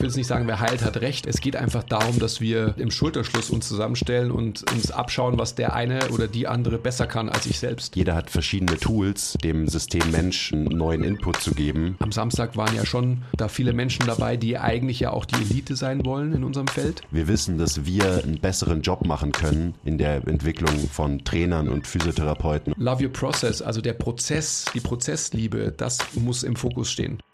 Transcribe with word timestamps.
Ich 0.00 0.02
will 0.02 0.08
jetzt 0.08 0.16
nicht 0.16 0.28
sagen, 0.28 0.46
wer 0.46 0.60
heilt, 0.60 0.82
hat 0.82 0.96
recht. 1.02 1.26
Es 1.26 1.42
geht 1.42 1.56
einfach 1.56 1.84
darum, 1.84 2.18
dass 2.18 2.40
wir 2.40 2.74
im 2.78 2.90
Schulterschluss 2.90 3.50
uns 3.50 3.68
zusammenstellen 3.68 4.30
und 4.30 4.64
uns 4.72 4.90
abschauen, 4.90 5.36
was 5.36 5.56
der 5.56 5.74
eine 5.74 6.08
oder 6.08 6.26
die 6.26 6.48
andere 6.48 6.78
besser 6.78 7.06
kann 7.06 7.28
als 7.28 7.44
ich 7.44 7.58
selbst. 7.58 7.96
Jeder 7.96 8.14
hat 8.14 8.30
verschiedene 8.30 8.78
Tools, 8.78 9.36
dem 9.44 9.68
System 9.68 10.10
Mensch 10.10 10.54
einen 10.54 10.64
neuen 10.64 11.04
Input 11.04 11.42
zu 11.42 11.50
geben. 11.50 11.96
Am 11.98 12.12
Samstag 12.12 12.56
waren 12.56 12.74
ja 12.74 12.86
schon 12.86 13.24
da 13.36 13.48
viele 13.48 13.74
Menschen 13.74 14.06
dabei, 14.06 14.38
die 14.38 14.56
eigentlich 14.56 15.00
ja 15.00 15.10
auch 15.10 15.26
die 15.26 15.34
Elite 15.34 15.76
sein 15.76 16.02
wollen 16.06 16.32
in 16.32 16.44
unserem 16.44 16.68
Feld. 16.68 17.02
Wir 17.10 17.28
wissen, 17.28 17.58
dass 17.58 17.84
wir 17.84 18.22
einen 18.24 18.40
besseren 18.40 18.80
Job 18.80 19.04
machen 19.04 19.32
können 19.32 19.74
in 19.84 19.98
der 19.98 20.26
Entwicklung 20.26 20.78
von 20.90 21.22
Trainern 21.26 21.68
und 21.68 21.86
Physiotherapeuten. 21.86 22.72
Love 22.78 23.04
your 23.04 23.12
process, 23.12 23.60
also 23.60 23.82
der 23.82 23.92
Prozess, 23.92 24.64
die 24.72 24.80
Prozessliebe, 24.80 25.74
das 25.76 25.98
muss 26.14 26.42
im 26.42 26.56
Fokus 26.56 26.90
stehen. 26.90 27.18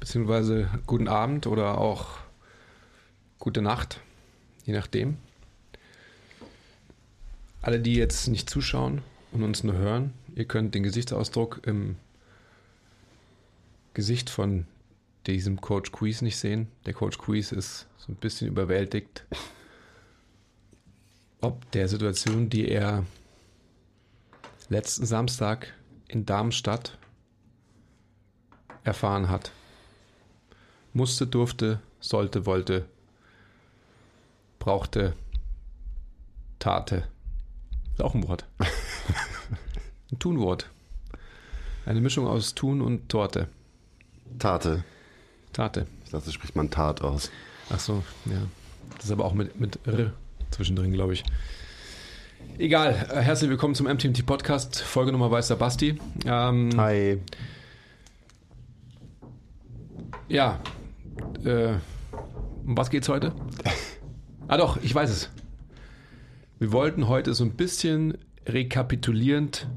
beziehungsweise 0.00 0.68
guten 0.86 1.08
Abend 1.08 1.46
oder 1.46 1.78
auch 1.78 2.18
gute 3.38 3.62
Nacht, 3.62 4.00
je 4.64 4.72
nachdem. 4.72 5.16
Alle, 7.62 7.80
die 7.80 7.94
jetzt 7.94 8.28
nicht 8.28 8.48
zuschauen 8.48 9.02
und 9.32 9.42
uns 9.42 9.64
nur 9.64 9.74
hören, 9.74 10.12
ihr 10.34 10.44
könnt 10.44 10.74
den 10.74 10.82
Gesichtsausdruck 10.82 11.60
im 11.66 11.96
Gesicht 13.94 14.30
von 14.30 14.66
diesem 15.26 15.60
Coach 15.60 15.92
Quiz 15.92 16.22
nicht 16.22 16.38
sehen. 16.38 16.68
Der 16.86 16.94
Coach 16.94 17.18
Quiz 17.18 17.52
ist 17.52 17.86
so 17.98 18.12
ein 18.12 18.16
bisschen 18.16 18.48
überwältigt, 18.48 19.24
ob 21.40 21.70
der 21.72 21.88
Situation, 21.88 22.48
die 22.48 22.68
er 22.68 23.04
letzten 24.68 25.06
Samstag 25.06 25.74
in 26.08 26.26
Darmstadt 26.26 26.96
erfahren 28.84 29.28
hat. 29.28 29.52
Musste, 30.98 31.28
durfte, 31.28 31.78
sollte, 32.00 32.44
wollte, 32.44 32.84
brauchte, 34.58 35.14
tate. 36.58 37.04
Ist 37.92 38.02
auch 38.02 38.16
ein 38.16 38.26
Wort. 38.26 38.44
Ein 40.10 40.18
Tunwort. 40.18 40.68
Eine 41.86 42.00
Mischung 42.00 42.26
aus 42.26 42.56
Tun 42.56 42.80
und 42.80 43.08
Torte. 43.08 43.46
Tate. 44.40 44.82
Tate. 45.52 45.86
Ich 46.04 46.10
dachte, 46.10 46.32
spricht 46.32 46.56
man 46.56 46.68
Tat 46.68 47.00
aus. 47.00 47.30
Ach 47.70 47.78
so, 47.78 48.02
ja. 48.24 48.42
Das 48.96 49.04
ist 49.04 49.12
aber 49.12 49.24
auch 49.24 49.34
mit, 49.34 49.60
mit 49.60 49.78
R 49.86 50.12
zwischendrin, 50.50 50.92
glaube 50.92 51.12
ich. 51.12 51.22
Egal, 52.58 53.06
äh, 53.12 53.20
herzlich 53.20 53.50
willkommen 53.50 53.76
zum 53.76 53.86
MTMT 53.86 54.26
Podcast, 54.26 54.80
Folge 54.80 55.12
Nummer 55.12 55.30
Weißer 55.30 55.54
Basti. 55.54 56.00
Ähm, 56.26 56.70
Hi. 56.76 57.20
Ja, 60.28 60.60
äh, 61.48 61.74
um 62.64 62.76
was 62.76 62.90
geht's 62.90 63.08
heute? 63.08 63.32
ah 64.48 64.56
doch, 64.56 64.76
ich 64.82 64.94
weiß 64.94 65.10
es. 65.10 65.30
Wir 66.58 66.72
wollten 66.72 67.08
heute 67.08 67.34
so 67.34 67.44
ein 67.44 67.56
bisschen 67.56 68.18
rekapitulierend 68.46 69.68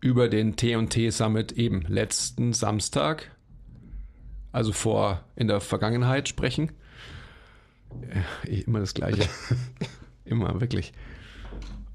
über 0.00 0.28
den 0.28 0.56
T&T 0.56 1.10
Summit 1.10 1.52
eben 1.52 1.82
letzten 1.82 2.52
Samstag, 2.52 3.30
also 4.52 4.72
vor 4.72 5.24
in 5.34 5.48
der 5.48 5.60
Vergangenheit 5.60 6.28
sprechen. 6.28 6.72
Äh, 8.46 8.60
immer 8.62 8.80
das 8.80 8.94
Gleiche. 8.94 9.28
immer, 10.24 10.60
wirklich. 10.60 10.92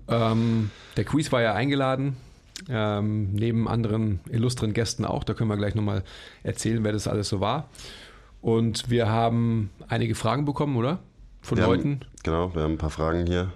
Ähm, 0.07 0.71
der 0.97 1.05
Quiz 1.05 1.31
war 1.31 1.41
ja 1.41 1.53
eingeladen, 1.53 2.17
ähm, 2.67 3.31
neben 3.33 3.67
anderen 3.67 4.19
illustren 4.29 4.73
Gästen 4.73 5.05
auch. 5.05 5.23
Da 5.23 5.33
können 5.33 5.49
wir 5.49 5.57
gleich 5.57 5.75
nochmal 5.75 6.03
erzählen, 6.43 6.83
wer 6.83 6.91
das 6.91 7.07
alles 7.07 7.29
so 7.29 7.39
war. 7.39 7.69
Und 8.41 8.89
wir 8.89 9.09
haben 9.09 9.69
einige 9.87 10.15
Fragen 10.15 10.45
bekommen, 10.45 10.77
oder? 10.77 10.99
Von 11.41 11.57
Wir 11.57 11.65
Leuten, 11.65 12.01
Haben, 12.01 12.05
genau, 12.23 12.55
wir 12.55 12.63
haben 12.63 12.73
ein 12.73 12.77
paar 12.77 12.89
Fragen 12.89 13.25
hier. 13.25 13.51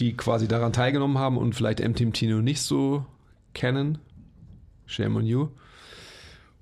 die 0.00 0.16
quasi 0.16 0.48
daran 0.48 0.72
teilgenommen 0.72 1.18
haben 1.18 1.36
und 1.38 1.54
vielleicht 1.54 1.80
MTMT 1.80 2.22
noch 2.22 2.40
nicht 2.42 2.62
so 2.62 3.04
kennen. 3.54 3.98
Shame 4.86 5.16
on 5.16 5.26
you. 5.26 5.48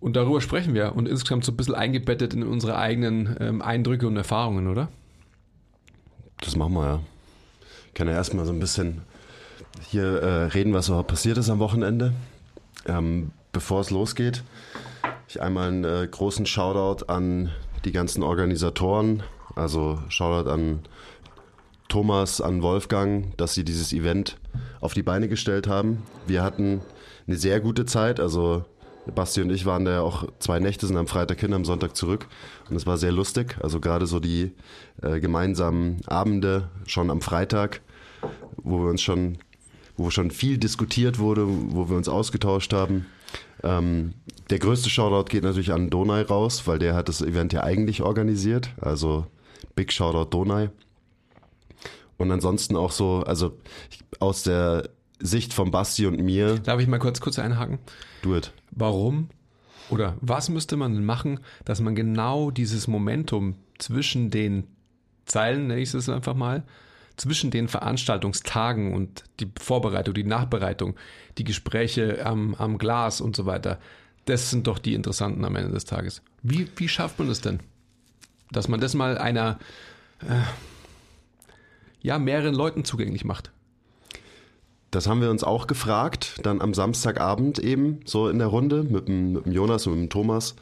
Und 0.00 0.16
darüber 0.16 0.40
sprechen 0.40 0.74
wir 0.74 0.94
und 0.96 1.06
insgesamt 1.08 1.44
so 1.44 1.52
ein 1.52 1.56
bisschen 1.56 1.74
eingebettet 1.74 2.34
in 2.34 2.42
unsere 2.42 2.76
eigenen 2.76 3.36
ähm, 3.38 3.62
Eindrücke 3.62 4.06
und 4.06 4.16
Erfahrungen, 4.16 4.66
oder? 4.68 4.88
Das 6.40 6.56
machen 6.56 6.74
wir 6.74 6.84
ja. 6.86 7.00
Ich 7.88 7.94
kann 7.94 8.08
ja 8.08 8.14
erstmal 8.14 8.46
so 8.46 8.52
ein 8.52 8.60
bisschen 8.60 9.02
hier 9.88 10.04
äh, 10.22 10.44
reden, 10.46 10.72
was 10.72 10.86
so 10.86 11.02
passiert 11.02 11.36
ist 11.38 11.50
am 11.50 11.58
Wochenende. 11.58 12.12
Ähm, 12.86 13.30
bevor 13.52 13.80
es 13.80 13.90
losgeht, 13.90 14.42
ich 15.30 15.40
einmal 15.40 15.68
einen 15.68 15.84
äh, 15.84 16.08
großen 16.10 16.44
Shoutout 16.44 17.04
an 17.06 17.50
die 17.84 17.92
ganzen 17.92 18.24
Organisatoren. 18.24 19.22
Also 19.54 20.00
Shoutout 20.08 20.50
an 20.50 20.80
Thomas, 21.88 22.40
an 22.40 22.62
Wolfgang, 22.62 23.36
dass 23.36 23.54
sie 23.54 23.64
dieses 23.64 23.92
Event 23.92 24.38
auf 24.80 24.92
die 24.92 25.04
Beine 25.04 25.28
gestellt 25.28 25.68
haben. 25.68 26.02
Wir 26.26 26.42
hatten 26.42 26.80
eine 27.28 27.36
sehr 27.36 27.60
gute 27.60 27.86
Zeit. 27.86 28.18
Also 28.18 28.64
Basti 29.14 29.40
und 29.40 29.50
ich 29.50 29.66
waren 29.66 29.84
da 29.84 29.92
ja 29.92 30.00
auch 30.00 30.26
zwei 30.40 30.58
Nächte, 30.58 30.88
sind 30.88 30.96
am 30.96 31.06
Freitag 31.06 31.38
hin, 31.38 31.52
am 31.52 31.64
Sonntag 31.64 31.96
zurück. 31.96 32.26
Und 32.68 32.74
es 32.74 32.86
war 32.86 32.98
sehr 32.98 33.12
lustig. 33.12 33.56
Also 33.62 33.78
gerade 33.78 34.06
so 34.06 34.18
die 34.18 34.50
äh, 35.00 35.20
gemeinsamen 35.20 36.00
Abende 36.06 36.68
schon 36.86 37.08
am 37.08 37.20
Freitag, 37.20 37.82
wo 38.56 38.80
wir 38.80 38.90
uns 38.90 39.00
schon, 39.00 39.38
wo 39.96 40.10
schon 40.10 40.32
viel 40.32 40.58
diskutiert 40.58 41.20
wurde, 41.20 41.46
wo 41.46 41.88
wir 41.88 41.96
uns 41.96 42.08
ausgetauscht 42.08 42.72
haben. 42.72 43.06
Ähm, 43.62 44.14
der 44.48 44.58
größte 44.58 44.90
Shoutout 44.90 45.28
geht 45.30 45.44
natürlich 45.44 45.72
an 45.72 45.90
Donai 45.90 46.22
raus, 46.22 46.66
weil 46.66 46.78
der 46.78 46.94
hat 46.94 47.08
das 47.08 47.22
Event 47.22 47.52
ja 47.52 47.62
eigentlich 47.62 48.02
organisiert. 48.02 48.70
Also 48.80 49.26
Big 49.74 49.92
Shoutout 49.92 50.30
Donai. 50.30 50.70
Und 52.16 52.30
ansonsten 52.30 52.76
auch 52.76 52.92
so, 52.92 53.22
also 53.26 53.56
aus 54.18 54.42
der 54.42 54.90
Sicht 55.20 55.54
von 55.54 55.70
Basti 55.70 56.06
und 56.06 56.20
mir, 56.20 56.58
Darf 56.58 56.80
ich 56.80 56.86
mal 56.88 56.98
kurz, 56.98 57.20
kurz 57.20 57.38
einhaken? 57.38 57.78
do 58.22 58.36
it. 58.36 58.52
Warum 58.70 59.28
oder 59.90 60.16
was 60.20 60.48
müsste 60.48 60.76
man 60.76 60.94
denn 60.94 61.04
machen, 61.04 61.40
dass 61.64 61.80
man 61.80 61.94
genau 61.94 62.50
dieses 62.50 62.86
Momentum 62.88 63.56
zwischen 63.78 64.30
den 64.30 64.64
Zeilen, 65.24 65.66
nenne 65.66 65.80
ich 65.80 65.92
es 65.92 66.08
einfach 66.08 66.34
mal, 66.34 66.64
zwischen 67.20 67.50
den 67.50 67.68
Veranstaltungstagen 67.68 68.94
und 68.94 69.24
die 69.40 69.52
Vorbereitung, 69.60 70.14
die 70.14 70.24
Nachbereitung, 70.24 70.96
die 71.36 71.44
Gespräche 71.44 72.24
am, 72.24 72.54
am 72.54 72.78
Glas 72.78 73.20
und 73.20 73.36
so 73.36 73.44
weiter, 73.44 73.78
das 74.24 74.48
sind 74.48 74.66
doch 74.66 74.78
die 74.78 74.94
interessanten 74.94 75.44
am 75.44 75.54
Ende 75.54 75.70
des 75.70 75.84
Tages. 75.84 76.22
Wie, 76.42 76.66
wie 76.76 76.88
schafft 76.88 77.18
man 77.18 77.28
das 77.28 77.42
denn? 77.42 77.60
Dass 78.50 78.68
man 78.68 78.80
das 78.80 78.94
mal 78.94 79.18
einer, 79.18 79.58
äh, 80.22 80.40
ja, 82.00 82.18
mehreren 82.18 82.54
Leuten 82.54 82.84
zugänglich 82.84 83.24
macht. 83.26 83.52
Das 84.90 85.06
haben 85.06 85.20
wir 85.20 85.30
uns 85.30 85.44
auch 85.44 85.66
gefragt, 85.66 86.40
dann 86.42 86.62
am 86.62 86.72
Samstagabend 86.72 87.58
eben, 87.58 88.00
so 88.06 88.30
in 88.30 88.38
der 88.38 88.48
Runde 88.48 88.82
mit 88.82 89.08
dem, 89.08 89.32
mit 89.32 89.44
dem 89.44 89.52
Jonas 89.52 89.86
und 89.86 89.92
mit 89.92 90.02
dem 90.04 90.10
Thomas. 90.10 90.56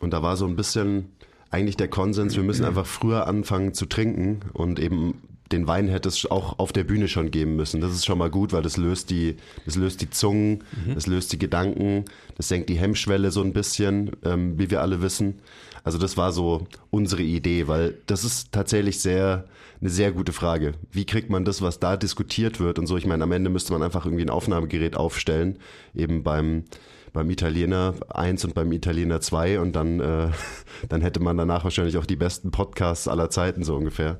Und 0.00 0.10
da 0.10 0.22
war 0.22 0.36
so 0.36 0.46
ein 0.46 0.56
bisschen 0.56 1.10
eigentlich 1.52 1.76
der 1.76 1.88
Konsens, 1.88 2.34
wir 2.34 2.42
müssen 2.42 2.64
einfach 2.64 2.86
früher 2.86 3.26
anfangen 3.26 3.74
zu 3.74 3.86
trinken 3.86 4.40
und 4.52 4.80
eben 4.80 5.22
den 5.52 5.66
Wein 5.66 5.86
hätte 5.88 6.08
es 6.08 6.28
auch 6.30 6.58
auf 6.58 6.72
der 6.72 6.84
Bühne 6.84 7.08
schon 7.08 7.30
geben 7.30 7.56
müssen. 7.56 7.82
Das 7.82 7.92
ist 7.92 8.06
schon 8.06 8.16
mal 8.16 8.30
gut, 8.30 8.54
weil 8.54 8.62
das 8.62 8.78
löst 8.78 9.10
die, 9.10 9.36
das 9.66 9.76
löst 9.76 10.00
die 10.00 10.08
Zungen, 10.08 10.64
das 10.94 11.06
löst 11.06 11.30
die 11.32 11.38
Gedanken, 11.38 12.06
das 12.36 12.48
senkt 12.48 12.70
die 12.70 12.78
Hemmschwelle 12.78 13.30
so 13.30 13.42
ein 13.42 13.52
bisschen, 13.52 14.12
ähm, 14.24 14.58
wie 14.58 14.70
wir 14.70 14.80
alle 14.80 15.02
wissen. 15.02 15.40
Also 15.84 15.98
das 15.98 16.16
war 16.16 16.32
so 16.32 16.66
unsere 16.90 17.22
Idee, 17.22 17.68
weil 17.68 17.98
das 18.06 18.24
ist 18.24 18.52
tatsächlich 18.52 19.00
sehr 19.00 19.44
eine 19.80 19.90
sehr 19.90 20.12
gute 20.12 20.32
Frage. 20.32 20.74
Wie 20.92 21.04
kriegt 21.04 21.28
man 21.28 21.44
das, 21.44 21.60
was 21.60 21.80
da 21.80 21.96
diskutiert 21.96 22.60
wird 22.60 22.78
und 22.78 22.86
so? 22.86 22.96
Ich 22.96 23.04
meine, 23.04 23.24
am 23.24 23.32
Ende 23.32 23.50
müsste 23.50 23.72
man 23.72 23.82
einfach 23.82 24.06
irgendwie 24.06 24.24
ein 24.24 24.30
Aufnahmegerät 24.30 24.96
aufstellen, 24.96 25.58
eben 25.94 26.22
beim 26.22 26.64
beim 27.12 27.28
Italiener 27.30 27.94
1 28.08 28.44
und 28.44 28.54
beim 28.54 28.72
Italiener 28.72 29.20
2 29.20 29.60
und 29.60 29.76
dann, 29.76 30.00
äh, 30.00 30.28
dann 30.88 31.00
hätte 31.00 31.20
man 31.20 31.36
danach 31.36 31.64
wahrscheinlich 31.64 31.98
auch 31.98 32.06
die 32.06 32.16
besten 32.16 32.50
Podcasts 32.50 33.08
aller 33.08 33.30
Zeiten 33.30 33.64
so 33.64 33.76
ungefähr. 33.76 34.18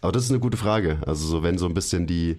Aber 0.00 0.10
das 0.10 0.24
ist 0.24 0.30
eine 0.30 0.40
gute 0.40 0.56
Frage. 0.56 0.98
Also 1.06 1.26
so, 1.26 1.42
wenn 1.44 1.58
so 1.58 1.66
ein 1.66 1.74
bisschen 1.74 2.08
die, 2.08 2.38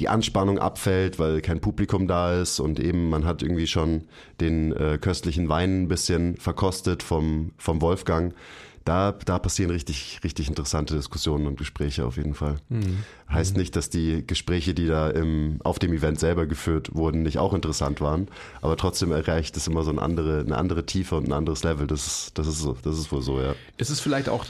die 0.00 0.08
Anspannung 0.08 0.58
abfällt, 0.58 1.18
weil 1.18 1.42
kein 1.42 1.60
Publikum 1.60 2.08
da 2.08 2.40
ist 2.40 2.58
und 2.58 2.80
eben 2.80 3.10
man 3.10 3.26
hat 3.26 3.42
irgendwie 3.42 3.66
schon 3.66 4.04
den 4.40 4.72
äh, 4.72 4.98
köstlichen 4.98 5.48
Wein 5.50 5.82
ein 5.82 5.88
bisschen 5.88 6.36
verkostet 6.38 7.02
vom, 7.02 7.52
vom 7.58 7.82
Wolfgang. 7.82 8.34
Da, 8.84 9.12
da 9.12 9.38
passieren 9.38 9.70
richtig, 9.70 10.20
richtig 10.24 10.48
interessante 10.48 10.94
Diskussionen 10.94 11.46
und 11.46 11.56
Gespräche 11.56 12.04
auf 12.04 12.16
jeden 12.16 12.34
Fall. 12.34 12.56
Mhm. 12.68 13.04
Heißt 13.30 13.56
nicht, 13.56 13.76
dass 13.76 13.90
die 13.90 14.26
Gespräche, 14.26 14.74
die 14.74 14.86
da 14.86 15.08
im, 15.10 15.60
auf 15.62 15.78
dem 15.78 15.92
Event 15.92 16.18
selber 16.18 16.46
geführt 16.46 16.94
wurden, 16.94 17.22
nicht 17.22 17.38
auch 17.38 17.54
interessant 17.54 18.00
waren, 18.00 18.28
aber 18.60 18.76
trotzdem 18.76 19.12
erreicht 19.12 19.56
es 19.56 19.68
immer 19.68 19.84
so 19.84 19.90
eine 19.90 20.02
andere, 20.02 20.40
eine 20.40 20.56
andere 20.56 20.84
Tiefe 20.84 21.16
und 21.16 21.28
ein 21.28 21.32
anderes 21.32 21.62
Level. 21.62 21.86
Das 21.86 22.06
ist, 22.06 22.38
das 22.38 22.46
ist 22.46 22.58
so, 22.58 22.76
das 22.82 22.98
ist 22.98 23.12
wohl 23.12 23.22
so, 23.22 23.40
ja. 23.40 23.54
Ist 23.76 23.90
es 23.90 24.00
vielleicht 24.00 24.28
auch 24.28 24.46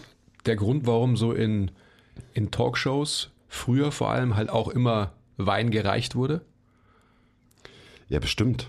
der 0.47 0.57
Grund, 0.57 0.87
warum 0.87 1.17
so 1.17 1.33
in, 1.33 1.71
in 2.33 2.51
Talkshows 2.51 3.31
früher 3.49 3.93
vor 3.93 4.11
allem 4.11 4.35
halt 4.35 4.49
auch 4.49 4.69
immer 4.69 5.13
Wein 5.37 5.71
gereicht 5.71 6.15
wurde? 6.15 6.41
Ja, 8.09 8.19
bestimmt. 8.19 8.69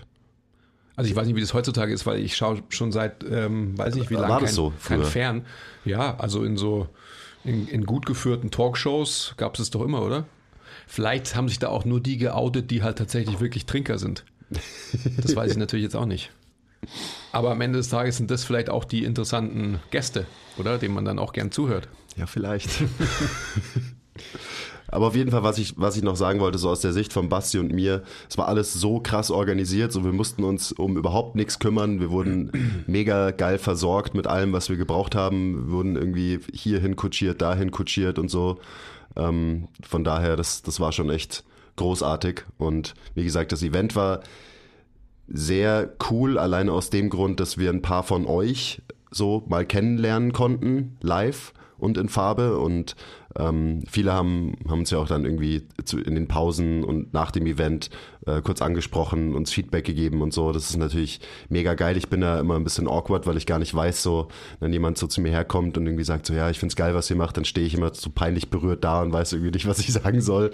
Also 0.96 1.10
ich 1.10 1.16
weiß 1.16 1.26
nicht, 1.26 1.36
wie 1.36 1.40
das 1.40 1.54
heutzutage 1.54 1.92
ist, 1.92 2.06
weil 2.06 2.20
ich 2.20 2.36
schaue 2.36 2.62
schon 2.68 2.92
seit, 2.92 3.24
ähm, 3.24 3.76
weiß 3.76 3.96
nicht 3.96 4.10
wie 4.10 4.14
lange, 4.14 4.44
kein, 4.44 4.52
so 4.52 4.72
kein 4.86 5.02
Fern. 5.04 5.44
Ja, 5.84 6.16
also 6.18 6.44
in 6.44 6.56
so, 6.56 6.88
in, 7.42 7.66
in 7.66 7.84
gut 7.84 8.06
geführten 8.06 8.50
Talkshows 8.50 9.34
gab 9.36 9.54
es 9.54 9.60
es 9.60 9.70
doch 9.70 9.82
immer, 9.82 10.02
oder? 10.02 10.26
Vielleicht 10.86 11.34
haben 11.34 11.48
sich 11.48 11.58
da 11.58 11.68
auch 11.68 11.84
nur 11.84 12.00
die 12.00 12.16
geoutet, 12.16 12.70
die 12.70 12.82
halt 12.82 12.98
tatsächlich 12.98 13.40
wirklich 13.40 13.66
Trinker 13.66 13.98
sind. 13.98 14.24
Das 14.50 15.34
weiß 15.34 15.52
ich 15.52 15.56
natürlich 15.58 15.82
jetzt 15.82 15.96
auch 15.96 16.06
nicht. 16.06 16.30
Aber 17.32 17.50
am 17.50 17.60
Ende 17.60 17.78
des 17.78 17.88
Tages 17.88 18.18
sind 18.18 18.30
das 18.30 18.44
vielleicht 18.44 18.70
auch 18.70 18.84
die 18.84 19.04
interessanten 19.04 19.80
Gäste, 19.90 20.26
oder? 20.58 20.78
Denen 20.78 20.94
man 20.94 21.04
dann 21.04 21.18
auch 21.18 21.32
gern 21.32 21.50
zuhört. 21.50 21.88
Ja, 22.16 22.26
vielleicht. 22.26 22.70
Aber 24.94 25.08
auf 25.08 25.16
jeden 25.16 25.32
Fall, 25.32 25.42
was 25.42 25.58
ich, 25.58 25.74
was 25.76 25.96
ich 25.96 26.04
noch 26.04 26.14
sagen 26.14 26.38
wollte, 26.38 26.56
so 26.56 26.70
aus 26.70 26.80
der 26.80 26.92
Sicht 26.92 27.12
von 27.12 27.28
Basti 27.28 27.58
und 27.58 27.72
mir, 27.72 28.04
es 28.30 28.38
war 28.38 28.46
alles 28.46 28.72
so 28.72 29.00
krass 29.00 29.32
organisiert, 29.32 29.90
so 29.90 30.04
wir 30.04 30.12
mussten 30.12 30.44
uns 30.44 30.70
um 30.70 30.96
überhaupt 30.96 31.34
nichts 31.34 31.58
kümmern. 31.58 31.98
Wir 31.98 32.12
wurden 32.12 32.84
mega 32.86 33.32
geil 33.32 33.58
versorgt 33.58 34.14
mit 34.14 34.28
allem, 34.28 34.52
was 34.52 34.68
wir 34.68 34.76
gebraucht 34.76 35.16
haben. 35.16 35.66
Wir 35.66 35.72
wurden 35.72 35.96
irgendwie 35.96 36.38
hierhin 36.52 36.94
kutschiert, 36.94 37.42
dahin 37.42 37.72
kutschiert 37.72 38.20
und 38.20 38.30
so. 38.30 38.60
Ähm, 39.16 39.66
von 39.82 40.04
daher, 40.04 40.36
das, 40.36 40.62
das 40.62 40.78
war 40.78 40.92
schon 40.92 41.10
echt 41.10 41.42
großartig. 41.74 42.44
Und 42.56 42.94
wie 43.16 43.24
gesagt, 43.24 43.50
das 43.50 43.64
Event 43.64 43.96
war 43.96 44.20
sehr 45.26 45.90
cool, 46.08 46.38
alleine 46.38 46.70
aus 46.70 46.90
dem 46.90 47.10
Grund, 47.10 47.40
dass 47.40 47.58
wir 47.58 47.70
ein 47.70 47.82
paar 47.82 48.04
von 48.04 48.26
euch 48.26 48.80
so 49.10 49.42
mal 49.48 49.66
kennenlernen 49.66 50.32
konnten, 50.32 50.98
live 51.00 51.52
und 51.78 51.98
in 51.98 52.08
Farbe. 52.08 52.58
Und 52.58 52.94
ähm, 53.38 53.82
viele 53.88 54.12
haben, 54.12 54.54
haben 54.68 54.80
uns 54.80 54.90
ja 54.90 54.98
auch 54.98 55.08
dann 55.08 55.24
irgendwie 55.24 55.62
zu, 55.84 55.98
in 55.98 56.14
den 56.14 56.28
Pausen 56.28 56.84
und 56.84 57.12
nach 57.12 57.30
dem 57.30 57.46
Event 57.46 57.90
äh, 58.26 58.40
kurz 58.42 58.62
angesprochen, 58.62 59.34
uns 59.34 59.52
Feedback 59.52 59.84
gegeben 59.84 60.22
und 60.22 60.32
so. 60.32 60.52
Das 60.52 60.70
ist 60.70 60.76
natürlich 60.76 61.20
mega 61.48 61.74
geil. 61.74 61.96
Ich 61.96 62.08
bin 62.08 62.20
da 62.20 62.40
immer 62.40 62.56
ein 62.56 62.64
bisschen 62.64 62.88
awkward, 62.88 63.26
weil 63.26 63.36
ich 63.36 63.46
gar 63.46 63.58
nicht 63.58 63.74
weiß, 63.74 64.02
so, 64.02 64.28
wenn 64.60 64.72
jemand 64.72 64.98
so 64.98 65.06
zu 65.06 65.20
mir 65.20 65.30
herkommt 65.30 65.76
und 65.76 65.86
irgendwie 65.86 66.04
sagt 66.04 66.26
so, 66.26 66.34
ja, 66.34 66.48
ich 66.50 66.58
find's 66.58 66.76
geil, 66.76 66.94
was 66.94 67.10
ihr 67.10 67.16
macht, 67.16 67.36
dann 67.36 67.44
stehe 67.44 67.66
ich 67.66 67.74
immer 67.74 67.92
so 67.92 68.10
peinlich 68.10 68.50
berührt 68.50 68.84
da 68.84 69.02
und 69.02 69.12
weiß 69.12 69.32
irgendwie 69.32 69.52
nicht, 69.52 69.66
was 69.66 69.78
ich 69.78 69.92
sagen 69.92 70.20
soll. 70.20 70.52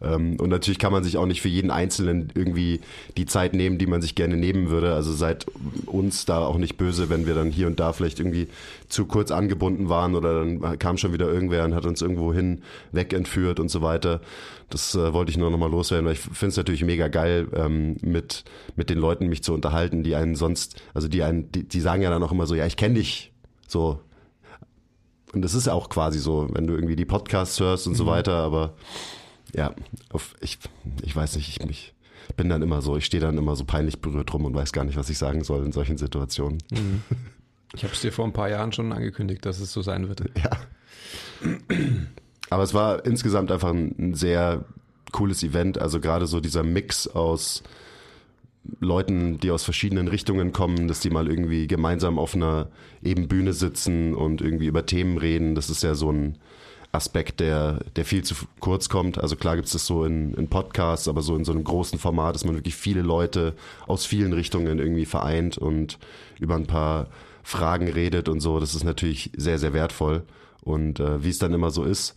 Ähm, 0.00 0.36
und 0.40 0.48
natürlich 0.48 0.78
kann 0.78 0.92
man 0.92 1.04
sich 1.04 1.16
auch 1.16 1.26
nicht 1.26 1.42
für 1.42 1.48
jeden 1.48 1.70
Einzelnen 1.70 2.32
irgendwie 2.34 2.80
die 3.16 3.26
Zeit 3.26 3.54
nehmen, 3.54 3.78
die 3.78 3.86
man 3.86 4.02
sich 4.02 4.14
gerne 4.14 4.36
nehmen 4.36 4.70
würde. 4.70 4.94
Also 4.94 5.12
seid 5.12 5.46
uns 5.86 6.24
da 6.24 6.38
auch 6.38 6.58
nicht 6.58 6.76
böse, 6.76 7.10
wenn 7.10 7.26
wir 7.26 7.34
dann 7.34 7.50
hier 7.50 7.66
und 7.66 7.78
da 7.78 7.92
vielleicht 7.92 8.18
irgendwie 8.18 8.48
zu 8.88 9.06
kurz 9.06 9.30
angebunden 9.30 9.88
waren 9.88 10.14
oder 10.14 10.40
dann 10.40 10.78
kam 10.78 10.98
schon 10.98 11.12
wieder 11.12 11.26
irgendwer 11.26 11.64
und 11.64 11.74
hat 11.74 11.86
uns 11.86 12.02
irgendwo 12.02 12.21
hin 12.30 12.62
wegentführt 12.92 13.58
und 13.58 13.70
so 13.70 13.82
weiter. 13.82 14.20
Das 14.70 14.94
äh, 14.94 15.12
wollte 15.12 15.30
ich 15.30 15.38
nur 15.38 15.50
nochmal 15.50 15.70
loswerden, 15.70 16.06
weil 16.06 16.12
ich 16.12 16.20
finde 16.20 16.48
es 16.48 16.56
natürlich 16.56 16.84
mega 16.84 17.08
geil, 17.08 17.48
ähm, 17.54 17.96
mit, 18.02 18.44
mit 18.76 18.90
den 18.90 18.98
Leuten 18.98 19.28
mich 19.28 19.42
zu 19.42 19.54
unterhalten, 19.54 20.02
die 20.02 20.14
einen 20.14 20.36
sonst, 20.36 20.82
also 20.94 21.08
die 21.08 21.22
einen, 21.22 21.50
die, 21.50 21.66
die 21.66 21.80
sagen 21.80 22.02
ja 22.02 22.10
dann 22.10 22.22
auch 22.22 22.32
immer 22.32 22.46
so, 22.46 22.54
ja, 22.54 22.66
ich 22.66 22.76
kenne 22.76 22.94
dich. 22.94 23.32
So. 23.66 24.00
Und 25.32 25.42
das 25.42 25.54
ist 25.54 25.66
ja 25.66 25.72
auch 25.72 25.88
quasi 25.88 26.18
so, 26.18 26.48
wenn 26.52 26.66
du 26.66 26.74
irgendwie 26.74 26.96
die 26.96 27.06
Podcasts 27.06 27.58
hörst 27.58 27.86
und 27.86 27.94
mhm. 27.94 27.98
so 27.98 28.06
weiter, 28.06 28.34
aber 28.34 28.74
ja, 29.54 29.74
auf, 30.10 30.34
ich, 30.40 30.58
ich 31.02 31.16
weiß 31.16 31.36
nicht, 31.36 31.48
ich 31.48 31.66
mich 31.66 31.94
bin 32.36 32.48
dann 32.48 32.62
immer 32.62 32.82
so, 32.82 32.96
ich 32.96 33.04
stehe 33.04 33.20
dann 33.20 33.38
immer 33.38 33.56
so 33.56 33.64
peinlich 33.64 34.00
berührt 34.00 34.32
rum 34.32 34.44
und 34.44 34.54
weiß 34.54 34.72
gar 34.72 34.84
nicht, 34.84 34.96
was 34.96 35.10
ich 35.10 35.18
sagen 35.18 35.44
soll 35.44 35.64
in 35.64 35.72
solchen 35.72 35.98
Situationen. 35.98 36.58
Mhm. 36.70 37.02
Ich 37.74 37.84
habe 37.84 37.94
es 37.94 38.02
dir 38.02 38.12
vor 38.12 38.26
ein 38.26 38.34
paar 38.34 38.50
Jahren 38.50 38.70
schon 38.72 38.92
angekündigt, 38.92 39.46
dass 39.46 39.58
es 39.58 39.72
so 39.72 39.80
sein 39.80 40.06
wird. 40.06 40.20
Ja. 40.36 40.50
Aber 42.50 42.62
es 42.62 42.74
war 42.74 43.04
insgesamt 43.04 43.50
einfach 43.50 43.70
ein, 43.70 44.14
sehr 44.14 44.64
cooles 45.10 45.42
Event. 45.42 45.78
Also 45.78 46.00
gerade 46.00 46.26
so 46.26 46.40
dieser 46.40 46.62
Mix 46.62 47.06
aus 47.06 47.62
Leuten, 48.80 49.38
die 49.38 49.50
aus 49.50 49.64
verschiedenen 49.64 50.08
Richtungen 50.08 50.52
kommen, 50.52 50.86
dass 50.86 51.00
die 51.00 51.10
mal 51.10 51.28
irgendwie 51.28 51.66
gemeinsam 51.66 52.18
auf 52.18 52.34
einer 52.34 52.68
eben 53.02 53.28
Bühne 53.28 53.52
sitzen 53.52 54.14
und 54.14 54.40
irgendwie 54.40 54.66
über 54.66 54.86
Themen 54.86 55.18
reden. 55.18 55.54
Das 55.54 55.68
ist 55.68 55.82
ja 55.82 55.94
so 55.94 56.12
ein 56.12 56.38
Aspekt, 56.92 57.40
der, 57.40 57.80
der 57.96 58.04
viel 58.04 58.22
zu 58.22 58.34
kurz 58.60 58.88
kommt. 58.88 59.18
Also 59.18 59.36
klar 59.36 59.56
gibt 59.56 59.66
es 59.66 59.72
das 59.72 59.86
so 59.86 60.04
in, 60.04 60.34
in 60.34 60.48
Podcasts, 60.48 61.08
aber 61.08 61.22
so 61.22 61.34
in 61.34 61.44
so 61.44 61.52
einem 61.52 61.64
großen 61.64 61.98
Format, 61.98 62.34
dass 62.34 62.44
man 62.44 62.54
wirklich 62.54 62.76
viele 62.76 63.00
Leute 63.00 63.54
aus 63.86 64.04
vielen 64.04 64.34
Richtungen 64.34 64.78
irgendwie 64.78 65.06
vereint 65.06 65.56
und 65.56 65.98
über 66.38 66.54
ein 66.54 66.66
paar 66.66 67.08
Fragen 67.42 67.88
redet 67.88 68.28
und 68.28 68.40
so. 68.40 68.60
Das 68.60 68.74
ist 68.74 68.84
natürlich 68.84 69.30
sehr, 69.36 69.58
sehr 69.58 69.72
wertvoll. 69.72 70.22
Und 70.62 71.00
äh, 71.00 71.22
wie 71.22 71.30
es 71.30 71.38
dann 71.38 71.52
immer 71.52 71.70
so 71.70 71.84
ist, 71.84 72.14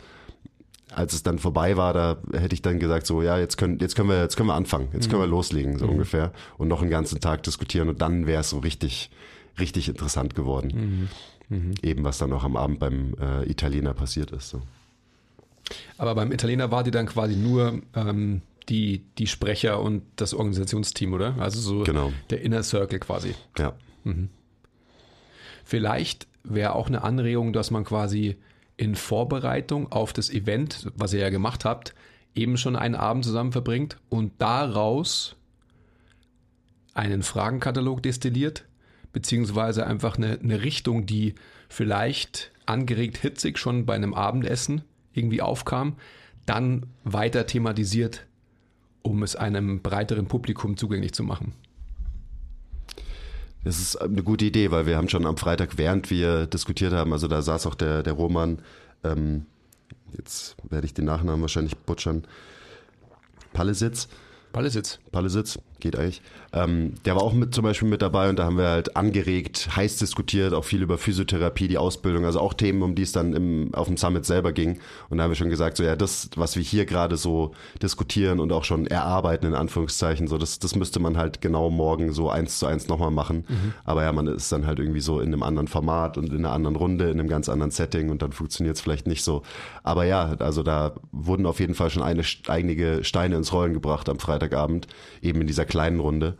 als 0.92 1.14
es 1.14 1.24
dann 1.24 1.40
vorbei 1.40 1.78
war, 1.78 1.94
da 1.94 2.18
hätte 2.34 2.54
ich 2.54 2.62
dann 2.62 2.80
gesagt, 2.80 3.06
so, 3.06 3.22
ja, 3.22 3.38
jetzt 3.38 3.58
können, 3.58 3.80
jetzt 3.80 3.96
können 3.96 4.10
wir, 4.10 4.22
jetzt 4.22 4.38
können 4.38 4.48
wir 4.48 4.54
anfangen, 4.54 4.88
jetzt 4.94 5.10
können 5.10 5.22
wir 5.22 5.28
mhm. 5.28 5.34
loslegen, 5.34 5.78
so 5.78 5.86
mhm. 5.86 5.94
ungefähr, 5.94 6.32
und 6.58 6.68
noch 6.68 6.82
einen 6.82 6.92
ganzen 6.92 7.20
Tag 7.20 7.44
diskutieren 7.44 7.90
und 7.90 8.02
dann 8.02 8.28
wäre 8.28 8.42
es 8.42 8.50
so 8.50 8.60
richtig, 8.60 9.10
richtig 9.60 9.90
interessant 9.90 10.36
geworden. 10.36 11.10
Mhm. 11.50 11.58
mhm. 11.58 11.74
Eben, 11.82 12.04
was 12.04 12.18
dann 12.18 12.32
auch 12.34 12.44
am 12.44 12.56
Abend 12.56 12.80
beim 12.80 13.16
äh, 13.20 13.50
Italiener 13.50 13.94
passiert 13.94 14.32
ist. 14.32 14.50
So. 14.50 14.62
Aber 15.98 16.16
beim 16.16 16.32
Italiener 16.32 16.72
war 16.72 16.84
die 16.84 16.92
dann 16.92 17.08
quasi 17.08 17.36
nur 17.36 17.82
ähm, 17.96 18.42
die, 18.70 19.04
die 19.18 19.28
Sprecher 19.28 19.82
und 19.82 20.04
das 20.16 20.34
Organisationsteam, 20.34 21.14
oder? 21.14 21.36
Also 21.40 21.60
so 21.60 21.84
genau. 21.84 22.14
der 22.30 22.42
Inner 22.42 22.64
Circle 22.64 23.00
quasi. 23.00 23.36
Ja. 23.58 23.74
Mhm. 24.04 24.30
Vielleicht 25.64 26.28
wäre 26.48 26.76
auch 26.76 26.88
eine 26.88 27.04
Anregung, 27.04 27.54
dass 27.54 27.72
man 27.72 27.84
quasi 27.84 28.38
in 28.78 28.96
Vorbereitung 28.96 29.92
auf 29.92 30.14
das 30.14 30.30
Event, 30.30 30.92
was 30.96 31.14
ihr 31.14 31.22
ja 31.22 31.30
gemacht 31.30 31.66
habt, 31.66 31.94
eben 32.34 32.58
schon 32.58 32.76
einen 32.76 32.96
Abend 32.96 33.24
zusammen 33.24 33.52
verbringt 33.52 33.98
und 34.10 34.34
daraus 34.40 35.36
einen 36.94 37.24
Fragenkatalog 37.24 38.04
destilliert, 38.04 38.66
beziehungsweise 39.14 39.88
einfach 39.88 40.18
eine, 40.18 40.40
eine 40.40 40.62
Richtung, 40.62 41.06
die 41.06 41.36
vielleicht 41.70 42.52
angeregt 42.66 43.18
hitzig 43.18 43.58
schon 43.58 43.86
bei 43.86 43.96
einem 43.96 44.14
Abendessen 44.14 44.82
irgendwie 45.14 45.42
aufkam, 45.42 45.96
dann 46.46 46.88
weiter 47.04 47.46
thematisiert, 47.46 48.26
um 49.02 49.24
es 49.24 49.36
einem 49.36 49.82
breiteren 49.82 50.28
Publikum 50.28 50.78
zugänglich 50.78 51.14
zu 51.14 51.24
machen. 51.24 51.54
Das 53.66 53.80
ist 53.80 53.96
eine 53.96 54.22
gute 54.22 54.46
Idee, 54.46 54.70
weil 54.70 54.86
wir 54.86 54.96
haben 54.96 55.10
schon 55.10 55.26
am 55.26 55.38
Freitag, 55.38 55.80
während 55.80 56.12
wir 56.12 56.46
diskutiert 56.46 56.94
haben, 56.94 57.12
also 57.12 57.28
da 57.28 57.42
saß 57.42 57.66
auch 57.66 57.74
der, 57.74 58.04
der 58.04 58.14
Roman, 58.14 58.60
ähm, 59.04 59.48
jetzt 60.16 60.56
werde 60.70 60.86
ich 60.86 60.94
den 60.94 61.06
Nachnamen 61.06 61.42
wahrscheinlich 61.42 61.76
butchern, 61.76 62.26
Pallesitz. 63.54 64.08
Pallesitz. 64.56 65.00
Pallesitz, 65.12 65.60
geht 65.82 65.98
eigentlich. 65.98 66.22
Ähm, 66.54 66.94
der 67.04 67.16
war 67.16 67.24
auch 67.24 67.34
mit 67.34 67.54
zum 67.54 67.66
Beispiel 67.66 67.90
mit 67.90 68.02
dabei 68.02 68.30
und 68.30 68.40
da 68.40 68.46
haben 68.46 68.58
wir 68.58 68.70
halt 68.70 68.96
angeregt, 68.96 69.76
heiß 69.76 69.98
diskutiert, 69.98 70.54
auch 70.54 70.64
viel 70.64 70.82
über 70.82 70.98
Physiotherapie, 70.98 71.68
die 71.68 71.78
Ausbildung, 71.78 72.24
also 72.24 72.40
auch 72.40 72.54
Themen, 72.54 72.82
um 72.82 72.96
die 72.96 73.02
es 73.02 73.12
dann 73.12 73.34
im, 73.34 73.76
auf 73.76 73.88
dem 73.88 73.98
Summit 73.98 74.26
selber 74.26 74.54
ging. 74.54 74.80
Und 75.10 75.18
da 75.18 75.26
haben 75.26 75.32
wir 75.32 75.36
schon 75.36 75.50
gesagt, 75.50 75.76
so 75.76 75.84
ja, 75.84 75.98
das, 75.98 76.30
was 76.38 76.56
wir 76.56 76.64
hier 76.64 76.86
gerade 76.86 77.18
so 77.18 77.52
diskutieren 77.82 78.40
und 78.40 78.54
auch 78.54 78.64
schon 78.64 78.88
erarbeiten, 78.88 79.46
in 79.46 79.56
Anführungszeichen, 79.56 80.30
so 80.30 80.38
das, 80.38 80.60
das 80.60 80.76
müsste 80.76 81.02
man 81.02 81.18
halt 81.18 81.42
genau 81.42 81.70
morgen 81.70 82.14
so 82.14 82.30
eins 82.30 82.58
zu 82.58 82.66
eins 82.66 82.88
nochmal 82.88 83.12
machen. 83.12 83.44
Mhm. 83.50 83.74
Aber 83.84 84.04
ja, 84.04 84.14
man 84.14 84.28
ist 84.28 84.50
dann 84.54 84.66
halt 84.66 84.80
irgendwie 84.80 85.02
so 85.02 85.20
in 85.20 85.34
einem 85.34 85.44
anderen 85.44 85.68
Format 85.68 86.18
und 86.18 86.32
in 86.32 86.38
einer 86.38 86.54
anderen 86.54 86.78
Runde, 86.78 87.10
in 87.10 87.20
einem 87.20 87.28
ganz 87.28 87.50
anderen 87.50 87.72
Setting 87.72 88.10
und 88.10 88.22
dann 88.22 88.32
funktioniert 88.32 88.78
es 88.78 88.82
vielleicht 88.82 89.06
nicht 89.06 89.26
so. 89.26 89.42
Aber 89.84 90.06
ja, 90.06 90.34
also 90.40 90.64
da 90.64 90.94
wurden 91.12 91.46
auf 91.46 91.60
jeden 91.60 91.76
Fall 91.76 91.90
schon 91.90 92.04
eine, 92.04 92.24
einige 92.48 93.04
Steine 93.04 93.36
ins 93.36 93.52
Rollen 93.52 93.74
gebracht 93.74 94.08
am 94.08 94.18
Freitagabend, 94.46 94.88
eben 95.22 95.42
in 95.42 95.48
dieser 95.48 95.66
kleinen 95.66 96.00
Runde. 96.00 96.38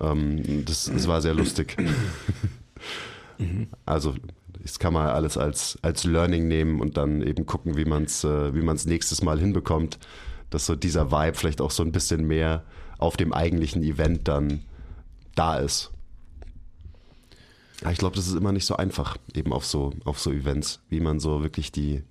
Ähm, 0.00 0.64
das, 0.64 0.90
das 0.92 1.08
war 1.08 1.22
sehr 1.22 1.34
lustig. 1.34 1.76
Mhm. 3.38 3.68
Also 3.84 4.14
das 4.62 4.78
kann 4.78 4.94
man 4.94 5.08
alles 5.08 5.36
als, 5.36 5.78
als 5.82 6.04
Learning 6.04 6.48
nehmen 6.48 6.80
und 6.80 6.96
dann 6.96 7.20
eben 7.22 7.44
gucken, 7.44 7.76
wie 7.76 7.84
man 7.84 8.04
es 8.04 8.24
äh, 8.24 8.54
wie 8.54 8.62
man's 8.62 8.86
nächstes 8.86 9.22
Mal 9.22 9.38
hinbekommt, 9.38 9.98
dass 10.48 10.64
so 10.66 10.74
dieser 10.74 11.10
Vibe 11.10 11.36
vielleicht 11.36 11.60
auch 11.60 11.70
so 11.70 11.82
ein 11.82 11.92
bisschen 11.92 12.26
mehr 12.26 12.64
auf 12.98 13.18
dem 13.18 13.34
eigentlichen 13.34 13.82
Event 13.82 14.26
dann 14.26 14.62
da 15.34 15.58
ist. 15.58 15.90
Ich 17.90 17.98
glaube, 17.98 18.16
das 18.16 18.26
ist 18.26 18.34
immer 18.34 18.52
nicht 18.52 18.64
so 18.64 18.76
einfach, 18.76 19.18
eben 19.34 19.52
auf 19.52 19.66
so, 19.66 19.92
auf 20.06 20.18
so 20.18 20.32
Events, 20.32 20.80
wie 20.88 21.00
man 21.00 21.20
so 21.20 21.42
wirklich 21.42 21.72
die, 21.72 22.02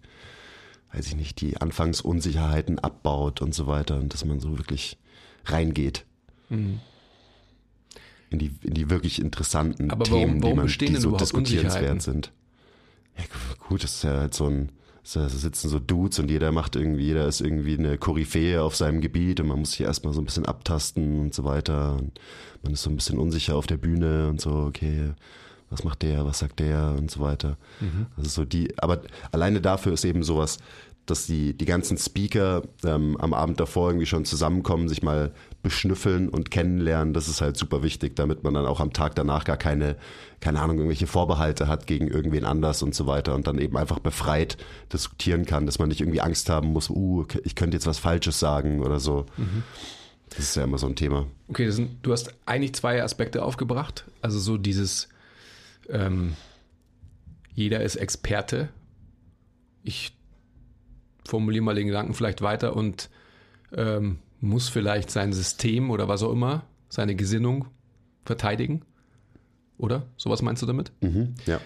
weiß 0.93 1.07
ich 1.07 1.15
nicht, 1.15 1.41
die 1.41 1.57
Anfangsunsicherheiten 1.57 2.77
abbaut 2.77 3.41
und 3.41 3.55
so 3.55 3.65
weiter 3.65 3.97
und 3.97 4.13
dass 4.13 4.25
man 4.25 4.39
so 4.39 4.59
wirklich 4.59 4.99
reingeht. 5.45 6.05
Mhm. 6.49 6.79
In 8.29 8.39
die, 8.39 8.51
in 8.63 8.73
die 8.73 8.89
wirklich 8.89 9.21
interessanten 9.21 9.91
Aber 9.91 10.03
Themen, 10.03 10.41
warum 10.41 10.67
die, 10.67 10.85
man, 10.85 10.95
die 10.95 10.95
so 10.97 11.15
diskutierenswert 11.15 12.01
sind. 12.01 12.31
Ja, 13.17 13.23
gut, 13.67 13.83
das 13.83 13.95
ist 13.95 14.03
ja 14.03 14.17
halt 14.19 14.33
so 14.33 14.47
ein, 14.47 14.69
da 15.13 15.29
sitzen 15.29 15.69
so 15.69 15.79
Dudes 15.79 16.19
und 16.19 16.29
jeder 16.29 16.51
macht 16.51 16.75
irgendwie, 16.75 17.03
jeder 17.03 17.27
ist 17.27 17.39
irgendwie 17.39 17.77
eine 17.77 17.97
Koryphäe 17.97 18.61
auf 18.61 18.75
seinem 18.75 19.01
Gebiet 19.01 19.39
und 19.39 19.47
man 19.47 19.59
muss 19.59 19.71
sich 19.71 19.81
erstmal 19.81 20.13
so 20.13 20.21
ein 20.21 20.25
bisschen 20.25 20.45
abtasten 20.45 21.19
und 21.19 21.33
so 21.33 21.43
weiter. 21.45 21.93
Und 21.93 22.19
man 22.63 22.73
ist 22.73 22.81
so 22.81 22.89
ein 22.89 22.95
bisschen 22.95 23.19
unsicher 23.19 23.55
auf 23.55 23.67
der 23.67 23.77
Bühne 23.77 24.27
und 24.27 24.41
so, 24.41 24.51
okay, 24.51 25.11
was 25.69 25.83
macht 25.83 26.01
der, 26.01 26.25
was 26.25 26.39
sagt 26.39 26.59
der 26.59 26.95
und 26.97 27.11
so 27.11 27.19
weiter. 27.19 27.57
Also 28.17 28.29
so 28.29 28.45
die, 28.45 28.77
aber 28.79 29.01
alleine 29.31 29.61
dafür 29.61 29.93
ist 29.93 30.05
eben 30.05 30.23
sowas, 30.23 30.57
dass 31.05 31.27
die, 31.27 31.55
die 31.55 31.65
ganzen 31.65 31.97
Speaker 31.97 32.63
ähm, 32.83 33.15
am 33.17 33.33
Abend 33.33 33.59
davor 33.59 33.89
irgendwie 33.89 34.05
schon 34.05 34.25
zusammenkommen, 34.25 34.89
sich 34.89 35.03
mal 35.03 35.31
beschnüffeln 35.61 36.29
und 36.29 36.51
kennenlernen, 36.51 37.13
das 37.13 37.27
ist 37.27 37.41
halt 37.41 37.57
super 37.57 37.83
wichtig, 37.83 38.15
damit 38.15 38.43
man 38.43 38.53
dann 38.53 38.65
auch 38.65 38.79
am 38.79 38.93
Tag 38.93 39.15
danach 39.15 39.45
gar 39.45 39.57
keine, 39.57 39.97
keine 40.39 40.61
Ahnung, 40.61 40.77
irgendwelche 40.77 41.07
Vorbehalte 41.07 41.67
hat 41.67 41.87
gegen 41.87 42.07
irgendwen 42.07 42.45
anders 42.45 42.81
und 42.81 42.95
so 42.95 43.07
weiter 43.07 43.35
und 43.35 43.47
dann 43.47 43.59
eben 43.59 43.77
einfach 43.77 43.99
befreit 43.99 44.57
diskutieren 44.91 45.45
kann, 45.45 45.65
dass 45.65 45.79
man 45.79 45.89
nicht 45.89 46.01
irgendwie 46.01 46.21
Angst 46.21 46.49
haben 46.49 46.69
muss, 46.69 46.89
uh, 46.89 47.25
ich 47.43 47.55
könnte 47.55 47.77
jetzt 47.77 47.87
was 47.87 47.99
Falsches 47.99 48.39
sagen 48.39 48.81
oder 48.81 48.99
so. 48.99 49.25
Das 50.29 50.39
ist 50.39 50.55
ja 50.55 50.63
immer 50.63 50.77
so 50.77 50.87
ein 50.87 50.95
Thema. 50.95 51.27
Okay, 51.47 51.69
sind, 51.69 52.05
du 52.05 52.11
hast 52.11 52.33
eigentlich 52.45 52.73
zwei 52.73 53.01
Aspekte 53.01 53.43
aufgebracht. 53.43 54.05
Also 54.21 54.39
so 54.39 54.57
dieses, 54.57 55.07
ähm, 55.87 56.35
jeder 57.53 57.81
ist 57.81 57.95
Experte. 57.95 58.69
Ich 59.81 60.13
formuliere 61.25 61.63
mal 61.63 61.75
den 61.75 61.87
Gedanken 61.87 62.13
vielleicht 62.13 62.41
weiter 62.41 62.75
und 62.75 63.09
ähm, 63.75 64.19
muss 64.41 64.69
vielleicht 64.69 65.09
sein 65.09 65.33
System 65.33 65.89
oder 65.89 66.07
was 66.07 66.23
auch 66.23 66.31
immer, 66.31 66.63
seine 66.89 67.15
Gesinnung 67.15 67.67
verteidigen. 68.23 68.83
Oder? 69.77 70.03
Sowas 70.17 70.41
meinst 70.41 70.61
du 70.61 70.65
damit? 70.65 70.91
Mhm. 71.01 71.35
Ja. 71.45 71.59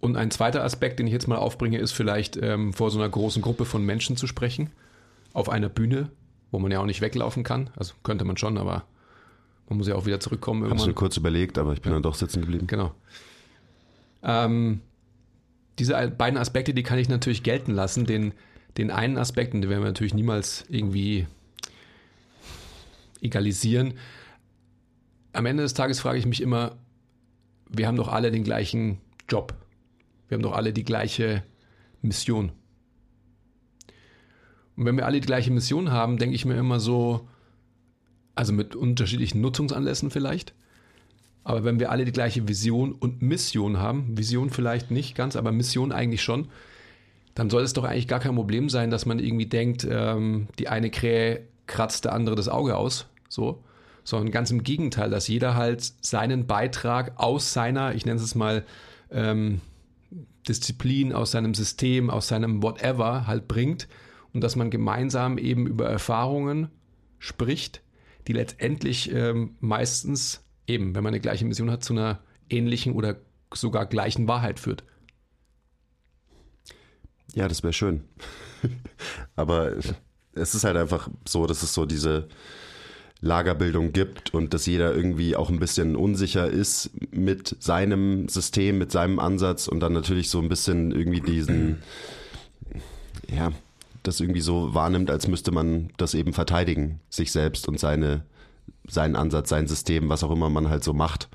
Und 0.00 0.16
ein 0.16 0.30
zweiter 0.30 0.62
Aspekt, 0.62 0.98
den 0.98 1.06
ich 1.06 1.12
jetzt 1.12 1.26
mal 1.26 1.36
aufbringe, 1.36 1.78
ist 1.78 1.92
vielleicht 1.92 2.36
ähm, 2.36 2.72
vor 2.72 2.90
so 2.90 2.98
einer 2.98 3.08
großen 3.08 3.42
Gruppe 3.42 3.64
von 3.64 3.84
Menschen 3.84 4.16
zu 4.16 4.26
sprechen. 4.26 4.70
Auf 5.32 5.48
einer 5.48 5.68
Bühne, 5.68 6.10
wo 6.50 6.58
man 6.58 6.70
ja 6.70 6.80
auch 6.80 6.86
nicht 6.86 7.00
weglaufen 7.00 7.42
kann. 7.42 7.70
Also 7.76 7.94
könnte 8.02 8.24
man 8.24 8.36
schon, 8.36 8.58
aber 8.58 8.84
man 9.68 9.78
muss 9.78 9.88
ja 9.88 9.96
auch 9.96 10.06
wieder 10.06 10.20
zurückkommen 10.20 10.62
irgendwann. 10.62 10.86
mir 10.86 10.94
kurz 10.94 11.16
überlegt, 11.16 11.58
aber 11.58 11.72
ich 11.72 11.82
bin 11.82 11.92
dann 11.92 12.02
doch 12.02 12.14
sitzen 12.14 12.42
geblieben. 12.42 12.66
Genau. 12.66 12.94
Ähm, 14.22 14.80
diese 15.78 16.08
beiden 16.08 16.38
Aspekte, 16.38 16.72
die 16.72 16.82
kann 16.82 16.98
ich 16.98 17.08
natürlich 17.08 17.42
gelten 17.42 17.72
lassen. 17.72 18.06
Den, 18.06 18.32
den 18.76 18.90
einen 18.90 19.18
Aspekt, 19.18 19.54
und 19.54 19.62
den 19.62 19.70
werden 19.70 19.82
wir 19.82 19.88
natürlich 19.88 20.14
niemals 20.14 20.64
irgendwie 20.68 21.26
egalisieren. 23.20 23.94
Am 25.32 25.46
Ende 25.46 25.62
des 25.62 25.74
Tages 25.74 26.00
frage 26.00 26.18
ich 26.18 26.26
mich 26.26 26.40
immer, 26.40 26.76
wir 27.68 27.86
haben 27.86 27.96
doch 27.96 28.08
alle 28.08 28.30
den 28.30 28.44
gleichen 28.44 28.98
Job. 29.28 29.54
Wir 30.28 30.36
haben 30.36 30.42
doch 30.42 30.54
alle 30.54 30.72
die 30.72 30.84
gleiche 30.84 31.42
Mission. 32.02 32.52
Und 34.76 34.84
wenn 34.84 34.96
wir 34.96 35.06
alle 35.06 35.20
die 35.20 35.26
gleiche 35.26 35.50
Mission 35.50 35.90
haben, 35.90 36.18
denke 36.18 36.36
ich 36.36 36.44
mir 36.44 36.56
immer 36.56 36.80
so, 36.80 37.28
also 38.34 38.52
mit 38.52 38.76
unterschiedlichen 38.76 39.40
Nutzungsanlässen 39.40 40.10
vielleicht, 40.10 40.54
aber 41.44 41.64
wenn 41.64 41.80
wir 41.80 41.90
alle 41.90 42.04
die 42.04 42.12
gleiche 42.12 42.48
Vision 42.48 42.92
und 42.92 43.22
Mission 43.22 43.78
haben, 43.78 44.18
Vision 44.18 44.50
vielleicht 44.50 44.90
nicht 44.90 45.14
ganz, 45.14 45.36
aber 45.36 45.52
Mission 45.52 45.92
eigentlich 45.92 46.22
schon, 46.22 46.48
dann 47.36 47.50
soll 47.50 47.62
es 47.62 47.74
doch 47.74 47.84
eigentlich 47.84 48.08
gar 48.08 48.18
kein 48.18 48.34
Problem 48.34 48.68
sein, 48.70 48.90
dass 48.90 49.06
man 49.06 49.18
irgendwie 49.18 49.46
denkt, 49.46 49.86
ähm, 49.88 50.48
die 50.58 50.68
eine 50.68 50.90
Krähe 50.90 51.42
kratzt 51.66 52.06
der 52.06 52.14
andere 52.14 52.34
das 52.34 52.48
Auge 52.48 52.76
aus, 52.76 53.06
so, 53.28 53.62
sondern 54.04 54.32
ganz 54.32 54.50
im 54.50 54.64
Gegenteil, 54.64 55.10
dass 55.10 55.28
jeder 55.28 55.54
halt 55.54 55.92
seinen 56.00 56.46
Beitrag 56.46 57.12
aus 57.16 57.52
seiner, 57.52 57.94
ich 57.94 58.06
nenne 58.06 58.20
es 58.20 58.34
mal, 58.34 58.64
ähm, 59.10 59.60
Disziplin, 60.48 61.12
aus 61.12 61.32
seinem 61.32 61.52
System, 61.52 62.08
aus 62.08 62.28
seinem 62.28 62.62
Whatever 62.62 63.26
halt 63.26 63.48
bringt 63.48 63.86
und 64.32 64.40
dass 64.40 64.56
man 64.56 64.70
gemeinsam 64.70 65.36
eben 65.36 65.66
über 65.66 65.86
Erfahrungen 65.88 66.68
spricht, 67.18 67.82
die 68.28 68.32
letztendlich 68.32 69.12
ähm, 69.12 69.56
meistens 69.60 70.42
eben, 70.66 70.94
wenn 70.94 71.04
man 71.04 71.12
eine 71.12 71.20
gleiche 71.20 71.44
Mission 71.44 71.70
hat, 71.70 71.84
zu 71.84 71.92
einer 71.92 72.20
ähnlichen 72.48 72.94
oder 72.94 73.16
sogar 73.52 73.84
gleichen 73.84 74.26
Wahrheit 74.26 74.58
führt. 74.58 74.84
Ja, 77.36 77.48
das 77.48 77.62
wäre 77.62 77.74
schön. 77.74 78.02
Aber 79.36 79.72
es 80.32 80.54
ist 80.54 80.64
halt 80.64 80.76
einfach 80.78 81.08
so, 81.28 81.46
dass 81.46 81.62
es 81.62 81.74
so 81.74 81.84
diese 81.84 82.28
Lagerbildung 83.20 83.92
gibt 83.92 84.32
und 84.32 84.54
dass 84.54 84.64
jeder 84.64 84.94
irgendwie 84.94 85.36
auch 85.36 85.50
ein 85.50 85.58
bisschen 85.58 85.96
unsicher 85.96 86.48
ist 86.48 86.90
mit 87.10 87.56
seinem 87.60 88.28
System, 88.28 88.78
mit 88.78 88.90
seinem 88.90 89.18
Ansatz 89.18 89.68
und 89.68 89.80
dann 89.80 89.92
natürlich 89.92 90.30
so 90.30 90.40
ein 90.40 90.48
bisschen 90.48 90.92
irgendwie 90.92 91.20
diesen, 91.20 91.82
ja, 93.28 93.52
das 94.02 94.20
irgendwie 94.20 94.40
so 94.40 94.72
wahrnimmt, 94.74 95.10
als 95.10 95.28
müsste 95.28 95.52
man 95.52 95.90
das 95.98 96.14
eben 96.14 96.32
verteidigen, 96.32 97.00
sich 97.10 97.32
selbst 97.32 97.68
und 97.68 97.78
seine, 97.78 98.22
seinen 98.88 99.14
Ansatz, 99.16 99.50
sein 99.50 99.66
System, 99.66 100.08
was 100.08 100.24
auch 100.24 100.30
immer 100.30 100.48
man 100.48 100.70
halt 100.70 100.84
so 100.84 100.94
macht, 100.94 101.28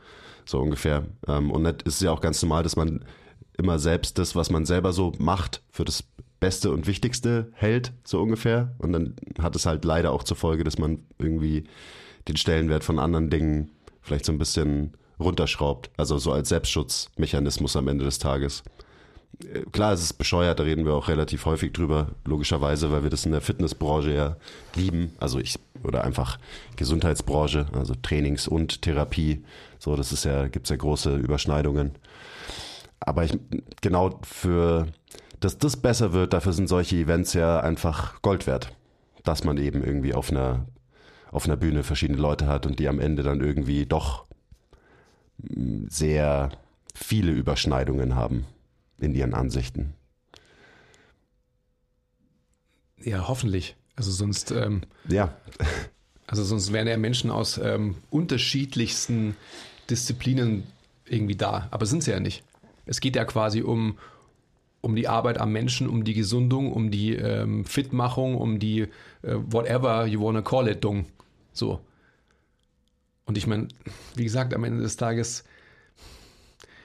so 0.45 0.59
ungefähr. 0.59 1.05
Ähm, 1.27 1.51
Und 1.51 1.63
das 1.63 1.75
ist 1.85 2.01
ja 2.01 2.11
auch 2.11 2.21
ganz 2.21 2.41
normal, 2.41 2.63
dass 2.63 2.75
man 2.75 3.05
immer 3.61 3.79
selbst 3.79 4.17
das, 4.17 4.35
was 4.35 4.49
man 4.49 4.65
selber 4.65 4.91
so 4.91 5.13
macht, 5.19 5.61
für 5.69 5.85
das 5.85 6.03
Beste 6.39 6.71
und 6.71 6.87
Wichtigste 6.87 7.51
hält, 7.53 7.93
so 8.03 8.19
ungefähr. 8.19 8.73
Und 8.79 8.93
dann 8.93 9.15
hat 9.39 9.55
es 9.55 9.65
halt 9.65 9.85
leider 9.85 10.11
auch 10.11 10.23
zur 10.23 10.35
Folge, 10.35 10.63
dass 10.63 10.79
man 10.79 11.03
irgendwie 11.19 11.65
den 12.27 12.35
Stellenwert 12.35 12.83
von 12.83 12.97
anderen 12.97 13.29
Dingen 13.29 13.69
vielleicht 14.01 14.25
so 14.25 14.31
ein 14.31 14.39
bisschen 14.39 14.97
runterschraubt. 15.19 15.91
Also 15.97 16.17
so 16.17 16.31
als 16.31 16.49
Selbstschutzmechanismus 16.49 17.75
am 17.75 17.87
Ende 17.87 18.05
des 18.05 18.17
Tages. 18.17 18.63
Äh, 19.43 19.61
Klar, 19.71 19.93
es 19.93 20.01
ist 20.01 20.13
bescheuert, 20.13 20.59
da 20.59 20.63
reden 20.63 20.85
wir 20.85 20.93
auch 20.93 21.07
relativ 21.07 21.45
häufig 21.45 21.73
drüber, 21.73 22.07
logischerweise, 22.25 22.91
weil 22.91 23.03
wir 23.03 23.11
das 23.11 23.25
in 23.25 23.31
der 23.31 23.41
Fitnessbranche 23.41 24.11
ja 24.11 24.37
lieben. 24.75 25.13
Also 25.19 25.39
ich, 25.39 25.59
oder 25.83 26.03
einfach 26.03 26.39
Gesundheitsbranche, 26.75 27.67
also 27.73 27.93
Trainings 28.01 28.47
und 28.47 28.81
Therapie. 28.81 29.43
So, 29.77 29.95
das 29.95 30.11
ist 30.11 30.25
ja, 30.25 30.47
gibt's 30.47 30.71
ja 30.71 30.75
große 30.75 31.15
Überschneidungen. 31.17 31.91
Aber 33.01 33.23
ich, 33.23 33.37
genau 33.81 34.19
für, 34.23 34.87
dass 35.39 35.57
das 35.57 35.75
besser 35.75 36.13
wird, 36.13 36.33
dafür 36.33 36.53
sind 36.53 36.67
solche 36.67 36.95
Events 36.95 37.33
ja 37.33 37.59
einfach 37.59 38.21
Gold 38.21 38.47
wert. 38.47 38.73
Dass 39.23 39.43
man 39.43 39.57
eben 39.57 39.83
irgendwie 39.83 40.13
auf 40.13 40.31
einer, 40.31 40.65
auf 41.31 41.45
einer 41.45 41.57
Bühne 41.57 41.83
verschiedene 41.83 42.19
Leute 42.19 42.47
hat 42.47 42.65
und 42.65 42.79
die 42.79 42.87
am 42.87 42.99
Ende 42.99 43.23
dann 43.23 43.41
irgendwie 43.41 43.85
doch 43.85 44.25
mm, 45.37 45.85
sehr 45.89 46.49
viele 46.93 47.31
Überschneidungen 47.31 48.15
haben 48.15 48.45
in 48.99 49.13
ihren 49.15 49.33
Ansichten. 49.33 49.93
Ja, 53.03 53.27
hoffentlich. 53.27 53.75
Also 53.95 54.11
sonst, 54.11 54.51
ähm, 54.51 54.81
Ja, 55.07 55.35
also 56.27 56.43
sonst 56.43 56.71
wären 56.71 56.87
ja 56.87 56.97
Menschen 56.97 57.31
aus 57.31 57.57
ähm, 57.57 57.95
unterschiedlichsten 58.09 59.35
Disziplinen 59.89 60.63
irgendwie 61.05 61.35
da. 61.35 61.67
Aber 61.71 61.85
sind 61.85 62.03
sie 62.03 62.11
ja 62.11 62.19
nicht. 62.19 62.43
Es 62.91 62.99
geht 62.99 63.15
ja 63.15 63.23
quasi 63.23 63.61
um, 63.61 63.97
um 64.81 64.97
die 64.97 65.07
Arbeit 65.07 65.39
am 65.39 65.53
Menschen, 65.53 65.87
um 65.87 66.03
die 66.03 66.13
Gesundung, 66.13 66.73
um 66.73 66.91
die 66.91 67.15
ähm, 67.15 67.63
Fitmachung, 67.63 68.35
um 68.35 68.59
die 68.59 68.81
äh, 69.21 69.35
whatever 69.45 70.05
you 70.05 70.19
wanna 70.19 70.41
call 70.41 70.67
it, 70.67 70.83
Dung. 70.83 71.05
So. 71.53 71.79
Und 73.23 73.37
ich 73.37 73.47
meine, 73.47 73.69
wie 74.15 74.25
gesagt, 74.25 74.53
am 74.53 74.65
Ende 74.65 74.81
des 74.81 74.97
Tages, 74.97 75.45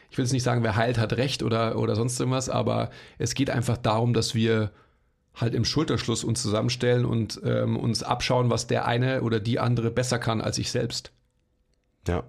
ich 0.09 0.17
will 0.17 0.25
jetzt 0.25 0.33
nicht 0.33 0.45
sagen, 0.45 0.63
wer 0.63 0.77
heilt, 0.77 0.97
hat 0.97 1.15
recht 1.15 1.43
oder, 1.43 1.77
oder 1.77 1.97
sonst 1.97 2.21
irgendwas, 2.21 2.49
aber 2.49 2.91
es 3.19 3.35
geht 3.35 3.51
einfach 3.51 3.77
darum, 3.77 4.15
dass 4.15 4.33
wir 4.33 4.71
halt 5.35 5.55
im 5.57 5.65
Schulterschluss 5.65 6.23
uns 6.23 6.41
zusammenstellen 6.41 7.05
und 7.05 7.41
ähm, 7.43 7.77
uns 7.77 8.05
abschauen, 8.05 8.49
was 8.49 8.69
der 8.69 8.87
eine 8.87 9.23
oder 9.23 9.41
die 9.41 9.59
andere 9.59 9.91
besser 9.91 10.21
kann 10.21 10.41
als 10.41 10.59
ich 10.59 10.71
selbst. 10.71 11.11
ja. 12.07 12.23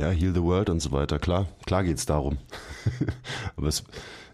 Ja, 0.00 0.08
Heal 0.08 0.32
the 0.32 0.42
World 0.42 0.70
und 0.70 0.80
so 0.80 0.92
weiter. 0.92 1.18
Klar, 1.18 1.46
klar 1.66 1.84
geht's 1.84 2.06
darum. 2.06 2.38
Aber 3.56 3.68
es, 3.68 3.84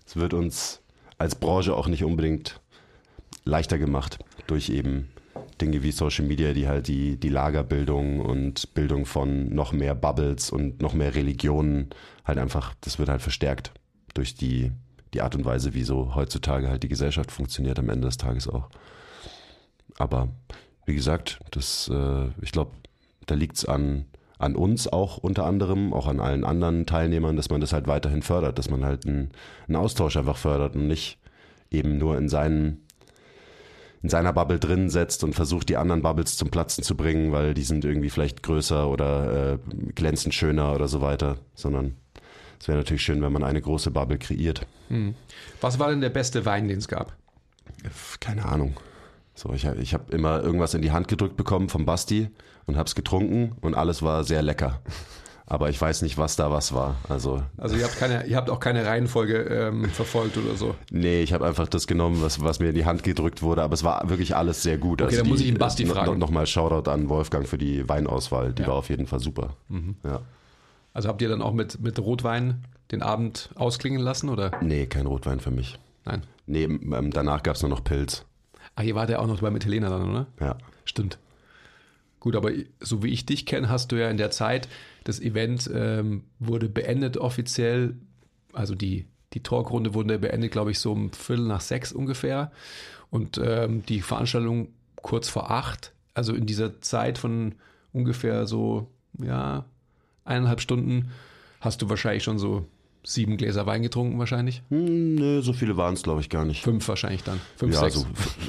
es 0.07 0.15
wird 0.15 0.33
uns 0.33 0.81
als 1.19 1.35
Branche 1.35 1.75
auch 1.75 1.89
nicht 1.89 2.05
unbedingt 2.05 2.61
leichter 3.45 3.77
gemacht 3.77 4.21
durch 4.47 4.71
eben 4.71 5.09
Dinge 5.61 5.83
wie 5.83 5.91
Social 5.91 6.25
Media, 6.25 6.53
die 6.53 6.69
halt 6.69 6.87
die, 6.87 7.17
die 7.17 7.31
Lagerbildung 7.31 8.21
und 8.21 8.75
Bildung 8.75 9.07
von 9.07 9.53
noch 9.53 9.73
mehr 9.73 9.97
Bubbles 9.97 10.51
und 10.51 10.81
noch 10.81 10.95
mehr 10.95 11.17
Religionen 11.17 11.91
halt 12.25 12.39
einfach, 12.39 12.75
das 12.83 13.01
wird 13.01 13.09
halt 13.09 13.23
verstärkt 13.23 13.73
durch 14.15 14.37
die, 14.37 14.71
die 15.15 15.21
Art 15.21 15.35
und 15.35 15.45
Weise, 15.45 15.75
wie 15.75 15.83
so 15.83 16.15
heutzutage 16.15 16.69
halt 16.69 16.85
die 16.85 16.89
Gesellschaft 16.89 17.33
funktioniert 17.33 17.81
am 17.81 17.91
Ende 17.91 18.07
des 18.07 18.19
Tages 18.19 18.47
auch. 18.47 18.69
Aber 19.99 20.29
wie 20.85 20.95
gesagt, 20.95 21.41
das, 21.51 21.91
äh, 21.93 22.29
ich 22.41 22.53
glaube, 22.53 22.71
da 23.27 23.35
liegt's 23.35 23.65
an, 23.65 24.05
an 24.39 24.55
uns 24.55 24.87
auch 24.89 25.19
unter 25.19 25.45
anderem, 25.45 25.93
auch 25.93 26.07
an 26.07 26.21
allen 26.21 26.45
anderen 26.45 26.87
Teilnehmern, 26.87 27.37
dass 27.37 27.51
man 27.51 27.61
das 27.61 27.73
halt 27.73 27.87
weiterhin 27.87 28.23
fördert, 28.23 28.59
dass 28.59 28.71
man 28.71 28.85
halt 28.85 29.07
einen, 29.07 29.31
einen 29.67 29.77
Austausch 29.77 30.17
einfach 30.17 30.37
fördert 30.37 30.77
und 30.77 30.87
nicht 30.87 31.19
eben 31.71 31.99
nur 31.99 32.19
in 32.19 32.29
seinen 32.29 32.83
in 34.03 34.11
seiner 34.11 34.33
Bubble 34.33 34.61
drin 34.61 34.89
setzt 34.89 35.25
und 35.25 35.35
versucht, 35.35 35.69
die 35.69 35.77
anderen 35.77 36.03
Bubbles 36.03 36.37
zum 36.37 36.51
Platzen 36.51 36.85
zu 36.85 36.97
bringen, 36.97 37.33
weil 37.33 37.55
die 37.55 37.63
sind 37.63 37.85
irgendwie 37.85 38.11
vielleicht 38.11 38.43
größer 38.43 38.89
oder 38.89 39.55
äh, 39.55 39.59
glänzend 39.95 40.33
schöner 40.33 40.75
oder 40.75 40.87
so 40.87 41.01
weiter, 41.01 41.39
sondern 41.55 41.97
es 42.61 42.69
wäre 42.69 42.79
natürlich 42.79 43.03
schön, 43.03 43.21
wenn 43.23 43.33
man 43.33 43.43
eine 43.43 43.61
große 43.61 43.91
Bubble 43.91 44.19
kreiert. 44.19 44.67
Hm. 44.89 45.15
Was 45.61 45.79
war 45.79 45.91
denn 45.91 46.03
der 46.03 46.11
beste 46.11 46.47
Wein, 46.47 46.69
den 46.69 46.79
es 46.79 46.89
gab? 46.89 47.17
Keine 48.21 48.45
Ahnung. 48.45 48.77
So, 49.35 49.53
ich, 49.53 49.65
ich 49.65 49.93
habe 49.93 50.13
immer 50.13 50.43
irgendwas 50.43 50.75
in 50.75 50.83
die 50.83 50.93
Hand 50.93 51.09
gedrückt 51.09 51.37
bekommen 51.37 51.69
vom 51.69 51.85
Basti 51.85 52.31
und 52.67 52.77
habe 52.77 52.87
es 52.87 52.95
getrunken 52.95 53.57
und 53.61 53.75
alles 53.75 54.03
war 54.03 54.25
sehr 54.25 54.43
lecker. 54.43 54.81
Aber 55.49 55.71
ich 55.71 55.81
weiß 55.81 56.03
nicht, 56.03 56.19
was 56.19 56.35
da 56.35 56.51
was 56.51 56.75
war. 56.75 56.97
Also, 57.09 57.41
also 57.57 57.77
ihr, 57.77 57.85
habt 57.85 57.97
keine, 57.97 58.27
ihr 58.27 58.37
habt 58.37 58.51
auch 58.51 58.59
keine 58.59 58.85
Reihenfolge 58.85 59.43
ähm, 59.43 59.85
verfolgt 59.91 60.37
oder 60.37 60.57
so? 60.57 60.75
Nee, 60.91 61.23
ich 61.23 61.33
habe 61.33 61.47
einfach 61.47 61.69
das 61.69 61.87
genommen, 61.87 62.21
was, 62.21 62.43
was 62.43 62.59
mir 62.59 62.71
in 62.71 62.75
die 62.75 62.85
Hand 62.85 63.05
gedrückt 63.05 63.43
wurde. 63.43 63.63
Aber 63.63 63.75
es 63.75 63.85
war 63.85 64.09
wirklich 64.11 64.35
alles 64.35 64.65
sehr 64.65 64.77
gut. 64.77 65.01
Okay, 65.01 65.11
also 65.11 65.23
dann 65.23 65.29
muss 65.29 65.41
ich 65.41 65.47
ihn 65.47 65.57
Basti 65.57 65.85
äh, 65.85 65.87
fragen. 65.87 66.19
Nochmal 66.19 66.49
Shoutout 66.49 66.91
an 66.91 67.09
Wolfgang 67.09 67.47
für 67.47 67.59
die 67.59 67.89
Weinauswahl. 67.89 68.53
Die 68.55 68.63
ja. 68.63 68.69
war 68.69 68.75
auf 68.75 68.89
jeden 68.89 69.07
Fall 69.07 69.21
super. 69.21 69.51
Mhm. 69.69 69.95
Ja. 70.03 70.21
Also 70.93 71.09
habt 71.09 71.23
ihr 71.23 71.29
dann 71.29 71.43
auch 71.43 71.53
mit, 71.53 71.81
mit 71.81 71.97
Rotwein 72.01 72.65
den 72.91 73.03
Abend 73.03 73.51
ausklingen 73.55 74.01
lassen? 74.01 74.31
Oder? 74.31 74.51
Nee, 74.63 74.87
kein 74.87 75.07
Rotwein 75.07 75.39
für 75.39 75.53
mich. 75.53 75.79
Nein. 76.05 76.25
Nee, 76.47 76.65
ähm, 76.65 77.13
danach 77.13 77.45
gab 77.45 77.55
es 77.55 77.63
nur 77.63 77.71
noch 77.71 77.85
Pilz. 77.85 78.25
Ah, 78.75 78.83
hier 78.83 78.97
war 78.97 79.07
der 79.07 79.21
auch 79.21 79.27
noch 79.29 79.41
bei 79.41 79.51
mit 79.51 79.65
Helena 79.65 79.91
dann, 79.91 80.11
oder? 80.11 80.27
Ja. 80.41 80.59
Stimmt. 80.85 81.19
Gut, 82.21 82.35
aber 82.35 82.51
so 82.81 83.03
wie 83.03 83.09
ich 83.09 83.27
dich 83.27 83.47
kenne, 83.47 83.69
hast 83.69 83.93
du 83.93 83.97
ja 83.97 84.11
in 84.11 84.17
der 84.17 84.31
Zeit, 84.31 84.69
das 85.05 85.21
Event 85.21 85.71
ähm, 85.73 86.25
wurde 86.39 86.69
beendet 86.69 87.17
offiziell, 87.17 87.97
also 88.53 88.75
die, 88.75 89.07
die 89.35 89.43
Talkrunde 89.43 89.95
wurde 89.95 90.19
beendet, 90.19 90.51
glaube 90.51 90.71
ich, 90.71 90.81
so 90.81 90.93
um 90.93 91.13
Viertel 91.13 91.47
nach 91.47 91.61
sechs 91.61 91.93
ungefähr. 91.93 92.51
Und 93.11 93.39
ähm, 93.39 93.85
die 93.87 94.01
Veranstaltung 94.01 94.69
kurz 94.97 95.29
vor 95.29 95.51
acht. 95.51 95.93
Also 96.15 96.35
in 96.35 96.47
dieser 96.47 96.81
Zeit 96.81 97.19
von 97.19 97.55
ungefähr 97.93 98.47
so, 98.47 98.91
ja, 99.23 99.65
eineinhalb 100.25 100.61
Stunden 100.61 101.11
hast 101.61 101.83
du 101.83 101.89
wahrscheinlich 101.89 102.25
schon 102.25 102.39
so 102.39 102.67
sieben 103.05 103.37
Gläser 103.37 103.67
Wein 103.67 103.83
getrunken 103.83 104.19
wahrscheinlich? 104.19 104.63
Hm, 104.71 105.15
nö, 105.15 105.43
so 105.43 105.53
viele 105.53 105.77
waren 105.77 105.95
es, 105.95 106.03
glaube 106.03 106.21
ich, 106.21 106.29
gar 106.29 106.45
nicht. 106.45 106.63
Fünf 106.63 106.89
wahrscheinlich 106.89 107.23
dann. 107.23 107.41
Fünf, 107.57 107.75
ja, 107.75 107.81
sechs. 107.81 107.95
So, 107.97 108.07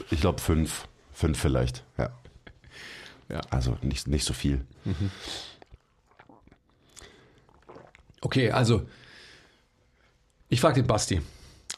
ich 0.09 0.19
glaube 0.19 0.41
fünf. 0.41 0.88
Fünf 1.13 1.39
vielleicht, 1.39 1.83
ja. 1.97 2.12
Ja. 3.29 3.41
Also 3.50 3.77
nicht, 3.81 4.07
nicht 4.07 4.25
so 4.25 4.34
viel. 4.34 4.65
Mhm. 4.86 5.12
Okay, 8.22 8.51
also 8.51 8.88
ich 10.50 10.62
frage 10.62 10.81
den 10.81 10.88
Basti, 10.88 11.22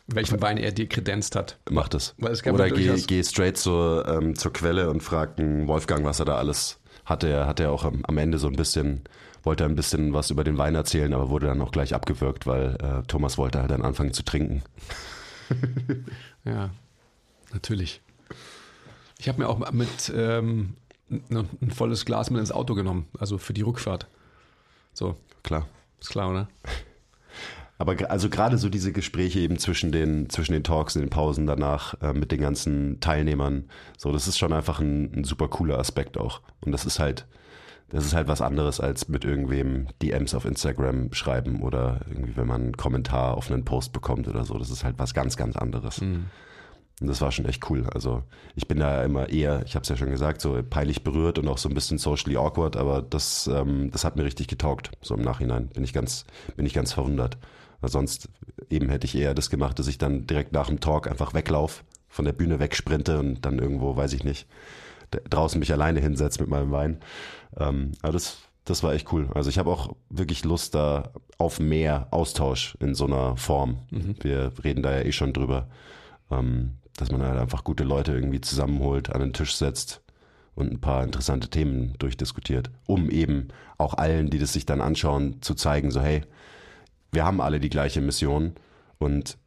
welchen 0.07 0.41
Wein 0.41 0.57
er 0.57 0.71
dir 0.71 0.87
kredenzt 0.87 1.35
hat. 1.35 1.57
Mach 1.69 1.87
das. 1.87 2.15
Oder 2.19 2.69
geh, 2.69 3.01
geh 3.01 3.23
straight 3.23 3.57
zur, 3.57 4.07
ähm, 4.07 4.35
zur 4.35 4.53
Quelle 4.53 4.89
und 4.89 5.01
frag 5.01 5.37
Wolfgang, 5.37 6.05
was 6.05 6.19
er 6.19 6.25
da 6.25 6.37
alles 6.37 6.79
hatte. 7.05 7.27
Er 7.27 7.47
hatte 7.47 7.63
ja 7.63 7.69
auch 7.69 7.83
am, 7.83 8.03
am 8.05 8.17
Ende 8.17 8.37
so 8.37 8.47
ein 8.47 8.55
bisschen 8.55 9.03
wollte 9.43 9.65
ein 9.65 9.75
bisschen 9.75 10.13
was 10.13 10.31
über 10.31 10.43
den 10.43 10.57
Wein 10.57 10.75
erzählen, 10.75 11.13
aber 11.13 11.29
wurde 11.29 11.47
dann 11.47 11.61
auch 11.61 11.71
gleich 11.71 11.93
abgewürgt, 11.93 12.47
weil 12.47 12.75
äh, 12.81 13.07
Thomas 13.07 13.37
wollte 13.37 13.59
halt 13.59 13.71
dann 13.71 13.81
anfangen 13.81 14.13
zu 14.13 14.23
trinken. 14.23 14.63
ja, 16.45 16.69
natürlich. 17.53 18.01
Ich 19.17 19.27
habe 19.27 19.39
mir 19.39 19.49
auch 19.49 19.71
mit 19.71 20.11
ähm, 20.15 20.75
ein 21.09 21.71
volles 21.71 22.05
Glas 22.05 22.29
mit 22.29 22.39
ins 22.39 22.51
Auto 22.51 22.75
genommen, 22.75 23.07
also 23.17 23.37
für 23.37 23.53
die 23.53 23.61
Rückfahrt. 23.61 24.07
So. 24.93 25.15
Klar. 25.43 25.67
Ist 25.99 26.09
klar, 26.09 26.29
oder? 26.29 26.47
Aber 27.77 27.95
also 28.09 28.29
gerade 28.29 28.57
so 28.57 28.67
diese 28.67 28.91
Gespräche 28.91 29.39
eben 29.39 29.57
zwischen 29.57 29.93
den, 29.93 30.29
zwischen 30.29 30.51
den 30.51 30.65
Talks, 30.65 30.95
in 30.95 31.01
den 31.01 31.09
Pausen 31.09 31.47
danach 31.47 31.99
äh, 32.01 32.11
mit 32.11 32.31
den 32.31 32.41
ganzen 32.41 32.99
Teilnehmern, 32.99 33.69
so, 33.97 34.11
das 34.11 34.27
ist 34.27 34.37
schon 34.37 34.51
einfach 34.51 34.81
ein, 34.81 35.13
ein 35.13 35.23
super 35.23 35.47
cooler 35.47 35.79
Aspekt 35.79 36.17
auch. 36.17 36.41
Und 36.59 36.73
das 36.73 36.85
ist 36.85 36.99
halt, 36.99 37.25
das 37.87 38.05
ist 38.05 38.13
halt 38.13 38.27
was 38.27 38.41
anderes 38.41 38.81
als 38.81 39.07
mit 39.07 39.23
irgendwem 39.23 39.87
DMs 40.01 40.35
auf 40.35 40.43
Instagram 40.43 41.13
schreiben 41.13 41.61
oder 41.61 42.01
irgendwie, 42.09 42.35
wenn 42.35 42.47
man 42.47 42.61
einen 42.61 42.77
Kommentar 42.77 43.37
auf 43.37 43.49
einen 43.49 43.63
Post 43.63 43.93
bekommt 43.93 44.27
oder 44.27 44.43
so. 44.43 44.57
Das 44.57 44.69
ist 44.69 44.83
halt 44.83 44.99
was 44.99 45.13
ganz, 45.13 45.37
ganz 45.37 45.55
anderes. 45.55 46.01
Mhm. 46.01 46.25
Und 47.01 47.07
das 47.07 47.21
war 47.21 47.31
schon 47.31 47.45
echt 47.45 47.69
cool. 47.69 47.87
Also 47.93 48.23
ich 48.55 48.67
bin 48.67 48.79
da 48.79 49.03
immer 49.03 49.29
eher, 49.29 49.63
ich 49.65 49.75
habe 49.75 49.83
es 49.83 49.89
ja 49.89 49.95
schon 49.95 50.09
gesagt, 50.09 50.41
so 50.41 50.61
peinlich 50.69 51.03
berührt 51.03 51.39
und 51.39 51.47
auch 51.47 51.57
so 51.57 51.69
ein 51.69 51.75
bisschen 51.75 51.97
socially 51.97 52.35
awkward, 52.35 52.75
aber 52.75 53.01
das, 53.01 53.47
ähm, 53.47 53.89
das 53.91 54.03
hat 54.03 54.17
mir 54.17 54.23
richtig 54.23 54.47
getaugt. 54.47 54.91
So 55.01 55.15
im 55.15 55.21
Nachhinein 55.21 55.67
bin 55.69 55.83
ich 55.83 55.93
ganz, 55.93 56.25
bin 56.57 56.65
ich 56.65 56.73
ganz 56.73 56.91
verwundert. 56.91 57.37
Weil 57.81 57.89
sonst 57.89 58.27
eben 58.69 58.89
hätte 58.89 59.05
ich 59.05 59.15
eher 59.15 59.33
das 59.33 59.49
gemacht, 59.49 59.79
dass 59.79 59.87
ich 59.87 59.97
dann 59.97 60.27
direkt 60.27 60.51
nach 60.51 60.67
dem 60.67 60.81
Talk 60.81 61.07
einfach 61.07 61.33
weglauf, 61.33 61.83
von 62.09 62.25
der 62.25 62.33
Bühne 62.33 62.59
wegsprinte 62.59 63.19
und 63.19 63.45
dann 63.45 63.59
irgendwo, 63.59 63.95
weiß 63.95 64.13
ich 64.13 64.23
nicht, 64.23 64.47
draußen 65.29 65.59
mich 65.59 65.71
alleine 65.71 66.01
hinsetze 66.01 66.41
mit 66.41 66.49
meinem 66.49 66.71
Wein. 66.71 66.99
Ähm, 67.57 67.93
aber 68.01 68.13
das, 68.13 68.39
das 68.65 68.83
war 68.83 68.93
echt 68.93 69.11
cool. 69.13 69.29
Also 69.33 69.49
ich 69.49 69.57
habe 69.57 69.69
auch 69.69 69.95
wirklich 70.09 70.43
Lust 70.43 70.75
da 70.75 71.11
auf 71.37 71.59
mehr 71.59 72.07
Austausch 72.11 72.75
in 72.79 72.95
so 72.95 73.05
einer 73.05 73.37
Form. 73.37 73.77
Mhm. 73.91 74.15
Wir 74.21 74.51
reden 74.63 74.83
da 74.83 74.91
ja 74.91 75.05
eh 75.05 75.11
schon 75.11 75.33
drüber, 75.33 75.67
ähm, 76.31 76.78
dass 76.99 77.11
man 77.11 77.21
halt 77.21 77.39
einfach 77.39 77.63
gute 77.63 77.83
Leute 77.83 78.11
irgendwie 78.13 78.41
zusammenholt, 78.41 79.13
an 79.13 79.21
den 79.21 79.33
Tisch 79.33 79.55
setzt 79.55 80.01
und 80.55 80.71
ein 80.71 80.81
paar 80.81 81.03
interessante 81.03 81.49
Themen 81.49 81.93
durchdiskutiert, 81.99 82.69
um 82.85 83.09
eben 83.09 83.47
auch 83.77 83.93
allen, 83.93 84.29
die 84.29 84.39
das 84.39 84.53
sich 84.53 84.65
dann 84.65 84.81
anschauen, 84.81 85.41
zu 85.41 85.55
zeigen, 85.55 85.91
so 85.91 86.01
hey, 86.01 86.23
wir 87.11 87.25
haben 87.25 87.41
alle 87.41 87.59
die 87.59 87.69
gleiche 87.69 88.01
Mission 88.01 88.53
und 88.97 89.37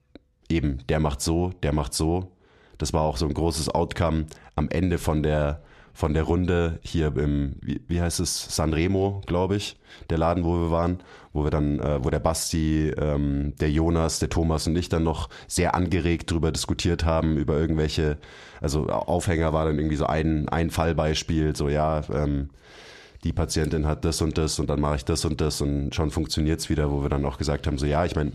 eben 0.49 0.79
der 0.88 1.01
macht 1.01 1.21
so, 1.21 1.53
der 1.62 1.73
macht 1.73 1.95
so. 1.95 2.33
Das 2.79 2.93
war 2.93 3.03
auch 3.03 3.17
so 3.17 3.27
ein 3.27 3.35
großes 3.35 3.69
Outcome 3.69 4.27
am 4.57 4.69
Ende 4.69 4.99
von 4.99 5.23
der 5.23 5.62
von 5.95 6.15
der 6.15 6.23
Runde 6.23 6.79
hier 6.83 7.15
im, 7.17 7.57
wie, 7.61 7.81
wie 7.87 8.01
heißt 8.01 8.21
es, 8.21 8.55
Sanremo, 8.57 9.23
glaube 9.27 9.57
ich, 9.57 9.77
der 10.11 10.19
Laden, 10.19 10.45
wo 10.45 10.55
wir 10.55 10.71
waren, 10.71 11.01
wo 11.33 11.45
wir 11.45 11.51
dann, 11.51 11.79
äh, 11.81 12.03
wo 12.03 12.11
der 12.11 12.19
Basti, 12.19 12.89
ähm, 12.91 13.55
der 13.61 13.71
Jonas, 13.71 14.19
der 14.19 14.31
Thomas 14.31 14.67
und 14.67 14.77
ich 14.77 14.89
dann 14.89 15.05
noch 15.05 15.29
sehr 15.47 15.75
angeregt 15.75 16.31
drüber 16.31 16.51
diskutiert 16.51 17.05
haben, 17.05 17.37
über 17.37 17.59
irgendwelche, 17.59 18.17
also 18.61 18.87
Aufhänger 18.87 19.53
war 19.53 19.67
dann 19.67 19.79
irgendwie 19.79 19.97
so 19.97 20.07
ein, 20.07 20.49
ein 20.49 20.71
Fallbeispiel, 20.71 21.55
so 21.55 21.69
ja, 21.69 22.03
ähm, 22.13 22.51
die 23.25 23.33
Patientin 23.33 23.87
hat 23.87 24.05
das 24.05 24.21
und 24.21 24.37
das 24.39 24.59
und 24.59 24.69
dann 24.69 24.81
mache 24.81 24.97
ich 24.97 25.05
das 25.05 25.25
und 25.25 25.41
das 25.41 25.61
und 25.61 25.95
schon 25.95 26.11
funktioniert's 26.11 26.71
wieder, 26.71 26.91
wo 26.91 27.03
wir 27.03 27.09
dann 27.09 27.25
auch 27.25 27.39
gesagt 27.39 27.67
haben, 27.67 27.79
so 27.79 27.87
ja, 27.87 28.05
ich 28.05 28.17
meine, 28.17 28.33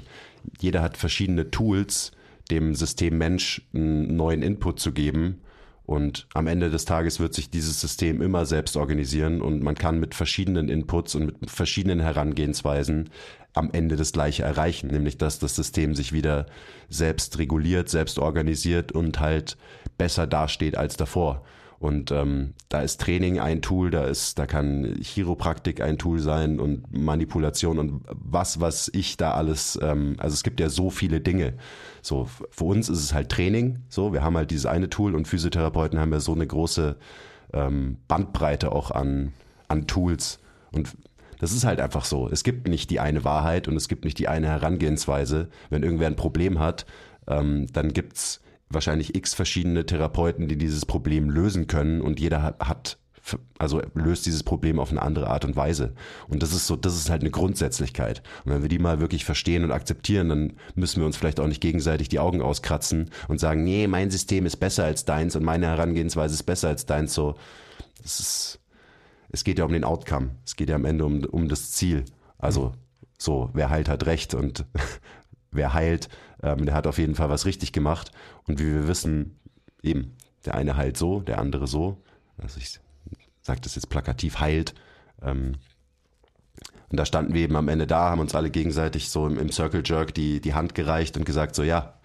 jeder 0.60 0.82
hat 0.82 0.96
verschiedene 0.96 1.52
Tools, 1.52 2.12
dem 2.52 2.76
System 2.76 3.18
Mensch 3.18 3.68
einen 3.74 4.16
neuen 4.16 4.42
Input 4.42 4.80
zu 4.80 4.94
geben 4.94 5.42
und 5.88 6.28
am 6.34 6.48
Ende 6.48 6.70
des 6.70 6.84
Tages 6.84 7.22
wird 7.22 7.34
sich 7.34 7.50
dieses 7.50 7.80
System 7.80 8.22
immer 8.22 8.46
selbst 8.46 8.76
organisieren 8.76 9.42
und 9.42 9.64
man 9.64 9.74
kann 9.74 10.02
mit 10.02 10.16
verschiedenen 10.16 10.68
Inputs 10.68 11.16
und 11.16 11.26
mit 11.42 11.50
verschiedenen 11.50 12.02
Herangehensweisen 12.02 13.10
am 13.54 13.72
Ende 13.72 13.96
das 13.96 14.12
Gleiche 14.12 14.44
erreichen, 14.44 14.88
nämlich 14.88 15.18
dass 15.18 15.40
das 15.40 15.56
System 15.56 15.96
sich 15.96 16.12
wieder 16.12 16.46
selbst 16.90 17.40
reguliert, 17.40 17.88
selbst 17.88 18.20
organisiert 18.20 18.92
und 18.92 19.22
halt 19.22 19.58
besser 19.98 20.28
dasteht 20.28 20.78
als 20.78 20.98
davor. 20.98 21.46
Und 21.80 22.12
ähm, 22.12 22.54
da 22.70 22.82
ist 22.82 23.02
Training 23.02 23.40
ein 23.40 23.62
Tool, 23.62 23.92
da 23.92 24.06
ist, 24.06 24.40
da 24.40 24.48
kann 24.48 24.98
Chiropraktik 25.00 25.80
ein 25.82 26.00
Tool 26.00 26.20
sein 26.20 26.60
und 26.60 26.92
Manipulation 26.92 27.78
und 27.78 28.02
was, 28.08 28.60
was 28.60 28.90
ich 28.94 29.16
da 29.16 29.32
alles, 29.32 29.78
ähm, 29.82 30.16
also 30.18 30.34
es 30.34 30.44
gibt 30.44 30.60
ja 30.60 30.70
so 30.70 30.90
viele 30.90 31.22
Dinge. 31.22 31.54
So, 32.02 32.28
für 32.50 32.64
uns 32.64 32.90
ist 32.90 33.00
es 33.00 33.14
halt 33.14 33.30
Training, 33.30 33.84
so, 33.90 34.12
wir 34.12 34.24
haben 34.24 34.36
halt 34.38 34.50
dieses 34.50 34.66
eine 34.66 34.90
Tool 34.90 35.14
und 35.16 35.28
Physiotherapeuten 35.28 36.00
haben 36.00 36.12
ja 36.12 36.20
so 36.20 36.34
eine 36.34 36.48
große 36.48 36.98
ähm, 37.54 37.98
Bandbreite 38.08 38.72
auch 38.72 38.90
an, 38.90 39.34
an 39.68 39.86
Tools. 39.86 40.40
Und 40.72 40.98
das 41.40 41.52
ist 41.52 41.66
halt 41.66 41.80
einfach 41.80 42.06
so. 42.06 42.28
Es 42.28 42.44
gibt 42.44 42.68
nicht 42.68 42.90
die 42.90 43.00
eine 43.00 43.24
Wahrheit 43.24 43.68
und 43.68 43.76
es 43.76 43.88
gibt 43.88 44.04
nicht 44.04 44.18
die 44.18 44.28
eine 44.28 44.48
Herangehensweise. 44.48 45.50
Wenn 45.70 45.84
irgendwer 45.84 46.08
ein 46.08 46.16
Problem 46.16 46.60
hat, 46.60 46.88
ähm, 47.28 47.68
dann 47.72 47.94
gibt's 47.94 48.42
wahrscheinlich 48.70 49.16
x 49.16 49.34
verschiedene 49.34 49.86
Therapeuten, 49.86 50.48
die 50.48 50.58
dieses 50.58 50.86
Problem 50.86 51.30
lösen 51.30 51.68
können 51.68 52.02
und 52.02 52.20
jeder 52.20 52.56
hat 52.60 52.98
also 53.58 53.82
löst 53.94 54.26
dieses 54.26 54.44
Problem 54.44 54.80
auf 54.80 54.92
eine 54.92 55.02
andere 55.02 55.28
Art 55.28 55.46
und 55.46 55.56
Weise. 55.56 55.94
Und 56.28 56.44
das 56.44 56.54
ist 56.54 56.68
so, 56.68 56.76
das 56.76 56.96
ist 56.96 57.10
halt 57.10 57.22
eine 57.22 57.32
Grundsätzlichkeit. 57.32 58.22
Und 58.46 58.54
wenn 58.54 58.62
wir 58.62 58.70
die 58.70 58.80
mal 58.80 59.00
wirklich 59.00 59.26
verstehen 59.26 59.64
und 59.64 59.72
akzeptieren, 59.72 60.30
dann 60.30 60.54
müssen 60.76 61.02
wir 61.02 61.06
uns 61.06 61.18
vielleicht 61.18 61.40
auch 61.40 61.48
nicht 61.48 61.62
gegenseitig 61.62 62.10
die 62.10 62.20
Augen 62.20 62.42
auskratzen 62.42 63.10
und 63.28 63.40
sagen, 63.40 63.64
nee, 63.64 63.88
mein 63.88 64.12
System 64.12 64.46
ist 64.46 64.58
besser 64.58 64.86
als 64.86 65.06
deins 65.06 65.36
und 65.36 65.44
meine 65.44 65.68
Herangehensweise 65.68 66.36
ist 66.36 66.44
besser 66.44 66.70
als 66.70 66.86
deins. 66.86 67.14
So, 67.14 67.36
das 68.02 68.20
ist, 68.20 68.60
es 69.30 69.44
geht 69.44 69.60
ja 69.60 69.66
um 69.66 69.74
den 69.74 69.84
Outcome. 69.84 70.30
Es 70.46 70.56
geht 70.56 70.70
ja 70.70 70.76
am 70.76 70.86
Ende 70.86 71.06
um, 71.06 71.24
um 71.26 71.50
das 71.50 71.72
Ziel. 71.72 72.06
Also, 72.38 72.74
so, 73.18 73.50
wer 73.54 73.70
heilt, 73.70 73.90
hat 73.90 74.06
recht 74.06 74.36
und 74.36 74.66
wer 75.58 75.74
heilt, 75.74 76.08
ähm, 76.42 76.66
der 76.66 76.76
hat 76.76 76.88
auf 76.88 76.98
jeden 76.98 77.16
Fall 77.16 77.30
was 77.30 77.46
richtig 77.46 77.74
gemacht. 77.74 78.12
Und 78.48 78.60
wie 78.60 78.66
wir 78.66 78.88
wissen, 78.88 79.38
eben, 79.84 80.16
der 80.46 80.56
eine 80.56 80.78
heilt 80.78 80.96
so, 80.96 81.20
der 81.20 81.40
andere 81.40 81.68
so. 81.68 82.02
Also 82.38 82.60
ich 82.60 82.80
sage 83.42 83.60
das 83.62 83.76
jetzt 83.76 83.90
plakativ, 83.90 84.40
heilt. 84.40 84.74
Ähm, 85.22 85.56
Und 86.90 86.98
da 86.98 87.06
standen 87.06 87.34
wir 87.34 87.42
eben 87.42 87.58
am 87.58 87.68
Ende 87.68 87.86
da, 87.86 88.12
haben 88.12 88.22
uns 88.22 88.34
alle 88.34 88.50
gegenseitig 88.50 89.10
so 89.10 89.28
im, 89.28 89.38
im 89.38 89.52
Circle 89.52 89.84
Jerk 89.84 90.14
die, 90.14 90.40
die 90.40 90.54
Hand 90.54 90.74
gereicht 90.74 91.18
und 91.18 91.26
gesagt 91.26 91.54
so, 91.54 91.64
ja, 91.64 91.96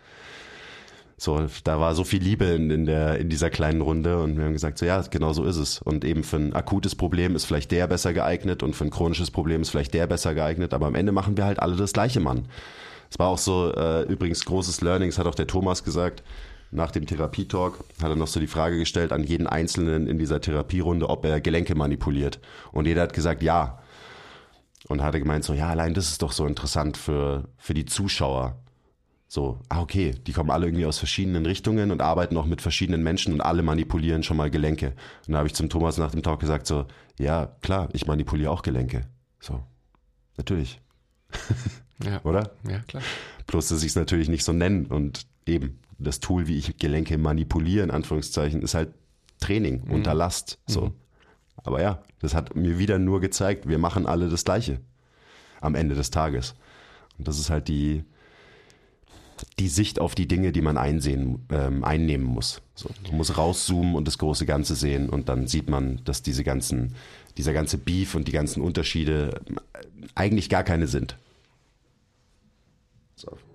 so, 1.17 1.47
da 1.63 1.79
war 1.79 1.95
so 1.95 2.03
viel 2.03 2.21
Liebe 2.21 2.47
in, 2.47 2.69
in, 2.71 2.85
der, 2.85 3.19
in 3.19 3.29
dieser 3.29 3.49
kleinen 3.49 3.81
Runde 3.81 4.21
und 4.21 4.37
wir 4.37 4.45
haben 4.45 4.55
gesagt, 4.55 4.79
so 4.79 4.85
ja, 4.85 5.01
genau 5.03 5.33
so 5.33 5.45
ist 5.45 5.57
es. 5.57 5.81
Und 5.81 6.05
eben 6.05 6.25
für 6.25 6.39
ein 6.39 6.53
akutes 6.53 6.97
Problem 6.97 7.37
ist 7.37 7.45
vielleicht 7.45 7.71
der 7.71 7.87
besser 7.87 8.13
geeignet 8.13 8.65
und 8.65 8.75
für 8.75 8.85
ein 8.85 8.91
chronisches 8.91 9.31
Problem 9.31 9.63
ist 9.63 9.71
vielleicht 9.71 9.95
der 9.95 10.09
besser 10.09 10.35
geeignet, 10.35 10.75
aber 10.75 10.87
am 10.87 10.97
Ende 10.97 11.13
machen 11.13 11.37
wir 11.37 11.45
halt 11.45 11.61
alle 11.61 11.77
das 11.77 11.93
gleiche, 11.93 12.19
Mann. 12.19 12.49
Es 13.13 13.19
war 13.19 13.29
auch 13.29 13.37
so, 13.37 13.71
äh, 13.75 14.05
übrigens 14.05 14.43
großes 14.47 14.81
Learnings, 14.81 15.19
hat 15.19 15.27
auch 15.27 15.35
der 15.35 15.47
Thomas 15.47 15.85
gesagt, 15.85 16.23
nach 16.71 16.91
dem 16.91 17.05
Therapietalk 17.05 17.75
hat 18.03 18.09
er 18.09 18.17
noch 18.17 18.27
so 18.27 18.41
die 18.41 18.47
Frage 18.47 18.79
gestellt 18.79 19.13
an 19.13 19.23
jeden 19.23 19.47
Einzelnen 19.47 20.07
in 20.07 20.17
dieser 20.19 20.41
Therapierunde, 20.41 21.11
ob 21.11 21.27
er 21.27 21.43
Gelenke 21.43 21.75
manipuliert. 21.75 22.41
Und 22.73 22.87
jeder 22.87 23.03
hat 23.03 23.13
gesagt, 23.13 23.43
ja. 23.43 23.83
Und 24.89 25.03
hatte 25.03 25.19
gemeint 25.19 25.45
so, 25.45 25.53
ja, 25.53 25.69
allein 25.69 25.93
das 25.93 26.09
ist 26.09 26.23
doch 26.23 26.33
so 26.33 26.47
interessant 26.47 26.97
für, 26.97 27.51
für 27.59 27.75
die 27.75 27.85
Zuschauer. 27.85 28.57
So, 29.29 29.59
ah, 29.69 29.83
okay, 29.83 30.15
die 30.27 30.33
kommen 30.33 30.51
alle 30.51 30.65
irgendwie 30.65 30.87
aus 30.87 30.97
verschiedenen 30.99 31.45
Richtungen 31.45 31.91
und 31.91 32.01
arbeiten 32.01 32.39
auch 32.39 32.47
mit 32.47 32.63
verschiedenen 32.63 33.03
Menschen 33.03 33.35
und 33.35 33.43
alle 33.43 33.63
manipulieren 33.63 34.23
schon 34.23 34.39
mal 34.39 34.51
Gelenke. 34.51 34.95
Und 35.27 35.35
da 35.35 35.39
habe 35.39 35.49
ich 35.49 35.55
zum 35.55 35.69
Thomas 35.69 35.99
nach 35.99 36.13
dem 36.13 36.23
Talk 36.23 36.41
gesagt 36.41 36.67
so, 36.67 36.87
ja, 37.19 37.55
klar, 37.61 37.91
ich 37.93 38.07
manipuliere 38.07 38.51
auch 38.51 38.63
Gelenke. 38.63 39.03
So, 39.39 39.63
natürlich. 40.39 40.81
Ja. 42.05 42.21
Oder? 42.25 42.51
Ja, 42.69 42.81
klar. 42.81 43.03
Bloß, 43.47 43.69
dass 43.69 43.83
ich 43.83 43.91
es 43.91 43.97
natürlich 43.97 44.29
nicht 44.29 44.45
so 44.45 44.53
nennen 44.53 44.87
und 44.87 45.27
eben 45.47 45.79
das 45.99 46.21
Tool, 46.21 46.47
wie 46.47 46.59
ich 46.59 46.77
Gelenke 46.79 47.19
manipuliere, 47.19 47.85
in 47.85 47.91
Anführungszeichen, 47.91 48.63
ist 48.63 48.75
halt 48.75 48.91
Training 49.41 49.83
unter 49.89 50.15
Last. 50.15 50.59
So. 50.67 50.93
Aber 51.57 51.83
ja, 51.83 52.03
das 52.21 52.35
hat 52.35 52.57
mir 52.57 52.79
wieder 52.79 52.99
nur 52.99 53.21
gezeigt, 53.21 53.69
wir 53.69 53.79
machen 53.79 54.07
alle 54.07 54.29
das 54.29 54.45
Gleiche 54.45 54.81
am 55.61 55.75
Ende 55.75 55.95
des 55.95 56.11
Tages. 56.11 56.55
Und 57.19 57.29
das 57.29 57.39
ist 57.39 57.51
halt 57.51 57.69
die, 57.69 58.05
die 59.59 59.69
Sicht 59.69 60.01
auf 60.01 60.15
die 60.15 60.27
Dinge, 60.27 60.53
die 60.53 60.61
man 60.61 60.77
einsehen, 60.77 61.47
ähm, 61.51 61.85
einnehmen 61.85 62.27
muss. 62.27 62.63
So, 62.75 62.89
man 63.05 63.19
muss 63.19 63.37
rauszoomen 63.37 63.95
und 63.95 64.09
das 64.09 64.19
große 64.19 64.47
Ganze 64.47 64.75
sehen 64.75 65.09
und 65.09 65.29
dann 65.29 65.47
sieht 65.47 65.69
man, 65.69 66.01
dass 66.05 66.23
diese 66.23 66.43
ganzen, 66.43 66.95
dieser 67.37 67.53
ganze 67.53 67.79
Beef 67.79 68.15
und 68.15 68.29
die 68.29 68.33
ganzen 68.33 68.63
Unterschiede 68.63 69.41
äh, 69.75 69.81
eigentlich 70.15 70.49
gar 70.49 70.65
keine 70.65 70.87
sind. 70.87 71.17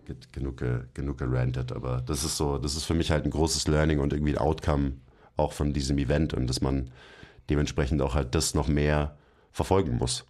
Get- 0.06 0.32
genug, 0.32 0.58
ge- 0.58 0.84
genug 0.94 1.18
gerantet, 1.18 1.72
aber 1.72 2.02
das 2.02 2.24
ist 2.24 2.38
so, 2.38 2.58
das 2.58 2.76
ist 2.76 2.86
für 2.86 2.94
mich 2.94 3.12
halt 3.12 3.26
ein 3.26 3.32
großes 3.32 3.68
Learning 3.68 4.00
und 4.00 4.14
irgendwie 4.14 4.34
ein 4.34 4.38
Outcome 4.38 4.94
auch 5.36 5.54
von 5.54 5.74
diesem 5.74 5.98
Event 5.98 6.34
und 6.34 6.48
dass 6.48 6.62
man 6.62 6.92
dementsprechend 7.50 8.02
auch 8.02 8.16
halt 8.16 8.34
das 8.36 8.54
noch 8.54 8.68
mehr 8.68 9.18
verfolgen 9.52 9.98
muss. 9.98 10.26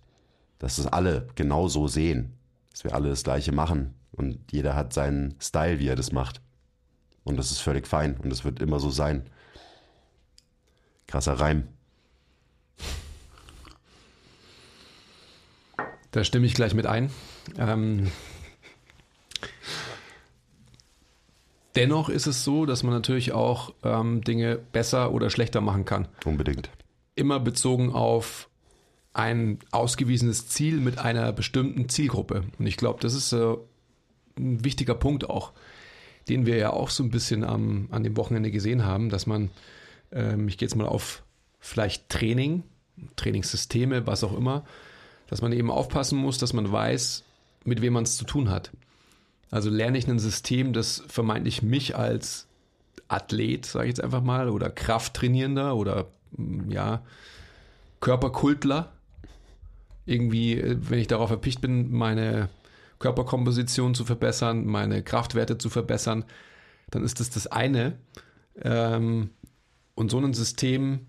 Dass 0.59 0.77
es 0.79 0.87
alle 0.87 1.27
genau 1.35 1.67
so 1.67 1.87
sehen, 1.87 2.33
dass 2.71 2.83
wir 2.83 2.93
alle 2.95 3.09
das 3.09 3.23
Gleiche 3.23 3.51
machen 3.51 3.93
und 4.11 4.51
jeder 4.51 4.75
hat 4.75 4.93
seinen 4.93 5.35
Style, 5.39 5.79
wie 5.79 5.87
er 5.87 5.95
das 5.95 6.11
macht. 6.11 6.41
Und 7.23 7.37
das 7.37 7.51
ist 7.51 7.59
völlig 7.59 7.87
fein 7.87 8.17
und 8.17 8.29
das 8.29 8.43
wird 8.43 8.59
immer 8.59 8.79
so 8.79 8.89
sein. 8.89 9.29
Krasser 11.07 11.33
Reim. 11.33 11.67
Da 16.11 16.23
stimme 16.23 16.45
ich 16.45 16.53
gleich 16.53 16.73
mit 16.73 16.87
ein. 16.87 17.11
Ähm, 17.57 18.11
dennoch 21.77 22.09
ist 22.09 22.27
es 22.27 22.43
so, 22.43 22.65
dass 22.65 22.83
man 22.83 22.93
natürlich 22.93 23.31
auch 23.31 23.73
ähm, 23.83 24.21
Dinge 24.23 24.59
besser 24.71 25.13
oder 25.13 25.29
schlechter 25.29 25.61
machen 25.61 25.85
kann. 25.85 26.07
Unbedingt. 26.25 26.69
Immer 27.15 27.39
bezogen 27.39 27.91
auf 27.93 28.49
ein 29.13 29.59
ausgewiesenes 29.71 30.47
Ziel 30.47 30.77
mit 30.79 30.99
einer 30.99 31.31
bestimmten 31.31 31.89
Zielgruppe. 31.89 32.43
Und 32.59 32.67
ich 32.67 32.77
glaube, 32.77 32.99
das 33.01 33.13
ist 33.13 33.31
äh, 33.31 33.55
ein 34.37 34.63
wichtiger 34.63 34.95
Punkt 34.95 35.29
auch, 35.29 35.53
den 36.27 36.45
wir 36.45 36.57
ja 36.57 36.71
auch 36.71 36.89
so 36.89 37.03
ein 37.03 37.09
bisschen 37.09 37.43
am, 37.43 37.87
an 37.91 38.03
dem 38.03 38.17
Wochenende 38.17 38.51
gesehen 38.51 38.85
haben, 38.85 39.09
dass 39.09 39.25
man, 39.25 39.49
ähm, 40.11 40.47
ich 40.47 40.57
gehe 40.57 40.67
jetzt 40.67 40.75
mal 40.75 40.87
auf 40.87 41.23
vielleicht 41.59 42.09
Training, 42.09 42.63
Trainingssysteme, 43.15 44.05
was 44.05 44.23
auch 44.23 44.35
immer, 44.35 44.65
dass 45.27 45.41
man 45.41 45.51
eben 45.51 45.71
aufpassen 45.71 46.17
muss, 46.17 46.37
dass 46.37 46.53
man 46.53 46.71
weiß, 46.71 47.23
mit 47.65 47.81
wem 47.81 47.93
man 47.93 48.03
es 48.03 48.17
zu 48.17 48.25
tun 48.25 48.49
hat. 48.49 48.71
Also 49.49 49.69
lerne 49.69 49.97
ich 49.97 50.07
ein 50.07 50.19
System, 50.19 50.73
das 50.73 51.03
vermeintlich 51.07 51.61
mich 51.61 51.95
als 51.95 52.47
Athlet, 53.07 53.65
sage 53.65 53.85
ich 53.85 53.91
jetzt 53.91 54.03
einfach 54.03 54.21
mal, 54.21 54.49
oder 54.49 54.69
Krafttrainierender 54.69 55.75
oder 55.75 56.07
mm, 56.31 56.71
ja, 56.71 57.01
Körperkultler, 58.01 58.91
irgendwie, 60.05 60.59
äh, 60.59 60.77
wenn 60.79 60.99
ich 60.99 61.07
darauf 61.07 61.29
erpicht 61.29 61.61
bin, 61.61 61.91
meine 61.91 62.49
Körperkomposition 62.99 63.95
zu 63.95 64.05
verbessern, 64.05 64.65
meine 64.65 65.03
Kraftwerte 65.03 65.57
zu 65.57 65.69
verbessern, 65.69 66.25
dann 66.89 67.03
ist 67.03 67.19
das 67.19 67.29
das 67.29 67.47
eine. 67.47 67.97
Ähm, 68.61 69.29
und 69.95 70.11
so 70.11 70.19
ein 70.19 70.33
System 70.33 71.07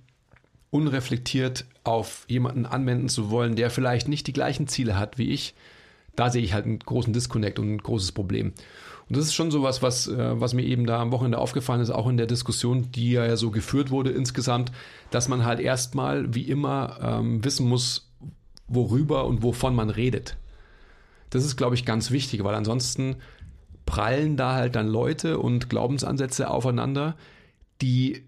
unreflektiert 0.71 1.65
auf 1.85 2.25
jemanden 2.29 2.67
anwenden 2.67 3.09
zu 3.09 3.31
wollen, 3.31 3.57
der 3.57 3.71
vielleicht 3.71 4.09
nicht 4.09 4.27
die 4.27 4.33
gleichen 4.33 4.69
Ziele 4.69 4.99
hat 4.99 5.19
wie 5.19 5.31
ich, 5.31 5.55
da 6.19 6.31
sehe 6.31 6.43
ich 6.43 6.53
halt 6.53 6.65
einen 6.65 6.81
großen 6.81 7.13
Disconnect 7.13 7.59
und 7.59 7.75
ein 7.75 7.79
großes 7.79 8.13
Problem. 8.13 8.53
Und 9.09 9.17
das 9.17 9.25
ist 9.25 9.35
schon 9.35 9.51
sowas, 9.51 9.83
was, 9.83 10.09
äh, 10.09 10.41
was 10.41 10.53
mir 10.53 10.65
eben 10.65 10.85
da 10.85 11.01
am 11.01 11.13
Wochenende 11.13 11.39
aufgefallen 11.39 11.81
ist, 11.81 11.91
auch 11.91 12.09
in 12.09 12.17
der 12.17 12.27
Diskussion, 12.27 12.91
die 12.91 13.13
ja 13.13 13.37
so 13.37 13.51
geführt 13.51 13.91
wurde 13.91 14.11
insgesamt, 14.11 14.73
dass 15.11 15.29
man 15.29 15.45
halt 15.45 15.61
erstmal 15.61 16.35
wie 16.35 16.43
immer 16.43 16.99
ähm, 17.01 17.45
wissen 17.45 17.69
muss, 17.69 18.11
worüber 18.67 19.27
und 19.27 19.43
wovon 19.43 19.75
man 19.75 19.91
redet. 19.91 20.37
Das 21.31 21.45
ist, 21.45 21.57
glaube 21.57 21.75
ich, 21.75 21.85
ganz 21.85 22.11
wichtig, 22.11 22.43
weil 22.45 22.55
ansonsten 22.55 23.17
prallen 23.87 24.37
da 24.37 24.55
halt 24.55 24.75
dann 24.77 24.89
Leute 24.89 25.39
und 25.39 25.71
Glaubensansätze 25.71 26.51
aufeinander, 26.51 27.17
die 27.81 28.25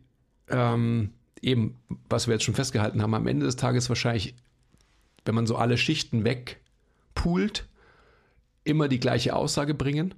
ähm, 0.48 1.10
eben, 1.42 1.76
was 2.08 2.26
wir 2.26 2.34
jetzt 2.34 2.44
schon 2.44 2.54
festgehalten 2.54 3.02
haben, 3.02 3.14
am 3.14 3.26
Ende 3.26 3.46
des 3.46 3.56
Tages 3.56 3.88
wahrscheinlich, 3.88 4.34
wenn 5.24 5.34
man 5.34 5.46
so 5.46 5.56
alle 5.56 5.76
Schichten 5.76 6.24
wegpoolt, 6.24 7.66
immer 8.64 8.88
die 8.88 9.00
gleiche 9.00 9.34
Aussage 9.34 9.74
bringen, 9.74 10.14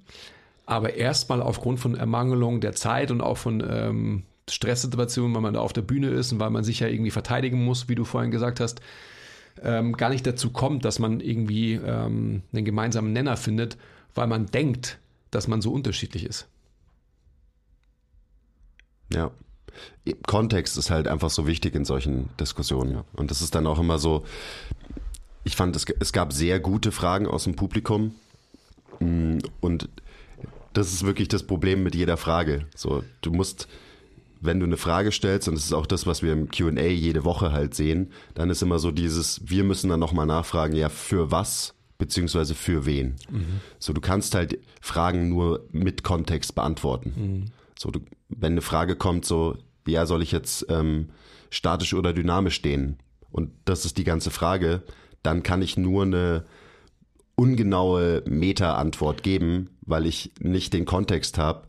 aber 0.65 0.95
erstmal 0.95 1.41
aufgrund 1.41 1.79
von 1.79 1.95
Ermangelung 1.95 2.61
der 2.61 2.73
Zeit 2.73 3.11
und 3.11 3.21
auch 3.21 3.37
von 3.37 3.63
ähm, 3.67 4.23
Stresssituationen, 4.49 5.33
weil 5.33 5.41
man 5.41 5.53
da 5.53 5.61
auf 5.61 5.73
der 5.73 5.81
Bühne 5.81 6.09
ist 6.09 6.31
und 6.31 6.39
weil 6.39 6.49
man 6.49 6.63
sich 6.63 6.79
ja 6.79 6.87
irgendwie 6.87 7.11
verteidigen 7.11 7.63
muss, 7.63 7.89
wie 7.89 7.95
du 7.95 8.03
vorhin 8.05 8.31
gesagt 8.31 8.59
hast, 8.59 8.81
ähm, 9.61 9.93
gar 9.93 10.09
nicht 10.09 10.25
dazu 10.25 10.51
kommt, 10.51 10.83
dass 10.85 10.99
man 10.99 11.19
irgendwie 11.19 11.73
ähm, 11.73 12.43
einen 12.51 12.65
gemeinsamen 12.65 13.13
Nenner 13.13 13.37
findet, 13.37 13.77
weil 14.15 14.27
man 14.27 14.47
denkt, 14.47 14.99
dass 15.31 15.47
man 15.47 15.61
so 15.61 15.71
unterschiedlich 15.71 16.25
ist. 16.25 16.47
Ja. 19.13 19.31
Kontext 20.27 20.77
ist 20.77 20.91
halt 20.91 21.07
einfach 21.07 21.29
so 21.29 21.47
wichtig 21.47 21.73
in 21.73 21.85
solchen 21.85 22.29
Diskussionen. 22.39 23.03
Und 23.13 23.31
das 23.31 23.41
ist 23.41 23.55
dann 23.55 23.65
auch 23.65 23.79
immer 23.79 23.97
so, 23.97 24.23
ich 25.43 25.55
fand, 25.55 25.75
es, 25.75 25.85
es 25.99 26.13
gab 26.13 26.31
sehr 26.31 26.59
gute 26.59 26.91
Fragen 26.91 27.27
aus 27.27 27.45
dem 27.45 27.55
Publikum. 27.55 28.13
Mm, 28.99 29.39
Und 29.61 29.89
das 30.73 30.91
ist 30.91 31.05
wirklich 31.05 31.27
das 31.27 31.43
Problem 31.43 31.83
mit 31.83 31.95
jeder 31.95 32.17
Frage. 32.17 32.65
So, 32.75 33.03
du 33.21 33.31
musst, 33.31 33.67
wenn 34.41 34.59
du 34.59 34.65
eine 34.65 34.77
Frage 34.77 35.11
stellst, 35.11 35.47
und 35.47 35.55
das 35.55 35.65
ist 35.65 35.73
auch 35.73 35.85
das, 35.85 36.07
was 36.07 36.23
wir 36.23 36.33
im 36.33 36.49
QA 36.49 36.87
jede 36.87 37.23
Woche 37.25 37.51
halt 37.51 37.75
sehen, 37.75 38.11
dann 38.33 38.49
ist 38.49 38.61
immer 38.61 38.79
so 38.79 38.91
dieses, 38.91 39.41
wir 39.45 39.63
müssen 39.63 39.89
dann 39.89 39.99
nochmal 39.99 40.25
nachfragen, 40.25 40.75
ja, 40.75 40.89
für 40.89 41.31
was, 41.31 41.75
beziehungsweise 41.99 42.55
für 42.55 42.85
wen. 42.85 43.15
So, 43.79 43.93
du 43.93 44.01
kannst 44.01 44.35
halt 44.35 44.59
Fragen 44.81 45.29
nur 45.29 45.65
mit 45.71 46.03
Kontext 46.03 46.55
beantworten. 46.55 47.51
So, 47.77 47.91
du, 47.91 47.99
wenn 48.29 48.53
eine 48.53 48.61
Frage 48.61 48.95
kommt, 48.95 49.25
so, 49.25 49.57
ja, 49.87 50.05
soll 50.05 50.23
ich 50.23 50.31
jetzt 50.31 50.65
ähm, 50.69 51.09
statisch 51.49 51.93
oder 51.93 52.13
dynamisch 52.13 52.55
stehen? 52.55 52.97
Und 53.31 53.51
das 53.65 53.85
ist 53.85 53.97
die 53.97 54.03
ganze 54.03 54.31
Frage, 54.31 54.81
dann 55.21 55.43
kann 55.43 55.61
ich 55.61 55.77
nur 55.77 56.03
eine 56.03 56.45
ungenaue 57.35 58.23
Meta-Antwort 58.27 59.23
geben, 59.23 59.69
weil 59.81 60.05
ich 60.05 60.31
nicht 60.39 60.73
den 60.73 60.85
Kontext 60.85 61.37
habe. 61.37 61.67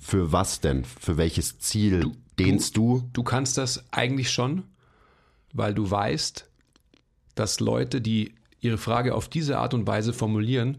Für 0.00 0.32
was 0.32 0.60
denn? 0.60 0.84
Für 0.84 1.16
welches 1.16 1.58
Ziel 1.58 2.12
dehnst 2.38 2.76
du? 2.76 3.08
Du 3.12 3.22
kannst 3.22 3.58
das 3.58 3.84
eigentlich 3.92 4.30
schon, 4.30 4.64
weil 5.52 5.74
du 5.74 5.90
weißt, 5.90 6.48
dass 7.34 7.60
Leute, 7.60 8.00
die 8.00 8.34
ihre 8.60 8.78
Frage 8.78 9.14
auf 9.14 9.28
diese 9.28 9.58
Art 9.58 9.74
und 9.74 9.86
Weise 9.86 10.12
formulieren, 10.12 10.78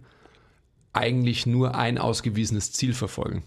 eigentlich 0.93 1.45
nur 1.45 1.75
ein 1.75 1.97
ausgewiesenes 1.97 2.71
Ziel 2.71 2.93
verfolgen. 2.93 3.43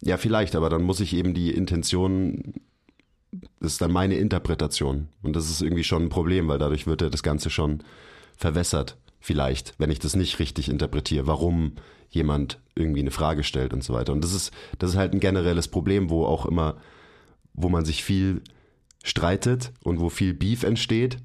Ja, 0.00 0.16
vielleicht, 0.16 0.56
aber 0.56 0.68
dann 0.68 0.82
muss 0.82 1.00
ich 1.00 1.14
eben 1.14 1.32
die 1.32 1.52
Intention, 1.52 2.54
das 3.60 3.72
ist 3.72 3.80
dann 3.80 3.92
meine 3.92 4.16
Interpretation. 4.16 5.08
Und 5.22 5.34
das 5.36 5.50
ist 5.50 5.62
irgendwie 5.62 5.84
schon 5.84 6.04
ein 6.04 6.10
Problem, 6.10 6.48
weil 6.48 6.58
dadurch 6.58 6.86
wird 6.86 7.02
ja 7.02 7.08
das 7.08 7.22
Ganze 7.22 7.50
schon 7.50 7.82
verwässert. 8.36 8.96
Vielleicht, 9.20 9.74
wenn 9.78 9.90
ich 9.90 10.00
das 10.00 10.16
nicht 10.16 10.38
richtig 10.38 10.68
interpretiere, 10.68 11.26
warum 11.26 11.72
jemand 12.10 12.58
irgendwie 12.74 13.00
eine 13.00 13.10
Frage 13.10 13.44
stellt 13.44 13.72
und 13.72 13.82
so 13.82 13.94
weiter. 13.94 14.12
Und 14.12 14.22
das 14.22 14.34
ist, 14.34 14.52
das 14.78 14.90
ist 14.90 14.96
halt 14.96 15.14
ein 15.14 15.20
generelles 15.20 15.68
Problem, 15.68 16.10
wo 16.10 16.26
auch 16.26 16.44
immer, 16.44 16.76
wo 17.54 17.68
man 17.68 17.84
sich 17.84 18.04
viel 18.04 18.42
streitet 19.02 19.72
und 19.82 20.00
wo 20.00 20.08
viel 20.10 20.34
Beef 20.34 20.62
entsteht, 20.62 21.18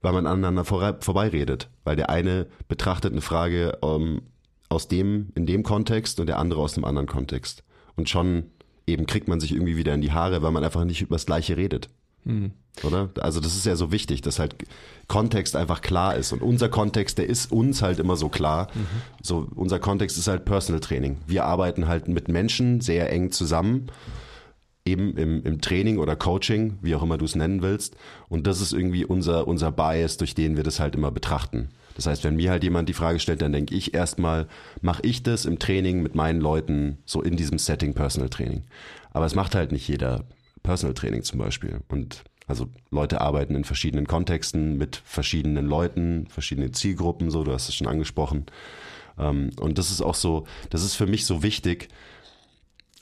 weil 0.00 0.12
man 0.12 0.26
aneinander 0.26 0.64
vor, 0.64 0.98
vorbeiredet. 1.00 1.68
Weil 1.84 1.96
der 1.96 2.10
eine 2.10 2.46
betrachtet 2.68 3.12
eine 3.12 3.20
Frage 3.20 3.78
ähm, 3.82 4.22
aus 4.68 4.88
dem, 4.88 5.32
in 5.34 5.46
dem 5.46 5.62
Kontext 5.62 6.18
und 6.18 6.26
der 6.26 6.38
andere 6.38 6.60
aus 6.60 6.74
dem 6.74 6.84
anderen 6.84 7.08
Kontext. 7.08 7.62
Und 7.96 8.08
schon 8.08 8.44
eben 8.86 9.06
kriegt 9.06 9.28
man 9.28 9.40
sich 9.40 9.52
irgendwie 9.52 9.76
wieder 9.76 9.94
in 9.94 10.00
die 10.00 10.12
Haare, 10.12 10.42
weil 10.42 10.52
man 10.52 10.64
einfach 10.64 10.84
nicht 10.84 11.02
über 11.02 11.16
das 11.16 11.26
Gleiche 11.26 11.56
redet. 11.56 11.88
Mhm. 12.24 12.52
Oder? 12.84 13.10
Also 13.20 13.40
das 13.40 13.54
ist 13.54 13.66
ja 13.66 13.76
so 13.76 13.92
wichtig, 13.92 14.22
dass 14.22 14.38
halt 14.38 14.56
Kontext 15.08 15.56
einfach 15.56 15.80
klar 15.80 16.16
ist. 16.16 16.32
Und 16.32 16.42
unser 16.42 16.68
Kontext, 16.68 17.18
der 17.18 17.28
ist 17.28 17.52
uns 17.52 17.82
halt 17.82 17.98
immer 17.98 18.16
so 18.16 18.28
klar. 18.28 18.68
Mhm. 18.74 18.86
So, 19.22 19.48
unser 19.54 19.78
Kontext 19.78 20.16
ist 20.16 20.28
halt 20.28 20.44
Personal 20.44 20.80
Training. 20.80 21.18
Wir 21.26 21.44
arbeiten 21.44 21.86
halt 21.86 22.08
mit 22.08 22.28
Menschen 22.28 22.80
sehr 22.80 23.10
eng 23.12 23.30
zusammen 23.30 23.90
eben 24.84 25.16
im, 25.16 25.44
im 25.44 25.60
Training 25.60 25.98
oder 25.98 26.16
Coaching, 26.16 26.78
wie 26.82 26.94
auch 26.94 27.02
immer 27.02 27.18
du 27.18 27.24
es 27.24 27.36
nennen 27.36 27.62
willst. 27.62 27.96
Und 28.28 28.46
das 28.46 28.60
ist 28.60 28.72
irgendwie 28.72 29.04
unser, 29.04 29.46
unser 29.46 29.70
Bias, 29.70 30.16
durch 30.16 30.34
den 30.34 30.56
wir 30.56 30.64
das 30.64 30.80
halt 30.80 30.94
immer 30.94 31.10
betrachten. 31.10 31.68
Das 31.94 32.06
heißt, 32.06 32.24
wenn 32.24 32.36
mir 32.36 32.50
halt 32.50 32.64
jemand 32.64 32.88
die 32.88 32.94
Frage 32.94 33.18
stellt, 33.18 33.42
dann 33.42 33.52
denke 33.52 33.74
ich 33.74 33.94
erstmal, 33.94 34.48
mache 34.80 35.02
ich 35.04 35.22
das 35.22 35.44
im 35.44 35.58
Training 35.58 36.02
mit 36.02 36.14
meinen 36.14 36.40
Leuten 36.40 36.98
so 37.04 37.22
in 37.22 37.36
diesem 37.36 37.58
Setting 37.58 37.94
Personal 37.94 38.30
Training. 38.30 38.62
Aber 39.12 39.26
es 39.26 39.34
macht 39.34 39.54
halt 39.54 39.72
nicht 39.72 39.88
jeder 39.88 40.24
Personal 40.62 40.94
Training 40.94 41.22
zum 41.22 41.38
Beispiel. 41.38 41.80
Und 41.88 42.24
also 42.46 42.68
Leute 42.90 43.20
arbeiten 43.20 43.54
in 43.54 43.64
verschiedenen 43.64 44.06
Kontexten 44.06 44.76
mit 44.76 45.02
verschiedenen 45.04 45.66
Leuten, 45.66 46.26
verschiedenen 46.28 46.72
Zielgruppen, 46.72 47.30
so, 47.30 47.44
du 47.44 47.52
hast 47.52 47.68
es 47.68 47.74
schon 47.74 47.86
angesprochen. 47.86 48.46
Ähm, 49.18 49.50
und 49.60 49.78
das 49.78 49.90
ist 49.90 50.02
auch 50.02 50.14
so, 50.14 50.46
das 50.70 50.82
ist 50.82 50.94
für 50.94 51.06
mich 51.06 51.26
so 51.26 51.42
wichtig, 51.42 51.88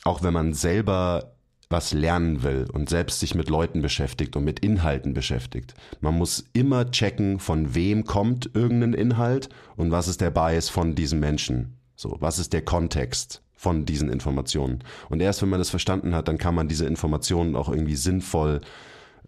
auch 0.05 0.23
wenn 0.23 0.33
man 0.33 0.55
selber 0.55 1.33
was 1.71 1.93
lernen 1.93 2.43
will 2.43 2.67
und 2.73 2.89
selbst 2.89 3.21
sich 3.21 3.37
mit 3.37 3.49
Leuten 3.49 3.81
beschäftigt 3.81 4.35
und 4.35 4.45
mit 4.45 4.59
Inhalten 4.59 5.15
beschäftigt. 5.15 5.75
Man 6.01 6.19
muss 6.19 6.45
immer 6.53 6.91
checken, 6.91 7.39
von 7.39 7.75
wem 7.77 8.05
kommt 8.05 8.51
irgendein 8.55 8.93
Inhalt 8.93 9.49
und 9.77 9.93
was 9.93 10.09
ist 10.09 10.21
der 10.21 10.33
Bias 10.33 10.69
von 10.69 10.97
diesem 10.97 11.21
Menschen. 11.21 11.77
So, 11.95 12.17
was 12.19 12.41
ist 12.41 12.53
der 12.53 12.65
Kontext 12.65 13.43
von 13.55 13.87
diesen 13.87 14.11
Informationen? 14.11 14.83
Und 15.11 15.21
erst 15.21 15.43
wenn 15.43 15.49
man 15.49 15.61
das 15.61 15.71
verstanden 15.71 16.15
hat, 16.15 16.27
dann 16.27 16.39
kann 16.39 16.57
man 16.57 16.67
diese 16.67 16.87
Informationen 16.87 17.55
auch 17.55 17.69
irgendwie 17.69 17.97
sinnvoll 17.97 18.61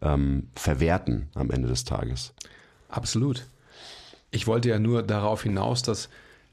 ähm, 0.01 0.49
verwerten 0.57 1.29
am 1.35 1.51
Ende 1.51 1.69
des 1.69 1.85
Tages. 1.85 2.35
Absolut. 2.89 3.47
Ich 4.33 4.49
wollte 4.49 4.69
ja 4.69 4.81
nur 4.81 5.05
darauf 5.05 5.45
hinaus, 5.45 5.83
dass 5.83 6.09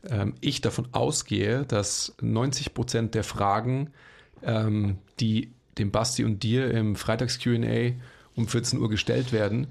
ähm, 0.07 0.35
ich 0.39 0.61
davon 0.61 0.87
ausgehe, 0.91 1.65
dass 1.65 2.13
90 2.21 2.75
Prozent 2.75 3.15
der 3.15 3.23
Fragen, 3.23 3.89
ähm, 4.43 4.99
die 5.19 5.51
dem 5.79 5.91
Basti 5.91 6.23
und 6.23 6.43
dir 6.43 6.71
im 6.71 6.95
Freitags-QA 6.95 7.93
um 8.35 8.47
14 8.47 8.79
Uhr 8.79 8.89
gestellt 8.89 9.31
werden, 9.31 9.67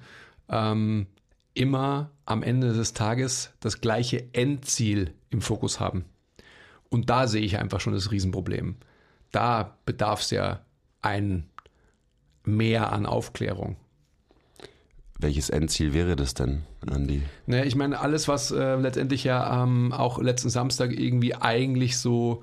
ähm, 0.49 1.07
immer 1.55 2.11
am 2.27 2.42
Ende 2.42 2.73
des 2.73 2.94
Tages 2.94 3.53
das 3.61 3.81
gleiche 3.81 4.33
Endziel 4.33 5.12
im 5.31 5.40
Fokus 5.40 5.81
haben. 5.81 6.05
Und 6.88 7.11
da 7.11 7.27
sehe 7.27 7.42
ich 7.42 7.59
einfach 7.59 7.81
schon 7.81 7.92
das 7.92 8.11
Riesenproblem. 8.11 8.77
Da 9.33 9.77
bedarf 9.85 10.21
es 10.21 10.31
ja 10.31 10.61
ein 11.03 11.49
Mehr 12.44 12.92
an 12.92 13.05
Aufklärung. 13.05 13.77
Welches 15.18 15.51
Endziel 15.51 15.92
wäre 15.92 16.16
das 16.16 16.33
denn, 16.33 16.62
Andi? 16.88 17.23
Naja, 17.44 17.64
ich 17.64 17.75
meine, 17.75 18.01
alles, 18.01 18.27
was 18.29 18.53
äh, 18.53 18.77
letztendlich 18.77 19.25
ja 19.25 19.64
ähm, 19.64 19.92
auch 19.92 20.18
letzten 20.18 20.49
Samstag 20.49 20.99
irgendwie 20.99 21.35
eigentlich 21.35 21.99
so 21.99 22.42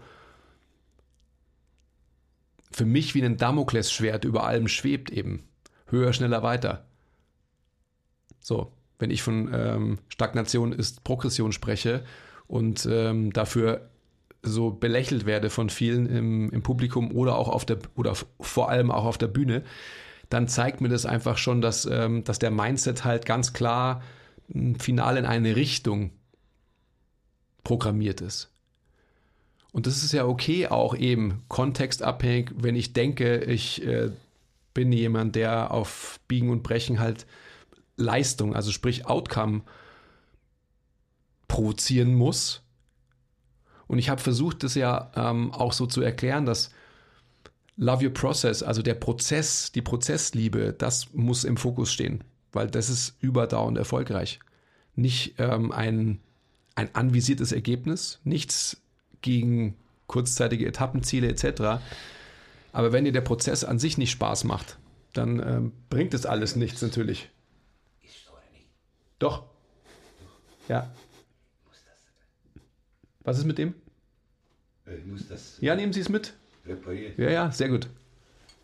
für 2.72 2.86
mich 2.86 3.16
wie 3.16 3.24
ein 3.24 3.38
Damoklesschwert 3.38 4.26
über 4.26 4.46
allem 4.46 4.68
schwebt 4.68 5.10
eben. 5.10 5.48
Höher, 5.88 6.14
schneller, 6.14 6.44
weiter. 6.44 6.86
So, 8.40 8.74
wenn 9.00 9.12
ich 9.12 9.22
von 9.22 9.50
ähm, 9.54 10.00
Stagnation 10.10 10.72
ist 10.72 11.04
Progression 11.04 11.52
spreche 11.52 12.04
und 12.48 12.88
ähm, 12.90 13.34
dafür 13.34 13.90
so 14.42 14.72
belächelt 14.72 15.26
werde 15.26 15.50
von 15.50 15.70
vielen 15.70 16.06
im, 16.06 16.52
im 16.52 16.62
Publikum 16.62 17.12
oder 17.12 17.38
auch 17.38 17.50
auf 17.50 17.66
der 17.66 17.80
oder 17.96 18.14
vor 18.40 18.70
allem 18.70 18.92
auch 18.92 19.06
auf 19.06 19.18
der 19.18 19.28
Bühne, 19.28 19.64
dann 20.30 20.48
zeigt 20.48 20.82
mir 20.82 20.90
das 20.90 21.06
einfach 21.06 21.38
schon, 21.38 21.62
dass, 21.62 21.86
ähm, 21.86 22.24
dass 22.24 22.40
der 22.40 22.52
Mindset 22.52 23.04
halt 23.04 23.26
ganz 23.26 23.54
klar 23.54 24.02
final 24.78 25.18
in 25.18 25.26
eine 25.26 25.56
Richtung 25.56 26.12
programmiert 27.64 28.22
ist. 28.22 28.52
Und 29.76 29.88
das 29.88 30.04
ist 30.06 30.14
ja 30.14 30.26
okay, 30.26 30.68
auch 30.68 30.96
eben 30.96 31.44
kontextabhängig, 31.50 32.52
wenn 32.56 32.78
ich 32.78 32.94
denke, 32.94 33.40
ich 33.40 33.86
äh, 33.86 34.10
bin 34.74 34.94
jemand, 34.94 35.36
der 35.36 35.72
auf 35.72 36.18
Biegen 36.30 36.50
und 36.50 36.64
Brechen 36.64 37.02
halt 37.02 37.26
Leistung, 37.98 38.56
also 38.56 38.72
sprich 38.72 39.06
Outcome 39.06 39.64
provozieren 41.50 42.16
muss. 42.16 42.62
Und 43.88 44.00
ich 44.00 44.08
habe 44.08 44.22
versucht, 44.22 44.64
das 44.64 44.76
ja 44.76 45.12
ähm, 45.14 45.52
auch 45.52 45.74
so 45.74 45.86
zu 45.88 46.02
erklären, 46.02 46.46
dass 46.46 46.70
Love 47.76 48.06
Your 48.06 48.14
Process, 48.14 48.64
also 48.64 48.82
der 48.82 48.96
Prozess, 48.96 49.74
die 49.74 49.82
Prozessliebe, 49.82 50.72
das 50.72 51.14
muss 51.14 51.44
im 51.44 51.58
Fokus 51.58 51.92
stehen, 51.92 52.24
weil 52.54 52.68
das 52.68 52.90
ist 52.90 53.18
überdauernd 53.20 53.78
erfolgreich. 53.78 54.40
Nicht 54.96 55.36
ähm, 55.38 55.74
ein, 55.74 56.22
ein 56.76 56.96
anvisiertes 56.96 57.52
Ergebnis, 57.52 58.22
nichts 58.24 58.82
gegen 59.26 59.76
kurzzeitige 60.06 60.68
Etappenziele 60.68 61.28
etc. 61.28 61.82
Aber 62.72 62.92
wenn 62.92 63.06
dir 63.06 63.12
der 63.12 63.22
Prozess 63.22 63.64
an 63.64 63.80
sich 63.80 63.98
nicht 63.98 64.12
Spaß 64.12 64.44
macht, 64.44 64.78
dann 65.14 65.40
ähm, 65.40 65.72
bringt 65.90 66.14
es 66.14 66.28
alles 66.28 66.56
nichts 66.56 66.82
natürlich. 66.84 67.30
Ist 68.04 68.30
oder 68.32 68.42
nicht? 68.54 68.68
Doch. 69.18 69.44
Ja. 70.68 70.92
Was 73.24 73.40
ist 73.40 73.46
mit 73.46 73.58
dem? 73.58 73.74
Äh, 74.86 74.98
ich 74.98 75.06
muss 75.06 75.28
das 75.28 75.58
ja, 75.60 75.76
nehmen 75.76 75.92
Sie 75.92 76.02
es 76.02 76.10
mit. 76.10 76.34
Reparieren. 76.68 77.14
Ja, 77.18 77.30
ja, 77.32 77.52
sehr 77.52 77.70
gut. 77.70 77.88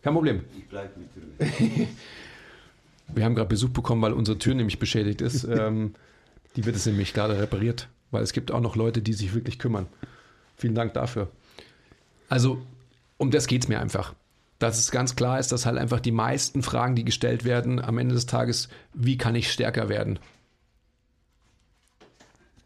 Kein 0.02 0.14
Problem. 0.14 0.44
Ich 0.56 0.68
bleibe 0.68 0.92
mit 0.98 1.08
drüber. 1.16 1.88
Wir 3.14 3.24
haben 3.24 3.34
gerade 3.34 3.48
Besuch 3.48 3.70
bekommen, 3.70 4.00
weil 4.02 4.12
unsere 4.12 4.38
Tür 4.38 4.54
nämlich 4.54 4.78
beschädigt 4.78 5.20
ist. 5.22 5.42
ähm, 5.50 5.94
die 6.54 6.64
wird 6.64 6.76
es 6.76 6.86
nämlich 6.86 7.14
gerade 7.14 7.36
repariert, 7.38 7.88
weil 8.12 8.22
es 8.22 8.32
gibt 8.32 8.52
auch 8.52 8.60
noch 8.60 8.76
Leute, 8.76 9.02
die 9.02 9.12
sich 9.12 9.34
wirklich 9.34 9.58
kümmern. 9.58 9.88
Vielen 10.56 10.74
Dank 10.74 10.94
dafür. 10.94 11.30
Also, 12.28 12.62
um 13.18 13.30
das 13.30 13.46
geht 13.46 13.62
es 13.62 13.68
mir 13.68 13.80
einfach. 13.80 14.14
Dass 14.58 14.78
es 14.78 14.90
ganz 14.90 15.16
klar 15.16 15.38
ist, 15.38 15.52
dass 15.52 15.66
halt 15.66 15.76
einfach 15.76 16.00
die 16.00 16.12
meisten 16.12 16.62
Fragen, 16.62 16.94
die 16.94 17.04
gestellt 17.04 17.44
werden, 17.44 17.80
am 17.80 17.98
Ende 17.98 18.14
des 18.14 18.26
Tages, 18.26 18.68
wie 18.94 19.18
kann 19.18 19.34
ich 19.34 19.52
stärker 19.52 19.88
werden, 19.88 20.18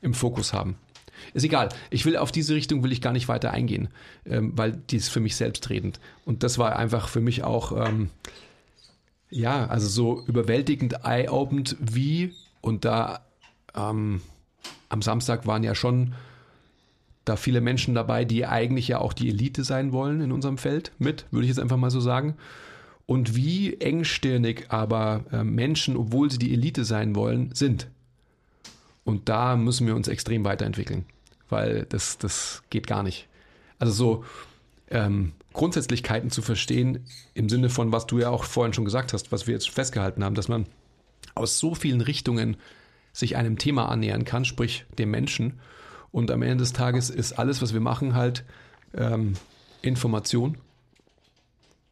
im 0.03 0.15
Fokus 0.15 0.53
haben. 0.53 0.77
Ist 1.35 1.45
egal. 1.45 1.71
Ich 1.91 2.05
will 2.05 2.17
auf 2.17 2.33
diese 2.33 2.55
Richtung 2.55 2.85
will 2.85 2.93
ich 2.93 3.01
gar 3.01 3.13
nicht 3.13 3.29
weiter 3.29 3.51
eingehen, 3.51 3.89
ähm, 4.25 4.53
weil 4.57 4.73
die 4.73 4.97
ist 4.97 5.09
für 5.09 5.21
mich 5.21 5.37
selbstredend. 5.37 6.01
Und 6.25 6.43
das 6.43 6.59
war 6.59 6.77
einfach 6.77 7.09
für 7.09 7.21
mich 7.21 7.43
auch, 7.43 7.73
ähm, 7.87 8.11
ja, 9.31 9.67
also 9.67 9.89
so 9.89 10.25
überwältigend 10.27 11.05
eye-opened 11.05 11.77
wie, 11.81 12.35
und 12.61 12.85
da 12.85 13.21
ähm, 13.75 14.21
am 14.89 15.03
Samstag 15.03 15.47
waren 15.47 15.63
ja 15.63 15.75
schon 15.75 16.15
da 17.27 17.37
viele 17.37 17.61
Menschen 17.61 17.95
dabei, 17.95 18.25
die 18.25 18.47
eigentlich 18.47 18.89
ja 18.89 18.99
auch 18.99 19.13
die 19.13 19.29
Elite 19.29 19.65
sein 19.65 19.93
wollen 19.93 20.21
in 20.21 20.33
unserem 20.33 20.59
Feld 20.59 20.93
mit, 20.99 21.27
würde 21.31 21.45
ich 21.45 21.51
jetzt 21.51 21.59
einfach 21.59 21.77
mal 21.77 21.91
so 21.91 22.01
sagen. 22.01 22.37
Und 23.05 23.37
wie 23.37 23.75
engstirnig 23.75 24.67
aber 24.69 25.25
äh, 25.33 25.45
Menschen, 25.45 25.97
obwohl 25.97 26.31
sie 26.31 26.39
die 26.39 26.53
Elite 26.53 26.85
sein 26.85 27.15
wollen, 27.15 27.51
sind. 27.53 27.89
Und 29.05 29.29
da 29.29 29.57
müssen 29.57 29.87
wir 29.87 29.97
uns 29.97 30.09
extrem 30.09 30.45
weiterentwickeln, 30.45 31.05
weil 31.49 31.85
das, 31.89 32.17
das 32.19 32.63
geht 32.71 32.87
gar 32.87 33.03
nicht. 33.03 33.29
Also 33.79 33.93
so 33.93 34.25
ähm, 34.91 35.33
Grundsätzlichkeiten 35.53 36.31
zu 36.31 36.43
verstehen 36.43 37.05
im 37.35 37.49
Sinne 37.49 37.71
von, 37.71 37.91
was 37.91 38.07
du 38.07 38.21
ja 38.21 38.31
auch 38.31 38.45
vorhin 38.45 38.73
schon 38.73 38.85
gesagt 38.85 39.13
hast, 39.13 39.33
was 39.33 39.49
wir 39.49 39.55
jetzt 39.55 39.69
festgehalten 39.69 40.25
haben, 40.25 40.35
dass 40.37 40.49
man 40.49 40.67
aus 41.35 41.59
so 41.59 41.75
vielen 41.75 42.01
Richtungen 42.01 42.57
sich 43.13 43.37
einem 43.37 43.59
Thema 43.59 43.89
annähern 43.89 44.25
kann, 44.25 44.45
sprich 44.45 44.85
dem 44.97 45.11
Menschen 45.11 45.55
und 46.17 46.31
am 46.31 46.41
Ende 46.41 46.57
des 46.57 46.73
Tages 46.73 47.11
ist 47.11 47.39
alles, 47.39 47.61
was 47.61 47.75
wir 47.75 47.81
machen, 47.81 48.15
halt 48.15 48.43
ähm, 48.95 49.35
Information. 49.83 50.57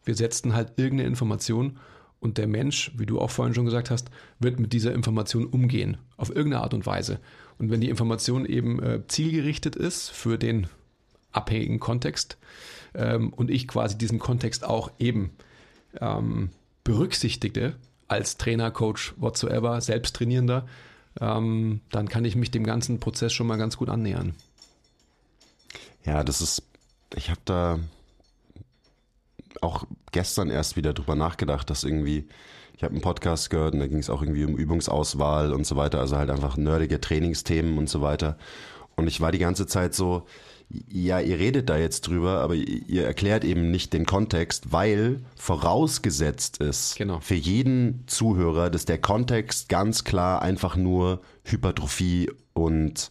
Wir 0.02 0.14
setzen 0.14 0.54
halt 0.54 0.72
irgendeine 0.76 1.10
Information 1.10 1.78
und 2.20 2.38
der 2.38 2.46
Mensch, 2.46 2.90
wie 2.96 3.04
du 3.04 3.20
auch 3.20 3.30
vorhin 3.30 3.54
schon 3.54 3.66
gesagt 3.66 3.90
hast, 3.90 4.10
wird 4.38 4.58
mit 4.58 4.72
dieser 4.72 4.94
Information 4.94 5.44
umgehen, 5.44 5.98
auf 6.16 6.30
irgendeine 6.30 6.62
Art 6.62 6.72
und 6.72 6.86
Weise. 6.86 7.20
Und 7.58 7.70
wenn 7.70 7.82
die 7.82 7.90
Information 7.90 8.46
eben 8.46 8.82
äh, 8.82 9.06
zielgerichtet 9.08 9.76
ist 9.76 10.08
für 10.08 10.38
den 10.38 10.68
abhängigen 11.32 11.78
Kontext 11.78 12.38
ähm, 12.94 13.30
und 13.30 13.50
ich 13.50 13.68
quasi 13.68 13.98
diesen 13.98 14.20
Kontext 14.20 14.64
auch 14.64 14.90
eben 14.98 15.32
ähm, 16.00 16.48
berücksichtige 16.82 17.74
als 18.08 18.38
Trainer, 18.38 18.70
Coach, 18.70 19.12
whatsoever, 19.18 19.78
Selbsttrainierender, 19.82 20.64
ähm, 21.20 21.80
dann 21.90 22.08
kann 22.08 22.24
ich 22.24 22.36
mich 22.36 22.50
dem 22.50 22.64
ganzen 22.64 23.00
Prozess 23.00 23.32
schon 23.32 23.46
mal 23.46 23.56
ganz 23.56 23.76
gut 23.76 23.88
annähern. 23.88 24.34
Ja, 26.04 26.22
das 26.24 26.40
ist, 26.40 26.62
ich 27.14 27.30
habe 27.30 27.40
da 27.44 27.78
auch 29.60 29.84
gestern 30.12 30.50
erst 30.50 30.76
wieder 30.76 30.92
drüber 30.92 31.14
nachgedacht, 31.14 31.70
dass 31.70 31.84
irgendwie 31.84 32.28
Ich 32.76 32.82
habe 32.82 32.92
einen 32.92 33.02
Podcast 33.02 33.50
gehört 33.50 33.74
und 33.74 33.80
da 33.80 33.86
ging 33.86 33.98
es 33.98 34.10
auch 34.10 34.20
irgendwie 34.20 34.44
um 34.44 34.56
Übungsauswahl 34.56 35.52
und 35.52 35.64
so 35.64 35.76
weiter, 35.76 36.00
also 36.00 36.16
halt 36.16 36.30
einfach 36.30 36.56
nerdige 36.56 37.00
Trainingsthemen 37.00 37.78
und 37.78 37.88
so 37.88 38.00
weiter. 38.00 38.36
Und 38.96 39.06
ich 39.06 39.20
war 39.20 39.30
die 39.30 39.38
ganze 39.38 39.66
Zeit 39.66 39.94
so, 39.94 40.26
ja, 40.68 41.20
ihr 41.20 41.38
redet 41.38 41.68
da 41.68 41.76
jetzt 41.76 42.02
drüber, 42.08 42.40
aber 42.40 42.54
ihr 42.54 43.04
erklärt 43.04 43.44
eben 43.44 43.70
nicht 43.70 43.92
den 43.92 44.06
Kontext, 44.06 44.72
weil 44.72 45.20
vorausgesetzt 45.36 46.58
ist 46.58 46.96
Genau. 46.96 47.20
für 47.20 47.34
jeden 47.34 48.04
Zuhörer, 48.06 48.70
dass 48.70 48.84
der 48.84 48.98
Kontext 48.98 49.68
ganz 49.68 50.04
klar 50.04 50.42
einfach 50.42 50.76
nur 50.76 51.20
Hypertrophie 51.44 52.30
und 52.54 53.10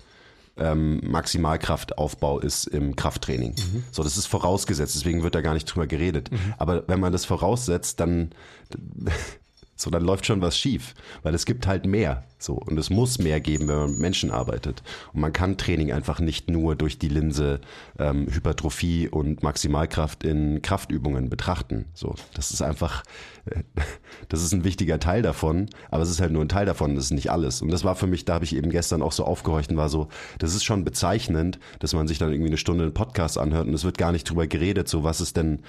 ähm, 0.57 1.01
Maximalkraftaufbau 1.03 2.39
ist 2.39 2.67
im 2.67 2.95
Krafttraining. 2.95 3.55
So, 3.91 4.03
das 4.03 4.17
ist 4.17 4.27
vorausgesetzt, 4.27 4.95
deswegen 4.95 5.23
wird 5.23 5.35
da 5.35 5.41
gar 5.41 5.53
nicht 5.53 5.65
drüber 5.65 5.87
geredet. 5.87 6.29
Aber 6.57 6.87
wenn 6.87 6.99
man 6.99 7.11
das 7.11 7.25
voraussetzt, 7.25 7.99
dann 7.99 8.31
so, 9.75 9.89
dann 9.89 10.03
läuft 10.03 10.25
schon 10.25 10.41
was 10.41 10.57
schief, 10.57 10.93
weil 11.23 11.33
es 11.33 11.45
gibt 11.45 11.65
halt 11.67 11.85
mehr. 11.85 12.23
So, 12.43 12.55
und 12.55 12.77
es 12.77 12.89
muss 12.89 13.19
mehr 13.19 13.39
geben, 13.39 13.69
wenn 13.69 13.77
man 13.77 13.91
mit 13.91 13.99
Menschen 13.99 14.29
arbeitet. 14.29 14.83
Und 15.13 15.21
man 15.21 15.31
kann 15.31 15.57
Training 15.57 15.93
einfach 15.93 16.19
nicht 16.19 16.49
nur 16.49 16.75
durch 16.75 16.99
die 16.99 17.07
Linse 17.07 17.61
ähm, 17.97 18.27
Hypertrophie 18.29 19.07
und 19.07 19.43
Maximalkraft 19.43 20.25
in 20.25 20.61
Kraftübungen 20.61 21.29
betrachten. 21.29 21.85
So, 21.93 22.15
das 22.33 22.51
ist 22.51 22.61
einfach, 22.61 23.03
äh, 23.45 23.63
das 24.27 24.43
ist 24.43 24.51
ein 24.51 24.65
wichtiger 24.65 24.99
Teil 24.99 25.21
davon, 25.21 25.69
aber 25.89 26.03
es 26.03 26.09
ist 26.09 26.19
halt 26.19 26.33
nur 26.33 26.43
ein 26.43 26.49
Teil 26.49 26.65
davon, 26.65 26.95
das 26.95 27.05
ist 27.05 27.11
nicht 27.11 27.31
alles. 27.31 27.61
Und 27.61 27.71
das 27.71 27.85
war 27.85 27.95
für 27.95 28.07
mich, 28.07 28.25
da 28.25 28.33
habe 28.33 28.43
ich 28.43 28.53
eben 28.53 28.71
gestern 28.71 29.01
auch 29.01 29.13
so 29.13 29.23
aufgehorcht 29.23 29.71
und 29.71 29.77
war 29.77 29.87
so, 29.87 30.09
das 30.37 30.53
ist 30.53 30.65
schon 30.65 30.83
bezeichnend, 30.83 31.59
dass 31.79 31.93
man 31.93 32.09
sich 32.09 32.17
dann 32.17 32.33
irgendwie 32.33 32.49
eine 32.49 32.57
Stunde 32.57 32.83
einen 32.83 32.93
Podcast 32.93 33.37
anhört 33.37 33.67
und 33.67 33.73
es 33.73 33.85
wird 33.85 33.97
gar 33.97 34.11
nicht 34.11 34.29
drüber 34.29 34.47
geredet, 34.47 34.89
so 34.89 35.05
was 35.05 35.21
ist 35.21 35.37
denn 35.37 35.59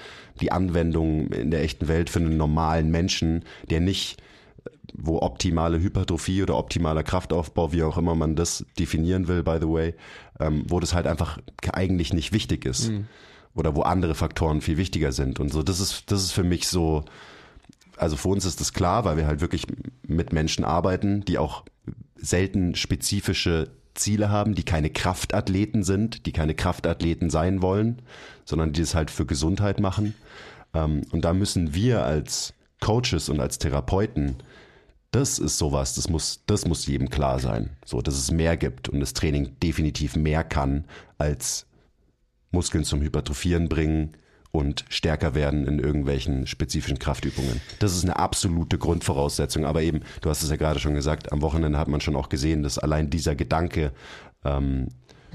die 0.41 0.51
Anwendung 0.51 1.27
in 1.27 1.51
der 1.51 1.63
echten 1.63 1.87
Welt 1.87 2.09
für 2.09 2.19
einen 2.19 2.35
normalen 2.35 2.91
Menschen, 2.91 3.45
der 3.69 3.79
nicht 3.79 4.21
wo 4.93 5.21
optimale 5.21 5.79
Hypertrophie 5.79 6.43
oder 6.43 6.57
optimaler 6.57 7.03
Kraftaufbau, 7.03 7.71
wie 7.73 7.83
auch 7.83 7.97
immer 7.97 8.15
man 8.15 8.35
das 8.35 8.65
definieren 8.79 9.27
will, 9.27 9.43
by 9.43 9.57
the 9.59 9.67
way, 9.67 9.93
ähm, 10.39 10.63
wo 10.67 10.79
das 10.79 10.93
halt 10.93 11.07
einfach 11.07 11.39
eigentlich 11.71 12.13
nicht 12.13 12.33
wichtig 12.33 12.65
ist. 12.65 12.91
Oder 13.53 13.75
wo 13.75 13.83
andere 13.83 14.15
Faktoren 14.15 14.61
viel 14.61 14.77
wichtiger 14.77 15.11
sind. 15.11 15.39
Und 15.39 15.51
so, 15.51 15.63
das 15.63 15.79
ist, 15.79 16.11
das 16.11 16.23
ist 16.23 16.31
für 16.31 16.43
mich 16.43 16.67
so, 16.67 17.05
also 17.97 18.17
für 18.17 18.27
uns 18.27 18.45
ist 18.45 18.59
das 18.59 18.73
klar, 18.73 19.05
weil 19.05 19.17
wir 19.17 19.27
halt 19.27 19.41
wirklich 19.41 19.65
mit 20.05 20.33
Menschen 20.33 20.65
arbeiten, 20.65 21.23
die 21.23 21.37
auch 21.37 21.63
selten 22.17 22.75
spezifische 22.75 23.69
Ziele 23.93 24.29
haben, 24.29 24.55
die 24.55 24.63
keine 24.63 24.89
Kraftathleten 24.89 25.83
sind, 25.83 26.25
die 26.25 26.33
keine 26.33 26.53
Kraftathleten 26.53 27.29
sein 27.29 27.61
wollen, 27.61 28.01
sondern 28.43 28.73
die 28.73 28.81
es 28.81 28.93
halt 28.93 29.09
für 29.09 29.25
Gesundheit 29.25 29.79
machen. 29.79 30.15
Ähm, 30.73 31.01
und 31.11 31.23
da 31.23 31.33
müssen 31.33 31.73
wir 31.73 32.03
als 32.03 32.53
Coaches 32.81 33.29
und 33.29 33.39
als 33.39 33.57
Therapeuten, 33.57 34.37
das 35.11 35.39
ist 35.39 35.57
sowas, 35.57 35.95
das 35.95 36.09
muss, 36.09 36.43
das 36.45 36.65
muss 36.65 36.87
jedem 36.87 37.09
klar 37.09 37.39
sein. 37.39 37.69
So, 37.85 38.01
dass 38.01 38.15
es 38.15 38.31
mehr 38.31 38.57
gibt 38.57 38.89
und 38.89 38.99
das 38.99 39.13
Training 39.13 39.57
definitiv 39.61 40.15
mehr 40.15 40.43
kann 40.43 40.85
als 41.17 41.67
Muskeln 42.51 42.83
zum 42.83 43.01
Hypertrophieren 43.01 43.69
bringen 43.69 44.17
und 44.51 44.85
stärker 44.89 45.35
werden 45.35 45.67
in 45.67 45.79
irgendwelchen 45.79 46.47
spezifischen 46.47 46.99
Kraftübungen. 46.99 47.61
Das 47.79 47.95
ist 47.95 48.03
eine 48.03 48.17
absolute 48.17 48.77
Grundvoraussetzung. 48.77 49.65
Aber 49.65 49.81
eben, 49.81 50.01
du 50.21 50.29
hast 50.29 50.43
es 50.43 50.49
ja 50.49 50.55
gerade 50.55 50.79
schon 50.79 50.95
gesagt, 50.95 51.31
am 51.31 51.41
Wochenende 51.41 51.77
hat 51.77 51.87
man 51.87 52.01
schon 52.01 52.15
auch 52.15 52.29
gesehen, 52.29 52.63
dass 52.63 52.79
allein 52.79 53.09
dieser 53.09 53.35
Gedanke 53.35 53.91
ähm, 54.43 54.87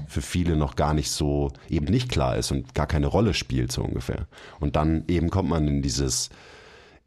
für 0.07 0.21
viele 0.21 0.55
noch 0.55 0.75
gar 0.75 0.93
nicht 0.93 1.11
so 1.11 1.51
eben 1.69 1.85
nicht 1.85 2.09
klar 2.09 2.35
ist 2.37 2.51
und 2.51 2.73
gar 2.73 2.87
keine 2.87 3.07
Rolle 3.07 3.33
spielt, 3.33 3.71
so 3.71 3.83
ungefähr. 3.83 4.27
Und 4.59 4.75
dann 4.75 5.03
eben 5.07 5.29
kommt 5.29 5.49
man 5.49 5.67
in 5.67 5.81
dieses 5.81 6.29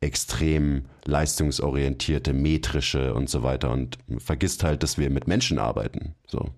extrem 0.00 0.85
leistungsorientierte, 1.04 2.33
metrische 2.33 3.14
und 3.14 3.30
so 3.30 3.42
weiter 3.42 3.70
und 3.70 3.98
vergisst 4.18 4.64
halt, 4.64 4.83
dass 4.83 4.98
wir 4.98 5.11
mit 5.11 5.26
Menschen 5.26 5.59
arbeiten. 5.59 6.14
So. 6.26 6.50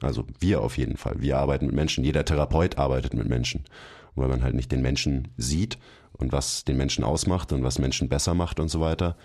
Also 0.00 0.24
wir 0.38 0.62
auf 0.62 0.78
jeden 0.78 0.96
Fall. 0.96 1.16
Wir 1.18 1.38
arbeiten 1.38 1.66
mit 1.66 1.74
Menschen. 1.74 2.04
Jeder 2.04 2.24
Therapeut 2.24 2.78
arbeitet 2.78 3.14
mit 3.14 3.28
Menschen. 3.28 3.64
Weil 4.14 4.28
man 4.28 4.42
halt 4.42 4.54
nicht 4.54 4.72
den 4.72 4.82
Menschen 4.82 5.28
sieht 5.36 5.78
und 6.12 6.32
was 6.32 6.64
den 6.64 6.76
Menschen 6.76 7.04
ausmacht 7.04 7.52
und 7.52 7.62
was 7.62 7.78
Menschen 7.78 8.08
besser 8.08 8.34
macht 8.34 8.58
und 8.58 8.68
so 8.68 8.80
weiter, 8.80 9.16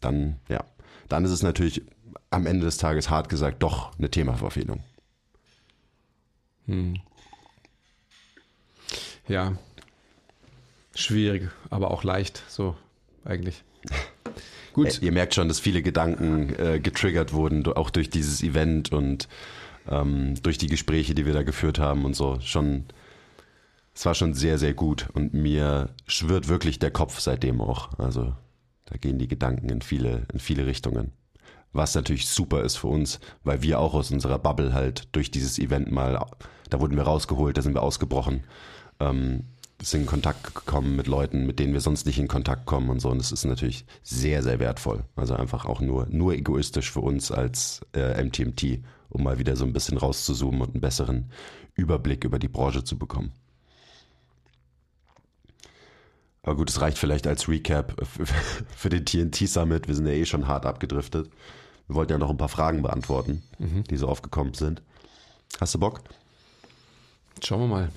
dann, 0.00 0.36
ja, 0.48 0.64
dann 1.08 1.24
ist 1.24 1.32
es 1.32 1.42
natürlich 1.42 1.82
am 2.30 2.46
Ende 2.46 2.64
des 2.64 2.78
Tages 2.78 3.10
hart 3.10 3.28
gesagt 3.28 3.62
doch 3.62 3.96
eine 3.98 4.10
Themaverfehlung. 4.10 4.80
Ja. 9.28 9.56
Schwierig, 10.94 11.50
aber 11.70 11.90
auch 11.90 12.04
leicht, 12.04 12.42
so 12.48 12.76
eigentlich. 13.24 13.64
Gut. 14.72 15.02
Ihr 15.02 15.12
merkt 15.12 15.34
schon, 15.34 15.48
dass 15.48 15.60
viele 15.60 15.82
Gedanken 15.82 16.54
äh, 16.58 16.80
getriggert 16.80 17.32
wurden, 17.32 17.66
auch 17.66 17.90
durch 17.90 18.08
dieses 18.08 18.42
Event 18.42 18.92
und 18.92 19.28
ähm, 19.88 20.34
durch 20.42 20.58
die 20.58 20.68
Gespräche, 20.68 21.14
die 21.14 21.26
wir 21.26 21.34
da 21.34 21.42
geführt 21.42 21.78
haben 21.78 22.04
und 22.04 22.14
so. 22.14 22.38
Schon, 22.40 22.86
es 23.94 24.06
war 24.06 24.14
schon 24.14 24.34
sehr, 24.34 24.58
sehr 24.58 24.74
gut 24.74 25.08
und 25.12 25.34
mir 25.34 25.90
schwirrt 26.06 26.48
wirklich 26.48 26.78
der 26.78 26.90
Kopf 26.90 27.20
seitdem 27.20 27.60
auch. 27.60 27.98
Also 27.98 28.34
da 28.86 28.96
gehen 28.96 29.18
die 29.18 29.28
Gedanken 29.28 29.68
in 29.68 29.82
viele, 29.82 30.26
in 30.32 30.38
viele 30.38 30.66
Richtungen. 30.66 31.12
Was 31.74 31.94
natürlich 31.94 32.28
super 32.28 32.62
ist 32.62 32.76
für 32.76 32.88
uns, 32.88 33.18
weil 33.44 33.62
wir 33.62 33.78
auch 33.78 33.94
aus 33.94 34.10
unserer 34.10 34.38
Bubble 34.38 34.74
halt 34.74 35.08
durch 35.12 35.30
dieses 35.30 35.58
Event 35.58 35.90
mal, 35.90 36.26
da 36.68 36.80
wurden 36.80 36.96
wir 36.96 37.04
rausgeholt, 37.04 37.56
da 37.56 37.62
sind 37.62 37.74
wir 37.74 37.82
ausgebrochen. 37.82 38.44
Ähm, 39.00 39.44
sind 39.82 40.02
in 40.02 40.06
Kontakt 40.06 40.54
gekommen 40.54 40.96
mit 40.96 41.06
Leuten, 41.06 41.46
mit 41.46 41.58
denen 41.58 41.72
wir 41.72 41.80
sonst 41.80 42.06
nicht 42.06 42.18
in 42.18 42.28
Kontakt 42.28 42.66
kommen 42.66 42.88
und 42.90 43.00
so. 43.00 43.10
Und 43.10 43.18
das 43.18 43.32
ist 43.32 43.44
natürlich 43.44 43.84
sehr, 44.02 44.42
sehr 44.42 44.60
wertvoll. 44.60 45.04
Also 45.16 45.34
einfach 45.34 45.64
auch 45.64 45.80
nur, 45.80 46.06
nur 46.06 46.34
egoistisch 46.34 46.90
für 46.90 47.00
uns 47.00 47.30
als 47.30 47.80
äh, 47.94 48.22
MTMT, 48.22 48.80
um 49.08 49.22
mal 49.22 49.38
wieder 49.38 49.56
so 49.56 49.64
ein 49.64 49.72
bisschen 49.72 49.98
rauszuzoomen 49.98 50.60
und 50.60 50.70
einen 50.70 50.80
besseren 50.80 51.30
Überblick 51.74 52.24
über 52.24 52.38
die 52.38 52.48
Branche 52.48 52.84
zu 52.84 52.98
bekommen. 52.98 53.32
Aber 56.42 56.56
gut, 56.56 56.70
es 56.70 56.80
reicht 56.80 56.98
vielleicht 56.98 57.26
als 57.26 57.48
Recap 57.48 57.94
für, 58.06 58.26
für 58.76 58.88
den 58.88 59.04
TNT 59.04 59.48
Summit. 59.48 59.88
Wir 59.88 59.94
sind 59.94 60.06
ja 60.06 60.12
eh 60.12 60.24
schon 60.24 60.48
hart 60.48 60.66
abgedriftet. 60.66 61.30
Wir 61.86 61.96
wollten 61.96 62.12
ja 62.12 62.18
noch 62.18 62.30
ein 62.30 62.38
paar 62.38 62.48
Fragen 62.48 62.82
beantworten, 62.82 63.42
die 63.90 63.96
so 63.96 64.08
aufgekommen 64.08 64.54
sind. 64.54 64.82
Hast 65.60 65.74
du 65.74 65.78
Bock? 65.78 66.02
Schauen 67.42 67.60
wir 67.60 67.66
mal. 67.66 67.92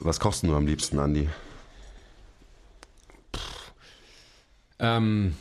Was 0.00 0.20
kochst 0.20 0.44
du 0.44 0.54
am 0.54 0.66
liebsten, 0.66 0.98
Andi? 0.98 1.28
Ähm, 4.78 5.34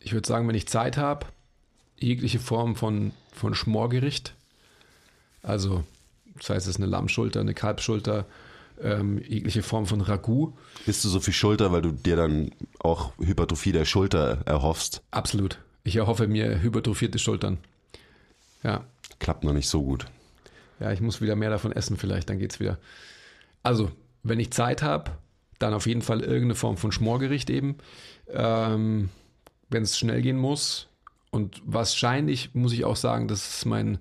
ich 0.00 0.12
würde 0.12 0.28
sagen, 0.28 0.46
wenn 0.46 0.54
ich 0.54 0.68
Zeit 0.68 0.98
habe, 0.98 1.26
jegliche 1.98 2.38
Form 2.38 2.76
von, 2.76 3.12
von 3.32 3.54
Schmorgericht. 3.54 4.34
Also, 5.42 5.84
das 6.36 6.50
heißt, 6.50 6.66
es 6.66 6.74
ist 6.74 6.76
eine 6.76 6.86
Lammschulter, 6.86 7.40
eine 7.40 7.54
Kalbschulter, 7.54 8.26
ähm, 8.82 9.22
jegliche 9.26 9.62
Form 9.62 9.86
von 9.86 10.02
Ragout. 10.02 10.52
Isst 10.84 11.04
du 11.04 11.08
so 11.08 11.20
viel 11.20 11.32
Schulter, 11.32 11.72
weil 11.72 11.80
du 11.80 11.92
dir 11.92 12.16
dann 12.16 12.50
auch 12.80 13.12
Hypertrophie 13.18 13.72
der 13.72 13.86
Schulter 13.86 14.42
erhoffst? 14.44 15.02
Absolut. 15.10 15.58
Ich 15.84 15.96
erhoffe 15.96 16.26
mir 16.28 16.60
hypertrophierte 16.60 17.18
Schultern. 17.18 17.58
Ja, 18.62 18.84
Klappt 19.18 19.44
noch 19.44 19.52
nicht 19.52 19.68
so 19.68 19.82
gut. 19.82 20.06
Ja, 20.80 20.92
ich 20.92 21.00
muss 21.00 21.20
wieder 21.20 21.36
mehr 21.36 21.50
davon 21.50 21.72
essen, 21.72 21.96
vielleicht, 21.96 22.28
dann 22.28 22.38
geht's 22.38 22.60
wieder. 22.60 22.78
Also, 23.62 23.90
wenn 24.22 24.40
ich 24.40 24.50
Zeit 24.52 24.82
habe, 24.82 25.12
dann 25.58 25.72
auf 25.72 25.86
jeden 25.86 26.02
Fall 26.02 26.20
irgendeine 26.20 26.54
Form 26.54 26.76
von 26.76 26.92
Schmorgericht 26.92 27.48
eben. 27.48 27.76
Ähm, 28.28 29.08
wenn 29.68 29.82
es 29.82 29.98
schnell 29.98 30.22
gehen 30.22 30.38
muss. 30.38 30.88
Und 31.30 31.60
wahrscheinlich 31.64 32.54
muss 32.54 32.72
ich 32.72 32.84
auch 32.84 32.94
sagen, 32.96 33.28
das 33.28 33.56
ist 33.56 33.66
mein, 33.66 33.98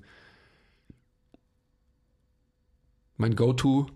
mein 3.17 3.35
Go-To-Snack, 3.35 3.93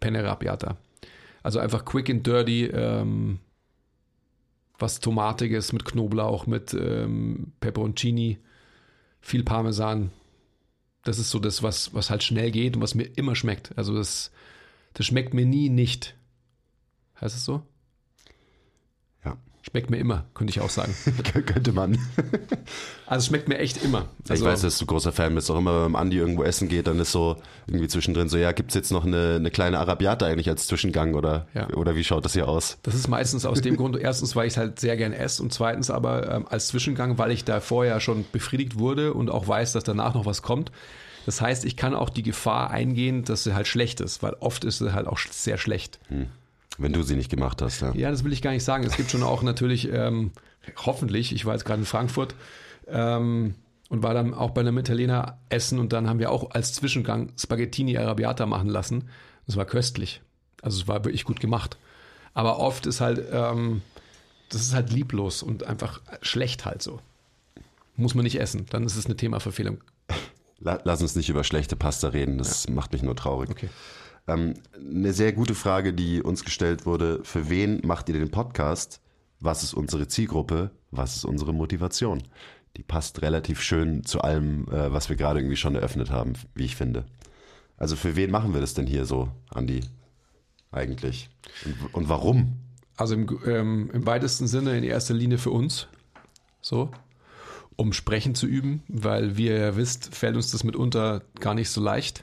Penne 0.00 0.24
Rabiata. 0.24 0.76
Also 1.42 1.58
einfach 1.60 1.84
quick 1.84 2.10
and 2.10 2.26
dirty, 2.26 2.64
ähm, 2.66 3.38
was 4.78 5.00
Tomatiges 5.00 5.72
mit 5.72 5.84
Knoblauch, 5.84 6.46
mit 6.46 6.74
ähm, 6.74 7.52
Peperoncini, 7.60 8.38
viel 9.20 9.42
Parmesan. 9.42 10.10
Das 11.04 11.18
ist 11.18 11.30
so 11.30 11.38
das, 11.38 11.62
was, 11.62 11.94
was 11.94 12.10
halt 12.10 12.22
schnell 12.22 12.50
geht 12.50 12.76
und 12.76 12.82
was 12.82 12.94
mir 12.94 13.04
immer 13.04 13.34
schmeckt. 13.36 13.76
Also 13.76 13.94
das, 13.94 14.32
das 14.94 15.06
schmeckt 15.06 15.34
mir 15.34 15.46
nie 15.46 15.68
nicht. 15.68 16.16
Heißt 17.20 17.36
es 17.36 17.44
so? 17.44 17.62
Schmeckt 19.68 19.90
mir 19.90 19.96
immer, 19.96 20.24
könnte 20.34 20.52
ich 20.52 20.60
auch 20.60 20.70
sagen. 20.70 20.94
könnte 21.46 21.72
man. 21.72 21.98
Also 23.08 23.20
es 23.20 23.26
schmeckt 23.26 23.48
mir 23.48 23.58
echt 23.58 23.84
immer. 23.84 24.06
Also, 24.28 24.44
ich 24.44 24.50
weiß, 24.50 24.62
dass 24.62 24.78
du 24.78 24.86
großer 24.86 25.12
Fan 25.12 25.32
bist. 25.36 25.48
Auch 25.48 25.58
immer, 25.58 25.84
wenn 25.84 25.94
Andi 25.94 26.16
irgendwo 26.16 26.42
essen 26.42 26.68
geht, 26.68 26.88
dann 26.88 26.98
ist 26.98 27.12
so 27.12 27.36
irgendwie 27.68 27.86
zwischendrin 27.86 28.28
so, 28.28 28.36
ja, 28.36 28.50
gibt's 28.50 28.74
jetzt 28.74 28.90
noch 28.90 29.04
eine, 29.04 29.36
eine 29.36 29.52
kleine 29.52 29.78
Arabiata 29.78 30.26
eigentlich 30.26 30.48
als 30.48 30.66
Zwischengang 30.66 31.14
oder, 31.14 31.46
Ja. 31.54 31.68
oder 31.74 31.94
wie 31.94 32.02
schaut 32.02 32.24
das 32.24 32.32
hier 32.32 32.48
aus? 32.48 32.78
Das 32.82 32.96
ist 32.96 33.06
meistens 33.06 33.46
aus 33.46 33.60
dem 33.60 33.76
Grund, 33.76 33.96
erstens, 33.96 34.34
weil 34.34 34.48
ich 34.48 34.54
es 34.54 34.56
halt 34.56 34.80
sehr 34.80 34.96
gern 34.96 35.12
esse 35.12 35.40
und 35.40 35.52
zweitens 35.52 35.88
aber 35.88 36.28
ähm, 36.34 36.46
als 36.48 36.66
Zwischengang, 36.66 37.16
weil 37.18 37.30
ich 37.30 37.44
da 37.44 37.60
vorher 37.60 38.00
schon 38.00 38.24
befriedigt 38.32 38.76
wurde 38.76 39.14
und 39.14 39.30
auch 39.30 39.46
weiß, 39.46 39.72
dass 39.72 39.84
danach 39.84 40.14
noch 40.14 40.26
was 40.26 40.42
kommt. 40.42 40.72
Das 41.26 41.40
heißt, 41.40 41.64
ich 41.64 41.76
kann 41.76 41.94
auch 41.94 42.10
die 42.10 42.24
Gefahr 42.24 42.70
eingehen, 42.72 43.22
dass 43.22 43.44
sie 43.44 43.54
halt 43.54 43.68
schlecht 43.68 44.00
ist, 44.00 44.20
weil 44.20 44.34
oft 44.40 44.64
ist 44.64 44.78
sie 44.78 44.92
halt 44.94 45.06
auch 45.06 45.18
sehr 45.18 45.58
schlecht. 45.58 46.00
Wenn 46.78 46.92
du 46.92 47.02
sie 47.02 47.16
nicht 47.16 47.30
gemacht 47.30 47.62
hast, 47.62 47.80
ja. 47.80 47.94
Ja, 47.94 48.10
das 48.10 48.22
will 48.24 48.32
ich 48.32 48.42
gar 48.42 48.50
nicht 48.52 48.64
sagen. 48.64 48.84
Es 48.84 48.96
gibt 48.96 49.10
schon 49.10 49.22
auch 49.22 49.42
natürlich, 49.42 49.90
ähm, 49.90 50.30
hoffentlich, 50.84 51.32
ich 51.34 51.44
war 51.46 51.54
jetzt 51.54 51.64
gerade 51.64 51.80
in 51.80 51.86
Frankfurt 51.86 52.34
ähm, 52.88 53.54
und 53.88 54.02
war 54.02 54.14
dann 54.14 54.34
auch 54.34 54.50
bei 54.50 54.60
einem 54.60 54.76
Italiener 54.78 55.38
essen 55.48 55.78
und 55.78 55.92
dann 55.92 56.08
haben 56.08 56.18
wir 56.18 56.30
auch 56.30 56.50
als 56.50 56.74
Zwischengang 56.74 57.32
Spaghettini 57.38 57.96
Arrabbiata 57.96 58.46
machen 58.46 58.68
lassen. 58.68 59.08
Das 59.46 59.56
war 59.56 59.64
köstlich. 59.64 60.20
Also 60.62 60.80
es 60.82 60.88
war 60.88 61.04
wirklich 61.04 61.24
gut 61.24 61.40
gemacht. 61.40 61.78
Aber 62.34 62.58
oft 62.58 62.86
ist 62.86 63.00
halt, 63.00 63.22
ähm, 63.32 63.80
das 64.50 64.60
ist 64.62 64.74
halt 64.74 64.92
lieblos 64.92 65.42
und 65.42 65.64
einfach 65.64 66.00
schlecht 66.20 66.64
halt 66.66 66.82
so. 66.82 67.00
Muss 67.96 68.14
man 68.14 68.24
nicht 68.24 68.38
essen. 68.40 68.66
Dann 68.68 68.84
ist 68.84 68.96
es 68.96 69.06
eine 69.06 69.16
Themaverfehlung. 69.16 69.78
La- 70.58 70.80
Lass 70.84 71.00
uns 71.00 71.16
nicht 71.16 71.28
über 71.30 71.44
schlechte 71.44 71.76
Pasta 71.76 72.08
reden, 72.08 72.36
das 72.38 72.68
macht 72.68 72.92
mich 72.92 73.02
nur 73.02 73.16
traurig. 73.16 73.48
Okay. 73.50 73.68
Ähm, 74.28 74.54
eine 74.74 75.12
sehr 75.12 75.32
gute 75.32 75.54
Frage, 75.54 75.92
die 75.92 76.22
uns 76.22 76.44
gestellt 76.44 76.86
wurde. 76.86 77.20
Für 77.22 77.48
wen 77.48 77.80
macht 77.84 78.08
ihr 78.08 78.18
den 78.18 78.30
Podcast? 78.30 79.00
Was 79.40 79.62
ist 79.62 79.74
unsere 79.74 80.08
Zielgruppe? 80.08 80.70
Was 80.90 81.16
ist 81.16 81.24
unsere 81.24 81.52
Motivation? 81.52 82.22
Die 82.76 82.82
passt 82.82 83.22
relativ 83.22 83.62
schön 83.62 84.04
zu 84.04 84.20
allem, 84.20 84.66
äh, 84.68 84.92
was 84.92 85.08
wir 85.08 85.16
gerade 85.16 85.40
irgendwie 85.40 85.56
schon 85.56 85.74
eröffnet 85.74 86.10
haben, 86.10 86.34
wie 86.54 86.64
ich 86.64 86.76
finde. 86.76 87.04
Also 87.76 87.96
für 87.96 88.16
wen 88.16 88.30
machen 88.30 88.54
wir 88.54 88.60
das 88.60 88.74
denn 88.74 88.86
hier 88.86 89.04
so, 89.04 89.28
Andi? 89.50 89.80
Eigentlich. 90.72 91.28
Und, 91.64 91.94
und 91.94 92.08
warum? 92.08 92.56
Also 92.96 93.14
im, 93.14 93.38
ähm, 93.46 93.90
im 93.92 94.06
weitesten 94.06 94.46
Sinne 94.46 94.76
in 94.76 94.84
erster 94.84 95.14
Linie 95.14 95.38
für 95.38 95.50
uns. 95.50 95.86
So. 96.60 96.90
Um 97.76 97.92
Sprechen 97.92 98.34
zu 98.34 98.46
üben, 98.46 98.82
weil 98.88 99.36
wie 99.36 99.46
ihr 99.46 99.58
ja 99.58 99.76
wisst, 99.76 100.14
fällt 100.14 100.36
uns 100.36 100.50
das 100.50 100.64
mitunter 100.64 101.22
gar 101.38 101.54
nicht 101.54 101.68
so 101.70 101.82
leicht. 101.82 102.22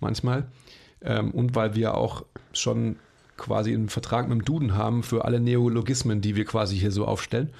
Manchmal. 0.00 0.50
Ähm, 1.02 1.30
und 1.30 1.54
weil 1.54 1.74
wir 1.74 1.94
auch 1.94 2.24
schon 2.52 2.96
quasi 3.36 3.72
einen 3.72 3.88
Vertrag 3.88 4.28
mit 4.28 4.38
dem 4.38 4.44
Duden 4.44 4.74
haben 4.74 5.02
für 5.02 5.24
alle 5.24 5.40
Neologismen, 5.40 6.20
die 6.20 6.36
wir 6.36 6.44
quasi 6.44 6.76
hier 6.76 6.90
so 6.90 7.06
aufstellen. 7.06 7.54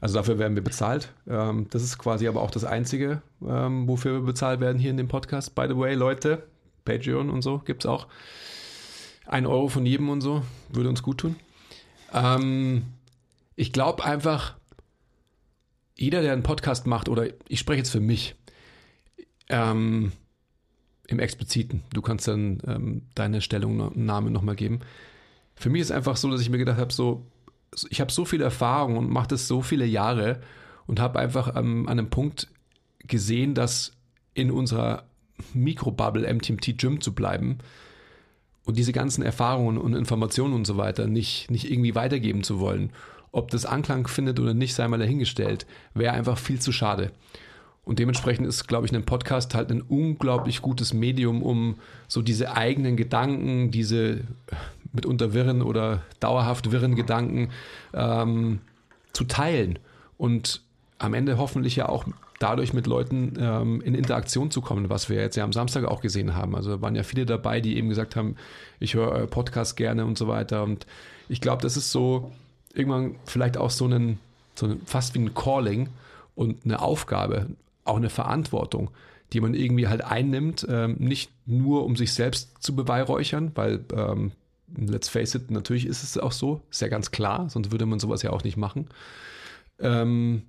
Also 0.00 0.16
dafür 0.16 0.38
werden 0.38 0.56
wir 0.56 0.64
bezahlt. 0.64 1.12
Ähm, 1.28 1.68
das 1.70 1.82
ist 1.82 1.96
quasi 1.96 2.28
aber 2.28 2.42
auch 2.42 2.50
das 2.50 2.64
Einzige, 2.64 3.22
ähm, 3.46 3.88
wofür 3.88 4.14
wir 4.14 4.26
bezahlt 4.26 4.60
werden 4.60 4.78
hier 4.78 4.90
in 4.90 4.96
dem 4.96 5.08
Podcast. 5.08 5.54
By 5.54 5.66
the 5.68 5.76
way, 5.76 5.94
Leute, 5.94 6.42
Patreon 6.84 7.30
und 7.30 7.42
so 7.42 7.58
gibt's 7.58 7.86
auch. 7.86 8.08
Ein 9.24 9.46
Euro 9.46 9.68
von 9.68 9.86
jedem 9.86 10.08
und 10.08 10.20
so, 10.20 10.42
würde 10.68 10.88
uns 10.88 11.02
gut 11.02 11.18
tun. 11.18 11.36
Ähm, 12.12 12.82
ich 13.54 13.72
glaube 13.72 14.04
einfach, 14.04 14.56
jeder, 15.96 16.22
der 16.22 16.32
einen 16.32 16.42
Podcast 16.42 16.86
macht, 16.86 17.08
oder 17.08 17.26
ich 17.46 17.60
spreche 17.60 17.78
jetzt 17.78 17.90
für 17.90 18.00
mich, 18.00 18.34
ähm, 19.48 20.10
im 21.08 21.18
Expliziten, 21.18 21.82
du 21.92 22.02
kannst 22.02 22.28
dann 22.28 22.62
ähm, 22.66 23.02
deine 23.14 23.40
Stellungnahme 23.40 24.30
nochmal 24.30 24.56
geben. 24.56 24.80
Für 25.54 25.70
mich 25.70 25.82
ist 25.82 25.90
einfach 25.90 26.16
so, 26.16 26.30
dass 26.30 26.40
ich 26.40 26.50
mir 26.50 26.58
gedacht 26.58 26.78
habe, 26.78 26.92
so, 26.92 27.26
ich 27.90 28.00
habe 28.00 28.12
so 28.12 28.24
viel 28.24 28.40
Erfahrung 28.40 28.96
und 28.96 29.10
mache 29.10 29.28
das 29.28 29.48
so 29.48 29.62
viele 29.62 29.84
Jahre 29.84 30.40
und 30.86 31.00
habe 31.00 31.18
einfach 31.18 31.56
ähm, 31.56 31.88
an 31.88 31.98
einem 31.98 32.10
Punkt 32.10 32.48
gesehen, 33.06 33.54
dass 33.54 33.92
in 34.34 34.50
unserer 34.50 35.04
Mikrobubble 35.54 36.32
MTMT 36.32 36.78
Gym 36.78 37.00
zu 37.00 37.14
bleiben 37.14 37.58
und 38.64 38.78
diese 38.78 38.92
ganzen 38.92 39.22
Erfahrungen 39.22 39.78
und 39.78 39.94
Informationen 39.94 40.54
und 40.54 40.66
so 40.66 40.76
weiter 40.76 41.06
nicht, 41.06 41.50
nicht 41.50 41.70
irgendwie 41.70 41.94
weitergeben 41.94 42.44
zu 42.44 42.60
wollen, 42.60 42.92
ob 43.32 43.50
das 43.50 43.66
Anklang 43.66 44.06
findet 44.06 44.38
oder 44.38 44.54
nicht, 44.54 44.74
sei 44.74 44.86
mal 44.88 44.98
dahingestellt, 44.98 45.66
wäre 45.94 46.12
einfach 46.12 46.38
viel 46.38 46.60
zu 46.60 46.70
schade. 46.70 47.12
Und 47.84 47.98
dementsprechend 47.98 48.46
ist, 48.46 48.68
glaube 48.68 48.86
ich, 48.86 48.94
ein 48.94 49.04
Podcast 49.04 49.54
halt 49.54 49.70
ein 49.70 49.82
unglaublich 49.82 50.62
gutes 50.62 50.94
Medium, 50.94 51.42
um 51.42 51.76
so 52.06 52.22
diese 52.22 52.54
eigenen 52.54 52.96
Gedanken, 52.96 53.72
diese 53.72 54.20
mitunter 54.92 55.32
wirren 55.32 55.62
oder 55.62 56.02
dauerhaft 56.20 56.70
wirren 56.70 56.94
Gedanken 56.94 57.50
ähm, 57.92 58.60
zu 59.12 59.24
teilen 59.24 59.78
und 60.16 60.62
am 60.98 61.14
Ende 61.14 61.38
hoffentlich 61.38 61.76
ja 61.76 61.88
auch 61.88 62.04
dadurch 62.38 62.72
mit 62.72 62.86
Leuten 62.86 63.34
ähm, 63.38 63.80
in 63.82 63.94
Interaktion 63.94 64.50
zu 64.50 64.60
kommen, 64.60 64.90
was 64.90 65.08
wir 65.08 65.20
jetzt 65.20 65.36
ja 65.36 65.44
am 65.44 65.52
Samstag 65.52 65.84
auch 65.84 66.00
gesehen 66.00 66.34
haben. 66.34 66.54
Also 66.56 66.80
waren 66.80 66.94
ja 66.94 67.02
viele 67.02 67.26
dabei, 67.26 67.60
die 67.60 67.76
eben 67.76 67.88
gesagt 67.88 68.16
haben, 68.16 68.36
ich 68.80 68.94
höre 68.94 69.10
euer 69.10 69.26
Podcast 69.26 69.76
gerne 69.76 70.04
und 70.04 70.18
so 70.18 70.28
weiter. 70.28 70.62
Und 70.62 70.86
ich 71.28 71.40
glaube, 71.40 71.62
das 71.62 71.76
ist 71.76 71.92
so 71.92 72.32
irgendwann 72.74 73.16
vielleicht 73.24 73.56
auch 73.56 73.70
so 73.70 73.86
ein, 73.86 74.18
so 74.54 74.66
ein 74.66 74.80
fast 74.84 75.14
wie 75.14 75.20
ein 75.20 75.34
Calling 75.34 75.88
und 76.34 76.64
eine 76.64 76.80
Aufgabe, 76.80 77.46
auch 77.84 77.96
eine 77.96 78.10
Verantwortung, 78.10 78.90
die 79.32 79.40
man 79.40 79.54
irgendwie 79.54 79.88
halt 79.88 80.04
einnimmt, 80.04 80.66
ähm, 80.68 80.96
nicht 80.98 81.32
nur 81.46 81.84
um 81.84 81.96
sich 81.96 82.12
selbst 82.12 82.62
zu 82.62 82.76
beweihräuchern, 82.76 83.52
weil 83.54 83.84
ähm, 83.94 84.32
let's 84.76 85.08
face 85.08 85.34
it, 85.34 85.50
natürlich 85.50 85.86
ist 85.86 86.02
es 86.02 86.18
auch 86.18 86.32
so, 86.32 86.62
ist 86.70 86.80
ja 86.80 86.88
ganz 86.88 87.10
klar, 87.10 87.48
sonst 87.50 87.72
würde 87.72 87.86
man 87.86 87.98
sowas 87.98 88.22
ja 88.22 88.30
auch 88.30 88.44
nicht 88.44 88.56
machen. 88.56 88.88
Ähm, 89.78 90.42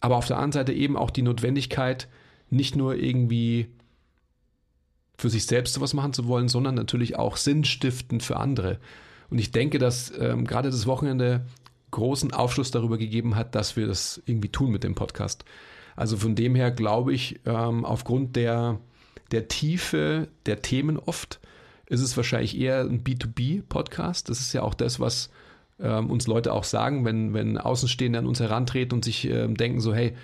aber 0.00 0.16
auf 0.16 0.26
der 0.26 0.36
anderen 0.36 0.52
Seite 0.52 0.72
eben 0.72 0.96
auch 0.96 1.10
die 1.10 1.22
Notwendigkeit, 1.22 2.08
nicht 2.50 2.76
nur 2.76 2.96
irgendwie 2.96 3.68
für 5.18 5.30
sich 5.30 5.46
selbst 5.46 5.74
sowas 5.74 5.94
machen 5.94 6.12
zu 6.12 6.26
wollen, 6.26 6.48
sondern 6.48 6.74
natürlich 6.74 7.16
auch 7.16 7.36
sinnstiftend 7.36 8.22
für 8.22 8.36
andere. 8.36 8.78
Und 9.30 9.38
ich 9.38 9.50
denke, 9.50 9.78
dass 9.78 10.12
ähm, 10.18 10.44
gerade 10.46 10.70
das 10.70 10.86
Wochenende 10.86 11.46
großen 11.90 12.32
Aufschluss 12.32 12.70
darüber 12.70 12.98
gegeben 12.98 13.36
hat, 13.36 13.54
dass 13.54 13.76
wir 13.76 13.86
das 13.86 14.22
irgendwie 14.26 14.50
tun 14.50 14.70
mit 14.70 14.84
dem 14.84 14.94
Podcast. 14.94 15.44
Also 15.96 16.16
von 16.16 16.34
dem 16.34 16.54
her 16.54 16.70
glaube 16.70 17.12
ich, 17.12 17.40
ähm, 17.46 17.84
aufgrund 17.84 18.36
der, 18.36 18.78
der 19.32 19.48
Tiefe 19.48 20.28
der 20.44 20.62
Themen 20.62 20.98
oft, 20.98 21.40
ist 21.86 22.00
es 22.00 22.16
wahrscheinlich 22.16 22.58
eher 22.58 22.80
ein 22.80 23.02
B2B-Podcast. 23.02 24.28
Das 24.28 24.40
ist 24.40 24.52
ja 24.52 24.62
auch 24.62 24.74
das, 24.74 25.00
was 25.00 25.30
ähm, 25.80 26.10
uns 26.10 26.26
Leute 26.26 26.52
auch 26.52 26.64
sagen, 26.64 27.04
wenn, 27.04 27.32
wenn 27.32 27.58
Außenstehende 27.58 28.18
an 28.18 28.26
uns 28.26 28.40
herantreten 28.40 28.94
und 28.94 29.04
sich 29.04 29.28
ähm, 29.28 29.56
denken 29.56 29.80
so, 29.80 29.94
hey, 29.94 30.14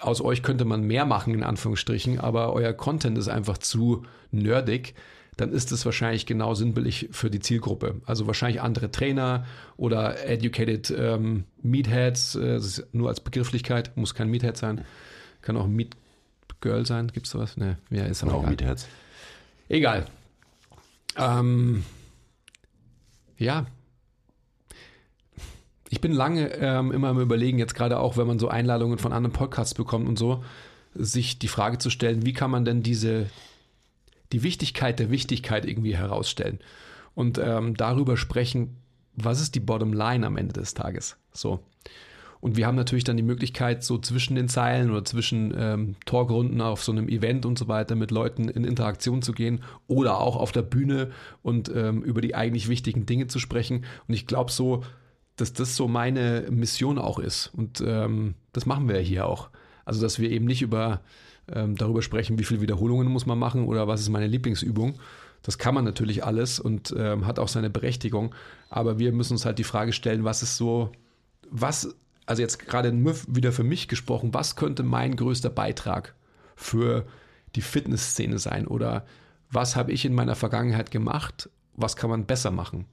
aus 0.00 0.20
euch 0.20 0.42
könnte 0.42 0.64
man 0.64 0.82
mehr 0.82 1.04
machen, 1.04 1.34
in 1.34 1.42
Anführungsstrichen, 1.42 2.20
aber 2.20 2.52
euer 2.52 2.72
Content 2.72 3.18
ist 3.18 3.28
einfach 3.28 3.58
zu 3.58 4.02
nerdig, 4.30 4.94
dann 5.40 5.52
ist 5.52 5.72
es 5.72 5.84
wahrscheinlich 5.86 6.26
genau 6.26 6.54
sinnbildlich 6.54 7.08
für 7.12 7.30
die 7.30 7.40
Zielgruppe. 7.40 8.00
Also 8.04 8.26
wahrscheinlich 8.26 8.60
andere 8.60 8.90
Trainer 8.90 9.46
oder 9.76 10.26
educated 10.26 10.90
ähm, 10.96 11.44
Meatheads, 11.62 12.34
äh, 12.34 12.60
nur 12.92 13.08
als 13.08 13.20
Begrifflichkeit, 13.20 13.96
muss 13.96 14.14
kein 14.14 14.28
Meathead 14.28 14.56
sein, 14.56 14.84
kann 15.40 15.56
auch 15.56 15.66
Meat 15.66 15.96
Girl 16.60 16.84
sein, 16.84 17.08
gibt 17.08 17.26
es 17.26 17.32
sowas? 17.32 17.56
Ne, 17.56 17.78
ja, 17.90 18.04
ist 18.04 18.22
aber 18.22 18.34
Auch 18.34 18.40
egal. 18.40 18.50
Meatheads. 18.50 18.88
Egal. 19.70 20.06
Ähm, 21.16 21.84
ja. 23.38 23.66
Ich 25.88 26.00
bin 26.02 26.12
lange 26.12 26.52
ähm, 26.54 26.92
immer 26.92 27.08
am 27.08 27.18
Überlegen, 27.18 27.58
jetzt 27.58 27.74
gerade 27.74 27.98
auch, 27.98 28.16
wenn 28.16 28.26
man 28.26 28.38
so 28.38 28.48
Einladungen 28.48 28.98
von 28.98 29.12
anderen 29.14 29.32
Podcasts 29.32 29.74
bekommt 29.74 30.06
und 30.06 30.18
so, 30.18 30.44
sich 30.94 31.38
die 31.38 31.48
Frage 31.48 31.78
zu 31.78 31.88
stellen, 31.88 32.26
wie 32.26 32.32
kann 32.32 32.50
man 32.50 32.64
denn 32.64 32.82
diese, 32.82 33.30
die 34.32 34.42
Wichtigkeit 34.42 34.98
der 34.98 35.10
Wichtigkeit 35.10 35.64
irgendwie 35.64 35.96
herausstellen 35.96 36.60
und 37.14 37.38
ähm, 37.38 37.76
darüber 37.76 38.16
sprechen, 38.16 38.76
was 39.14 39.40
ist 39.40 39.54
die 39.54 39.60
Bottom 39.60 39.92
Line 39.92 40.26
am 40.26 40.36
Ende 40.36 40.52
des 40.52 40.74
Tages? 40.74 41.16
So. 41.32 41.60
Und 42.40 42.56
wir 42.56 42.66
haben 42.66 42.76
natürlich 42.76 43.04
dann 43.04 43.18
die 43.18 43.22
Möglichkeit, 43.22 43.84
so 43.84 43.98
zwischen 43.98 44.34
den 44.34 44.48
Zeilen 44.48 44.90
oder 44.90 45.04
zwischen 45.04 45.52
ähm, 45.56 45.96
Talkrunden 46.06 46.62
auf 46.62 46.82
so 46.82 46.90
einem 46.90 47.08
Event 47.08 47.44
und 47.44 47.58
so 47.58 47.68
weiter 47.68 47.96
mit 47.96 48.10
Leuten 48.10 48.48
in 48.48 48.64
Interaktion 48.64 49.20
zu 49.20 49.32
gehen 49.32 49.62
oder 49.88 50.18
auch 50.18 50.36
auf 50.36 50.50
der 50.50 50.62
Bühne 50.62 51.10
und 51.42 51.70
ähm, 51.74 52.02
über 52.02 52.22
die 52.22 52.34
eigentlich 52.34 52.68
wichtigen 52.68 53.04
Dinge 53.04 53.26
zu 53.26 53.38
sprechen. 53.38 53.84
Und 54.08 54.14
ich 54.14 54.26
glaube 54.26 54.50
so, 54.50 54.84
dass 55.36 55.52
das 55.52 55.76
so 55.76 55.86
meine 55.86 56.46
Mission 56.50 56.98
auch 56.98 57.18
ist. 57.18 57.48
Und 57.48 57.82
ähm, 57.86 58.34
das 58.52 58.64
machen 58.64 58.88
wir 58.88 58.98
hier 58.98 59.26
auch. 59.26 59.50
Also, 59.84 60.00
dass 60.00 60.18
wir 60.18 60.30
eben 60.30 60.46
nicht 60.46 60.62
über 60.62 61.00
ähm, 61.54 61.76
darüber 61.76 62.02
sprechen, 62.02 62.38
wie 62.38 62.44
viele 62.44 62.60
Wiederholungen 62.60 63.08
muss 63.08 63.26
man 63.26 63.38
machen 63.38 63.66
oder 63.66 63.88
was 63.88 64.00
ist 64.00 64.08
meine 64.08 64.26
Lieblingsübung. 64.26 64.98
Das 65.42 65.58
kann 65.58 65.74
man 65.74 65.84
natürlich 65.84 66.24
alles 66.24 66.60
und 66.60 66.94
ähm, 66.96 67.26
hat 67.26 67.38
auch 67.38 67.48
seine 67.48 67.70
Berechtigung. 67.70 68.34
Aber 68.68 68.98
wir 68.98 69.12
müssen 69.12 69.34
uns 69.34 69.46
halt 69.46 69.58
die 69.58 69.64
Frage 69.64 69.92
stellen, 69.92 70.24
was 70.24 70.42
ist 70.42 70.56
so, 70.56 70.92
was, 71.50 71.94
also 72.26 72.42
jetzt 72.42 72.58
gerade 72.66 72.92
wieder 73.28 73.52
für 73.52 73.64
mich 73.64 73.88
gesprochen, 73.88 74.34
was 74.34 74.56
könnte 74.56 74.82
mein 74.82 75.16
größter 75.16 75.50
Beitrag 75.50 76.14
für 76.56 77.06
die 77.56 77.62
Fitnessszene 77.62 78.38
sein? 78.38 78.66
Oder 78.66 79.06
was 79.50 79.76
habe 79.76 79.92
ich 79.92 80.04
in 80.04 80.14
meiner 80.14 80.36
Vergangenheit 80.36 80.90
gemacht? 80.90 81.48
Was 81.74 81.96
kann 81.96 82.10
man 82.10 82.26
besser 82.26 82.50
machen? 82.50 82.84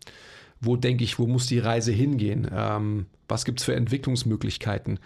Wo 0.60 0.76
denke 0.76 1.04
ich, 1.04 1.20
wo 1.20 1.28
muss 1.28 1.46
die 1.48 1.60
Reise 1.60 1.92
hingehen? 1.92 2.50
Ähm, 2.52 3.08
was 3.28 3.46
gibt 3.46 3.60
es 3.60 3.66
für 3.66 3.76
Entwicklungsmöglichkeiten? 3.76 5.00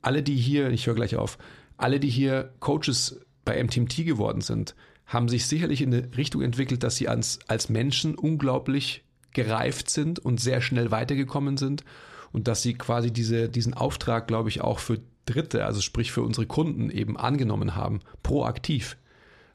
Alle, 0.00 0.22
die 0.22 0.36
hier, 0.36 0.70
ich 0.70 0.86
höre 0.86 0.94
gleich 0.94 1.16
auf, 1.16 1.36
alle, 1.76 2.00
die 2.00 2.08
hier 2.08 2.52
Coaches 2.60 3.20
bei 3.44 3.62
MTMT 3.62 4.04
geworden 4.04 4.40
sind, 4.40 4.74
haben 5.06 5.28
sich 5.28 5.46
sicherlich 5.46 5.82
in 5.82 5.94
eine 5.94 6.16
Richtung 6.16 6.42
entwickelt, 6.42 6.82
dass 6.82 6.96
sie 6.96 7.08
als, 7.08 7.38
als 7.46 7.68
Menschen 7.68 8.16
unglaublich 8.16 9.04
gereift 9.32 9.90
sind 9.90 10.18
und 10.18 10.40
sehr 10.40 10.60
schnell 10.60 10.90
weitergekommen 10.90 11.56
sind 11.56 11.84
und 12.32 12.48
dass 12.48 12.62
sie 12.62 12.74
quasi 12.74 13.12
diese, 13.12 13.48
diesen 13.48 13.74
Auftrag, 13.74 14.26
glaube 14.26 14.48
ich, 14.48 14.62
auch 14.62 14.78
für 14.78 15.00
Dritte, 15.26 15.64
also 15.64 15.80
sprich 15.80 16.12
für 16.12 16.22
unsere 16.22 16.46
Kunden 16.46 16.90
eben 16.90 17.16
angenommen 17.16 17.74
haben, 17.74 18.00
proaktiv, 18.22 18.96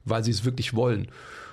weil 0.06 0.24
sie 0.24 0.32
es 0.32 0.46
wirklich 0.46 0.74
wollen. 0.74 1.08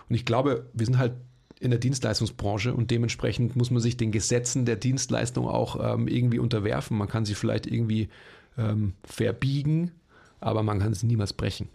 Und 0.08 0.14
ich 0.14 0.24
glaube, 0.24 0.66
wir 0.72 0.86
sind 0.86 0.98
halt 0.98 1.14
in 1.60 1.70
der 1.70 1.80
Dienstleistungsbranche 1.80 2.72
und 2.74 2.90
dementsprechend 2.90 3.56
muss 3.56 3.70
man 3.70 3.80
sich 3.80 3.96
den 3.96 4.12
Gesetzen 4.12 4.64
der 4.64 4.76
Dienstleistung 4.76 5.48
auch 5.48 5.94
ähm, 5.94 6.06
irgendwie 6.06 6.38
unterwerfen. 6.38 6.96
Man 6.96 7.08
kann 7.08 7.24
sie 7.24 7.34
vielleicht 7.34 7.66
irgendwie 7.66 8.08
ähm, 8.56 8.94
verbiegen, 9.04 9.92
aber 10.40 10.62
man 10.62 10.78
kann 10.78 10.94
sie 10.94 11.06
niemals 11.06 11.32
brechen. 11.32 11.68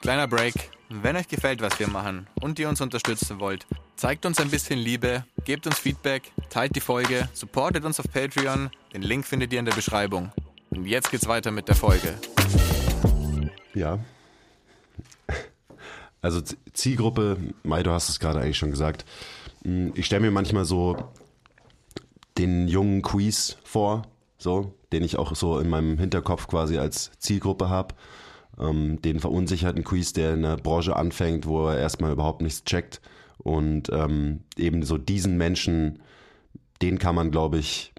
Kleiner 0.00 0.28
Break. 0.28 0.54
Wenn 0.90 1.16
euch 1.16 1.28
gefällt, 1.28 1.62
was 1.62 1.78
wir 1.78 1.88
machen 1.88 2.26
und 2.40 2.58
ihr 2.58 2.68
uns 2.68 2.80
unterstützen 2.80 3.40
wollt, 3.40 3.66
zeigt 3.96 4.26
uns 4.26 4.38
ein 4.38 4.50
bisschen 4.50 4.78
Liebe, 4.78 5.24
gebt 5.44 5.66
uns 5.66 5.78
Feedback, 5.78 6.30
teilt 6.50 6.76
die 6.76 6.80
Folge, 6.80 7.28
supportet 7.32 7.84
uns 7.84 7.98
auf 7.98 8.06
Patreon. 8.12 8.70
Den 8.92 9.02
Link 9.02 9.24
findet 9.26 9.52
ihr 9.52 9.58
in 9.58 9.64
der 9.64 9.72
Beschreibung. 9.74 10.30
Und 10.70 10.86
jetzt 10.86 11.10
geht's 11.10 11.26
weiter 11.26 11.50
mit 11.50 11.68
der 11.68 11.74
Folge. 11.74 12.14
Ja. 13.74 13.98
Also 16.20 16.40
Zielgruppe, 16.72 17.36
Mai, 17.62 17.82
du 17.82 17.90
hast 17.90 18.08
es 18.08 18.20
gerade 18.20 18.40
eigentlich 18.40 18.58
schon 18.58 18.70
gesagt. 18.70 19.04
Mm, 19.64 19.88
Ich 19.94 20.06
stelle 20.06 20.20
mir 20.22 20.30
manchmal 20.30 20.64
so 20.64 20.96
den 22.38 22.68
jungen 22.68 23.02
Quiz 23.02 23.56
vor, 23.64 24.02
so, 24.38 24.74
den 24.94 25.04
ich 25.04 25.18
auch 25.18 25.34
so 25.34 25.58
in 25.58 25.68
meinem 25.68 25.98
Hinterkopf 25.98 26.46
quasi 26.46 26.78
als 26.78 27.10
Zielgruppe 27.18 27.68
habe. 27.68 27.94
Ähm, 28.58 29.02
den 29.02 29.18
verunsicherten 29.18 29.84
Quiz, 29.84 30.12
der 30.12 30.34
in 30.34 30.42
der 30.42 30.56
Branche 30.56 30.96
anfängt, 30.96 31.46
wo 31.46 31.66
er 31.68 31.78
erstmal 31.78 32.12
überhaupt 32.12 32.40
nichts 32.40 32.64
checkt. 32.64 33.00
Und 33.38 33.90
ähm, 33.92 34.40
eben 34.56 34.84
so 34.84 34.96
diesen 34.96 35.36
Menschen, 35.36 35.98
den 36.80 36.98
kann 36.98 37.16
man, 37.16 37.30
glaube 37.30 37.58
ich, 37.58 37.92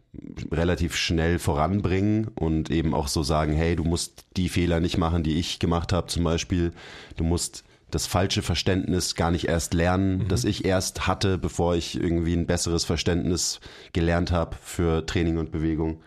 relativ 0.50 0.96
schnell 0.96 1.40
voranbringen 1.40 2.30
und 2.36 2.72
eben 2.72 2.94
auch 2.94 3.10
so 3.10 3.22
sagen, 3.22 3.54
hey, 3.54 3.76
du 3.76 3.84
musst 3.84 4.26
die 4.38 4.48
Fehler 4.48 4.80
nicht 4.80 4.98
machen, 4.98 5.24
die 5.24 5.38
ich 5.38 5.60
gemacht 5.60 5.92
habe 5.92 6.08
zum 6.08 6.24
Beispiel. 6.24 6.72
Du 7.18 7.26
musst 7.26 7.66
das 7.92 8.08
falsche 8.08 8.42
Verständnis 8.42 9.16
gar 9.16 9.32
nicht 9.32 9.48
erst 9.48 9.74
lernen, 9.74 10.28
das 10.28 10.44
ich 10.44 10.66
erst 10.66 11.08
hatte, 11.08 11.38
bevor 11.38 11.76
ich 11.76 11.96
irgendwie 12.00 12.34
ein 12.34 12.48
besseres 12.48 12.86
Verständnis 12.86 13.60
gelernt 13.94 14.32
habe 14.32 14.56
für 14.62 15.06
Training 15.06 15.38
und 15.38 15.52
Bewegung. 15.52 16.02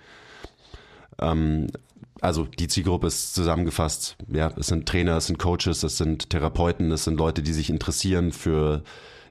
Ähm, 1.20 1.68
also 2.20 2.44
die 2.44 2.68
Zielgruppe 2.68 3.06
ist 3.06 3.34
zusammengefasst. 3.34 4.16
Ja, 4.28 4.52
es 4.56 4.66
sind 4.68 4.86
Trainer, 4.86 5.16
es 5.16 5.26
sind 5.26 5.38
Coaches, 5.38 5.82
es 5.82 5.98
sind 5.98 6.30
Therapeuten, 6.30 6.90
es 6.90 7.04
sind 7.04 7.18
Leute, 7.18 7.42
die 7.42 7.52
sich 7.52 7.70
interessieren 7.70 8.32
für 8.32 8.82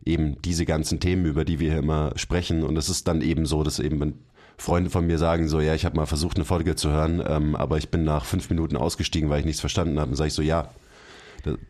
eben 0.05 0.41
diese 0.41 0.65
ganzen 0.65 0.99
Themen, 0.99 1.25
über 1.25 1.43
die 1.43 1.59
wir 1.59 1.71
hier 1.71 1.79
immer 1.79 2.13
sprechen. 2.15 2.63
Und 2.63 2.77
es 2.77 2.89
ist 2.89 3.07
dann 3.07 3.21
eben 3.21 3.45
so, 3.45 3.63
dass 3.63 3.79
eben 3.79 3.99
wenn 3.99 4.13
Freunde 4.57 4.89
von 4.89 5.05
mir 5.05 5.17
sagen 5.17 5.47
so, 5.47 5.59
ja, 5.59 5.75
ich 5.75 5.85
habe 5.85 5.95
mal 5.95 6.05
versucht, 6.05 6.37
eine 6.37 6.45
Folge 6.45 6.75
zu 6.75 6.89
hören, 6.89 7.21
ähm, 7.27 7.55
aber 7.55 7.77
ich 7.77 7.89
bin 7.89 8.03
nach 8.03 8.25
fünf 8.25 8.49
Minuten 8.49 8.75
ausgestiegen, 8.75 9.29
weil 9.29 9.39
ich 9.39 9.45
nichts 9.45 9.59
verstanden 9.59 9.99
habe. 9.99 10.09
Dann 10.09 10.17
sage 10.17 10.29
ich 10.29 10.33
so, 10.33 10.41
ja, 10.41 10.69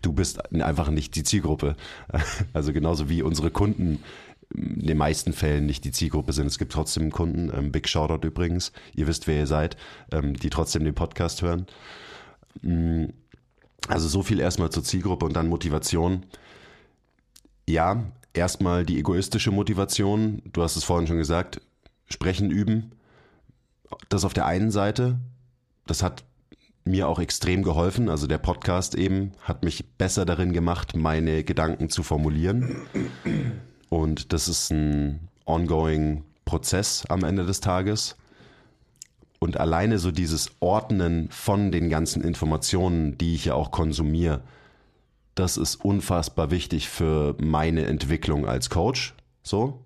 du 0.01 0.13
bist 0.13 0.53
einfach 0.53 0.89
nicht 0.89 1.15
die 1.15 1.23
Zielgruppe. 1.23 1.75
Also 2.53 2.73
genauso 2.73 3.09
wie 3.09 3.21
unsere 3.21 3.51
Kunden 3.51 3.99
in 4.53 4.85
den 4.87 4.97
meisten 4.97 5.33
Fällen 5.33 5.65
nicht 5.65 5.83
die 5.83 5.91
Zielgruppe 5.91 6.33
sind. 6.33 6.47
Es 6.47 6.57
gibt 6.57 6.71
trotzdem 6.71 7.11
Kunden, 7.11 7.51
ähm, 7.53 7.71
Big 7.71 7.87
Shoutout 7.89 8.25
übrigens, 8.25 8.71
ihr 8.95 9.07
wisst, 9.07 9.27
wer 9.27 9.37
ihr 9.39 9.47
seid, 9.47 9.77
ähm, 10.11 10.33
die 10.35 10.49
trotzdem 10.49 10.83
den 10.85 10.95
Podcast 10.95 11.41
hören. 11.41 11.65
Mm, 12.61 13.05
Also 13.89 14.07
so 14.09 14.21
viel 14.23 14.39
erstmal 14.39 14.69
zur 14.69 14.83
Zielgruppe 14.83 15.25
und 15.25 15.33
dann 15.33 15.47
Motivation. 15.47 16.25
Ja, 17.69 18.03
erstmal 18.33 18.85
die 18.85 18.99
egoistische 18.99 19.51
Motivation. 19.51 20.41
Du 20.51 20.61
hast 20.63 20.75
es 20.75 20.83
vorhin 20.83 21.07
schon 21.07 21.17
gesagt, 21.17 21.61
sprechen 22.09 22.51
üben. 22.51 22.91
Das 24.09 24.25
auf 24.25 24.33
der 24.33 24.45
einen 24.45 24.71
Seite, 24.71 25.19
das 25.85 26.03
hat 26.03 26.25
mir 26.83 27.07
auch 27.07 27.19
extrem 27.19 27.63
geholfen. 27.63 28.09
Also 28.09 28.27
der 28.27 28.37
Podcast 28.39 28.95
eben 28.95 29.31
hat 29.41 29.63
mich 29.63 29.85
besser 29.97 30.25
darin 30.25 30.53
gemacht, 30.53 30.95
meine 30.95 31.43
Gedanken 31.43 31.89
zu 31.89 32.03
formulieren. 32.03 32.75
Und 33.89 34.33
das 34.33 34.47
ist 34.47 34.71
ein 34.71 35.27
ongoing 35.45 36.23
Prozess 36.45 37.05
am 37.09 37.23
Ende 37.23 37.45
des 37.45 37.61
Tages. 37.61 38.15
Und 39.39 39.59
alleine 39.59 39.99
so 39.99 40.11
dieses 40.11 40.51
Ordnen 40.59 41.29
von 41.29 41.71
den 41.71 41.89
ganzen 41.89 42.23
Informationen, 42.23 43.17
die 43.17 43.35
ich 43.35 43.45
ja 43.45 43.53
auch 43.53 43.71
konsumiere, 43.71 44.41
das 45.35 45.57
ist 45.57 45.75
unfassbar 45.75 46.49
wichtig 46.49 46.89
für 46.89 47.35
meine 47.39 47.85
Entwicklung 47.85 48.47
als 48.47 48.69
Coach. 48.71 49.13
So, 49.43 49.79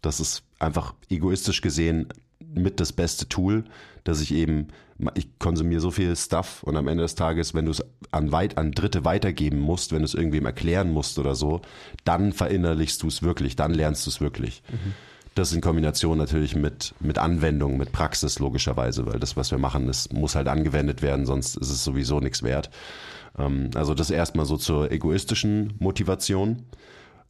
das 0.00 0.20
ist 0.20 0.42
einfach 0.58 0.94
egoistisch 1.10 1.60
gesehen 1.60 2.08
mit 2.54 2.80
das 2.80 2.92
beste 2.92 3.28
Tool, 3.28 3.64
dass 4.08 4.20
ich 4.20 4.32
eben, 4.32 4.68
ich 5.14 5.38
konsumiere 5.38 5.80
so 5.80 5.90
viel 5.90 6.14
Stuff 6.16 6.62
und 6.62 6.76
am 6.76 6.88
Ende 6.88 7.02
des 7.02 7.14
Tages, 7.14 7.54
wenn 7.54 7.64
du 7.66 7.70
es 7.72 7.84
an, 8.12 8.32
weit, 8.32 8.56
an 8.58 8.72
Dritte 8.72 9.04
weitergeben 9.04 9.58
musst, 9.58 9.92
wenn 9.92 9.98
du 10.00 10.04
es 10.04 10.14
irgendwem 10.14 10.46
erklären 10.46 10.90
musst 10.92 11.18
oder 11.18 11.34
so, 11.34 11.60
dann 12.04 12.32
verinnerlichst 12.32 13.02
du 13.02 13.08
es 13.08 13.22
wirklich, 13.22 13.56
dann 13.56 13.74
lernst 13.74 14.06
du 14.06 14.10
es 14.10 14.20
wirklich. 14.20 14.62
Das 15.34 15.52
in 15.52 15.60
Kombination 15.60 16.16
natürlich 16.16 16.56
mit, 16.56 16.94
mit 17.00 17.18
Anwendung, 17.18 17.76
mit 17.76 17.92
Praxis 17.92 18.38
logischerweise, 18.38 19.04
weil 19.04 19.18
das, 19.18 19.36
was 19.36 19.50
wir 19.50 19.58
machen, 19.58 19.86
das 19.86 20.10
muss 20.10 20.34
halt 20.34 20.48
angewendet 20.48 21.02
werden, 21.02 21.26
sonst 21.26 21.56
ist 21.56 21.68
es 21.70 21.84
sowieso 21.84 22.20
nichts 22.20 22.42
wert. 22.42 22.70
Ähm, 23.38 23.70
Also 23.74 23.92
das 23.94 24.10
erstmal 24.10 24.46
so 24.46 24.56
zur 24.56 24.90
egoistischen 24.90 25.74
Motivation. 25.78 26.62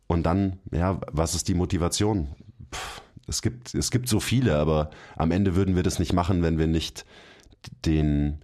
Und 0.07 0.25
dann, 0.25 0.61
ja, 0.71 1.01
was 1.11 1.35
ist 1.35 1.49
die 1.49 1.55
Motivation? 1.55 2.29
Pff, 2.73 3.03
es 3.27 3.43
gibt, 3.43 3.75
es 3.75 3.91
gibt 3.91 4.09
so 4.09 4.21
viele, 4.21 4.57
aber 4.57 4.91
am 5.17 5.31
Ende 5.31 5.57
würden 5.57 5.77
wir 5.77 5.83
das 5.83 5.99
nicht 5.99 6.13
machen, 6.13 6.43
wenn 6.43 6.59
wir 6.59 6.67
nicht 6.67 7.05
den, 7.85 8.39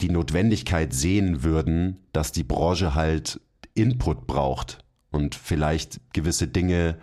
die 0.00 0.10
Notwendigkeit 0.10 0.92
sehen 0.92 1.42
würden, 1.42 1.98
dass 2.12 2.32
die 2.32 2.44
Branche 2.44 2.94
halt 2.94 3.40
Input 3.74 4.26
braucht 4.26 4.84
und 5.10 5.34
vielleicht 5.34 6.00
gewisse 6.12 6.48
Dinge 6.48 6.98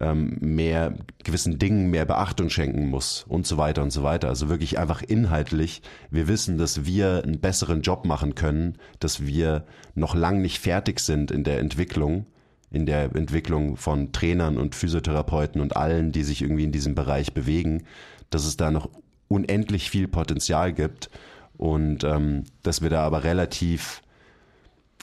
ähm, 0.00 0.36
mehr, 0.40 0.94
gewissen 1.22 1.58
Dingen 1.58 1.90
mehr 1.90 2.04
Beachtung 2.04 2.50
schenken 2.50 2.88
muss 2.88 3.24
und 3.28 3.46
so 3.46 3.56
weiter 3.58 3.82
und 3.82 3.90
so 3.90 4.02
weiter. 4.02 4.28
Also 4.28 4.48
wirklich 4.48 4.78
einfach 4.78 5.02
inhaltlich. 5.02 5.82
Wir 6.10 6.28
wissen, 6.28 6.58
dass 6.58 6.84
wir 6.84 7.22
einen 7.24 7.40
besseren 7.40 7.82
Job 7.82 8.04
machen 8.04 8.34
können, 8.34 8.78
dass 9.00 9.26
wir 9.26 9.64
noch 9.94 10.14
lang 10.14 10.40
nicht 10.40 10.58
fertig 10.58 11.00
sind 11.00 11.30
in 11.30 11.44
der 11.44 11.60
Entwicklung 11.60 12.26
in 12.74 12.86
der 12.86 13.14
Entwicklung 13.14 13.76
von 13.76 14.12
Trainern 14.12 14.58
und 14.58 14.74
Physiotherapeuten 14.74 15.60
und 15.60 15.76
allen, 15.76 16.12
die 16.12 16.24
sich 16.24 16.42
irgendwie 16.42 16.64
in 16.64 16.72
diesem 16.72 16.94
Bereich 16.94 17.32
bewegen, 17.32 17.84
dass 18.30 18.44
es 18.44 18.56
da 18.56 18.70
noch 18.70 18.90
unendlich 19.28 19.90
viel 19.90 20.08
Potenzial 20.08 20.72
gibt 20.72 21.08
und 21.56 22.04
ähm, 22.04 22.44
dass 22.62 22.82
wir 22.82 22.90
da 22.90 23.02
aber 23.04 23.24
relativ 23.24 24.02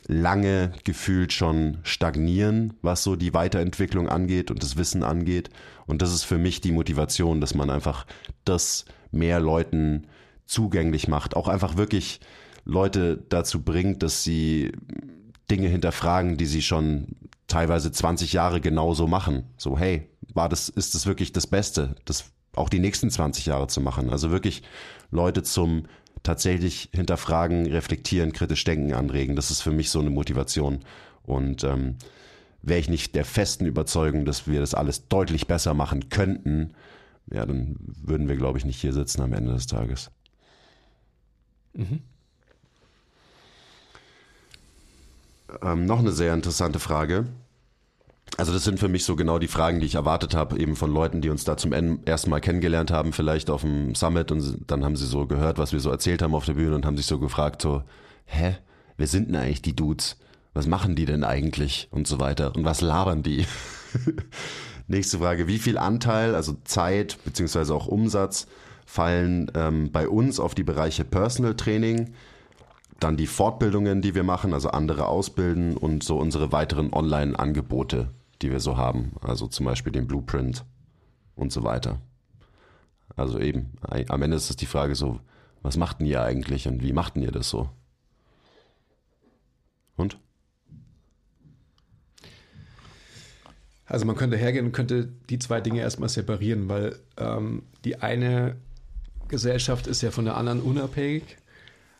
lange 0.07 0.73
gefühlt 0.83 1.31
schon 1.31 1.77
stagnieren, 1.83 2.73
was 2.81 3.03
so 3.03 3.15
die 3.15 3.33
Weiterentwicklung 3.33 4.09
angeht 4.09 4.51
und 4.51 4.61
das 4.63 4.75
Wissen 4.75 5.03
angeht. 5.03 5.49
Und 5.87 6.01
das 6.01 6.13
ist 6.13 6.23
für 6.23 6.37
mich 6.37 6.59
die 6.59 6.71
Motivation, 6.71 7.39
dass 7.39 7.55
man 7.55 7.69
einfach 7.69 8.05
das 8.43 8.85
mehr 9.11 9.39
Leuten 9.39 10.07
zugänglich 10.45 11.07
macht, 11.07 11.35
auch 11.35 11.47
einfach 11.47 11.77
wirklich 11.77 12.19
Leute 12.65 13.23
dazu 13.29 13.61
bringt, 13.61 14.03
dass 14.03 14.23
sie 14.23 14.73
Dinge 15.49 15.67
hinterfragen, 15.67 16.37
die 16.37 16.45
sie 16.45 16.61
schon 16.61 17.07
teilweise 17.51 17.91
20 17.91 18.33
Jahre 18.33 18.61
genauso 18.61 19.07
machen. 19.07 19.43
So, 19.57 19.77
hey, 19.77 20.07
war 20.33 20.47
das, 20.47 20.69
ist 20.69 20.95
das 20.95 21.05
wirklich 21.05 21.33
das 21.33 21.47
Beste, 21.47 21.95
das 22.05 22.31
auch 22.55 22.69
die 22.69 22.79
nächsten 22.79 23.09
20 23.09 23.45
Jahre 23.45 23.67
zu 23.67 23.81
machen? 23.81 24.09
Also 24.09 24.31
wirklich 24.31 24.63
Leute 25.11 25.43
zum 25.43 25.83
tatsächlich 26.23 26.89
hinterfragen, 26.93 27.65
reflektieren, 27.65 28.31
kritisch 28.31 28.63
denken 28.63 28.93
anregen. 28.93 29.35
Das 29.35 29.51
ist 29.51 29.61
für 29.61 29.71
mich 29.71 29.89
so 29.89 29.99
eine 29.99 30.09
Motivation. 30.09 30.79
Und 31.23 31.63
ähm, 31.63 31.97
wäre 32.61 32.79
ich 32.79 32.89
nicht 32.89 33.15
der 33.15 33.25
festen 33.25 33.65
Überzeugung, 33.65 34.23
dass 34.23 34.47
wir 34.47 34.61
das 34.61 34.73
alles 34.73 35.09
deutlich 35.09 35.47
besser 35.47 35.73
machen 35.73 36.09
könnten, 36.09 36.73
ja, 37.31 37.45
dann 37.45 37.75
würden 37.79 38.27
wir, 38.27 38.35
glaube 38.35 38.57
ich, 38.57 38.65
nicht 38.65 38.81
hier 38.81 38.93
sitzen 38.93 39.21
am 39.21 39.33
Ende 39.33 39.53
des 39.53 39.67
Tages. 39.67 40.11
Ähm, 45.61 45.85
noch 45.85 45.99
eine 45.99 46.11
sehr 46.11 46.33
interessante 46.33 46.79
Frage. 46.79 47.27
Also 48.37 48.53
das 48.53 48.63
sind 48.63 48.79
für 48.79 48.87
mich 48.87 49.03
so 49.03 49.15
genau 49.15 49.39
die 49.39 49.47
Fragen, 49.47 49.79
die 49.79 49.85
ich 49.85 49.95
erwartet 49.95 50.33
habe, 50.33 50.57
eben 50.57 50.75
von 50.75 50.91
Leuten, 50.91 51.21
die 51.21 51.29
uns 51.29 51.43
da 51.43 51.57
zum 51.57 51.73
ersten 52.05 52.29
Mal 52.29 52.39
kennengelernt 52.39 52.89
haben, 52.89 53.13
vielleicht 53.13 53.49
auf 53.49 53.61
dem 53.61 53.93
Summit 53.93 54.31
und 54.31 54.59
dann 54.67 54.83
haben 54.83 54.95
sie 54.95 55.05
so 55.05 55.27
gehört, 55.27 55.57
was 55.57 55.73
wir 55.73 55.79
so 55.79 55.91
erzählt 55.91 56.21
haben 56.21 56.33
auf 56.33 56.45
der 56.45 56.53
Bühne 56.53 56.75
und 56.75 56.85
haben 56.85 56.97
sich 56.97 57.05
so 57.05 57.19
gefragt, 57.19 57.61
so, 57.61 57.83
hä, 58.25 58.57
wer 58.97 59.07
sind 59.07 59.27
denn 59.27 59.35
eigentlich 59.35 59.61
die 59.61 59.75
Dudes? 59.75 60.17
Was 60.53 60.67
machen 60.67 60.95
die 60.95 61.05
denn 61.05 61.23
eigentlich? 61.23 61.87
Und 61.91 62.07
so 62.07 62.19
weiter. 62.19 62.55
Und 62.55 62.65
was 62.65 62.81
labern 62.81 63.23
die? 63.23 63.45
Nächste 64.87 65.19
Frage, 65.19 65.47
wie 65.47 65.59
viel 65.59 65.77
Anteil, 65.77 66.35
also 66.35 66.55
Zeit 66.65 67.17
beziehungsweise 67.23 67.73
auch 67.73 67.87
Umsatz, 67.87 68.47
fallen 68.85 69.49
ähm, 69.55 69.91
bei 69.91 70.09
uns 70.09 70.39
auf 70.39 70.55
die 70.55 70.63
Bereiche 70.63 71.05
Personal 71.05 71.55
Training, 71.55 72.13
dann 72.99 73.17
die 73.17 73.27
Fortbildungen, 73.27 74.01
die 74.01 74.15
wir 74.15 74.23
machen, 74.23 74.53
also 74.53 74.69
andere 74.69 75.07
ausbilden 75.07 75.77
und 75.77 76.03
so 76.03 76.17
unsere 76.17 76.51
weiteren 76.51 76.91
Online-Angebote, 76.91 78.09
die 78.41 78.51
wir 78.51 78.59
so 78.59 78.77
haben, 78.77 79.13
also 79.21 79.47
zum 79.47 79.65
Beispiel 79.65 79.91
den 79.91 80.07
Blueprint 80.07 80.65
und 81.35 81.51
so 81.51 81.63
weiter. 81.63 82.01
Also 83.15 83.39
eben, 83.39 83.73
am 83.81 84.21
Ende 84.21 84.37
ist 84.37 84.49
es 84.49 84.55
die 84.55 84.65
Frage 84.65 84.95
so, 84.95 85.19
was 85.61 85.77
machten 85.77 86.05
ihr 86.05 86.23
eigentlich 86.23 86.67
und 86.67 86.81
wie 86.81 86.93
machten 86.93 87.21
ihr 87.21 87.31
das 87.31 87.49
so? 87.49 87.69
Und? 89.95 90.17
Also 93.85 94.05
man 94.05 94.15
könnte 94.15 94.37
hergehen 94.37 94.65
und 94.65 94.71
könnte 94.71 95.09
die 95.29 95.37
zwei 95.37 95.59
Dinge 95.61 95.81
erstmal 95.81 96.09
separieren, 96.09 96.69
weil 96.69 96.97
ähm, 97.17 97.63
die 97.83 98.01
eine 98.01 98.55
Gesellschaft 99.27 99.87
ist 99.87 100.01
ja 100.01 100.11
von 100.11 100.25
der 100.25 100.37
anderen 100.37 100.61
unabhängig. 100.61 101.37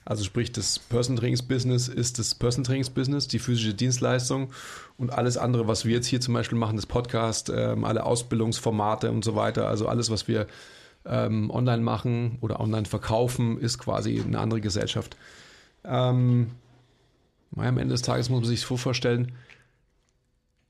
Also 0.04 0.24
sprich, 0.24 0.52
das 0.52 0.80
Person 0.80 1.16
Trainings 1.16 1.44
Business 1.44 1.88
ist 1.88 2.18
das 2.18 2.34
Person 2.34 2.64
Trainings 2.64 2.90
Business, 2.90 3.28
die 3.28 3.40
physische 3.40 3.74
Dienstleistung 3.74 4.52
und 4.98 5.12
alles 5.12 5.38
andere, 5.38 5.68
was 5.68 5.86
wir 5.86 5.94
jetzt 5.94 6.08
hier 6.08 6.20
zum 6.22 6.34
Beispiel 6.34 6.58
machen, 6.58 6.76
das 6.76 6.88
Podcast, 6.88 7.52
ähm, 7.56 7.86
alle 7.86 8.04
Ausbildungsformate 8.04 9.12
und 9.12 9.24
so 9.24 9.36
weiter, 9.36 9.68
also 9.68 9.88
alles, 9.88 10.10
was 10.10 10.28
wir 10.28 10.48
ähm, 11.06 11.52
online 11.52 11.84
machen 11.84 12.38
oder 12.42 12.60
online 12.60 12.86
verkaufen, 12.86 13.60
ist 13.60 13.78
quasi 13.78 14.20
eine 14.20 14.40
andere 14.40 14.62
Gesellschaft. 14.62 15.18
Ähm, 15.84 16.52
am 17.56 17.78
Ende 17.78 17.94
des 17.94 18.02
Tages 18.02 18.30
muss 18.30 18.42
man 18.42 18.50
sich 18.50 18.62
so 18.62 18.78
vorstellen, 18.78 19.34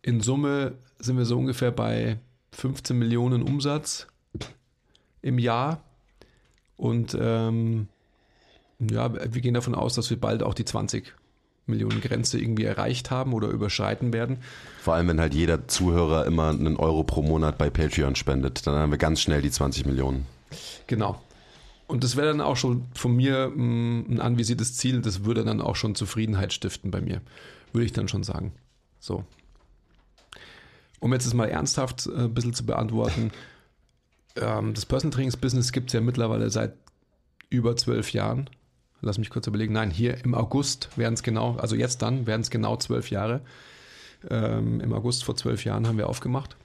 in 0.01 0.21
Summe 0.21 0.73
sind 0.99 1.17
wir 1.17 1.25
so 1.25 1.37
ungefähr 1.37 1.71
bei 1.71 2.17
15 2.53 2.97
Millionen 2.97 3.43
Umsatz 3.43 4.07
im 5.21 5.37
Jahr. 5.37 5.83
Und 6.75 7.15
ähm, 7.19 7.87
ja, 8.89 9.13
wir 9.13 9.41
gehen 9.41 9.53
davon 9.53 9.75
aus, 9.75 9.95
dass 9.95 10.09
wir 10.09 10.19
bald 10.19 10.43
auch 10.43 10.53
die 10.53 10.65
20 10.65 11.13
Millionen 11.67 12.01
Grenze 12.01 12.39
irgendwie 12.39 12.63
erreicht 12.63 13.11
haben 13.11 13.33
oder 13.33 13.47
überschreiten 13.49 14.13
werden. 14.13 14.37
Vor 14.81 14.95
allem, 14.95 15.07
wenn 15.07 15.19
halt 15.19 15.33
jeder 15.33 15.67
Zuhörer 15.67 16.25
immer 16.25 16.49
einen 16.49 16.77
Euro 16.77 17.03
pro 17.03 17.21
Monat 17.21 17.57
bei 17.57 17.69
Patreon 17.69 18.15
spendet, 18.15 18.65
dann 18.65 18.75
haben 18.75 18.91
wir 18.91 18.97
ganz 18.97 19.21
schnell 19.21 19.41
die 19.41 19.51
20 19.51 19.85
Millionen. 19.85 20.25
Genau. 20.87 21.21
Und 21.87 22.03
das 22.03 22.15
wäre 22.15 22.27
dann 22.27 22.41
auch 22.41 22.55
schon 22.55 22.85
von 22.93 23.15
mir 23.15 23.49
mm, 23.49 24.05
ein 24.09 24.19
anvisiertes 24.21 24.75
Ziel. 24.77 25.01
Das 25.01 25.23
würde 25.25 25.43
dann 25.43 25.61
auch 25.61 25.75
schon 25.75 25.93
Zufriedenheit 25.93 26.53
stiften 26.53 26.89
bei 26.89 27.01
mir, 27.01 27.21
würde 27.73 27.85
ich 27.85 27.93
dann 27.93 28.07
schon 28.07 28.23
sagen. 28.23 28.53
So, 28.99 29.25
um 31.01 31.11
jetzt 31.13 31.25
das 31.25 31.33
mal 31.33 31.49
ernsthaft 31.49 32.07
äh, 32.07 32.23
ein 32.23 32.33
bisschen 32.33 32.53
zu 32.53 32.65
beantworten, 32.65 33.31
ähm, 34.37 34.73
das 34.73 34.85
Personal 34.85 35.13
Trainings 35.13 35.35
Business 35.35 35.71
gibt 35.73 35.89
es 35.89 35.93
ja 35.93 36.01
mittlerweile 36.01 36.49
seit 36.49 36.73
über 37.49 37.75
zwölf 37.75 38.13
Jahren. 38.13 38.49
Lass 39.01 39.17
mich 39.17 39.29
kurz 39.29 39.47
überlegen. 39.47 39.73
Nein, 39.73 39.91
hier 39.91 40.23
im 40.23 40.35
August 40.35 40.89
werden 40.97 41.15
es 41.15 41.23
genau, 41.23 41.55
also 41.55 41.75
jetzt 41.75 42.01
dann 42.01 42.27
werden 42.27 42.41
es 42.41 42.49
genau 42.49 42.77
zwölf 42.77 43.09
Jahre. 43.09 43.41
Ähm, 44.29 44.79
Im 44.79 44.93
August 44.93 45.23
vor 45.23 45.35
zwölf 45.35 45.65
Jahren 45.65 45.87
haben 45.87 45.97
wir 45.97 46.07
aufgemacht. 46.07 46.55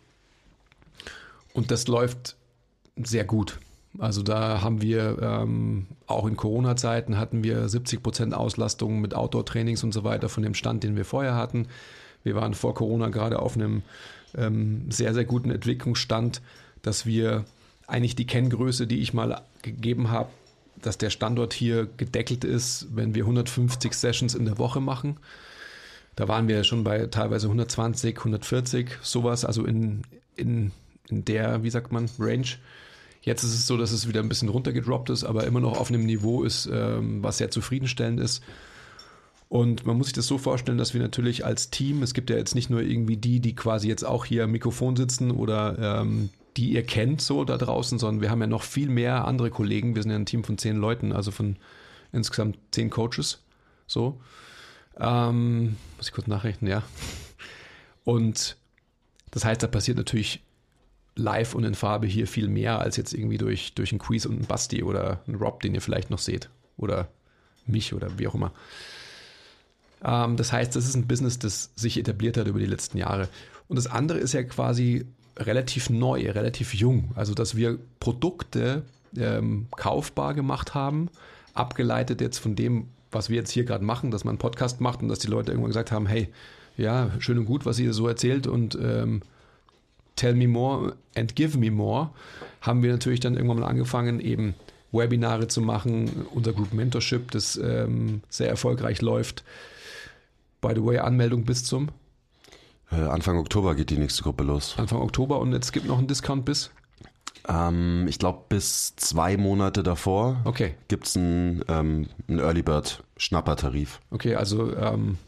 Und 1.55 1.71
das 1.71 1.89
läuft 1.89 2.37
sehr 2.97 3.25
gut. 3.25 3.59
Also 3.99 4.23
da 4.23 4.61
haben 4.61 4.83
wir 4.83 5.19
ähm, 5.23 5.87
auch 6.07 6.27
in 6.27 6.37
Corona-Zeiten 6.37 7.17
hatten 7.17 7.43
wir 7.43 7.69
70 7.69 8.03
Prozent 8.03 8.35
Auslastung 8.35 9.01
mit 9.01 9.15
Outdoor-Trainings 9.15 9.83
und 9.83 9.93
so 9.93 10.05
weiter 10.05 10.29
von 10.29 10.43
dem 10.43 10.53
Stand, 10.53 10.85
den 10.85 10.97
wir 10.97 11.07
vorher 11.07 11.35
hatten. 11.35 11.69
Wir 12.23 12.35
waren 12.35 12.53
vor 12.53 12.75
Corona 12.75 13.09
gerade 13.09 13.39
auf 13.39 13.57
einem 13.57 13.83
ähm, 14.37 14.91
sehr, 14.91 15.15
sehr 15.15 15.25
guten 15.25 15.51
Entwicklungsstand, 15.51 16.43
dass 16.83 17.07
wir 17.07 17.47
eigentlich 17.87 18.17
die 18.17 18.27
Kenngröße, 18.27 18.87
die 18.87 18.99
ich 18.99 19.15
mal 19.15 19.41
gegeben 19.63 20.11
habe, 20.11 20.29
dass 20.87 20.99
der 20.99 21.11
Standort 21.11 21.53
hier 21.53 21.89
gedeckelt 21.97 22.45
ist, 22.45 22.87
wenn 22.95 23.15
wir 23.15 23.25
150 23.25 23.93
Sessions 23.93 24.35
in 24.35 24.45
der 24.45 24.59
Woche 24.59 24.81
machen. 24.81 25.17
Da 26.15 26.29
waren 26.29 26.47
wir 26.47 26.63
schon 26.65 26.85
bei 26.85 27.07
teilweise 27.07 27.47
120, 27.49 28.17
140, 28.17 28.99
sowas, 29.03 29.45
also 29.45 29.65
in, 29.65 30.03
in, 30.37 30.71
in 31.09 31.25
der, 31.25 31.65
wie 31.65 31.71
sagt 31.71 31.91
man, 31.91 32.09
Range. 32.19 32.47
Jetzt 33.21 33.43
ist 33.43 33.55
es 33.55 33.67
so, 33.67 33.77
dass 33.77 33.91
es 33.91 34.07
wieder 34.07 34.21
ein 34.21 34.29
bisschen 34.29 34.49
runtergedroppt 34.49 35.11
ist, 35.11 35.25
aber 35.25 35.45
immer 35.45 35.61
noch 35.61 35.77
auf 35.77 35.89
einem 35.89 36.07
Niveau 36.07 36.45
ist, 36.45 36.71
ähm, 36.73 37.23
was 37.23 37.39
sehr 37.39 37.51
zufriedenstellend 37.51 38.21
ist. 38.21 38.45
Und 39.49 39.87
man 39.87 39.97
muss 39.97 40.07
sich 40.07 40.15
das 40.15 40.29
so 40.29 40.39
vorstellen, 40.39 40.79
dass 40.79 40.95
wir 40.95 41.01
natürlich 41.01 41.45
als 41.45 41.71
Team, 41.71 42.03
es 42.03 42.15
gibt 42.15 42.31
ja 42.31 42.37
jetzt 42.37 42.55
nicht 42.55 42.71
nur 42.71 42.83
irgendwie 42.83 43.17
die, 43.17 43.41
die 43.41 43.57
quasi 43.57 43.89
jetzt 43.89 44.05
auch 44.05 44.25
hier 44.25 44.45
am 44.45 44.53
Mikrofon 44.53 44.95
sitzen 44.95 45.33
oder 45.33 46.01
ähm, 46.01 46.31
die 46.57 46.73
ihr 46.73 46.85
kennt 46.85 47.21
so 47.21 47.45
da 47.45 47.59
draußen, 47.59 47.99
sondern 47.99 48.23
wir 48.23 48.31
haben 48.31 48.41
ja 48.41 48.47
noch 48.47 48.63
viel 48.63 48.89
mehr 48.89 49.27
andere 49.27 49.51
Kollegen. 49.51 49.95
Wir 49.95 50.03
sind 50.03 50.11
ja 50.11 50.17
ein 50.17 50.27
Team 50.27 50.45
von 50.45 50.59
zehn 50.59 50.77
Leuten, 50.77 51.13
also 51.13 51.31
von 51.31 51.57
insgesamt 52.13 52.59
zehn 52.71 52.91
Coaches. 52.91 53.43
So. 53.87 54.21
Ähm, 54.99 55.77
muss 55.97 56.09
ich 56.09 56.13
kurz 56.13 56.27
nachrechnen, 56.27 56.71
ja. 56.71 56.83
Und 58.05 58.57
das 59.31 59.45
heißt, 59.45 59.63
da 59.63 59.67
passiert 59.67 59.99
natürlich 59.99 60.43
live 61.17 61.55
und 61.55 61.65
in 61.65 61.75
Farbe 61.75 62.07
hier 62.07 62.27
viel 62.27 62.49
mehr 62.49 62.79
als 62.79 62.97
jetzt 62.97 63.13
irgendwie 63.13 63.39
durch, 63.39 63.75
durch 63.75 63.93
einen 63.93 63.99
Quiz 63.99 64.27
und 64.27 64.37
einen 64.37 64.47
Basti 64.47 64.83
oder 64.83 65.21
einen 65.27 65.37
Rob, 65.37 65.61
den 65.61 65.75
ihr 65.75 65.83
vielleicht 65.83 66.11
noch 66.11 66.19
seht. 66.19 66.49
Oder 66.77 67.09
mich 67.67 67.93
oder 67.95 68.19
wie 68.19 68.29
auch 68.29 68.35
immer. 68.35 68.53
Ähm, 70.05 70.37
das 70.37 70.53
heißt, 70.53 70.75
das 70.77 70.87
ist 70.87 70.95
ein 70.95 71.07
Business, 71.07 71.39
das 71.39 71.71
sich 71.75 71.99
etabliert 71.99 72.37
hat 72.37 72.47
über 72.47 72.59
die 72.59 72.67
letzten 72.67 72.99
Jahre. 72.99 73.29
Und 73.69 73.77
das 73.77 73.87
andere 73.87 74.19
ist 74.19 74.33
ja 74.33 74.43
quasi 74.43 75.07
relativ 75.37 75.91
neu, 75.91 76.31
relativ 76.31 76.75
jung. 76.75 77.11
Also, 77.15 77.35
dass 77.35 77.57
wir 77.57 77.79
Produkte 78.01 78.83
ähm, 79.17 79.67
kaufbar 79.77 80.35
gemacht 80.35 80.75
haben, 80.75 81.09
abgeleitet 81.55 82.21
jetzt 82.21 82.39
von 82.39 82.57
dem, 82.57 82.89
was 83.11 83.31
wir 83.31 83.37
jetzt 83.37 83.51
hier 83.51 83.65
gerade 83.65 83.85
machen, 83.85 84.11
dass 84.11 84.25
man 84.25 84.33
einen 84.33 84.39
Podcast 84.39 84.81
macht 84.81 85.03
und 85.03 85.09
dass 85.09 85.19
die 85.19 85.29
Leute 85.29 85.53
irgendwann 85.53 85.71
gesagt 85.71 85.93
haben, 85.93 86.07
hey, 86.07 86.29
ja, 86.77 87.11
schön 87.19 87.39
und 87.39 87.47
gut, 87.47 87.65
was 87.65 87.79
ihr 87.79 87.93
so 87.93 88.07
erzählt 88.07 88.47
und 88.47 88.77
ähm, 88.81 89.23
tell 90.17 90.35
me 90.35 90.49
more 90.49 90.95
and 91.15 91.35
give 91.35 91.57
me 91.57 91.71
more, 91.71 92.11
haben 92.61 92.83
wir 92.83 92.93
natürlich 92.93 93.21
dann 93.21 93.35
irgendwann 93.35 93.61
mal 93.61 93.69
angefangen, 93.69 94.21
eben 94.21 94.55
Webinare 94.93 95.49
zu 95.49 95.61
machen, 95.61 96.27
unser 96.35 96.53
Group 96.53 96.73
Mentorship, 96.73 97.31
das 97.31 97.57
ähm, 97.57 98.23
sehr 98.29 98.49
erfolgreich 98.49 99.01
läuft, 99.01 99.45
By 100.61 100.73
the 100.75 100.85
way, 100.85 100.99
Anmeldung 100.99 101.45
bis 101.45 101.65
zum? 101.65 101.91
Äh, 102.91 102.97
Anfang 102.97 103.39
Oktober 103.39 103.75
geht 103.75 103.91
die 103.91 103.99
nächste 103.99 104.23
Gruppe 104.23 104.45
los. 104.45 104.75
Anfang 104.79 105.01
Oktober 105.01 105.41
und 105.41 105.53
jetzt 105.53 105.73
gibt 105.73 105.87
noch 105.87 105.99
einen 105.99 106.07
Discount 106.07 106.45
bis? 106.45 106.71
Ähm, 107.49 108.07
ich 108.09 108.19
glaube, 108.19 108.45
bis 108.49 108.97
zwei 108.97 109.37
Monate 109.37 109.83
davor 109.83 110.41
okay. 110.45 110.75
gibt 110.89 111.07
es 111.07 111.17
einen, 111.17 111.65
ähm, 111.69 112.09
einen 112.29 112.39
Early 112.39 112.63
Bird 112.63 113.05
Schnappertarif. 113.17 114.01
Okay, 114.11 114.35
also 114.35 114.75
ähm, 114.77 115.19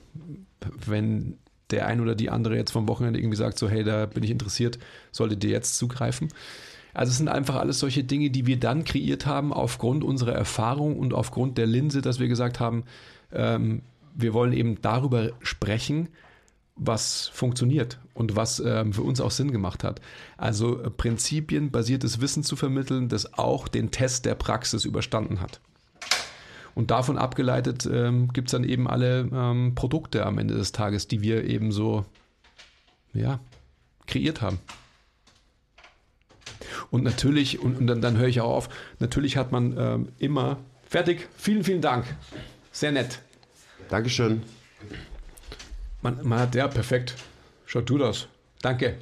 wenn 0.87 1.39
der 1.71 1.87
ein 1.87 2.01
oder 2.01 2.15
die 2.15 2.31
andere 2.31 2.57
jetzt 2.57 2.71
vom 2.71 2.89
Wochenende 2.89 3.21
irgendwie 3.21 3.37
sagt, 3.37 3.59
so 3.59 3.69
hey, 3.69 3.85
da 3.85 4.07
bin 4.07 4.23
ich 4.23 4.31
interessiert, 4.31 4.79
solltet 5.13 5.45
ihr 5.45 5.51
jetzt 5.51 5.77
zugreifen. 5.77 6.29
Also 6.95 7.11
es 7.11 7.19
sind 7.19 7.29
einfach 7.29 7.57
alles 7.57 7.79
solche 7.79 8.03
Dinge, 8.03 8.31
die 8.31 8.47
wir 8.47 8.59
dann 8.59 8.85
kreiert 8.85 9.27
haben 9.27 9.53
aufgrund 9.53 10.03
unserer 10.03 10.33
Erfahrung 10.33 10.99
und 10.99 11.15
aufgrund 11.15 11.59
der 11.59 11.67
Linse, 11.67 12.01
dass 12.01 12.19
wir 12.19 12.29
gesagt 12.29 12.59
haben, 12.59 12.85
ähm, 13.33 13.83
wir 14.15 14.33
wollen 14.33 14.53
eben 14.53 14.81
darüber 14.81 15.31
sprechen, 15.41 16.09
was 16.79 17.29
funktioniert 17.29 17.99
und 18.15 18.37
was 18.37 18.61
ähm, 18.61 18.93
für 18.93 19.03
uns 19.03 19.21
auch 19.21 19.31
Sinn 19.31 19.53
gemacht 19.53 19.85
hat. 19.85 20.01
Also 20.37 20.81
äh, 20.83 20.91
prinzipienbasiertes 20.91 22.21
Wissen 22.21 22.43
zu 22.43 22.57
vermitteln, 22.57 23.09
das 23.09 23.35
auch 23.35 23.69
den 23.69 23.91
Test 23.91 24.25
der 24.25 24.35
Praxis 24.35 24.85
überstanden 24.85 25.41
hat. 25.41 25.61
Und 26.75 26.93
davon 26.93 27.19
abgeleitet 27.19 27.89
ähm, 27.93 28.33
gibt 28.33 28.49
es 28.49 28.53
dann 28.53 28.63
eben 28.63 28.89
alle 28.89 29.29
ähm, 29.33 29.75
Produkte 29.75 30.25
am 30.25 30.39
Ende 30.39 30.55
des 30.55 30.73
Tages, 30.73 31.09
die 31.09 31.23
wir 31.23 31.45
eben 31.45 31.73
so 31.73 32.05
ja, 33.13 33.41
kreiert 34.07 34.41
haben. 34.41 34.61
Und 36.91 37.03
natürlich, 37.03 37.59
und, 37.61 37.79
und 37.79 37.87
dann, 37.87 38.01
dann 38.01 38.17
höre 38.17 38.29
ich 38.29 38.41
auch 38.41 38.55
auf, 38.55 38.69
natürlich 39.01 39.37
hat 39.37 39.53
man 39.53 39.77
ähm, 39.77 40.09
immer, 40.19 40.59
fertig, 40.87 41.29
vielen, 41.37 41.65
vielen 41.65 41.83
Dank. 41.83 42.05
Sehr 42.73 42.93
nett. 42.93 43.21
Dankeschön. 43.89 44.43
Man, 46.03 46.19
man 46.23 46.41
hat, 46.41 46.55
ja, 46.55 46.69
perfekt. 46.69 47.15
Schaut 47.67 47.89
du 47.91 47.99
das. 47.99 48.29
Danke. 48.63 48.99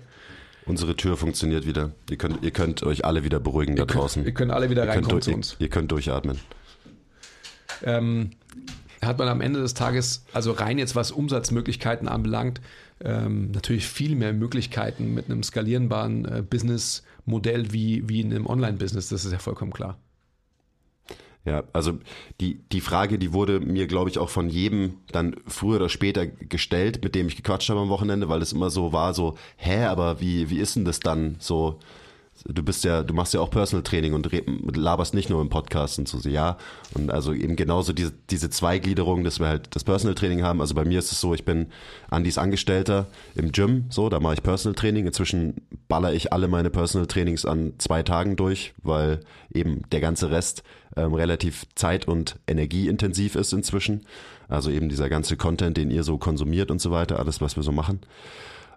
Unsere 0.64 0.96
Tür 0.96 1.16
funktioniert 1.16 1.66
wieder. 1.66 1.92
Ihr 2.10 2.16
könnt, 2.16 2.42
ihr 2.42 2.50
könnt 2.50 2.82
euch 2.82 3.04
alle 3.04 3.22
wieder 3.22 3.38
beruhigen 3.38 3.76
ihr 3.76 3.86
da 3.86 3.94
draußen. 3.94 4.22
Könnt, 4.22 4.26
ihr 4.26 4.34
könnt 4.34 4.52
alle 4.52 4.70
wieder 4.70 4.84
ihr 4.84 4.90
reinkommen 4.90 5.10
könnt, 5.10 5.24
zu 5.24 5.30
ihr, 5.30 5.36
uns. 5.36 5.56
Ihr, 5.58 5.68
könnt 5.68 5.92
durchatmen. 5.92 6.40
Ähm, 7.84 8.30
hat 9.02 9.18
man 9.18 9.28
am 9.28 9.40
Ende 9.40 9.60
des 9.60 9.74
Tages, 9.74 10.24
also 10.32 10.52
rein 10.52 10.78
jetzt 10.78 10.96
was 10.96 11.12
Umsatzmöglichkeiten 11.12 12.08
anbelangt, 12.08 12.60
ähm, 13.04 13.52
natürlich 13.52 13.86
viel 13.86 14.16
mehr 14.16 14.32
Möglichkeiten 14.32 15.14
mit 15.14 15.26
einem 15.26 15.42
skalierbaren 15.42 16.24
äh, 16.24 16.42
Businessmodell 16.42 17.72
wie, 17.72 18.08
wie 18.08 18.20
in 18.20 18.32
einem 18.32 18.46
Online-Business. 18.46 19.08
Das 19.08 19.24
ist 19.24 19.32
ja 19.32 19.38
vollkommen 19.38 19.72
klar. 19.72 19.98
Ja, 21.46 21.62
also 21.72 21.98
die, 22.40 22.58
die 22.72 22.80
Frage, 22.80 23.18
die 23.18 23.32
wurde 23.32 23.60
mir, 23.60 23.86
glaube 23.86 24.10
ich, 24.10 24.18
auch 24.18 24.28
von 24.28 24.48
jedem 24.48 24.94
dann 25.12 25.36
früher 25.46 25.76
oder 25.76 25.88
später 25.88 26.26
gestellt, 26.26 27.04
mit 27.04 27.14
dem 27.14 27.28
ich 27.28 27.36
gequatscht 27.36 27.70
habe 27.70 27.80
am 27.80 27.88
Wochenende, 27.88 28.28
weil 28.28 28.42
es 28.42 28.52
immer 28.52 28.68
so 28.68 28.92
war, 28.92 29.14
so, 29.14 29.38
hä, 29.56 29.84
aber 29.84 30.20
wie, 30.20 30.50
wie 30.50 30.58
ist 30.58 30.74
denn 30.74 30.84
das 30.84 30.98
dann 30.98 31.36
so? 31.38 31.78
du 32.44 32.62
bist 32.62 32.84
ja, 32.84 33.02
du 33.02 33.14
machst 33.14 33.34
ja 33.34 33.40
auch 33.40 33.50
Personal 33.50 33.82
Training 33.82 34.14
und 34.14 34.76
laberst 34.76 35.14
nicht 35.14 35.30
nur 35.30 35.40
im 35.40 35.48
Podcast 35.48 35.98
und 35.98 36.08
so, 36.08 36.28
ja. 36.28 36.56
Und 36.94 37.10
also 37.10 37.32
eben 37.32 37.56
genauso 37.56 37.92
diese, 37.92 38.12
diese 38.30 38.50
Zweigliederung, 38.50 39.24
dass 39.24 39.40
wir 39.40 39.48
halt 39.48 39.74
das 39.74 39.84
Personal 39.84 40.14
Training 40.14 40.42
haben. 40.42 40.60
Also 40.60 40.74
bei 40.74 40.84
mir 40.84 40.98
ist 40.98 41.12
es 41.12 41.20
so, 41.20 41.34
ich 41.34 41.44
bin 41.44 41.66
Andis 42.10 42.38
Angestellter 42.38 43.06
im 43.34 43.52
Gym, 43.52 43.86
so, 43.90 44.08
da 44.08 44.20
mache 44.20 44.34
ich 44.34 44.42
Personal 44.42 44.74
Training. 44.74 45.06
Inzwischen 45.06 45.54
baller 45.88 46.12
ich 46.12 46.32
alle 46.32 46.48
meine 46.48 46.70
Personal 46.70 47.06
Trainings 47.06 47.44
an 47.44 47.74
zwei 47.78 48.02
Tagen 48.02 48.36
durch, 48.36 48.74
weil 48.82 49.20
eben 49.52 49.82
der 49.90 50.00
ganze 50.00 50.30
Rest 50.30 50.62
ähm, 50.96 51.14
relativ 51.14 51.66
zeit- 51.74 52.08
und 52.08 52.36
energieintensiv 52.46 53.34
ist 53.36 53.52
inzwischen. 53.52 54.06
Also 54.48 54.70
eben 54.70 54.88
dieser 54.88 55.08
ganze 55.08 55.36
Content, 55.36 55.76
den 55.76 55.90
ihr 55.90 56.04
so 56.04 56.18
konsumiert 56.18 56.70
und 56.70 56.80
so 56.80 56.90
weiter, 56.90 57.18
alles, 57.18 57.40
was 57.40 57.56
wir 57.56 57.62
so 57.62 57.72
machen. 57.72 58.00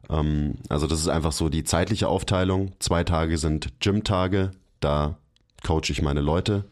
Ähm, 0.10 0.56
also 0.68 0.88
das 0.88 1.00
ist 1.00 1.08
einfach 1.08 1.32
so 1.32 1.50
die 1.50 1.64
zeitliche 1.64 2.08
Aufteilung. 2.08 2.74
Zwei 2.80 3.04
Tage 3.04 3.38
sind 3.38 3.80
Gym-Tage, 3.80 4.52
da 4.80 5.18
coache 5.66 5.92
ich 5.92 6.02
meine 6.02 6.22
Leute 6.22 6.66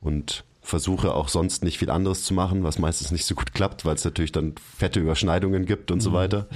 und 0.00 0.44
versuche 0.62 1.14
auch 1.14 1.28
sonst 1.28 1.62
nicht 1.62 1.78
viel 1.78 1.90
anderes 1.90 2.24
zu 2.24 2.32
machen, 2.32 2.64
was 2.64 2.78
meistens 2.78 3.10
nicht 3.10 3.26
so 3.26 3.34
gut 3.34 3.52
klappt, 3.52 3.84
weil 3.84 3.96
es 3.96 4.04
natürlich 4.04 4.32
dann 4.32 4.54
fette 4.76 5.00
Überschneidungen 5.00 5.66
gibt 5.66 5.90
und 5.90 6.00
so 6.00 6.12
weiter. 6.12 6.48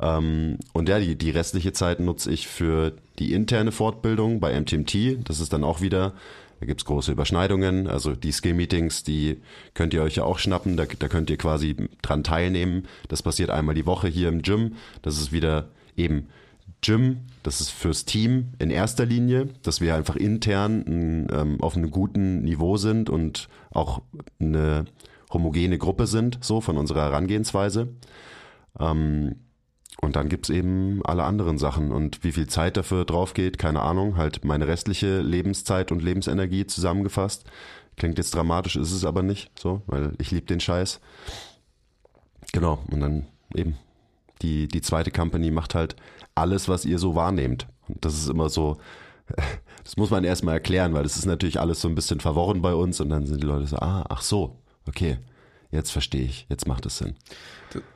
Ähm, 0.00 0.58
und 0.72 0.88
ja, 0.88 0.98
die, 0.98 1.16
die 1.16 1.30
restliche 1.30 1.72
Zeit 1.72 2.00
nutze 2.00 2.30
ich 2.32 2.48
für 2.48 2.92
die 3.18 3.32
interne 3.32 3.72
Fortbildung 3.72 4.40
bei 4.40 4.58
MTMT. 4.58 5.28
Das 5.28 5.40
ist 5.40 5.52
dann 5.52 5.64
auch 5.64 5.80
wieder, 5.80 6.14
da 6.60 6.66
gibt's 6.66 6.84
große 6.84 7.12
Überschneidungen. 7.12 7.86
Also 7.86 8.14
die 8.14 8.32
Skill-Meetings, 8.32 9.04
die 9.04 9.40
könnt 9.74 9.94
ihr 9.94 10.02
euch 10.02 10.16
ja 10.16 10.24
auch 10.24 10.38
schnappen. 10.38 10.76
Da, 10.76 10.84
da 10.86 11.08
könnt 11.08 11.30
ihr 11.30 11.36
quasi 11.36 11.76
dran 12.02 12.24
teilnehmen. 12.24 12.86
Das 13.08 13.22
passiert 13.22 13.50
einmal 13.50 13.74
die 13.74 13.86
Woche 13.86 14.08
hier 14.08 14.28
im 14.28 14.42
Gym. 14.42 14.74
Das 15.02 15.18
ist 15.18 15.32
wieder 15.32 15.68
eben 15.96 16.28
Gym, 16.80 17.18
das 17.42 17.60
ist 17.60 17.70
fürs 17.70 18.04
Team 18.04 18.52
in 18.58 18.70
erster 18.70 19.04
Linie, 19.04 19.48
dass 19.62 19.80
wir 19.80 19.96
einfach 19.96 20.16
intern 20.16 21.28
ähm, 21.32 21.60
auf 21.60 21.76
einem 21.76 21.90
guten 21.90 22.42
Niveau 22.42 22.76
sind 22.76 23.10
und 23.10 23.48
auch 23.70 24.02
eine 24.38 24.84
homogene 25.32 25.78
Gruppe 25.78 26.06
sind, 26.06 26.38
so 26.40 26.60
von 26.60 26.78
unserer 26.78 27.02
Herangehensweise. 27.02 27.88
Ähm, 28.78 29.36
und 30.00 30.14
dann 30.16 30.28
gibt's 30.28 30.48
eben 30.48 31.00
alle 31.04 31.24
anderen 31.24 31.58
Sachen. 31.58 31.90
Und 31.90 32.22
wie 32.22 32.32
viel 32.32 32.46
Zeit 32.46 32.76
dafür 32.76 33.04
drauf 33.04 33.34
geht, 33.34 33.58
keine 33.58 33.82
Ahnung. 33.82 34.16
Halt 34.16 34.44
meine 34.44 34.68
restliche 34.68 35.20
Lebenszeit 35.20 35.90
und 35.90 36.02
Lebensenergie 36.02 36.66
zusammengefasst. 36.66 37.44
Klingt 37.96 38.16
jetzt 38.18 38.34
dramatisch, 38.34 38.76
ist 38.76 38.92
es 38.92 39.04
aber 39.04 39.22
nicht 39.22 39.50
so, 39.58 39.82
weil 39.86 40.12
ich 40.18 40.30
liebe 40.30 40.46
den 40.46 40.60
Scheiß. 40.60 41.00
Genau, 42.52 42.78
und 42.90 43.00
dann 43.00 43.26
eben 43.54 43.76
die, 44.42 44.68
die 44.68 44.80
zweite 44.80 45.10
Company 45.10 45.50
macht 45.50 45.74
halt 45.74 45.96
alles, 46.36 46.68
was 46.68 46.84
ihr 46.84 47.00
so 47.00 47.16
wahrnehmt. 47.16 47.66
Und 47.88 48.04
das 48.04 48.14
ist 48.14 48.28
immer 48.28 48.48
so, 48.50 48.78
das 49.84 49.96
muss 49.96 50.10
man 50.10 50.22
erstmal 50.22 50.54
erklären, 50.54 50.94
weil 50.94 51.02
das 51.02 51.16
ist 51.16 51.26
natürlich 51.26 51.58
alles 51.58 51.80
so 51.80 51.88
ein 51.88 51.96
bisschen 51.96 52.20
verworren 52.20 52.62
bei 52.62 52.74
uns 52.74 53.00
und 53.00 53.10
dann 53.10 53.26
sind 53.26 53.42
die 53.42 53.46
Leute 53.46 53.66
so, 53.66 53.76
ah, 53.78 54.04
ach 54.08 54.22
so, 54.22 54.60
okay, 54.86 55.18
jetzt 55.72 55.90
verstehe 55.90 56.24
ich, 56.24 56.46
jetzt 56.48 56.68
macht 56.68 56.86
es 56.86 56.98
Sinn. 56.98 57.16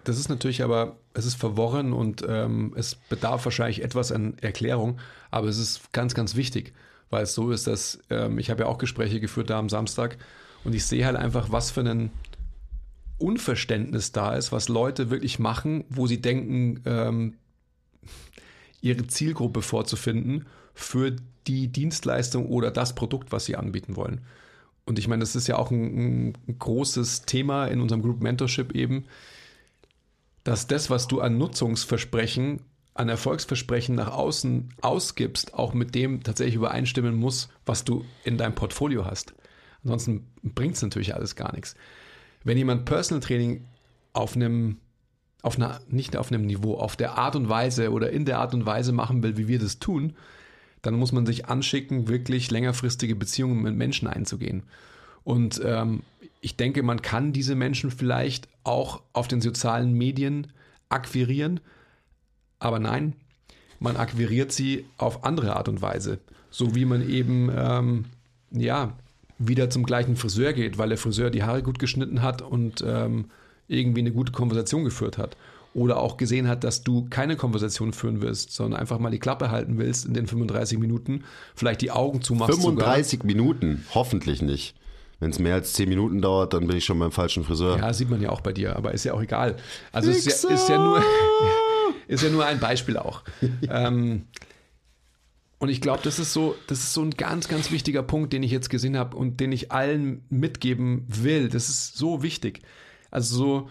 Das 0.02 0.18
ist 0.18 0.28
natürlich 0.28 0.62
aber, 0.64 0.96
es 1.14 1.26
ist 1.26 1.34
verworren 1.34 1.92
und 1.92 2.24
ähm, 2.28 2.72
es 2.76 2.94
bedarf 2.94 3.44
wahrscheinlich 3.44 3.82
etwas 3.82 4.12
an 4.12 4.34
Erklärung, 4.40 4.98
aber 5.30 5.48
es 5.48 5.58
ist 5.58 5.92
ganz, 5.92 6.14
ganz 6.14 6.36
wichtig, 6.36 6.72
weil 7.10 7.24
es 7.24 7.34
so 7.34 7.50
ist, 7.50 7.66
dass 7.66 8.00
ähm, 8.10 8.38
ich 8.38 8.50
habe 8.50 8.62
ja 8.62 8.68
auch 8.68 8.78
Gespräche 8.78 9.20
geführt 9.20 9.50
da 9.50 9.58
am 9.58 9.68
Samstag 9.68 10.16
und 10.64 10.74
ich 10.74 10.86
sehe 10.86 11.04
halt 11.04 11.16
einfach, 11.16 11.50
was 11.50 11.70
für 11.70 11.80
ein 11.80 12.10
Unverständnis 13.18 14.12
da 14.12 14.34
ist, 14.34 14.52
was 14.52 14.68
Leute 14.68 15.10
wirklich 15.10 15.38
machen, 15.38 15.84
wo 15.88 16.06
sie 16.06 16.20
denken, 16.20 16.82
ähm, 16.86 17.34
ihre 18.80 19.06
Zielgruppe 19.06 19.62
vorzufinden 19.62 20.46
für 20.74 21.14
die 21.46 21.68
Dienstleistung 21.68 22.46
oder 22.46 22.70
das 22.70 22.94
Produkt, 22.94 23.32
was 23.32 23.44
sie 23.44 23.56
anbieten 23.56 23.96
wollen. 23.96 24.22
Und 24.84 24.98
ich 24.98 25.06
meine, 25.06 25.20
das 25.20 25.36
ist 25.36 25.46
ja 25.46 25.56
auch 25.56 25.70
ein, 25.70 26.34
ein 26.48 26.58
großes 26.58 27.22
Thema 27.22 27.66
in 27.66 27.80
unserem 27.80 28.02
Group 28.02 28.20
Mentorship 28.20 28.74
eben, 28.74 29.04
dass 30.44 30.66
das, 30.66 30.90
was 30.90 31.08
du 31.08 31.20
an 31.20 31.38
Nutzungsversprechen, 31.38 32.62
an 32.94 33.08
Erfolgsversprechen 33.08 33.94
nach 33.94 34.12
außen 34.12 34.74
ausgibst, 34.82 35.54
auch 35.54 35.72
mit 35.72 35.94
dem 35.94 36.22
tatsächlich 36.22 36.56
übereinstimmen 36.56 37.16
muss, 37.16 37.48
was 37.64 37.84
du 37.84 38.04
in 38.24 38.36
deinem 38.36 38.54
Portfolio 38.54 39.06
hast. 39.06 39.34
Ansonsten 39.82 40.26
bringt 40.42 40.76
es 40.76 40.82
natürlich 40.82 41.14
alles 41.14 41.36
gar 41.36 41.54
nichts. 41.54 41.74
Wenn 42.44 42.58
jemand 42.58 42.84
Personal 42.84 43.22
Training 43.22 43.64
auf 44.12 44.36
einem, 44.36 44.78
auf 45.42 45.56
einer, 45.56 45.80
nicht 45.88 46.16
auf 46.16 46.30
einem 46.30 46.44
Niveau, 46.44 46.74
auf 46.74 46.96
der 46.96 47.16
Art 47.16 47.36
und 47.36 47.48
Weise 47.48 47.90
oder 47.90 48.10
in 48.10 48.24
der 48.24 48.38
Art 48.38 48.54
und 48.54 48.66
Weise 48.66 48.92
machen 48.92 49.22
will, 49.22 49.36
wie 49.36 49.48
wir 49.48 49.58
das 49.58 49.78
tun, 49.78 50.14
dann 50.82 50.94
muss 50.94 51.12
man 51.12 51.24
sich 51.24 51.46
anschicken, 51.46 52.08
wirklich 52.08 52.50
längerfristige 52.50 53.14
Beziehungen 53.14 53.62
mit 53.62 53.74
Menschen 53.74 54.08
einzugehen. 54.08 54.64
Und 55.24 55.60
ähm, 55.64 56.02
ich 56.42 56.56
denke, 56.56 56.82
man 56.82 57.00
kann 57.00 57.32
diese 57.32 57.54
Menschen 57.54 57.90
vielleicht 57.90 58.48
auch 58.64 59.00
auf 59.12 59.28
den 59.28 59.40
sozialen 59.40 59.92
Medien 59.94 60.48
akquirieren, 60.88 61.60
aber 62.58 62.80
nein, 62.80 63.14
man 63.78 63.96
akquiriert 63.96 64.52
sie 64.52 64.84
auf 64.98 65.24
andere 65.24 65.56
Art 65.56 65.68
und 65.68 65.80
Weise. 65.82 66.18
So 66.50 66.74
wie 66.74 66.84
man 66.84 67.08
eben, 67.08 67.50
ähm, 67.56 68.04
ja, 68.50 68.96
wieder 69.38 69.70
zum 69.70 69.84
gleichen 69.84 70.16
Friseur 70.16 70.52
geht, 70.52 70.78
weil 70.78 70.88
der 70.88 70.98
Friseur 70.98 71.30
die 71.30 71.44
Haare 71.44 71.62
gut 71.62 71.78
geschnitten 71.78 72.22
hat 72.22 72.42
und 72.42 72.84
ähm, 72.86 73.26
irgendwie 73.68 74.00
eine 74.00 74.12
gute 74.12 74.32
Konversation 74.32 74.84
geführt 74.84 75.18
hat. 75.18 75.36
Oder 75.74 75.98
auch 75.98 76.16
gesehen 76.16 76.48
hat, 76.48 76.64
dass 76.64 76.82
du 76.82 77.06
keine 77.08 77.36
Konversation 77.36 77.92
führen 77.92 78.20
willst, 78.20 78.52
sondern 78.52 78.78
einfach 78.78 78.98
mal 78.98 79.10
die 79.10 79.18
Klappe 79.18 79.50
halten 79.50 79.78
willst 79.78 80.04
in 80.04 80.12
den 80.12 80.26
35 80.26 80.78
Minuten, 80.78 81.22
vielleicht 81.54 81.80
die 81.80 81.92
Augen 81.92 82.20
zumachst. 82.20 82.60
35 82.60 83.22
Minuten, 83.22 83.86
hoffentlich 83.94 84.42
nicht. 84.42 84.74
Wenn 85.22 85.30
es 85.30 85.38
mehr 85.38 85.54
als 85.54 85.74
10 85.74 85.88
Minuten 85.88 86.20
dauert, 86.20 86.52
dann 86.52 86.66
bin 86.66 86.76
ich 86.76 86.84
schon 86.84 86.98
beim 86.98 87.12
falschen 87.12 87.44
Friseur. 87.44 87.78
Ja, 87.78 87.92
sieht 87.92 88.10
man 88.10 88.20
ja 88.20 88.30
auch 88.30 88.40
bei 88.40 88.52
dir, 88.52 88.74
aber 88.74 88.90
ist 88.92 89.04
ja 89.04 89.14
auch 89.14 89.22
egal. 89.22 89.54
Also 89.92 90.10
es 90.10 90.26
ist 90.26 90.42
ja, 90.42 90.50
ist 90.50 90.68
ja 90.68 90.78
nur, 90.78 91.00
ist 92.08 92.24
ja 92.24 92.28
nur 92.28 92.44
ein 92.44 92.58
Beispiel 92.58 92.96
auch. 92.96 93.22
ähm, 93.70 94.24
und 95.60 95.68
ich 95.68 95.80
glaube, 95.80 96.00
das 96.02 96.18
ist 96.18 96.32
so, 96.32 96.56
das 96.66 96.80
ist 96.80 96.92
so 96.92 97.02
ein 97.02 97.12
ganz, 97.12 97.46
ganz 97.46 97.70
wichtiger 97.70 98.02
Punkt, 98.02 98.32
den 98.32 98.42
ich 98.42 98.50
jetzt 98.50 98.68
gesehen 98.68 98.98
habe 98.98 99.16
und 99.16 99.38
den 99.38 99.52
ich 99.52 99.70
allen 99.70 100.24
mitgeben 100.28 101.04
will. 101.06 101.48
Das 101.48 101.68
ist 101.68 101.96
so 101.96 102.24
wichtig. 102.24 102.62
Also 103.12 103.36
so, 103.36 103.68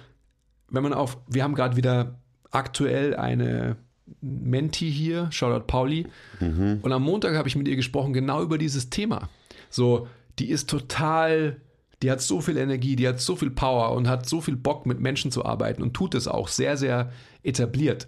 wenn 0.70 0.84
man 0.84 0.94
auf, 0.94 1.18
wir 1.28 1.44
haben 1.44 1.54
gerade 1.54 1.76
wieder 1.76 2.18
aktuell 2.50 3.14
eine 3.14 3.76
Menti 4.22 4.90
hier, 4.90 5.28
Charlotte 5.32 5.66
Pauli, 5.68 6.08
mhm. 6.40 6.80
und 6.82 6.94
am 6.94 7.04
Montag 7.04 7.36
habe 7.36 7.50
ich 7.50 7.58
mit 7.58 7.68
ihr 7.68 7.76
gesprochen, 7.76 8.14
genau 8.14 8.42
über 8.42 8.58
dieses 8.58 8.90
Thema. 8.90 9.28
So, 9.70 10.08
die 10.42 10.50
ist 10.50 10.70
total, 10.70 11.58
die 12.02 12.10
hat 12.10 12.20
so 12.20 12.42
viel 12.42 12.58
Energie, 12.58 12.96
die 12.96 13.08
hat 13.08 13.20
so 13.20 13.36
viel 13.36 13.52
Power 13.52 13.92
und 13.92 14.10
hat 14.10 14.28
so 14.28 14.42
viel 14.42 14.56
Bock, 14.56 14.88
mit 14.88 15.00
Menschen 15.00 15.32
zu 15.32 15.46
arbeiten 15.46 15.84
und 15.84 15.94
tut 15.94 16.16
es 16.16 16.28
auch 16.28 16.48
sehr, 16.48 16.78
sehr 16.78 17.12
etabliert. 17.44 18.08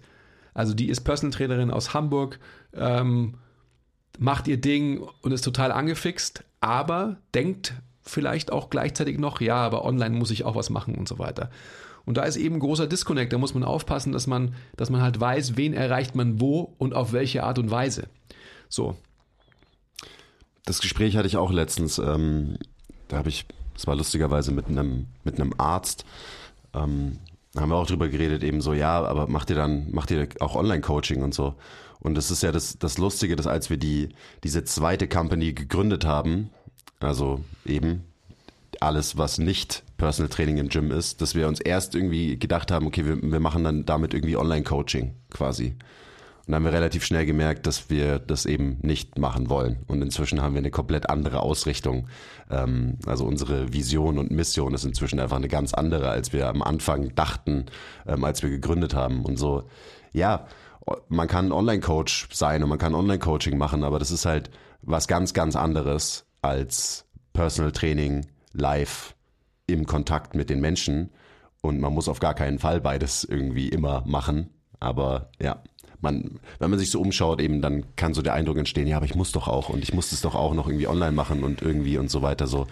Also 0.52 0.74
die 0.74 0.88
ist 0.88 1.02
Personal 1.02 1.32
Trainerin 1.32 1.70
aus 1.70 1.94
Hamburg, 1.94 2.40
ähm, 2.74 3.34
macht 4.18 4.48
ihr 4.48 4.60
Ding 4.60 5.00
und 5.22 5.30
ist 5.30 5.42
total 5.42 5.70
angefixt, 5.70 6.42
aber 6.60 7.18
denkt 7.34 7.74
vielleicht 8.02 8.50
auch 8.52 8.68
gleichzeitig 8.68 9.18
noch, 9.18 9.40
ja, 9.40 9.56
aber 9.56 9.84
online 9.84 10.16
muss 10.16 10.32
ich 10.32 10.44
auch 10.44 10.56
was 10.56 10.70
machen 10.70 10.96
und 10.96 11.08
so 11.08 11.20
weiter. 11.20 11.50
Und 12.04 12.16
da 12.16 12.24
ist 12.24 12.36
eben 12.36 12.56
ein 12.56 12.60
großer 12.60 12.88
Disconnect, 12.88 13.32
da 13.32 13.38
muss 13.38 13.54
man 13.54 13.62
aufpassen, 13.62 14.12
dass 14.12 14.26
man, 14.26 14.56
dass 14.76 14.90
man 14.90 15.02
halt 15.02 15.20
weiß, 15.20 15.56
wen 15.56 15.72
erreicht 15.72 16.16
man 16.16 16.40
wo 16.40 16.74
und 16.78 16.94
auf 16.94 17.12
welche 17.12 17.44
Art 17.44 17.60
und 17.60 17.70
Weise. 17.70 18.08
So. 18.68 18.96
Das 20.64 20.80
Gespräch 20.80 21.16
hatte 21.16 21.26
ich 21.26 21.36
auch 21.36 21.52
letztens, 21.52 21.98
ähm, 21.98 22.56
da 23.08 23.18
habe 23.18 23.28
ich, 23.28 23.46
das 23.74 23.86
war 23.86 23.96
lustigerweise 23.96 24.52
mit 24.52 24.66
einem, 24.66 25.06
mit 25.22 25.40
einem 25.40 25.52
Arzt, 25.58 26.04
ähm, 26.74 27.18
haben 27.56 27.70
wir 27.70 27.76
auch 27.76 27.86
drüber 27.86 28.08
geredet, 28.08 28.42
eben 28.42 28.60
so, 28.60 28.72
ja, 28.72 29.04
aber 29.04 29.28
macht 29.28 29.50
ihr 29.50 29.56
dann, 29.56 29.90
macht 29.92 30.10
ihr 30.10 30.28
auch 30.40 30.56
Online-Coaching 30.56 31.22
und 31.22 31.34
so. 31.34 31.54
Und 32.00 32.16
das 32.16 32.30
ist 32.30 32.42
ja 32.42 32.50
das, 32.50 32.78
das 32.78 32.98
Lustige, 32.98 33.36
dass 33.36 33.46
als 33.46 33.70
wir 33.70 33.76
die, 33.76 34.08
diese 34.42 34.64
zweite 34.64 35.08
Company 35.08 35.52
gegründet 35.52 36.04
haben, 36.04 36.50
also 37.00 37.44
eben 37.64 38.04
alles, 38.80 39.16
was 39.16 39.38
nicht 39.38 39.84
Personal 39.96 40.28
Training 40.28 40.58
im 40.58 40.68
Gym 40.68 40.90
ist, 40.90 41.20
dass 41.20 41.34
wir 41.34 41.48
uns 41.48 41.60
erst 41.60 41.94
irgendwie 41.94 42.38
gedacht 42.38 42.70
haben, 42.70 42.86
okay, 42.86 43.06
wir, 43.06 43.22
wir 43.22 43.40
machen 43.40 43.64
dann 43.64 43.86
damit 43.86 44.14
irgendwie 44.14 44.36
Online-Coaching 44.36 45.14
quasi. 45.30 45.76
Und 46.46 46.52
dann 46.52 46.56
haben 46.56 46.64
wir 46.64 46.72
relativ 46.72 47.04
schnell 47.04 47.24
gemerkt, 47.24 47.66
dass 47.66 47.88
wir 47.88 48.18
das 48.18 48.44
eben 48.44 48.78
nicht 48.82 49.18
machen 49.18 49.48
wollen. 49.48 49.78
Und 49.86 50.02
inzwischen 50.02 50.42
haben 50.42 50.52
wir 50.52 50.58
eine 50.58 50.70
komplett 50.70 51.08
andere 51.08 51.40
Ausrichtung. 51.40 52.06
Ähm, 52.50 52.98
also 53.06 53.24
unsere 53.24 53.72
Vision 53.72 54.18
und 54.18 54.30
Mission 54.30 54.74
ist 54.74 54.84
inzwischen 54.84 55.20
einfach 55.20 55.36
eine 55.36 55.48
ganz 55.48 55.72
andere, 55.72 56.10
als 56.10 56.34
wir 56.34 56.48
am 56.48 56.60
Anfang 56.60 57.14
dachten, 57.14 57.66
ähm, 58.06 58.24
als 58.24 58.42
wir 58.42 58.50
gegründet 58.50 58.94
haben. 58.94 59.24
Und 59.24 59.38
so, 59.38 59.64
ja, 60.12 60.46
man 61.08 61.28
kann 61.28 61.50
Online-Coach 61.50 62.28
sein 62.30 62.62
und 62.62 62.68
man 62.68 62.78
kann 62.78 62.94
Online-Coaching 62.94 63.56
machen, 63.56 63.82
aber 63.82 63.98
das 63.98 64.10
ist 64.10 64.26
halt 64.26 64.50
was 64.82 65.08
ganz, 65.08 65.32
ganz 65.32 65.56
anderes 65.56 66.26
als 66.42 67.06
Personal 67.32 67.72
Training 67.72 68.26
live 68.52 69.14
im 69.66 69.86
Kontakt 69.86 70.34
mit 70.34 70.50
den 70.50 70.60
Menschen. 70.60 71.10
Und 71.62 71.80
man 71.80 71.94
muss 71.94 72.08
auf 72.08 72.20
gar 72.20 72.34
keinen 72.34 72.58
Fall 72.58 72.82
beides 72.82 73.24
irgendwie 73.24 73.70
immer 73.70 74.02
machen. 74.06 74.50
Aber 74.78 75.30
ja, 75.40 75.62
man, 76.04 76.38
wenn 76.60 76.70
man 76.70 76.78
sich 76.78 76.90
so 76.90 77.00
umschaut, 77.00 77.40
eben 77.40 77.60
dann 77.60 77.84
kann 77.96 78.14
so 78.14 78.22
der 78.22 78.34
Eindruck 78.34 78.58
entstehen, 78.58 78.86
ja, 78.86 78.96
aber 78.96 79.06
ich 79.06 79.16
muss 79.16 79.32
doch 79.32 79.48
auch 79.48 79.68
und 79.68 79.82
ich 79.82 79.92
muss 79.92 80.12
es 80.12 80.20
doch 80.20 80.36
auch 80.36 80.54
noch 80.54 80.68
irgendwie 80.68 80.86
online 80.86 81.12
machen 81.12 81.42
und 81.42 81.62
irgendwie 81.62 81.98
und 81.98 82.10
so 82.10 82.22
weiter 82.22 82.46
so. 82.46 82.66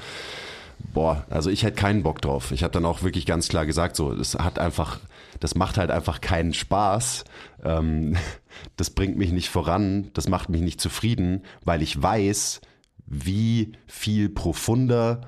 Boah, 0.95 1.27
also 1.31 1.51
ich 1.51 1.63
hätte 1.63 1.77
keinen 1.77 2.03
Bock 2.03 2.21
drauf. 2.21 2.51
Ich 2.51 2.63
habe 2.63 2.73
dann 2.73 2.85
auch 2.85 3.03
wirklich 3.03 3.25
ganz 3.25 3.49
klar 3.49 3.67
gesagt, 3.67 3.97
so, 3.97 4.15
das 4.15 4.35
hat 4.35 4.59
einfach, 4.59 5.01
das 5.41 5.55
macht 5.55 5.79
halt 5.79 5.91
einfach 5.91 6.21
keinen 6.21 6.55
Spaß. 6.55 7.25
Ähm, 7.65 8.17
das 8.77 8.91
bringt 8.91 9.17
mich 9.17 9.33
nicht 9.33 9.49
voran, 9.49 10.11
das 10.15 10.29
macht 10.29 10.49
mich 10.49 10.61
nicht 10.61 10.81
zufrieden, 10.81 11.43
weil 11.65 11.83
ich 11.83 12.01
weiß, 12.01 12.61
wie 13.07 13.73
viel 13.87 14.29
profunder 14.29 15.23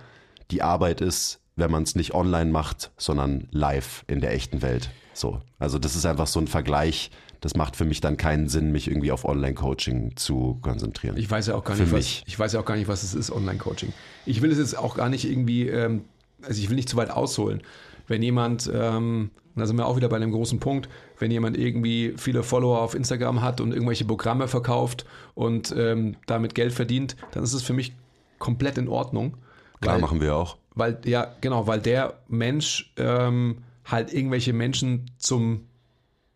die 0.51 0.63
Arbeit 0.63 1.01
ist, 1.01 1.41
wenn 1.57 1.71
man 1.71 1.85
es 1.85 1.95
nicht 1.95 2.15
online 2.15 2.51
macht, 2.51 2.91
sondern 2.97 3.49
live 3.51 4.05
in 4.07 4.21
der 4.21 4.33
echten 4.33 4.63
Welt. 4.63 4.91
So, 5.15 5.41
also 5.59 5.79
das 5.79 5.95
ist 5.95 6.07
einfach 6.07 6.27
so 6.27 6.41
ein 6.41 6.49
Vergleich. 6.49 7.11
Das 7.45 7.55
macht 7.57 7.77
für 7.77 7.85
mich 7.85 8.01
dann 8.01 8.17
keinen 8.17 8.49
Sinn, 8.49 8.73
mich 8.73 8.89
irgendwie 8.89 9.13
auf 9.13 9.27
Online-Coaching 9.27 10.17
zu 10.17 10.59
konzentrieren. 10.63 11.19
Ich 11.19 11.31
weiß 11.31 11.49
ja 11.49 11.55
auch 11.55 11.63
gar 11.63 11.77
Für 11.77 11.83
nicht, 11.83 11.93
was, 11.93 12.23
ich 12.25 12.39
weiß 12.39 12.55
ja 12.55 12.61
auch 12.61 12.65
gar 12.65 12.75
nicht, 12.75 12.89
was 12.89 13.03
es 13.03 13.13
ist, 13.13 13.31
Online-Coaching. 13.31 13.93
Ich 14.25 14.41
will 14.41 14.51
es 14.51 14.57
jetzt 14.57 14.79
auch 14.79 14.97
gar 14.97 15.11
nicht 15.11 15.31
irgendwie, 15.31 15.69
ähm, 15.69 16.07
also 16.41 16.59
ich 16.59 16.71
will 16.71 16.77
nicht 16.77 16.89
zu 16.89 16.97
weit 16.97 17.11
ausholen. 17.11 17.61
Wenn 18.09 18.23
jemand, 18.23 18.71
ähm, 18.75 19.29
da 19.57 19.67
sind 19.67 19.77
wir 19.77 19.85
auch 19.85 19.97
wieder 19.99 20.09
bei 20.09 20.17
einem 20.17 20.33
großen 20.33 20.59
Punkt, 20.59 20.89
wenn 21.19 21.31
jemand 21.31 21.59
irgendwie 21.59 22.15
viele 22.17 22.43
Follower 22.43 22.81
auf 22.81 22.95
Instagram 22.95 23.43
hat 23.43 23.61
und 23.61 23.73
irgendwelche 23.73 24.07
Programme 24.07 24.49
verkauft 24.49 25.05
und 25.35 25.75
ähm, 25.77 26.17
damit 26.27 26.55
Geld 26.55 26.73
verdient, 26.73 27.15
dann 27.33 27.45
ist 27.45 27.53
es 27.53 27.61
für 27.61 27.75
mich 27.75 27.95
komplett 28.39 28.79
in 28.79 28.89
Ordnung. 28.89 29.37
Klar 29.83 29.97
weil- 29.97 30.01
machen 30.01 30.23
wir 30.23 30.35
auch. 30.35 30.57
weil, 30.75 30.99
ja, 31.05 31.35
genau, 31.43 31.67
weil 31.67 31.81
der 31.81 32.21
Mensch 32.27 32.91
ähm, 32.97 33.59
halt 33.85 34.15
irgendwelche 34.15 34.55
Menschen 34.55 35.11
zum 35.19 35.67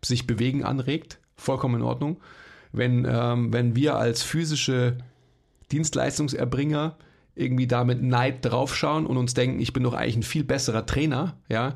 sich 0.03 0.27
bewegen 0.27 0.63
anregt. 0.63 1.19
Vollkommen 1.35 1.75
in 1.75 1.81
Ordnung. 1.81 2.19
Wenn, 2.71 3.07
ähm, 3.09 3.51
wenn 3.53 3.75
wir 3.75 3.95
als 3.95 4.21
physische 4.21 4.97
Dienstleistungserbringer 5.71 6.97
irgendwie 7.35 7.67
da 7.67 7.83
mit 7.83 8.01
Neid 8.01 8.45
draufschauen 8.45 9.05
und 9.05 9.17
uns 9.17 9.33
denken, 9.33 9.59
ich 9.59 9.73
bin 9.73 9.83
doch 9.83 9.93
eigentlich 9.93 10.17
ein 10.17 10.23
viel 10.23 10.43
besserer 10.43 10.85
Trainer, 10.85 11.37
ja, 11.47 11.75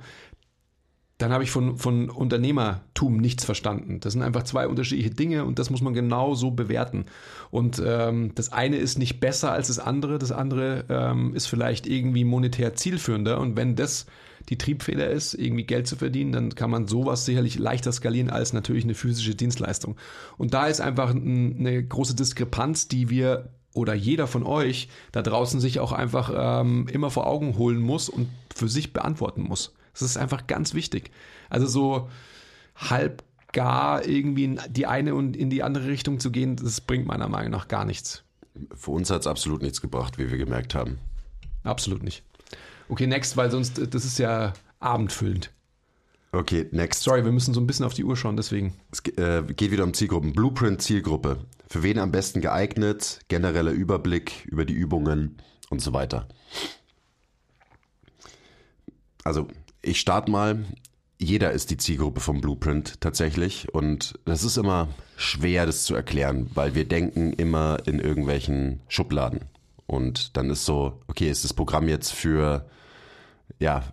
dann 1.23 1.31
habe 1.31 1.43
ich 1.43 1.51
von, 1.51 1.77
von 1.77 2.09
Unternehmertum 2.09 3.17
nichts 3.17 3.45
verstanden. 3.45 3.99
Das 4.01 4.13
sind 4.13 4.23
einfach 4.23 4.43
zwei 4.43 4.67
unterschiedliche 4.67 5.11
Dinge 5.11 5.45
und 5.45 5.57
das 5.57 5.69
muss 5.69 5.81
man 5.81 5.93
genau 5.93 6.35
so 6.35 6.51
bewerten. 6.51 7.05
Und 7.49 7.81
ähm, 7.85 8.33
das 8.35 8.51
eine 8.51 8.75
ist 8.75 8.99
nicht 8.99 9.19
besser 9.19 9.51
als 9.51 9.67
das 9.67 9.79
andere, 9.79 10.17
das 10.17 10.31
andere 10.31 10.85
ähm, 10.89 11.33
ist 11.33 11.45
vielleicht 11.45 11.87
irgendwie 11.87 12.25
monetär 12.25 12.73
zielführender. 12.75 13.39
Und 13.39 13.55
wenn 13.55 13.75
das 13.75 14.05
die 14.49 14.57
Triebfeder 14.57 15.09
ist, 15.09 15.33
irgendwie 15.33 15.63
Geld 15.63 15.87
zu 15.87 15.95
verdienen, 15.95 16.31
dann 16.31 16.55
kann 16.55 16.69
man 16.69 16.87
sowas 16.87 17.25
sicherlich 17.25 17.57
leichter 17.57 17.91
skalieren 17.91 18.29
als 18.29 18.53
natürlich 18.53 18.83
eine 18.83 18.95
physische 18.95 19.35
Dienstleistung. 19.35 19.97
Und 20.37 20.53
da 20.53 20.67
ist 20.67 20.81
einfach 20.81 21.11
ein, 21.11 21.57
eine 21.59 21.83
große 21.83 22.15
Diskrepanz, 22.15 22.87
die 22.87 23.09
wir 23.09 23.49
oder 23.73 23.93
jeder 23.93 24.27
von 24.27 24.43
euch 24.43 24.89
da 25.11 25.21
draußen 25.21 25.59
sich 25.59 25.79
auch 25.79 25.91
einfach 25.91 26.31
ähm, 26.35 26.87
immer 26.91 27.09
vor 27.09 27.25
Augen 27.27 27.57
holen 27.57 27.79
muss 27.79 28.09
und 28.09 28.29
für 28.53 28.69
sich 28.69 28.93
beantworten 28.93 29.41
muss. 29.41 29.73
Das 29.93 30.03
ist 30.03 30.17
einfach 30.17 30.47
ganz 30.47 30.73
wichtig. 30.73 31.11
Also 31.49 31.65
so 31.67 32.09
halb 32.75 33.23
gar 33.51 34.05
irgendwie 34.05 34.45
in 34.45 34.59
die 34.69 34.87
eine 34.87 35.15
und 35.15 35.37
in 35.37 35.49
die 35.49 35.63
andere 35.63 35.87
Richtung 35.87 36.19
zu 36.19 36.31
gehen, 36.31 36.55
das 36.55 36.81
bringt 36.81 37.05
meiner 37.05 37.29
Meinung 37.29 37.51
nach 37.51 37.67
gar 37.67 37.85
nichts. 37.85 38.23
Für 38.75 38.91
uns 38.91 39.09
hat 39.09 39.21
es 39.21 39.27
absolut 39.27 39.61
nichts 39.61 39.81
gebracht, 39.81 40.17
wie 40.17 40.29
wir 40.29 40.37
gemerkt 40.37 40.75
haben. 40.75 40.99
Absolut 41.63 42.03
nicht. 42.03 42.23
Okay, 42.89 43.07
next, 43.07 43.37
weil 43.37 43.49
sonst, 43.51 43.79
äh, 43.79 43.87
das 43.87 44.05
ist 44.05 44.19
ja 44.19 44.53
abendfüllend. 44.79 45.51
Okay, 46.33 46.67
next. 46.71 47.03
Sorry, 47.03 47.23
wir 47.23 47.31
müssen 47.31 47.53
so 47.53 47.61
ein 47.61 47.67
bisschen 47.67 47.85
auf 47.85 47.93
die 47.93 48.03
Uhr 48.03 48.17
schauen, 48.17 48.35
deswegen. 48.35 48.73
Es 48.91 49.01
äh, 49.17 49.43
geht 49.53 49.71
wieder 49.71 49.83
um 49.83 49.93
Zielgruppen. 49.93 50.33
Blueprint 50.33 50.81
Zielgruppe. 50.81 51.37
Für 51.67 51.83
wen 51.83 51.99
am 51.99 52.11
besten 52.11 52.41
geeignet? 52.41 53.19
Genereller 53.27 53.71
Überblick 53.71 54.45
über 54.45 54.65
die 54.65 54.73
Übungen 54.73 55.37
und 55.69 55.79
so 55.79 55.93
weiter. 55.93 56.27
Also, 59.23 59.47
ich 59.83 59.99
starte 59.99 60.31
mal. 60.31 60.65
Jeder 61.19 61.51
ist 61.51 61.69
die 61.69 61.77
Zielgruppe 61.77 62.19
vom 62.19 62.41
Blueprint 62.41 62.99
tatsächlich. 62.99 63.73
Und 63.73 64.19
das 64.25 64.43
ist 64.43 64.57
immer 64.57 64.89
schwer, 65.15 65.67
das 65.67 65.83
zu 65.83 65.93
erklären, 65.93 66.49
weil 66.55 66.73
wir 66.73 66.85
denken 66.85 67.31
immer 67.33 67.77
in 67.85 67.99
irgendwelchen 67.99 68.81
Schubladen. 68.87 69.41
Und 69.85 70.37
dann 70.37 70.49
ist 70.49 70.65
so, 70.65 71.01
okay, 71.07 71.29
ist 71.29 71.43
das 71.43 71.53
Programm 71.53 71.87
jetzt 71.87 72.13
für, 72.13 72.69
ja, 73.59 73.83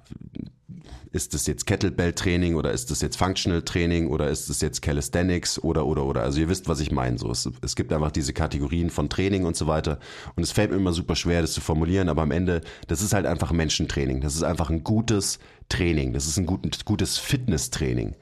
ist 1.13 1.35
das 1.35 1.47
jetzt 1.47 1.67
Kettlebell-Training 1.67 2.55
oder 2.55 2.71
ist 2.71 2.91
das 2.91 3.01
jetzt 3.01 3.17
Functional-Training 3.17 4.09
oder 4.09 4.29
ist 4.29 4.49
das 4.49 4.61
jetzt 4.61 4.81
Calisthenics 4.81 5.59
oder, 5.59 5.87
oder, 5.87 6.05
oder. 6.05 6.23
Also 6.23 6.41
ihr 6.41 6.49
wisst, 6.49 6.69
was 6.69 6.81
ich 6.81 6.93
meine. 6.93 7.19
So, 7.19 7.31
es, 7.31 7.51
es 7.63 7.75
gibt 7.75 7.93
einfach 7.93 8.13
diese 8.13 8.33
Kategorien 8.33 8.91
von 8.91 9.09
Training 9.09 9.45
und 9.45 9.57
so 9.57 9.67
weiter. 9.67 9.99
Und 10.37 10.45
es 10.45 10.53
fällt 10.53 10.71
mir 10.71 10.77
immer 10.77 10.93
super 10.93 11.17
schwer, 11.17 11.43
das 11.43 11.53
zu 11.53 11.61
formulieren, 11.61 12.09
aber 12.09 12.23
am 12.23 12.31
Ende, 12.31 12.61
das 12.87 13.03
ist 13.03 13.13
halt 13.13 13.27
einfach 13.27 13.51
Menschentraining. 13.51 14.21
Das 14.21 14.37
ist 14.37 14.45
einfach 14.45 14.71
ein 14.71 14.85
gutes 14.85 15.41
Training. 15.69 16.13
Das 16.13 16.27
ist 16.27 16.39
ein 16.39 16.47
gutes, 16.47 16.85
gutes 16.85 17.19
Fitnesstraining. 17.19 18.15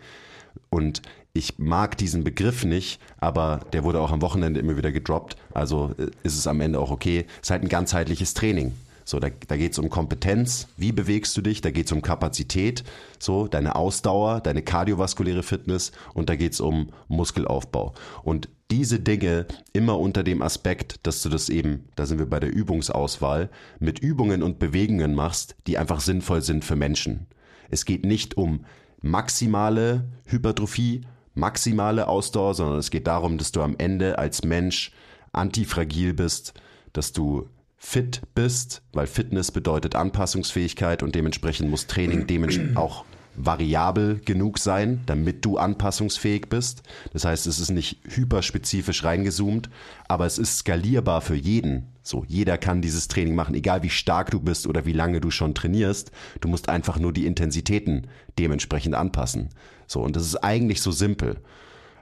Und 0.71 1.03
ich 1.39 1.59
mag 1.59 1.97
diesen 1.97 2.25
Begriff 2.25 2.65
nicht, 2.65 3.01
aber 3.19 3.61
der 3.73 3.85
wurde 3.85 4.01
auch 4.01 4.11
am 4.11 4.21
Wochenende 4.23 4.61
immer 4.61 4.77
wieder 4.77 4.93
gedroppt. 4.93 5.37
Also 5.55 5.95
äh, 5.97 6.11
ist 6.25 6.37
es 6.37 6.47
am 6.47 6.61
Ende 6.61 6.81
auch 6.81 6.91
okay. 6.91 7.27
Es 7.37 7.47
ist 7.47 7.51
halt 7.51 7.63
ein 7.63 7.69
ganzheitliches 7.69 8.35
Training. 8.35 8.73
So, 9.05 9.21
da, 9.21 9.29
da 9.47 9.57
geht 9.57 9.73
es 9.73 9.79
um 9.79 9.89
Kompetenz, 9.89 10.69
wie 10.77 10.93
bewegst 10.93 11.35
du 11.35 11.41
dich, 11.41 11.63
da 11.63 11.71
geht 11.71 11.87
es 11.87 11.93
um 11.93 12.03
Kapazität, 12.03 12.85
so 13.19 13.47
deine 13.47 13.75
Ausdauer, 13.75 14.41
deine 14.43 14.61
kardiovaskuläre 14.61 15.43
Fitness 15.43 15.93
und 16.13 16.29
da 16.29 16.37
geht 16.37 16.53
es 16.53 16.61
um 16.61 16.91
Muskelaufbau. 17.09 17.95
Und 18.23 18.51
diese 18.71 19.01
Dinge 19.01 19.47
immer 19.73 19.99
unter 19.99 20.23
dem 20.23 20.43
Aspekt, 20.43 21.07
dass 21.07 21.23
du 21.23 21.31
das 21.31 21.49
eben, 21.49 21.89
da 21.97 22.05
sind 22.05 22.19
wir 22.19 22.29
bei 22.29 22.39
der 22.39 22.55
Übungsauswahl, 22.55 23.49
mit 23.79 23.99
Übungen 23.99 24.43
und 24.43 24.59
Bewegungen 24.59 25.15
machst, 25.15 25.57
die 25.67 25.79
einfach 25.79 26.01
sinnvoll 26.01 26.43
sind 26.43 26.67
für 26.67 26.77
Menschen. 26.77 27.29
Es 27.71 27.87
geht 27.87 28.05
nicht 28.05 28.37
um 28.37 28.67
maximale 29.01 30.05
Hypertrophie, 30.27 31.01
maximale 31.39 32.09
Ausdauer, 32.09 32.55
sondern 32.55 32.79
es 32.79 32.91
geht 32.91 33.07
darum, 33.07 33.39
dass 33.39 33.53
du 33.53 33.63
am 33.63 33.77
Ende 33.79 34.19
als 34.19 34.45
Mensch 34.45 34.93
antifragil 35.33 36.15
bist, 36.15 36.55
dass 36.93 37.13
du 37.13 37.49
fit 37.77 38.23
bist, 38.35 38.83
weil 38.93 39.07
Fitness 39.07 39.53
bedeutet 39.53 39.95
Anpassungsfähigkeit 39.95 41.03
und 41.03 41.15
dementsprechend 41.15 41.71
muss 41.71 41.87
Training 41.87 42.27
dementsprechend 42.27 42.77
auch 42.77 43.05
variabel 43.39 44.21
genug 44.25 44.59
sein, 44.59 45.03
damit 45.07 45.45
du 45.45 45.59
anpassungsfähig 45.59 46.49
bist. 46.49 46.83
Das 47.13 47.25
heißt, 47.25 47.47
es 47.47 47.61
ist 47.61 47.71
nicht 47.71 48.01
hyperspezifisch 48.09 49.05
reingezoomt, 49.05 49.71
aber 50.09 50.27
es 50.27 50.39
ist 50.39 50.59
skalierbar 50.59 51.21
für 51.21 51.37
jeden. 51.37 51.87
So, 52.03 52.25
jeder 52.27 52.59
kann 52.59 52.83
dieses 52.83 53.07
Training 53.07 53.35
machen, 53.35 53.55
egal 53.55 53.83
wie 53.83 53.91
stark 53.91 54.33
du 54.33 54.41
bist 54.41 54.67
oder 54.67 54.87
wie 54.87 54.93
lange 54.93 55.21
du 55.21 55.31
schon 55.31 55.55
trainierst. 55.55 56.11
Du 56.41 56.49
musst 56.49 56.69
einfach 56.69 56.99
nur 56.99 57.13
die 57.13 57.27
Intensitäten 57.27 58.09
dementsprechend 58.39 58.95
anpassen. 58.95 59.51
So, 59.89 60.01
und 60.03 60.15
das 60.15 60.25
ist 60.25 60.37
eigentlich 60.37 60.81
so 60.81 60.93
simpel. 60.93 61.41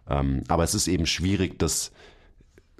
Ähm, 0.08 0.44
aber 0.48 0.64
es 0.64 0.74
ist 0.74 0.88
eben 0.88 1.06
schwierig, 1.06 1.58
das 1.58 1.92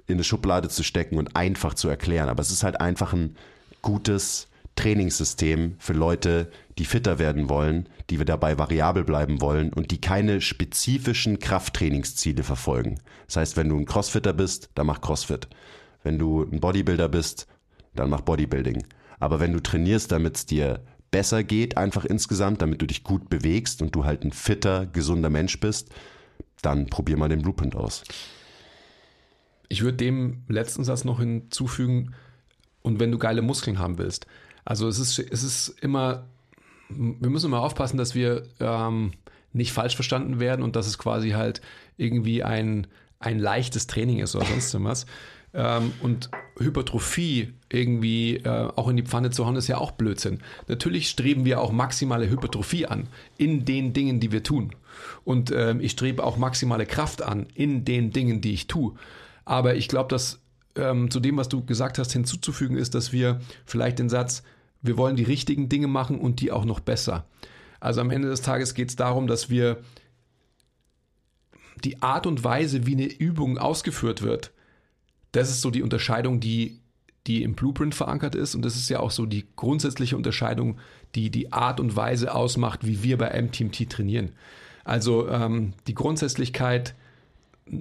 in 0.05 0.15
eine 0.15 0.23
Schublade 0.23 0.69
zu 0.69 0.83
stecken 0.83 1.17
und 1.17 1.35
einfach 1.35 1.73
zu 1.73 1.89
erklären. 1.89 2.29
Aber 2.29 2.41
es 2.41 2.51
ist 2.51 2.63
halt 2.63 2.79
einfach 2.79 3.13
ein 3.13 3.35
gutes 3.81 4.47
Trainingssystem 4.75 5.75
für 5.79 5.93
Leute, 5.93 6.51
die 6.77 6.85
fitter 6.85 7.19
werden 7.19 7.49
wollen, 7.49 7.89
die 8.09 8.19
wir 8.19 8.25
dabei 8.25 8.57
variabel 8.57 9.03
bleiben 9.03 9.41
wollen 9.41 9.73
und 9.73 9.91
die 9.91 9.99
keine 9.99 10.39
spezifischen 10.39 11.39
Krafttrainingsziele 11.39 12.43
verfolgen. 12.43 12.99
Das 13.25 13.37
heißt, 13.37 13.57
wenn 13.57 13.69
du 13.69 13.77
ein 13.77 13.85
Crossfitter 13.85 14.33
bist, 14.33 14.69
dann 14.75 14.87
mach 14.87 15.01
Crossfit. 15.01 15.47
Wenn 16.03 16.19
du 16.19 16.43
ein 16.43 16.59
Bodybuilder 16.59 17.09
bist, 17.09 17.47
dann 17.95 18.09
mach 18.09 18.21
Bodybuilding. 18.21 18.85
Aber 19.19 19.39
wenn 19.39 19.51
du 19.51 19.61
trainierst, 19.61 20.11
damit 20.11 20.37
es 20.37 20.45
dir 20.45 20.81
besser 21.17 21.43
geht, 21.43 21.77
einfach 21.77 22.05
insgesamt, 22.05 22.61
damit 22.61 22.79
du 22.79 22.85
dich 22.85 23.03
gut 23.03 23.27
bewegst 23.27 23.81
und 23.81 23.95
du 23.95 24.05
halt 24.05 24.23
ein 24.23 24.31
fitter, 24.31 24.85
gesunder 24.85 25.31
Mensch 25.31 25.59
bist, 25.59 25.89
dann 26.61 26.85
probier 26.85 27.17
mal 27.17 27.27
den 27.27 27.41
Blueprint 27.41 27.75
aus. 27.75 28.03
Ich 29.67 29.81
würde 29.81 29.97
dem 29.97 30.43
letzten 30.47 30.83
Satz 30.83 31.05
noch 31.05 31.19
hinzufügen, 31.19 32.13
und 32.83 32.99
wenn 32.99 33.11
du 33.11 33.17
geile 33.17 33.41
Muskeln 33.41 33.79
haben 33.79 33.97
willst. 33.97 34.27
Also 34.63 34.87
es 34.87 34.99
ist, 34.99 35.17
es 35.17 35.41
ist 35.41 35.69
immer, 35.81 36.27
wir 36.87 37.31
müssen 37.31 37.47
immer 37.47 37.61
aufpassen, 37.61 37.97
dass 37.97 38.13
wir 38.13 38.43
ähm, 38.59 39.13
nicht 39.53 39.73
falsch 39.73 39.95
verstanden 39.95 40.39
werden 40.39 40.61
und 40.61 40.75
dass 40.75 40.85
es 40.85 40.99
quasi 40.99 41.31
halt 41.31 41.61
irgendwie 41.97 42.43
ein, 42.43 42.85
ein 43.17 43.39
leichtes 43.39 43.87
Training 43.87 44.19
ist 44.19 44.35
oder 44.35 44.45
sonst 44.45 44.75
was. 44.83 45.07
Ähm, 45.53 45.93
und 46.01 46.29
Hypertrophie 46.59 47.53
irgendwie 47.71 48.37
äh, 48.37 48.69
auch 48.75 48.87
in 48.87 48.97
die 48.97 49.03
Pfanne 49.03 49.29
zu 49.29 49.45
hauen, 49.45 49.55
ist 49.55 49.67
ja 49.67 49.77
auch 49.77 49.91
Blödsinn. 49.91 50.39
Natürlich 50.67 51.09
streben 51.09 51.45
wir 51.45 51.61
auch 51.61 51.71
maximale 51.71 52.29
Hypertrophie 52.29 52.85
an 52.85 53.07
in 53.37 53.65
den 53.65 53.93
Dingen, 53.93 54.19
die 54.19 54.31
wir 54.31 54.43
tun. 54.43 54.75
Und 55.23 55.51
ähm, 55.51 55.79
ich 55.79 55.91
strebe 55.91 56.23
auch 56.23 56.37
maximale 56.37 56.85
Kraft 56.85 57.21
an 57.21 57.47
in 57.53 57.85
den 57.85 58.11
Dingen, 58.11 58.41
die 58.41 58.53
ich 58.53 58.67
tue. 58.67 58.95
Aber 59.45 59.75
ich 59.75 59.87
glaube, 59.87 60.09
dass 60.09 60.39
ähm, 60.75 61.11
zu 61.11 61.19
dem, 61.19 61.37
was 61.37 61.49
du 61.49 61.63
gesagt 61.63 61.99
hast, 61.99 62.13
hinzuzufügen 62.13 62.77
ist, 62.77 62.95
dass 62.95 63.11
wir 63.11 63.41
vielleicht 63.65 63.99
den 63.99 64.09
Satz, 64.09 64.43
wir 64.81 64.97
wollen 64.97 65.15
die 65.15 65.23
richtigen 65.23 65.69
Dinge 65.69 65.87
machen 65.87 66.19
und 66.19 66.39
die 66.39 66.51
auch 66.51 66.65
noch 66.65 66.79
besser. 66.79 67.25
Also 67.79 68.01
am 68.01 68.11
Ende 68.11 68.29
des 68.29 68.41
Tages 68.41 68.73
geht 68.73 68.89
es 68.89 68.95
darum, 68.95 69.27
dass 69.27 69.49
wir 69.49 69.77
die 71.83 72.01
Art 72.01 72.25
und 72.25 72.43
Weise, 72.43 72.85
wie 72.85 72.93
eine 72.93 73.05
Übung 73.05 73.57
ausgeführt 73.57 74.21
wird, 74.21 74.51
das 75.37 75.49
ist 75.51 75.61
so 75.61 75.69
die 75.69 75.83
Unterscheidung, 75.83 76.39
die, 76.39 76.79
die 77.27 77.43
im 77.43 77.53
Blueprint 77.53 77.93
verankert 77.93 78.33
ist. 78.33 78.55
Und 78.55 78.65
das 78.65 78.75
ist 78.75 78.89
ja 78.89 78.99
auch 78.99 79.11
so 79.11 79.25
die 79.27 79.45
grundsätzliche 79.55 80.17
Unterscheidung, 80.17 80.79
die 81.13 81.29
die 81.29 81.53
Art 81.53 81.79
und 81.79 81.95
Weise 81.95 82.33
ausmacht, 82.33 82.85
wie 82.87 83.03
wir 83.03 83.17
bei 83.17 83.39
MTMT 83.39 83.89
trainieren. 83.89 84.31
Also 84.83 85.29
ähm, 85.29 85.73
die 85.85 85.93
Grundsätzlichkeit, 85.93 86.95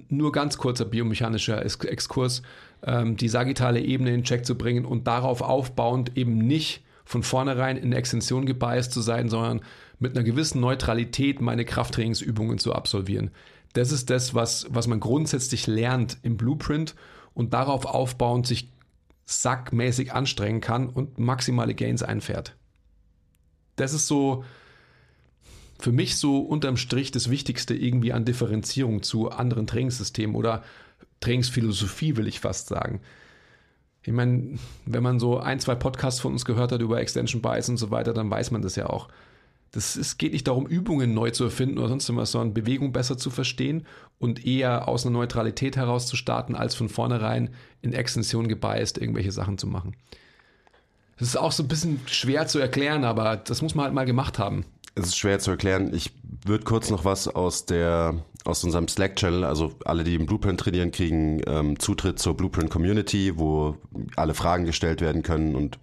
nur 0.08 0.32
ganz 0.32 0.58
kurzer 0.58 0.84
biomechanischer 0.84 1.64
Exkurs, 1.64 2.42
ähm, 2.82 3.16
die 3.16 3.28
sagittale 3.28 3.80
Ebene 3.80 4.12
in 4.12 4.24
Check 4.24 4.44
zu 4.44 4.56
bringen 4.56 4.84
und 4.84 5.06
darauf 5.06 5.40
aufbauend 5.40 6.16
eben 6.16 6.36
nicht 6.36 6.82
von 7.06 7.22
vornherein 7.22 7.78
in 7.78 7.92
Extension 7.92 8.44
gebiased 8.44 8.92
zu 8.92 9.00
sein, 9.00 9.30
sondern 9.30 9.60
mit 9.98 10.14
einer 10.14 10.24
gewissen 10.24 10.60
Neutralität 10.60 11.40
meine 11.40 11.64
Krafttrainingsübungen 11.64 12.58
zu 12.58 12.74
absolvieren. 12.74 13.30
Das 13.72 13.92
ist 13.92 14.10
das, 14.10 14.34
was, 14.34 14.66
was 14.70 14.88
man 14.88 15.00
grundsätzlich 15.00 15.66
lernt 15.66 16.18
im 16.22 16.36
Blueprint 16.36 16.94
und 17.36 17.52
darauf 17.52 17.84
aufbauend 17.84 18.46
sich 18.46 18.72
sackmäßig 19.26 20.14
anstrengen 20.14 20.62
kann 20.62 20.88
und 20.88 21.18
maximale 21.18 21.74
Gains 21.74 22.02
einfährt. 22.02 22.56
Das 23.76 23.92
ist 23.92 24.06
so 24.06 24.42
für 25.78 25.92
mich 25.92 26.16
so 26.16 26.38
unterm 26.38 26.78
Strich 26.78 27.10
das 27.10 27.28
Wichtigste 27.28 27.74
irgendwie 27.74 28.14
an 28.14 28.24
Differenzierung 28.24 29.02
zu 29.02 29.30
anderen 29.30 29.66
Trainingssystemen 29.66 30.34
oder 30.34 30.64
Trainingsphilosophie, 31.20 32.16
will 32.16 32.26
ich 32.26 32.40
fast 32.40 32.68
sagen. 32.68 33.02
Ich 34.02 34.14
meine, 34.14 34.58
wenn 34.86 35.02
man 35.02 35.20
so 35.20 35.38
ein, 35.38 35.60
zwei 35.60 35.74
Podcasts 35.74 36.20
von 36.20 36.32
uns 36.32 36.46
gehört 36.46 36.72
hat 36.72 36.80
über 36.80 37.00
Extension 37.00 37.42
Bias 37.42 37.68
und 37.68 37.76
so 37.76 37.90
weiter, 37.90 38.14
dann 38.14 38.30
weiß 38.30 38.50
man 38.50 38.62
das 38.62 38.76
ja 38.76 38.88
auch. 38.88 39.08
Das, 39.76 39.94
es 39.94 40.18
geht 40.18 40.32
nicht 40.32 40.48
darum, 40.48 40.66
Übungen 40.66 41.14
neu 41.14 41.30
zu 41.30 41.44
erfinden 41.44 41.78
oder 41.78 41.88
sonst 41.88 42.14
was, 42.16 42.30
sondern 42.32 42.54
Bewegung 42.54 42.92
besser 42.92 43.18
zu 43.18 43.30
verstehen 43.30 43.86
und 44.18 44.46
eher 44.46 44.88
aus 44.88 45.04
einer 45.04 45.12
Neutralität 45.12 45.76
heraus 45.76 46.06
zu 46.06 46.16
starten, 46.16 46.54
als 46.54 46.74
von 46.74 46.88
vornherein 46.88 47.50
in 47.82 47.92
Extension 47.92 48.48
gebiased 48.48 48.98
irgendwelche 48.98 49.32
Sachen 49.32 49.58
zu 49.58 49.66
machen. 49.66 49.94
Das 51.18 51.28
ist 51.28 51.36
auch 51.36 51.52
so 51.52 51.62
ein 51.62 51.68
bisschen 51.68 52.00
schwer 52.06 52.46
zu 52.46 52.58
erklären, 52.58 53.04
aber 53.04 53.36
das 53.36 53.62
muss 53.62 53.74
man 53.74 53.84
halt 53.84 53.94
mal 53.94 54.04
gemacht 54.04 54.38
haben 54.38 54.64
es 54.96 55.08
ist 55.08 55.18
schwer 55.18 55.38
zu 55.38 55.52
erklären. 55.52 55.94
Ich 55.94 56.12
würde 56.44 56.64
kurz 56.64 56.90
noch 56.90 57.04
was 57.04 57.28
aus 57.28 57.66
der 57.66 58.14
aus 58.46 58.64
unserem 58.64 58.88
Slack-Channel, 58.88 59.44
also 59.44 59.72
alle, 59.84 60.04
die 60.04 60.14
im 60.14 60.26
Blueprint 60.26 60.60
trainieren, 60.60 60.90
kriegen 60.90 61.40
ähm, 61.46 61.78
Zutritt 61.78 62.18
zur 62.18 62.36
Blueprint 62.36 62.70
Community, 62.70 63.36
wo 63.36 63.76
alle 64.16 64.34
Fragen 64.34 64.64
gestellt 64.64 65.00
werden 65.00 65.22
können 65.22 65.54
und 65.54 65.78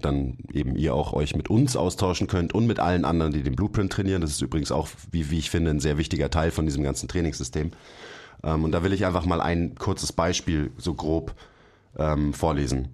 dann 0.00 0.38
eben 0.52 0.76
ihr 0.76 0.94
auch 0.94 1.12
euch 1.12 1.36
mit 1.36 1.50
uns 1.50 1.76
austauschen 1.76 2.26
könnt 2.26 2.54
und 2.54 2.66
mit 2.66 2.80
allen 2.80 3.04
anderen, 3.04 3.32
die 3.32 3.42
den 3.42 3.56
Blueprint 3.56 3.92
trainieren. 3.92 4.20
Das 4.20 4.30
ist 4.30 4.42
übrigens 4.42 4.72
auch, 4.72 4.88
wie, 5.10 5.30
wie 5.30 5.38
ich 5.38 5.50
finde, 5.50 5.70
ein 5.70 5.80
sehr 5.80 5.98
wichtiger 5.98 6.30
Teil 6.30 6.50
von 6.50 6.66
diesem 6.66 6.82
ganzen 6.82 7.08
Trainingssystem. 7.08 7.72
Ähm, 8.42 8.64
und 8.64 8.72
da 8.72 8.82
will 8.82 8.92
ich 8.92 9.06
einfach 9.06 9.24
mal 9.24 9.40
ein 9.40 9.74
kurzes 9.74 10.12
Beispiel 10.12 10.70
so 10.76 10.94
grob 10.94 11.34
ähm, 11.98 12.32
vorlesen. 12.34 12.88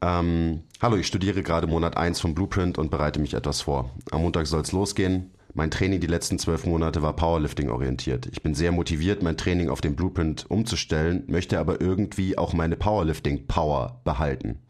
Ähm, 0.00 0.64
hallo, 0.80 0.96
ich 0.96 1.06
studiere 1.06 1.42
gerade 1.42 1.68
Monat 1.68 1.96
1 1.96 2.20
vom 2.20 2.34
Blueprint 2.34 2.76
und 2.76 2.90
bereite 2.90 3.20
mich 3.20 3.34
etwas 3.34 3.62
vor. 3.62 3.90
Am 4.10 4.22
Montag 4.22 4.46
soll 4.48 4.60
es 4.60 4.72
losgehen. 4.72 5.30
Mein 5.54 5.70
Training 5.70 6.00
die 6.00 6.06
letzten 6.06 6.38
zwölf 6.38 6.64
Monate 6.64 7.02
war 7.02 7.14
Powerlifting 7.14 7.68
orientiert. 7.68 8.26
Ich 8.32 8.42
bin 8.42 8.54
sehr 8.54 8.72
motiviert, 8.72 9.22
mein 9.22 9.36
Training 9.36 9.68
auf 9.68 9.82
den 9.82 9.94
Blueprint 9.94 10.50
umzustellen, 10.50 11.24
möchte 11.26 11.58
aber 11.58 11.78
irgendwie 11.78 12.38
auch 12.38 12.54
meine 12.54 12.76
Powerlifting-Power 12.76 14.00
behalten. 14.02 14.60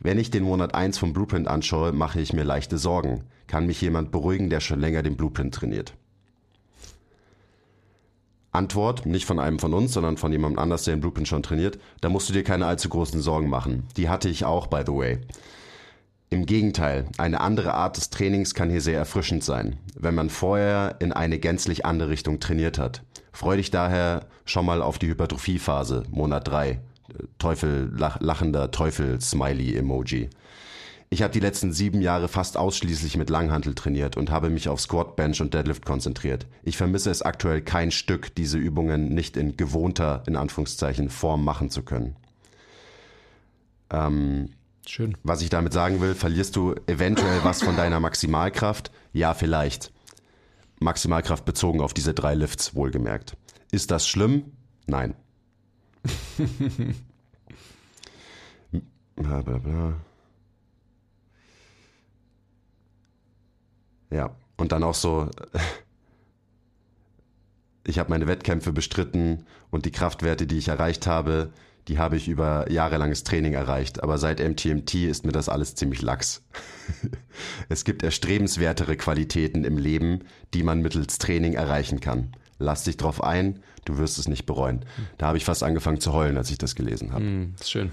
Wenn 0.00 0.18
ich 0.18 0.30
den 0.30 0.44
Monat 0.44 0.74
1 0.74 0.96
vom 0.96 1.12
Blueprint 1.12 1.46
anschaue, 1.46 1.92
mache 1.92 2.22
ich 2.22 2.32
mir 2.32 2.42
leichte 2.42 2.78
Sorgen. 2.78 3.24
Kann 3.46 3.66
mich 3.66 3.82
jemand 3.82 4.12
beruhigen, 4.12 4.48
der 4.48 4.60
schon 4.60 4.80
länger 4.80 5.02
den 5.02 5.18
Blueprint 5.18 5.54
trainiert? 5.54 5.92
Antwort, 8.50 9.04
nicht 9.04 9.26
von 9.26 9.38
einem 9.38 9.58
von 9.58 9.74
uns, 9.74 9.92
sondern 9.92 10.16
von 10.16 10.32
jemandem 10.32 10.58
anders, 10.58 10.84
der 10.84 10.94
in 10.94 11.00
Blueprint 11.00 11.28
schon 11.28 11.42
trainiert, 11.42 11.78
da 12.00 12.08
musst 12.08 12.30
du 12.30 12.32
dir 12.32 12.44
keine 12.44 12.66
allzu 12.66 12.88
großen 12.88 13.20
Sorgen 13.20 13.50
machen. 13.50 13.84
Die 13.98 14.08
hatte 14.08 14.30
ich 14.30 14.46
auch, 14.46 14.68
by 14.68 14.82
the 14.86 14.92
way. 14.92 15.18
Im 16.32 16.46
Gegenteil, 16.46 17.04
eine 17.18 17.42
andere 17.42 17.74
Art 17.74 17.98
des 17.98 18.08
Trainings 18.08 18.54
kann 18.54 18.70
hier 18.70 18.80
sehr 18.80 18.96
erfrischend 18.96 19.44
sein, 19.44 19.76
wenn 19.94 20.14
man 20.14 20.30
vorher 20.30 20.96
in 20.98 21.12
eine 21.12 21.38
gänzlich 21.38 21.84
andere 21.84 22.08
Richtung 22.08 22.40
trainiert 22.40 22.78
hat. 22.78 23.02
Freu 23.34 23.58
dich 23.58 23.70
daher 23.70 24.24
schon 24.46 24.64
mal 24.64 24.80
auf 24.80 24.98
die 24.98 25.08
Hypertrophiephase, 25.08 26.04
Monat 26.10 26.48
3. 26.48 26.80
Teufel, 27.36 27.92
lach, 27.94 28.18
lachender 28.22 28.70
Teufel-Smiley-Emoji. 28.70 30.30
Ich 31.10 31.20
habe 31.20 31.34
die 31.34 31.40
letzten 31.40 31.70
sieben 31.74 32.00
Jahre 32.00 32.28
fast 32.28 32.56
ausschließlich 32.56 33.18
mit 33.18 33.28
Langhantel 33.28 33.74
trainiert 33.74 34.16
und 34.16 34.30
habe 34.30 34.48
mich 34.48 34.70
auf 34.70 34.80
Squat, 34.80 35.16
Bench 35.16 35.42
und 35.42 35.52
Deadlift 35.52 35.84
konzentriert. 35.84 36.46
Ich 36.62 36.78
vermisse 36.78 37.10
es 37.10 37.20
aktuell 37.20 37.60
kein 37.60 37.90
Stück, 37.90 38.34
diese 38.36 38.56
Übungen 38.56 39.10
nicht 39.10 39.36
in 39.36 39.58
gewohnter, 39.58 40.22
in 40.26 40.36
Anführungszeichen, 40.36 41.10
Form 41.10 41.44
machen 41.44 41.68
zu 41.68 41.82
können. 41.82 42.16
Ähm, 43.90 44.48
Schön. 44.86 45.16
Was 45.22 45.42
ich 45.42 45.50
damit 45.50 45.72
sagen 45.72 46.00
will, 46.00 46.14
verlierst 46.14 46.56
du 46.56 46.74
eventuell 46.86 47.44
was 47.44 47.62
von 47.62 47.76
deiner 47.76 48.00
Maximalkraft? 48.00 48.90
Ja, 49.12 49.34
vielleicht. 49.34 49.92
Maximalkraft 50.80 51.44
bezogen 51.44 51.80
auf 51.80 51.94
diese 51.94 52.14
drei 52.14 52.34
Lifts, 52.34 52.74
wohlgemerkt. 52.74 53.36
Ist 53.70 53.92
das 53.92 54.08
schlimm? 54.08 54.52
Nein. 54.86 55.14
bla 59.16 59.42
bla 59.42 59.58
bla. 59.58 59.94
Ja, 64.10 64.34
und 64.56 64.72
dann 64.72 64.82
auch 64.82 64.94
so, 64.94 65.30
ich 67.86 67.98
habe 67.98 68.10
meine 68.10 68.26
Wettkämpfe 68.26 68.72
bestritten 68.72 69.46
und 69.70 69.86
die 69.86 69.92
Kraftwerte, 69.92 70.46
die 70.46 70.58
ich 70.58 70.68
erreicht 70.68 71.06
habe, 71.06 71.52
die 71.88 71.98
habe 71.98 72.16
ich 72.16 72.28
über 72.28 72.70
jahrelanges 72.70 73.24
Training 73.24 73.54
erreicht. 73.54 74.02
Aber 74.02 74.18
seit 74.18 74.40
MTMT 74.40 74.94
ist 74.94 75.24
mir 75.24 75.32
das 75.32 75.48
alles 75.48 75.74
ziemlich 75.74 76.02
lax. 76.02 76.42
es 77.68 77.84
gibt 77.84 78.02
erstrebenswertere 78.02 78.96
Qualitäten 78.96 79.64
im 79.64 79.78
Leben, 79.78 80.20
die 80.54 80.62
man 80.62 80.80
mittels 80.80 81.18
Training 81.18 81.54
erreichen 81.54 82.00
kann. 82.00 82.32
Lass 82.58 82.84
dich 82.84 82.96
drauf 82.96 83.22
ein, 83.22 83.60
du 83.84 83.98
wirst 83.98 84.18
es 84.18 84.28
nicht 84.28 84.46
bereuen. 84.46 84.84
Da 85.18 85.26
habe 85.26 85.38
ich 85.38 85.44
fast 85.44 85.64
angefangen 85.64 86.00
zu 86.00 86.12
heulen, 86.12 86.36
als 86.36 86.50
ich 86.50 86.58
das 86.58 86.76
gelesen 86.76 87.12
habe. 87.12 87.24
Mm, 87.24 87.54
ist 87.58 87.70
schön. 87.70 87.90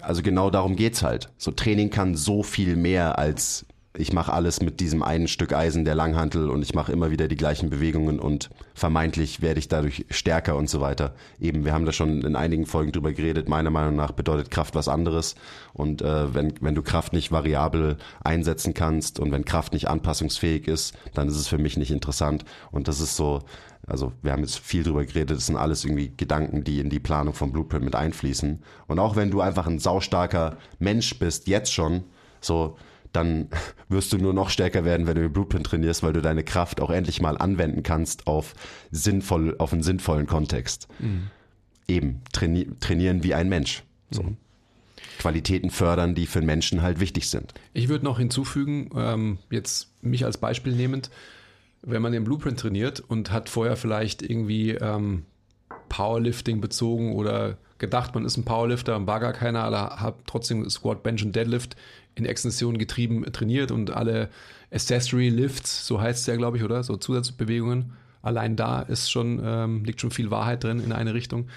Also 0.00 0.22
genau 0.22 0.50
darum 0.50 0.76
geht's 0.76 1.02
halt. 1.02 1.30
So 1.38 1.50
Training 1.50 1.90
kann 1.90 2.14
so 2.14 2.42
viel 2.42 2.76
mehr 2.76 3.18
als 3.18 3.64
ich 3.96 4.12
mache 4.12 4.32
alles 4.32 4.62
mit 4.62 4.78
diesem 4.78 5.02
einen 5.02 5.26
Stück 5.26 5.52
Eisen 5.52 5.84
der 5.84 5.96
Langhantel 5.96 6.48
und 6.48 6.62
ich 6.62 6.74
mache 6.74 6.92
immer 6.92 7.10
wieder 7.10 7.26
die 7.26 7.36
gleichen 7.36 7.70
Bewegungen 7.70 8.20
und 8.20 8.48
vermeintlich 8.72 9.42
werde 9.42 9.58
ich 9.58 9.66
dadurch 9.66 10.06
stärker 10.10 10.56
und 10.56 10.70
so 10.70 10.80
weiter. 10.80 11.14
Eben, 11.40 11.64
wir 11.64 11.72
haben 11.72 11.86
da 11.86 11.92
schon 11.92 12.22
in 12.22 12.36
einigen 12.36 12.66
Folgen 12.66 12.92
drüber 12.92 13.12
geredet. 13.12 13.48
Meiner 13.48 13.70
Meinung 13.70 13.96
nach 13.96 14.12
bedeutet 14.12 14.52
Kraft 14.52 14.76
was 14.76 14.86
anderes. 14.86 15.34
Und 15.72 16.02
äh, 16.02 16.32
wenn, 16.32 16.54
wenn 16.60 16.76
du 16.76 16.82
Kraft 16.82 17.12
nicht 17.12 17.32
variabel 17.32 17.96
einsetzen 18.22 18.74
kannst 18.74 19.18
und 19.18 19.32
wenn 19.32 19.44
Kraft 19.44 19.72
nicht 19.72 19.88
anpassungsfähig 19.88 20.68
ist, 20.68 20.96
dann 21.14 21.26
ist 21.26 21.36
es 21.36 21.48
für 21.48 21.58
mich 21.58 21.76
nicht 21.76 21.90
interessant. 21.90 22.44
Und 22.70 22.86
das 22.86 23.00
ist 23.00 23.16
so, 23.16 23.40
also 23.88 24.12
wir 24.22 24.30
haben 24.30 24.42
jetzt 24.42 24.60
viel 24.60 24.84
drüber 24.84 25.04
geredet, 25.04 25.36
das 25.36 25.46
sind 25.46 25.56
alles 25.56 25.84
irgendwie 25.84 26.12
Gedanken, 26.16 26.62
die 26.62 26.78
in 26.78 26.90
die 26.90 27.00
Planung 27.00 27.34
vom 27.34 27.50
Blueprint 27.50 27.84
mit 27.84 27.96
einfließen. 27.96 28.62
Und 28.86 28.98
auch 29.00 29.16
wenn 29.16 29.32
du 29.32 29.40
einfach 29.40 29.66
ein 29.66 29.80
saustarker 29.80 30.58
Mensch 30.78 31.18
bist, 31.18 31.48
jetzt 31.48 31.72
schon, 31.72 32.04
so 32.40 32.76
dann 33.12 33.48
wirst 33.88 34.12
du 34.12 34.18
nur 34.18 34.32
noch 34.32 34.50
stärker 34.50 34.84
werden, 34.84 35.06
wenn 35.06 35.14
du 35.14 35.22
den 35.22 35.32
Blueprint 35.32 35.66
trainierst, 35.66 36.02
weil 36.02 36.12
du 36.12 36.22
deine 36.22 36.44
Kraft 36.44 36.80
auch 36.80 36.90
endlich 36.90 37.20
mal 37.20 37.36
anwenden 37.36 37.82
kannst 37.82 38.26
auf 38.26 38.54
sinnvoll, 38.90 39.56
auf 39.58 39.72
einen 39.72 39.82
sinnvollen 39.82 40.26
Kontext. 40.26 40.88
Mhm. 40.98 41.28
Eben, 41.88 42.22
traini 42.32 42.68
trainieren 42.80 43.22
wie 43.24 43.34
ein 43.34 43.48
Mensch. 43.48 43.82
So. 44.10 44.22
Mhm. 44.22 44.36
Qualitäten 45.18 45.70
fördern, 45.70 46.14
die 46.14 46.26
für 46.26 46.38
einen 46.38 46.46
Menschen 46.46 46.82
halt 46.82 47.00
wichtig 47.00 47.28
sind. 47.28 47.52
Ich 47.74 47.88
würde 47.88 48.04
noch 48.04 48.18
hinzufügen, 48.18 48.90
ähm, 48.96 49.38
jetzt 49.50 49.92
mich 50.02 50.24
als 50.24 50.38
Beispiel 50.38 50.74
nehmend, 50.74 51.10
wenn 51.82 52.02
man 52.02 52.12
den 52.12 52.24
Blueprint 52.24 52.58
trainiert 52.58 53.00
und 53.00 53.30
hat 53.30 53.48
vorher 53.48 53.76
vielleicht 53.76 54.22
irgendwie 54.22 54.70
ähm, 54.70 55.24
Powerlifting 55.88 56.60
bezogen 56.60 57.14
oder 57.14 57.58
gedacht, 57.80 58.14
man 58.14 58.24
ist 58.24 58.36
ein 58.36 58.44
Powerlifter 58.44 59.04
war 59.08 59.18
gar 59.18 59.32
keiner, 59.32 59.64
aber 59.64 60.00
hat 60.00 60.14
trotzdem 60.26 60.68
Squat, 60.70 61.02
Bench 61.02 61.24
und 61.24 61.34
Deadlift 61.34 61.74
in 62.14 62.24
Extension 62.24 62.78
getrieben 62.78 63.24
trainiert 63.32 63.72
und 63.72 63.90
alle 63.90 64.28
Accessory 64.72 65.30
Lifts, 65.30 65.86
so 65.86 66.00
heißt 66.00 66.20
es 66.20 66.26
ja, 66.26 66.36
glaube 66.36 66.58
ich, 66.58 66.62
oder? 66.62 66.84
So 66.84 66.96
Zusatzbewegungen. 66.96 67.92
Allein 68.22 68.54
da 68.54 68.82
ist 68.82 69.10
schon, 69.10 69.40
ähm, 69.42 69.84
liegt 69.84 70.00
schon 70.00 70.10
viel 70.10 70.30
Wahrheit 70.30 70.62
drin 70.62 70.80
in 70.84 70.92
eine 70.92 71.14
Richtung. 71.14 71.48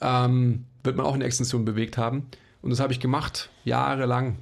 Ähm, 0.00 0.66
wird 0.84 0.96
man 0.96 1.06
auch 1.06 1.14
in 1.14 1.22
Extension 1.22 1.64
bewegt 1.64 1.98
haben. 1.98 2.26
Und 2.62 2.70
das 2.70 2.78
habe 2.78 2.92
ich 2.92 3.00
gemacht, 3.00 3.50
jahrelang. 3.64 4.36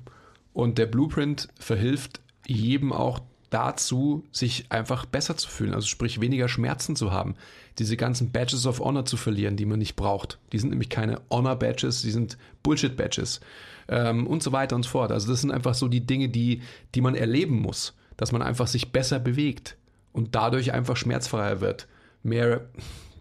Und 0.52 0.78
der 0.78 0.86
Blueprint 0.86 1.48
verhilft 1.58 2.20
jedem 2.46 2.92
auch 2.92 3.20
dazu, 3.50 4.24
sich 4.32 4.66
einfach 4.70 5.06
besser 5.06 5.36
zu 5.36 5.48
fühlen, 5.48 5.74
also 5.74 5.86
sprich 5.86 6.20
weniger 6.20 6.48
Schmerzen 6.48 6.96
zu 6.96 7.12
haben, 7.12 7.34
diese 7.78 7.96
ganzen 7.96 8.32
Badges 8.32 8.66
of 8.66 8.80
Honor 8.80 9.04
zu 9.04 9.16
verlieren, 9.16 9.56
die 9.56 9.66
man 9.66 9.78
nicht 9.78 9.96
braucht. 9.96 10.38
Die 10.52 10.58
sind 10.58 10.70
nämlich 10.70 10.88
keine 10.88 11.20
Honor-Badges, 11.30 12.02
die 12.02 12.10
sind 12.10 12.38
Bullshit-Badges 12.62 13.40
ähm, 13.88 14.26
und 14.26 14.42
so 14.42 14.52
weiter 14.52 14.76
und 14.76 14.84
so 14.84 14.90
fort. 14.90 15.12
Also 15.12 15.28
das 15.30 15.40
sind 15.40 15.50
einfach 15.50 15.74
so 15.74 15.88
die 15.88 16.06
Dinge, 16.06 16.28
die, 16.28 16.62
die 16.94 17.00
man 17.00 17.14
erleben 17.14 17.60
muss, 17.60 17.94
dass 18.16 18.32
man 18.32 18.42
einfach 18.42 18.66
sich 18.66 18.92
besser 18.92 19.18
bewegt 19.18 19.76
und 20.12 20.34
dadurch 20.34 20.72
einfach 20.72 20.96
schmerzfreier 20.96 21.60
wird. 21.60 21.86
mehr 22.22 22.66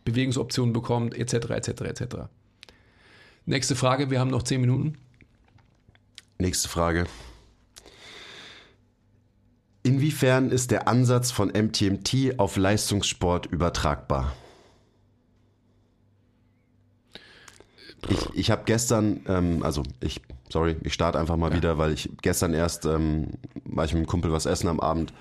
Bewegungsoptionen 0.05 0.71
bekommt, 0.71 1.15
etc., 1.15 1.49
etc., 1.49 1.69
etc. 1.81 2.15
Nächste 3.45 3.75
Frage, 3.75 4.09
wir 4.09 4.19
haben 4.19 4.29
noch 4.29 4.43
zehn 4.43 4.61
Minuten. 4.61 4.97
Nächste 6.37 6.69
Frage. 6.69 7.05
Inwiefern 9.85 10.49
ist 10.49 10.71
der 10.71 10.87
Ansatz 10.87 11.29
von 11.29 11.49
MTMT 11.49 12.39
auf 12.39 12.57
Leistungssport 12.57 13.45
übertragbar? 13.45 14.33
Ich, 18.09 18.29
ich 18.33 18.51
habe 18.51 18.63
gestern, 18.65 19.21
ähm, 19.27 19.61
also 19.61 19.83
ich, 19.99 20.21
sorry, 20.49 20.75
ich 20.83 20.93
starte 20.93 21.19
einfach 21.19 21.37
mal 21.37 21.53
wieder, 21.53 21.77
weil 21.77 21.91
ich 21.91 22.09
gestern 22.23 22.55
erst 22.55 22.85
ähm, 22.85 23.27
war 23.63 23.85
ich 23.85 23.93
mit 23.93 23.99
einem 23.99 24.07
Kumpel 24.07 24.31
was 24.31 24.47
essen 24.47 24.69
am 24.69 24.79
Abend 24.79 25.13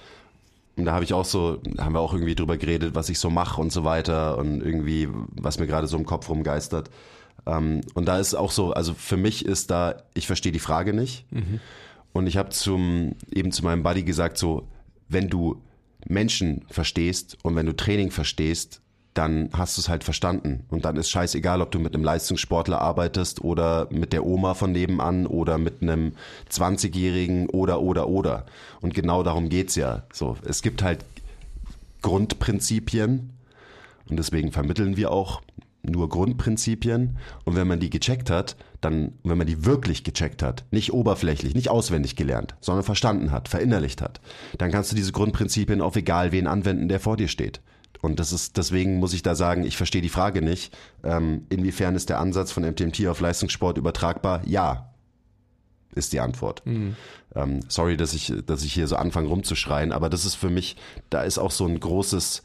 und 0.76 0.86
da 0.86 0.94
habe 0.94 1.04
ich 1.04 1.12
auch 1.12 1.26
so, 1.26 1.60
haben 1.78 1.94
wir 1.94 2.00
auch 2.00 2.14
irgendwie 2.14 2.34
drüber 2.34 2.56
geredet, 2.56 2.94
was 2.94 3.10
ich 3.10 3.18
so 3.18 3.28
mache 3.28 3.60
und 3.60 3.70
so 3.70 3.84
weiter 3.84 4.38
und 4.38 4.62
irgendwie, 4.62 5.08
was 5.32 5.58
mir 5.58 5.66
gerade 5.66 5.86
so 5.86 5.98
im 5.98 6.06
Kopf 6.06 6.28
rumgeistert. 6.30 6.88
Ähm, 7.46 7.82
und 7.92 8.06
da 8.06 8.18
ist 8.18 8.34
auch 8.34 8.50
so, 8.50 8.72
also 8.72 8.94
für 8.94 9.18
mich 9.18 9.44
ist 9.44 9.70
da, 9.70 10.02
ich 10.14 10.26
verstehe 10.26 10.52
die 10.52 10.58
Frage 10.58 10.94
nicht. 10.94 11.26
Und 12.14 12.28
ich 12.28 12.38
habe 12.38 12.50
zum, 12.50 13.16
eben 13.30 13.52
zu 13.52 13.64
meinem 13.64 13.82
Buddy 13.82 14.04
gesagt, 14.04 14.38
so, 14.38 14.66
wenn 15.08 15.28
du 15.28 15.60
Menschen 16.06 16.64
verstehst 16.70 17.36
und 17.42 17.56
wenn 17.56 17.66
du 17.66 17.74
Training 17.74 18.10
verstehst, 18.10 18.80
dann 19.14 19.50
hast 19.52 19.76
du 19.76 19.80
es 19.80 19.88
halt 19.88 20.04
verstanden. 20.04 20.64
Und 20.70 20.84
dann 20.84 20.96
ist 20.96 21.10
scheißegal, 21.10 21.60
ob 21.60 21.72
du 21.72 21.78
mit 21.78 21.94
einem 21.94 22.04
Leistungssportler 22.04 22.80
arbeitest 22.80 23.42
oder 23.42 23.88
mit 23.90 24.12
der 24.12 24.24
Oma 24.24 24.54
von 24.54 24.72
nebenan 24.72 25.26
oder 25.26 25.58
mit 25.58 25.82
einem 25.82 26.12
20-Jährigen 26.50 27.48
oder, 27.50 27.80
oder, 27.80 28.08
oder. 28.08 28.46
Und 28.80 28.94
genau 28.94 29.22
darum 29.24 29.48
geht's 29.48 29.74
ja. 29.74 30.04
So, 30.12 30.36
es 30.44 30.62
gibt 30.62 30.82
halt 30.82 31.04
Grundprinzipien 32.02 33.30
und 34.08 34.16
deswegen 34.16 34.52
vermitteln 34.52 34.96
wir 34.96 35.10
auch 35.10 35.42
nur 35.85 36.09
Grundprinzipien. 36.09 37.18
Und 37.45 37.57
wenn 37.57 37.68
man 37.68 37.80
die 37.80 37.91
gecheckt 37.91 38.30
hat, 38.30 38.57
dann, 38.80 39.12
wenn 39.22 39.39
man 39.39 39.47
die 39.47 39.64
wirklich 39.64 40.05
gecheckt 40.05 40.43
hat, 40.43 40.64
nicht 40.70 40.93
oberflächlich, 40.93 41.55
nicht 41.55 41.70
auswendig 41.70 42.16
gelernt, 42.16 42.55
sondern 42.61 42.85
verstanden 42.85 43.30
hat, 43.30 43.49
verinnerlicht 43.49 44.03
hat, 44.03 44.20
dann 44.59 44.70
kannst 44.70 44.93
du 44.93 44.97
diese 44.97 45.12
Grundprinzipien 45.12 45.80
auf 45.80 45.97
egal 45.97 46.32
wen 46.32 46.47
anwenden, 46.47 46.89
der 46.89 47.01
vor 47.01 47.16
dir 47.16 47.28
steht. 47.28 47.61
Und 48.03 48.20
das 48.20 48.32
ist, 48.32 48.59
deswegen 48.59 48.99
muss 48.99 49.14
ich 49.14 49.22
da 49.22 49.35
sagen, 49.35 49.64
ich 49.64 49.78
verstehe 49.78 50.03
die 50.03 50.11
Frage 50.11 50.43
nicht. 50.43 50.76
Ähm, 51.03 51.47
inwiefern 51.49 51.95
ist 51.95 52.11
der 52.11 52.20
Ansatz 52.20 52.53
von 52.53 52.62
MTMT 52.62 53.07
auf 53.07 53.20
Leistungssport 53.20 53.78
übertragbar? 53.78 54.43
Ja, 54.45 54.91
ist 55.95 56.12
die 56.12 56.20
Antwort. 56.20 56.62
Ähm, 57.35 57.61
sorry, 57.68 57.97
dass 57.97 58.14
ich, 58.14 58.32
dass 58.47 58.62
ich 58.62 58.72
hier 58.72 58.87
so 58.89 58.97
anfange 58.97 59.28
rumzuschreien, 59.28 59.93
aber 59.93 60.11
das 60.11 60.24
ist 60.24 60.35
für 60.35 60.51
mich, 60.51 60.76
da 61.11 61.22
ist 61.22 61.39
auch 61.39 61.51
so 61.51 61.66
ein 61.66 61.78
großes, 61.80 62.43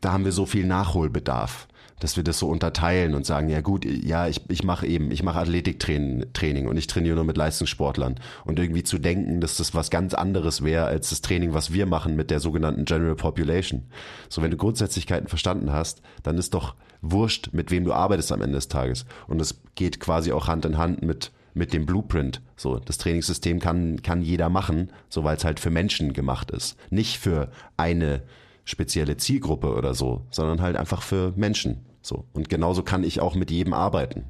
da 0.00 0.12
haben 0.12 0.24
wir 0.24 0.32
so 0.32 0.46
viel 0.46 0.66
Nachholbedarf, 0.66 1.66
dass 2.02 2.16
wir 2.16 2.24
das 2.24 2.40
so 2.40 2.48
unterteilen 2.48 3.14
und 3.14 3.24
sagen, 3.24 3.48
ja 3.48 3.60
gut, 3.60 3.84
ja, 3.84 4.26
ich, 4.26 4.40
ich 4.50 4.64
mache 4.64 4.88
eben, 4.88 5.12
ich 5.12 5.22
mache 5.22 5.38
Athletiktraining 5.38 6.32
Training 6.32 6.66
und 6.66 6.76
ich 6.76 6.88
trainiere 6.88 7.14
nur 7.14 7.24
mit 7.24 7.36
Leistungssportlern 7.36 8.16
und 8.44 8.58
irgendwie 8.58 8.82
zu 8.82 8.98
denken, 8.98 9.40
dass 9.40 9.56
das 9.56 9.72
was 9.72 9.88
ganz 9.88 10.12
anderes 10.12 10.64
wäre 10.64 10.86
als 10.86 11.10
das 11.10 11.20
Training, 11.20 11.54
was 11.54 11.72
wir 11.72 11.86
machen 11.86 12.16
mit 12.16 12.32
der 12.32 12.40
sogenannten 12.40 12.86
General 12.86 13.14
Population. 13.14 13.84
So, 14.28 14.42
wenn 14.42 14.50
du 14.50 14.56
Grundsätzlichkeiten 14.56 15.28
verstanden 15.28 15.70
hast, 15.70 16.02
dann 16.24 16.38
ist 16.38 16.54
doch 16.54 16.74
wurscht, 17.02 17.50
mit 17.52 17.70
wem 17.70 17.84
du 17.84 17.92
arbeitest 17.92 18.32
am 18.32 18.42
Ende 18.42 18.56
des 18.56 18.66
Tages. 18.66 19.06
Und 19.28 19.40
es 19.40 19.60
geht 19.76 20.00
quasi 20.00 20.32
auch 20.32 20.48
Hand 20.48 20.64
in 20.64 20.78
Hand 20.78 21.02
mit 21.02 21.30
mit 21.54 21.74
dem 21.74 21.84
Blueprint. 21.84 22.40
So, 22.56 22.78
das 22.78 22.96
Trainingssystem 22.96 23.60
kann, 23.60 24.00
kann 24.00 24.22
jeder 24.22 24.48
machen, 24.48 24.90
so 25.10 25.22
weil 25.22 25.36
es 25.36 25.44
halt 25.44 25.60
für 25.60 25.68
Menschen 25.68 26.14
gemacht 26.14 26.50
ist. 26.50 26.78
Nicht 26.88 27.18
für 27.18 27.50
eine 27.76 28.22
spezielle 28.64 29.18
Zielgruppe 29.18 29.74
oder 29.74 29.92
so, 29.92 30.26
sondern 30.30 30.62
halt 30.62 30.76
einfach 30.76 31.02
für 31.02 31.34
Menschen. 31.36 31.84
So. 32.02 32.24
Und 32.32 32.48
genauso 32.48 32.82
kann 32.82 33.04
ich 33.04 33.20
auch 33.20 33.34
mit 33.34 33.50
jedem 33.50 33.72
arbeiten. 33.72 34.24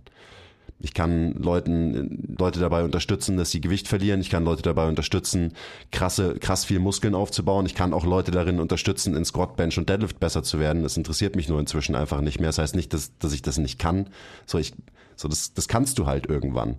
Ich 0.85 0.95
kann 0.95 1.35
Leuten, 1.35 2.35
Leute 2.39 2.59
dabei 2.59 2.83
unterstützen, 2.83 3.37
dass 3.37 3.53
sie 3.53 3.61
Gewicht 3.61 3.87
verlieren. 3.87 4.21
Ich 4.21 4.31
kann 4.31 4.45
Leute 4.45 4.63
dabei 4.63 4.89
unterstützen, 4.89 5.53
krasse, 5.93 6.35
krass 6.41 6.65
viel 6.65 6.81
Muskeln 6.81 7.15
aufzubauen. 7.15 7.67
Ich 7.67 7.77
kann 7.77 7.93
auch 7.93 8.05
Leute 8.05 8.33
darin 8.33 8.59
unterstützen, 8.59 9.15
in 9.15 9.25
Squat, 9.25 9.55
Bench 9.57 9.79
und 9.79 9.89
Deadlift 9.89 10.19
besser 10.19 10.43
zu 10.43 10.59
werden. 10.59 10.83
Das 10.83 10.97
interessiert 10.97 11.37
mich 11.37 11.49
nur 11.49 11.61
inzwischen 11.61 11.95
einfach 11.95 12.21
nicht 12.21 12.41
mehr. 12.41 12.49
Das 12.49 12.59
heißt 12.59 12.75
nicht, 12.75 12.93
dass, 12.93 13.17
dass 13.19 13.33
ich 13.33 13.43
das 13.43 13.59
nicht 13.59 13.79
kann. 13.79 14.09
So, 14.45 14.59
ich, 14.59 14.75
so 15.15 15.29
das, 15.29 15.55
das 15.55 15.69
kannst 15.69 16.01
du 16.01 16.07
halt 16.07 16.27
irgendwann, 16.27 16.77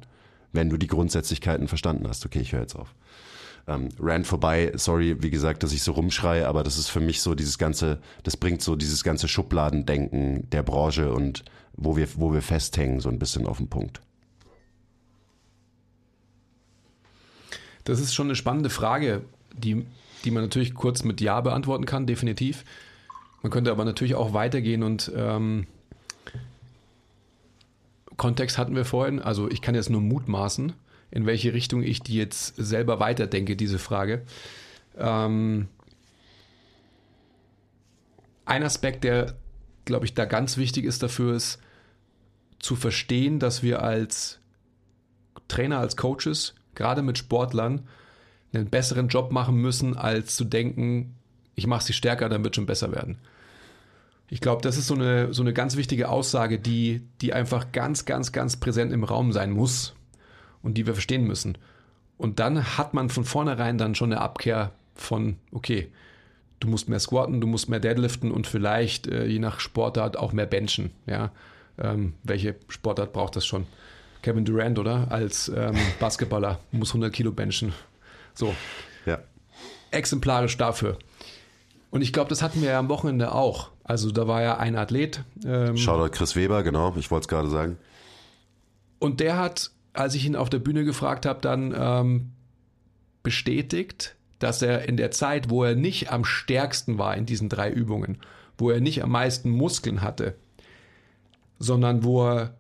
wenn 0.52 0.70
du 0.70 0.76
die 0.76 0.88
Grundsätzlichkeiten 0.88 1.70
verstanden 1.70 2.06
hast. 2.06 2.26
Okay, 2.26 2.42
ich 2.42 2.52
höre 2.52 2.62
jetzt 2.62 2.76
auf. 2.76 2.94
Ähm, 3.66 3.90
Rand 4.00 4.28
vorbei, 4.28 4.74
sorry, 4.76 5.22
wie 5.24 5.30
gesagt, 5.30 5.64
dass 5.64 5.72
ich 5.72 5.84
so 5.84 5.94
rumschreie, 5.94 6.48
aber 6.48 6.64
das 6.64 6.78
ist 6.78 6.90
für 6.90 7.00
mich 7.00 7.22
so 7.22 7.34
dieses 7.34 7.58
ganze, 7.58 8.00
das 8.24 8.36
bringt 8.36 8.62
so 8.62 8.76
dieses 8.76 9.04
ganze 9.04 9.28
Schubladendenken 9.28 10.50
der 10.50 10.64
Branche 10.64 11.14
und 11.14 11.46
wo 11.74 11.96
wir, 11.96 12.08
wo 12.16 12.34
wir 12.34 12.42
festhängen, 12.42 13.00
so 13.00 13.10
ein 13.10 13.20
bisschen 13.20 13.48
auf 13.48 13.58
den 13.58 13.70
Punkt. 13.70 14.02
Das 17.86 18.00
ist 18.00 18.14
schon 18.14 18.28
eine 18.28 18.36
spannende 18.36 18.70
Frage, 18.70 19.24
die, 19.54 19.86
die 20.24 20.32
man 20.32 20.44
natürlich 20.44 20.74
kurz 20.74 21.04
mit 21.04 21.22
Ja 21.22 21.42
beantworten 21.42 21.86
kann, 21.86 22.06
definitiv. 22.06 22.66
Man 23.42 23.52
könnte 23.52 23.72
aber 23.72 23.86
natürlich 23.86 24.16
auch 24.16 24.34
weitergehen 24.34 24.84
und 24.84 25.12
ähm, 25.16 25.68
Kontext 28.18 28.58
hatten 28.58 28.76
wir 28.76 28.86
vorhin, 28.86 29.20
also 29.20 29.50
ich 29.50 29.62
kann 29.62 29.76
jetzt 29.76 29.90
nur 29.90 30.02
mutmaßen, 30.02 30.74
in 31.14 31.28
welche 31.28 31.54
Richtung 31.54 31.84
ich 31.84 32.02
die 32.02 32.16
jetzt 32.16 32.56
selber 32.56 33.00
weiterdenke, 33.00 33.56
diese 33.56 33.78
Frage. 33.78 34.24
Ähm, 34.98 35.68
ein 38.46 38.64
Aspekt, 38.64 39.04
der, 39.04 39.36
glaube 39.86 40.06
ich, 40.06 40.16
da 40.16 40.26
ganz 40.26 40.58
wichtig 40.58 40.86
ist 40.86 41.04
dafür, 41.04 41.36
ist 41.36 41.60
zu 42.58 42.76
verstehen, 42.76 43.38
dass 43.38 43.62
wir 43.62 43.84
als 43.84 44.40
Trainer, 45.48 45.78
als 45.78 45.98
Coaches, 45.98 46.56
gerade 46.74 47.04
mit 47.04 47.20
Sportlern, 47.20 47.88
einen 48.52 48.72
besseren 48.72 49.08
Job 49.08 49.32
machen 49.32 49.58
müssen, 49.58 49.96
als 49.96 50.36
zu 50.36 50.46
denken, 50.46 51.14
ich 51.54 51.68
mache 51.68 51.84
sie 51.84 51.94
stärker, 51.94 52.28
dann 52.28 52.44
wird 52.44 52.56
schon 52.56 52.66
besser 52.66 52.92
werden. 52.92 53.20
Ich 54.30 54.42
glaube, 54.42 54.64
das 54.64 54.78
ist 54.78 54.88
so 54.88 54.96
eine, 54.96 55.32
so 55.32 55.44
eine 55.44 55.54
ganz 55.54 55.76
wichtige 55.76 56.10
Aussage, 56.10 56.58
die, 56.58 57.04
die 57.22 57.34
einfach 57.34 57.72
ganz, 57.72 58.06
ganz, 58.06 58.32
ganz 58.32 58.58
präsent 58.58 58.92
im 58.92 59.04
Raum 59.04 59.32
sein 59.32 59.52
muss 59.52 59.94
und 60.64 60.76
die 60.76 60.88
wir 60.88 60.94
verstehen 60.94 61.26
müssen. 61.26 61.58
Und 62.18 62.40
dann 62.40 62.78
hat 62.78 62.94
man 62.96 63.10
von 63.10 63.26
vornherein 63.26 63.78
dann 63.78 63.94
schon 63.96 64.12
eine 64.12 64.22
Abkehr 64.22 64.72
von, 64.96 65.36
okay, 65.52 65.92
du 66.60 66.68
musst 66.68 66.90
mehr 66.90 67.00
squatten, 67.00 67.42
du 67.42 67.48
musst 67.48 67.70
mehr 67.70 67.80
deadliften 67.80 68.32
und 68.32 68.48
vielleicht 68.48 69.08
äh, 69.08 69.26
je 69.26 69.40
nach 69.40 69.60
Sportart 69.60 70.18
auch 70.18 70.32
mehr 70.34 70.46
benchen. 70.46 70.92
Ja? 71.06 71.32
Ähm, 71.78 72.14
welche 72.24 72.56
Sportart 72.70 73.14
braucht 73.14 73.36
das 73.36 73.46
schon? 73.46 73.66
Kevin 74.22 74.46
Durant, 74.46 74.80
oder? 74.80 75.12
Als 75.12 75.50
ähm, 75.54 75.76
Basketballer 76.00 76.60
muss 76.72 76.90
100 76.92 77.12
Kilo 77.12 77.32
benchen. 77.32 77.74
So, 78.34 78.56
Ja. 79.06 79.20
exemplarisch 79.92 80.56
dafür. 80.58 80.98
Und 81.92 82.02
ich 82.02 82.14
glaube, 82.14 82.30
das 82.30 82.42
hatten 82.42 82.62
wir 82.62 82.70
ja 82.72 82.80
am 82.80 82.90
Wochenende 82.90 83.34
auch. 83.34 83.70
Also 83.84 84.12
da 84.12 84.28
war 84.28 84.42
ja 84.42 84.58
ein 84.58 84.76
Athlet. 84.78 85.24
Ähm, 85.46 85.76
Shoutout 85.78 86.12
Chris 86.18 86.36
Weber, 86.36 86.64
genau, 86.64 86.96
ich 86.98 87.12
wollte 87.12 87.26
es 87.26 87.28
gerade 87.28 87.50
sagen. 87.50 87.78
Und 89.00 89.20
der 89.20 89.38
hat, 89.38 89.72
als 89.94 90.16
ich 90.16 90.26
ihn 90.26 90.36
auf 90.36 90.50
der 90.50 90.60
Bühne 90.60 90.84
gefragt 90.84 91.26
habe, 91.26 91.42
dann 91.42 91.74
ähm, 91.78 92.32
bestätigt, 93.22 94.16
dass 94.40 94.62
er 94.62 94.88
in 94.90 94.98
der 94.98 95.12
Zeit, 95.12 95.50
wo 95.50 95.64
er 95.64 95.76
nicht 95.76 96.12
am 96.12 96.26
stärksten 96.26 96.98
war 96.98 97.16
in 97.16 97.26
diesen 97.26 97.48
drei 97.48 97.72
Übungen, 97.72 98.18
wo 98.58 98.70
er 98.70 98.82
nicht 98.82 99.04
am 99.04 99.12
meisten 99.12 99.50
Muskeln 99.50 100.02
hatte, 100.02 100.36
sondern 101.60 102.04
wo 102.04 102.28
er 102.28 102.56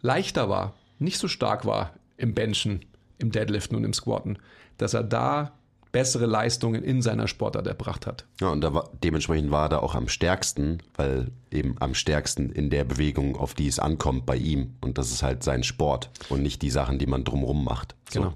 leichter 0.00 0.48
war, 0.48 0.74
nicht 0.98 1.18
so 1.18 1.28
stark 1.28 1.64
war 1.64 1.94
im 2.16 2.34
Benchen, 2.34 2.84
im 3.18 3.30
Deadliften 3.30 3.76
und 3.76 3.84
im 3.84 3.94
Squatten, 3.94 4.38
dass 4.76 4.94
er 4.94 5.04
da 5.04 5.52
bessere 5.92 6.26
Leistungen 6.26 6.82
in 6.82 7.02
seiner 7.02 7.28
Sportart 7.28 7.66
erbracht 7.66 8.06
hat. 8.06 8.24
Ja, 8.40 8.48
und 8.48 8.62
da 8.62 8.72
war, 8.74 8.90
dementsprechend 9.04 9.50
war 9.50 9.66
er 9.66 9.68
da 9.68 9.78
auch 9.80 9.94
am 9.94 10.08
stärksten, 10.08 10.78
weil 10.96 11.28
eben 11.50 11.76
am 11.80 11.94
stärksten 11.94 12.50
in 12.50 12.70
der 12.70 12.84
Bewegung, 12.84 13.36
auf 13.36 13.54
die 13.54 13.68
es 13.68 13.78
ankommt 13.78 14.24
bei 14.26 14.36
ihm. 14.36 14.72
Und 14.80 14.96
das 14.98 15.12
ist 15.12 15.22
halt 15.22 15.42
sein 15.44 15.62
Sport 15.62 16.10
und 16.30 16.42
nicht 16.42 16.62
die 16.62 16.70
Sachen, 16.70 16.98
die 16.98 17.06
man 17.06 17.24
drumrum 17.24 17.62
macht. 17.64 17.94
So. 18.10 18.20
Genau. 18.20 18.34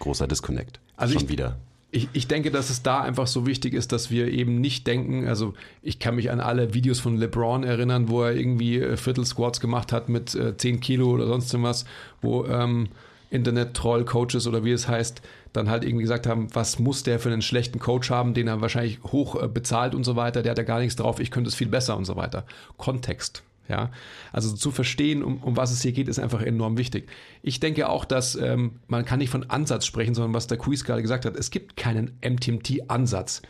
Großer 0.00 0.26
Disconnect. 0.26 0.80
Also 0.96 1.14
Schon 1.14 1.22
ich- 1.24 1.28
wieder. 1.30 1.56
Ich, 1.96 2.08
ich 2.12 2.26
denke, 2.26 2.50
dass 2.50 2.70
es 2.70 2.82
da 2.82 3.02
einfach 3.02 3.28
so 3.28 3.46
wichtig 3.46 3.72
ist, 3.72 3.92
dass 3.92 4.10
wir 4.10 4.26
eben 4.26 4.60
nicht 4.60 4.84
denken, 4.88 5.28
also 5.28 5.54
ich 5.80 6.00
kann 6.00 6.16
mich 6.16 6.32
an 6.32 6.40
alle 6.40 6.74
Videos 6.74 6.98
von 6.98 7.16
LeBron 7.16 7.62
erinnern, 7.62 8.08
wo 8.08 8.24
er 8.24 8.32
irgendwie 8.34 8.80
äh, 8.80 8.96
Viertel-Squats 8.96 9.60
gemacht 9.60 9.92
hat 9.92 10.08
mit 10.08 10.34
äh, 10.34 10.56
10 10.56 10.80
Kilo 10.80 11.08
oder 11.12 11.28
sonst 11.28 11.54
was, 11.62 11.84
wo 12.20 12.46
ähm, 12.46 12.88
Internet-Troll-Coaches 13.34 14.46
oder 14.46 14.64
wie 14.64 14.72
es 14.72 14.88
heißt, 14.88 15.20
dann 15.52 15.68
halt 15.68 15.84
irgendwie 15.84 16.02
gesagt 16.02 16.26
haben, 16.26 16.54
was 16.54 16.78
muss 16.78 17.02
der 17.02 17.18
für 17.18 17.30
einen 17.30 17.42
schlechten 17.42 17.78
Coach 17.78 18.10
haben, 18.10 18.32
den 18.32 18.48
er 18.48 18.60
wahrscheinlich 18.60 19.02
hoch 19.04 19.40
äh, 19.40 19.48
bezahlt 19.48 19.94
und 19.94 20.04
so 20.04 20.16
weiter, 20.16 20.42
der 20.42 20.50
hat 20.50 20.58
ja 20.58 20.64
gar 20.64 20.80
nichts 20.80 20.96
drauf, 20.96 21.20
ich 21.20 21.30
könnte 21.30 21.48
es 21.48 21.54
viel 21.54 21.68
besser 21.68 21.96
und 21.96 22.04
so 22.04 22.16
weiter. 22.16 22.46
Kontext. 22.76 23.42
Ja, 23.66 23.90
also 24.30 24.54
zu 24.54 24.70
verstehen, 24.70 25.22
um, 25.22 25.38
um 25.38 25.56
was 25.56 25.72
es 25.72 25.80
hier 25.80 25.92
geht, 25.92 26.08
ist 26.08 26.18
einfach 26.18 26.42
enorm 26.42 26.76
wichtig. 26.76 27.08
Ich 27.42 27.60
denke 27.60 27.88
auch, 27.88 28.04
dass 28.04 28.34
ähm, 28.34 28.80
man 28.88 29.06
kann 29.06 29.20
nicht 29.20 29.30
von 29.30 29.48
Ansatz 29.48 29.86
sprechen, 29.86 30.14
sondern 30.14 30.34
was 30.34 30.46
der 30.46 30.58
Quiz 30.58 30.84
gerade 30.84 31.00
gesagt 31.00 31.24
hat, 31.24 31.34
es 31.34 31.50
gibt 31.50 31.74
keinen 31.74 32.18
MTMT-Ansatz. 32.22 33.40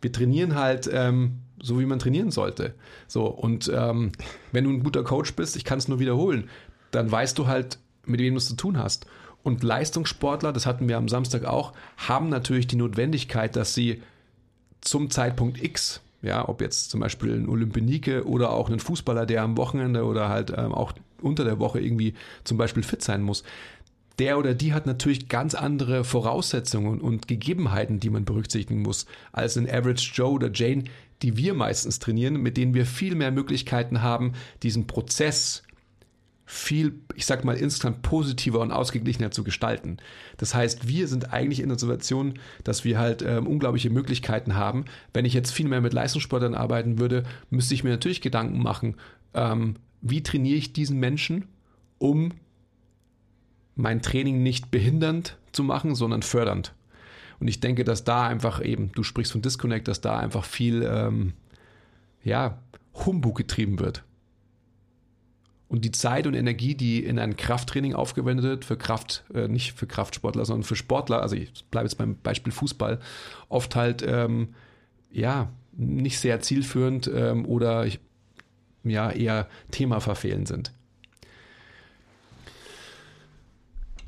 Wir 0.00 0.10
trainieren 0.10 0.54
halt 0.54 0.88
ähm, 0.90 1.40
so, 1.62 1.78
wie 1.80 1.84
man 1.84 1.98
trainieren 1.98 2.30
sollte. 2.30 2.76
So, 3.08 3.26
und 3.26 3.70
ähm, 3.74 4.12
wenn 4.52 4.64
du 4.64 4.70
ein 4.70 4.82
guter 4.82 5.04
Coach 5.04 5.34
bist, 5.34 5.54
ich 5.54 5.64
kann 5.64 5.78
es 5.78 5.86
nur 5.86 5.98
wiederholen, 5.98 6.48
dann 6.90 7.12
weißt 7.12 7.38
du 7.38 7.46
halt, 7.46 7.78
mit 8.06 8.20
wem 8.20 8.34
du 8.34 8.38
es 8.38 8.48
zu 8.48 8.56
tun 8.56 8.78
hast. 8.78 9.06
Und 9.42 9.62
Leistungssportler, 9.62 10.52
das 10.52 10.66
hatten 10.66 10.88
wir 10.88 10.96
am 10.96 11.08
Samstag 11.08 11.44
auch, 11.44 11.72
haben 11.96 12.28
natürlich 12.28 12.66
die 12.66 12.76
Notwendigkeit, 12.76 13.56
dass 13.56 13.74
sie 13.74 14.02
zum 14.80 15.10
Zeitpunkt 15.10 15.62
X, 15.62 16.00
ja, 16.22 16.48
ob 16.48 16.60
jetzt 16.60 16.90
zum 16.90 17.00
Beispiel 17.00 17.34
ein 17.34 17.48
Olympionike 17.48 18.26
oder 18.26 18.52
auch 18.52 18.70
ein 18.70 18.80
Fußballer, 18.80 19.26
der 19.26 19.42
am 19.42 19.56
Wochenende 19.56 20.04
oder 20.04 20.28
halt 20.28 20.52
ähm, 20.56 20.72
auch 20.72 20.92
unter 21.20 21.44
der 21.44 21.58
Woche 21.58 21.80
irgendwie 21.80 22.14
zum 22.44 22.58
Beispiel 22.58 22.82
fit 22.82 23.02
sein 23.02 23.22
muss, 23.22 23.44
der 24.18 24.38
oder 24.38 24.54
die 24.54 24.72
hat 24.72 24.86
natürlich 24.86 25.28
ganz 25.28 25.54
andere 25.54 26.02
Voraussetzungen 26.02 27.00
und 27.00 27.28
Gegebenheiten, 27.28 28.00
die 28.00 28.10
man 28.10 28.24
berücksichtigen 28.24 28.82
muss, 28.82 29.06
als 29.32 29.56
ein 29.56 29.70
Average 29.70 30.10
Joe 30.12 30.32
oder 30.32 30.50
Jane, 30.52 30.84
die 31.22 31.36
wir 31.36 31.54
meistens 31.54 31.98
trainieren, 31.98 32.34
mit 32.40 32.56
denen 32.56 32.74
wir 32.74 32.86
viel 32.86 33.14
mehr 33.14 33.30
Möglichkeiten 33.30 34.02
haben, 34.02 34.32
diesen 34.62 34.86
Prozess 34.86 35.62
viel, 36.50 36.94
ich 37.14 37.26
sag 37.26 37.44
mal, 37.44 37.58
insgesamt 37.58 38.00
positiver 38.00 38.60
und 38.60 38.72
ausgeglichener 38.72 39.30
zu 39.30 39.44
gestalten. 39.44 39.98
Das 40.38 40.54
heißt, 40.54 40.88
wir 40.88 41.06
sind 41.06 41.30
eigentlich 41.30 41.60
in 41.60 41.68
der 41.68 41.78
Situation, 41.78 42.38
dass 42.64 42.86
wir 42.86 42.98
halt 42.98 43.20
ähm, 43.20 43.46
unglaubliche 43.46 43.90
Möglichkeiten 43.90 44.54
haben. 44.54 44.86
Wenn 45.12 45.26
ich 45.26 45.34
jetzt 45.34 45.50
viel 45.50 45.68
mehr 45.68 45.82
mit 45.82 45.92
Leistungssportlern 45.92 46.54
arbeiten 46.54 46.98
würde, 46.98 47.24
müsste 47.50 47.74
ich 47.74 47.84
mir 47.84 47.90
natürlich 47.90 48.22
Gedanken 48.22 48.62
machen, 48.62 48.96
ähm, 49.34 49.76
wie 50.00 50.22
trainiere 50.22 50.56
ich 50.56 50.72
diesen 50.72 50.98
Menschen, 50.98 51.44
um 51.98 52.30
mein 53.76 54.00
Training 54.00 54.42
nicht 54.42 54.70
behindernd 54.70 55.36
zu 55.52 55.62
machen, 55.62 55.94
sondern 55.94 56.22
fördernd. 56.22 56.72
Und 57.40 57.48
ich 57.48 57.60
denke, 57.60 57.84
dass 57.84 58.04
da 58.04 58.26
einfach 58.26 58.64
eben, 58.64 58.90
du 58.92 59.02
sprichst 59.02 59.32
von 59.32 59.42
Disconnect, 59.42 59.86
dass 59.86 60.00
da 60.00 60.16
einfach 60.16 60.46
viel, 60.46 60.82
ähm, 60.82 61.34
ja, 62.24 62.58
Humbug 63.04 63.36
getrieben 63.36 63.78
wird. 63.80 64.02
Und 65.68 65.84
die 65.84 65.92
Zeit 65.92 66.26
und 66.26 66.34
Energie, 66.34 66.74
die 66.74 67.04
in 67.04 67.18
ein 67.18 67.36
Krafttraining 67.36 67.94
aufgewendet 67.94 68.44
wird, 68.44 68.64
für 68.64 68.78
Kraft, 68.78 69.24
äh, 69.34 69.48
nicht 69.48 69.72
für 69.72 69.86
Kraftsportler, 69.86 70.44
sondern 70.46 70.64
für 70.64 70.76
Sportler, 70.76 71.20
also 71.20 71.36
ich 71.36 71.64
bleibe 71.70 71.86
jetzt 71.86 71.96
beim 71.96 72.16
Beispiel 72.16 72.52
Fußball, 72.52 73.00
oft 73.50 73.76
halt, 73.76 74.02
ähm, 74.06 74.54
ja, 75.10 75.50
nicht 75.72 76.18
sehr 76.18 76.40
zielführend 76.40 77.10
ähm, 77.14 77.46
oder 77.46 77.86
ja, 78.84 79.10
eher 79.10 79.48
themaverfehlend 79.70 80.48
sind. 80.48 80.72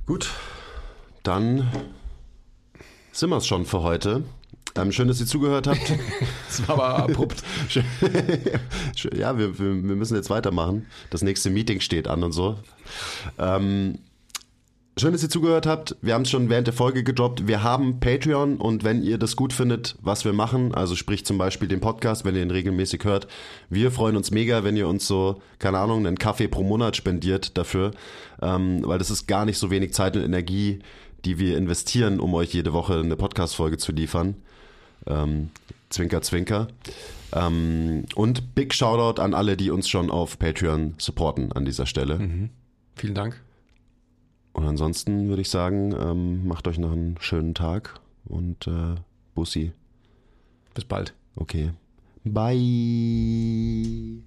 Gut, 0.06 0.30
dann 1.22 1.70
sind 3.12 3.30
wir 3.30 3.36
es 3.36 3.46
schon 3.46 3.66
für 3.66 3.82
heute. 3.82 4.24
Ähm, 4.80 4.92
schön, 4.92 5.08
dass 5.08 5.20
ihr 5.20 5.26
zugehört 5.26 5.66
habt. 5.66 5.92
das 6.46 6.66
war 6.68 6.78
aber 6.78 7.04
abrupt. 7.04 7.42
ja, 9.12 9.36
wir, 9.36 9.58
wir, 9.58 9.66
müssen 9.96 10.16
jetzt 10.16 10.30
weitermachen. 10.30 10.86
Das 11.10 11.22
nächste 11.22 11.50
Meeting 11.50 11.80
steht 11.80 12.08
an 12.08 12.22
und 12.22 12.32
so. 12.32 12.56
Ähm, 13.38 13.98
schön, 14.98 15.12
dass 15.12 15.22
ihr 15.22 15.28
zugehört 15.28 15.66
habt. 15.66 15.96
Wir 16.00 16.14
haben 16.14 16.22
es 16.22 16.30
schon 16.30 16.48
während 16.48 16.66
der 16.66 16.74
Folge 16.74 17.04
gedroppt. 17.04 17.46
Wir 17.46 17.62
haben 17.62 18.00
Patreon 18.00 18.56
und 18.56 18.82
wenn 18.82 19.02
ihr 19.02 19.18
das 19.18 19.36
gut 19.36 19.52
findet, 19.52 19.96
was 20.00 20.24
wir 20.24 20.32
machen, 20.32 20.74
also 20.74 20.96
sprich 20.96 21.26
zum 21.26 21.36
Beispiel 21.36 21.68
den 21.68 21.80
Podcast, 21.80 22.24
wenn 22.24 22.34
ihr 22.34 22.42
ihn 22.42 22.50
regelmäßig 22.50 23.04
hört, 23.04 23.28
wir 23.68 23.90
freuen 23.90 24.16
uns 24.16 24.30
mega, 24.30 24.64
wenn 24.64 24.76
ihr 24.76 24.88
uns 24.88 25.06
so, 25.06 25.42
keine 25.58 25.78
Ahnung, 25.78 26.06
einen 26.06 26.18
Kaffee 26.18 26.48
pro 26.48 26.62
Monat 26.62 26.96
spendiert 26.96 27.58
dafür, 27.58 27.90
ähm, 28.40 28.80
weil 28.84 28.98
das 28.98 29.10
ist 29.10 29.26
gar 29.26 29.44
nicht 29.44 29.58
so 29.58 29.70
wenig 29.70 29.92
Zeit 29.92 30.16
und 30.16 30.22
Energie, 30.22 30.78
die 31.26 31.38
wir 31.38 31.58
investieren, 31.58 32.18
um 32.18 32.32
euch 32.32 32.54
jede 32.54 32.72
Woche 32.72 32.94
eine 32.94 33.16
Podcast-Folge 33.16 33.76
zu 33.76 33.92
liefern. 33.92 34.36
Ähm, 35.06 35.50
zwinker, 35.88 36.22
zwinker. 36.22 36.68
Ähm, 37.32 38.04
und 38.14 38.54
Big 38.54 38.74
Shoutout 38.74 39.20
an 39.20 39.34
alle, 39.34 39.56
die 39.56 39.70
uns 39.70 39.88
schon 39.88 40.10
auf 40.10 40.38
Patreon 40.38 40.94
supporten 40.98 41.52
an 41.52 41.64
dieser 41.64 41.86
Stelle. 41.86 42.18
Mhm. 42.18 42.50
Vielen 42.96 43.14
Dank. 43.14 43.40
Und 44.52 44.66
ansonsten 44.66 45.28
würde 45.28 45.42
ich 45.42 45.48
sagen, 45.48 45.92
ähm, 45.92 46.46
macht 46.46 46.66
euch 46.66 46.78
noch 46.78 46.92
einen 46.92 47.16
schönen 47.20 47.54
Tag 47.54 48.00
und 48.24 48.66
äh, 48.66 48.96
Bussi. 49.34 49.72
Bis 50.74 50.84
bald. 50.84 51.14
Okay. 51.36 51.70
Bye. 52.24 54.22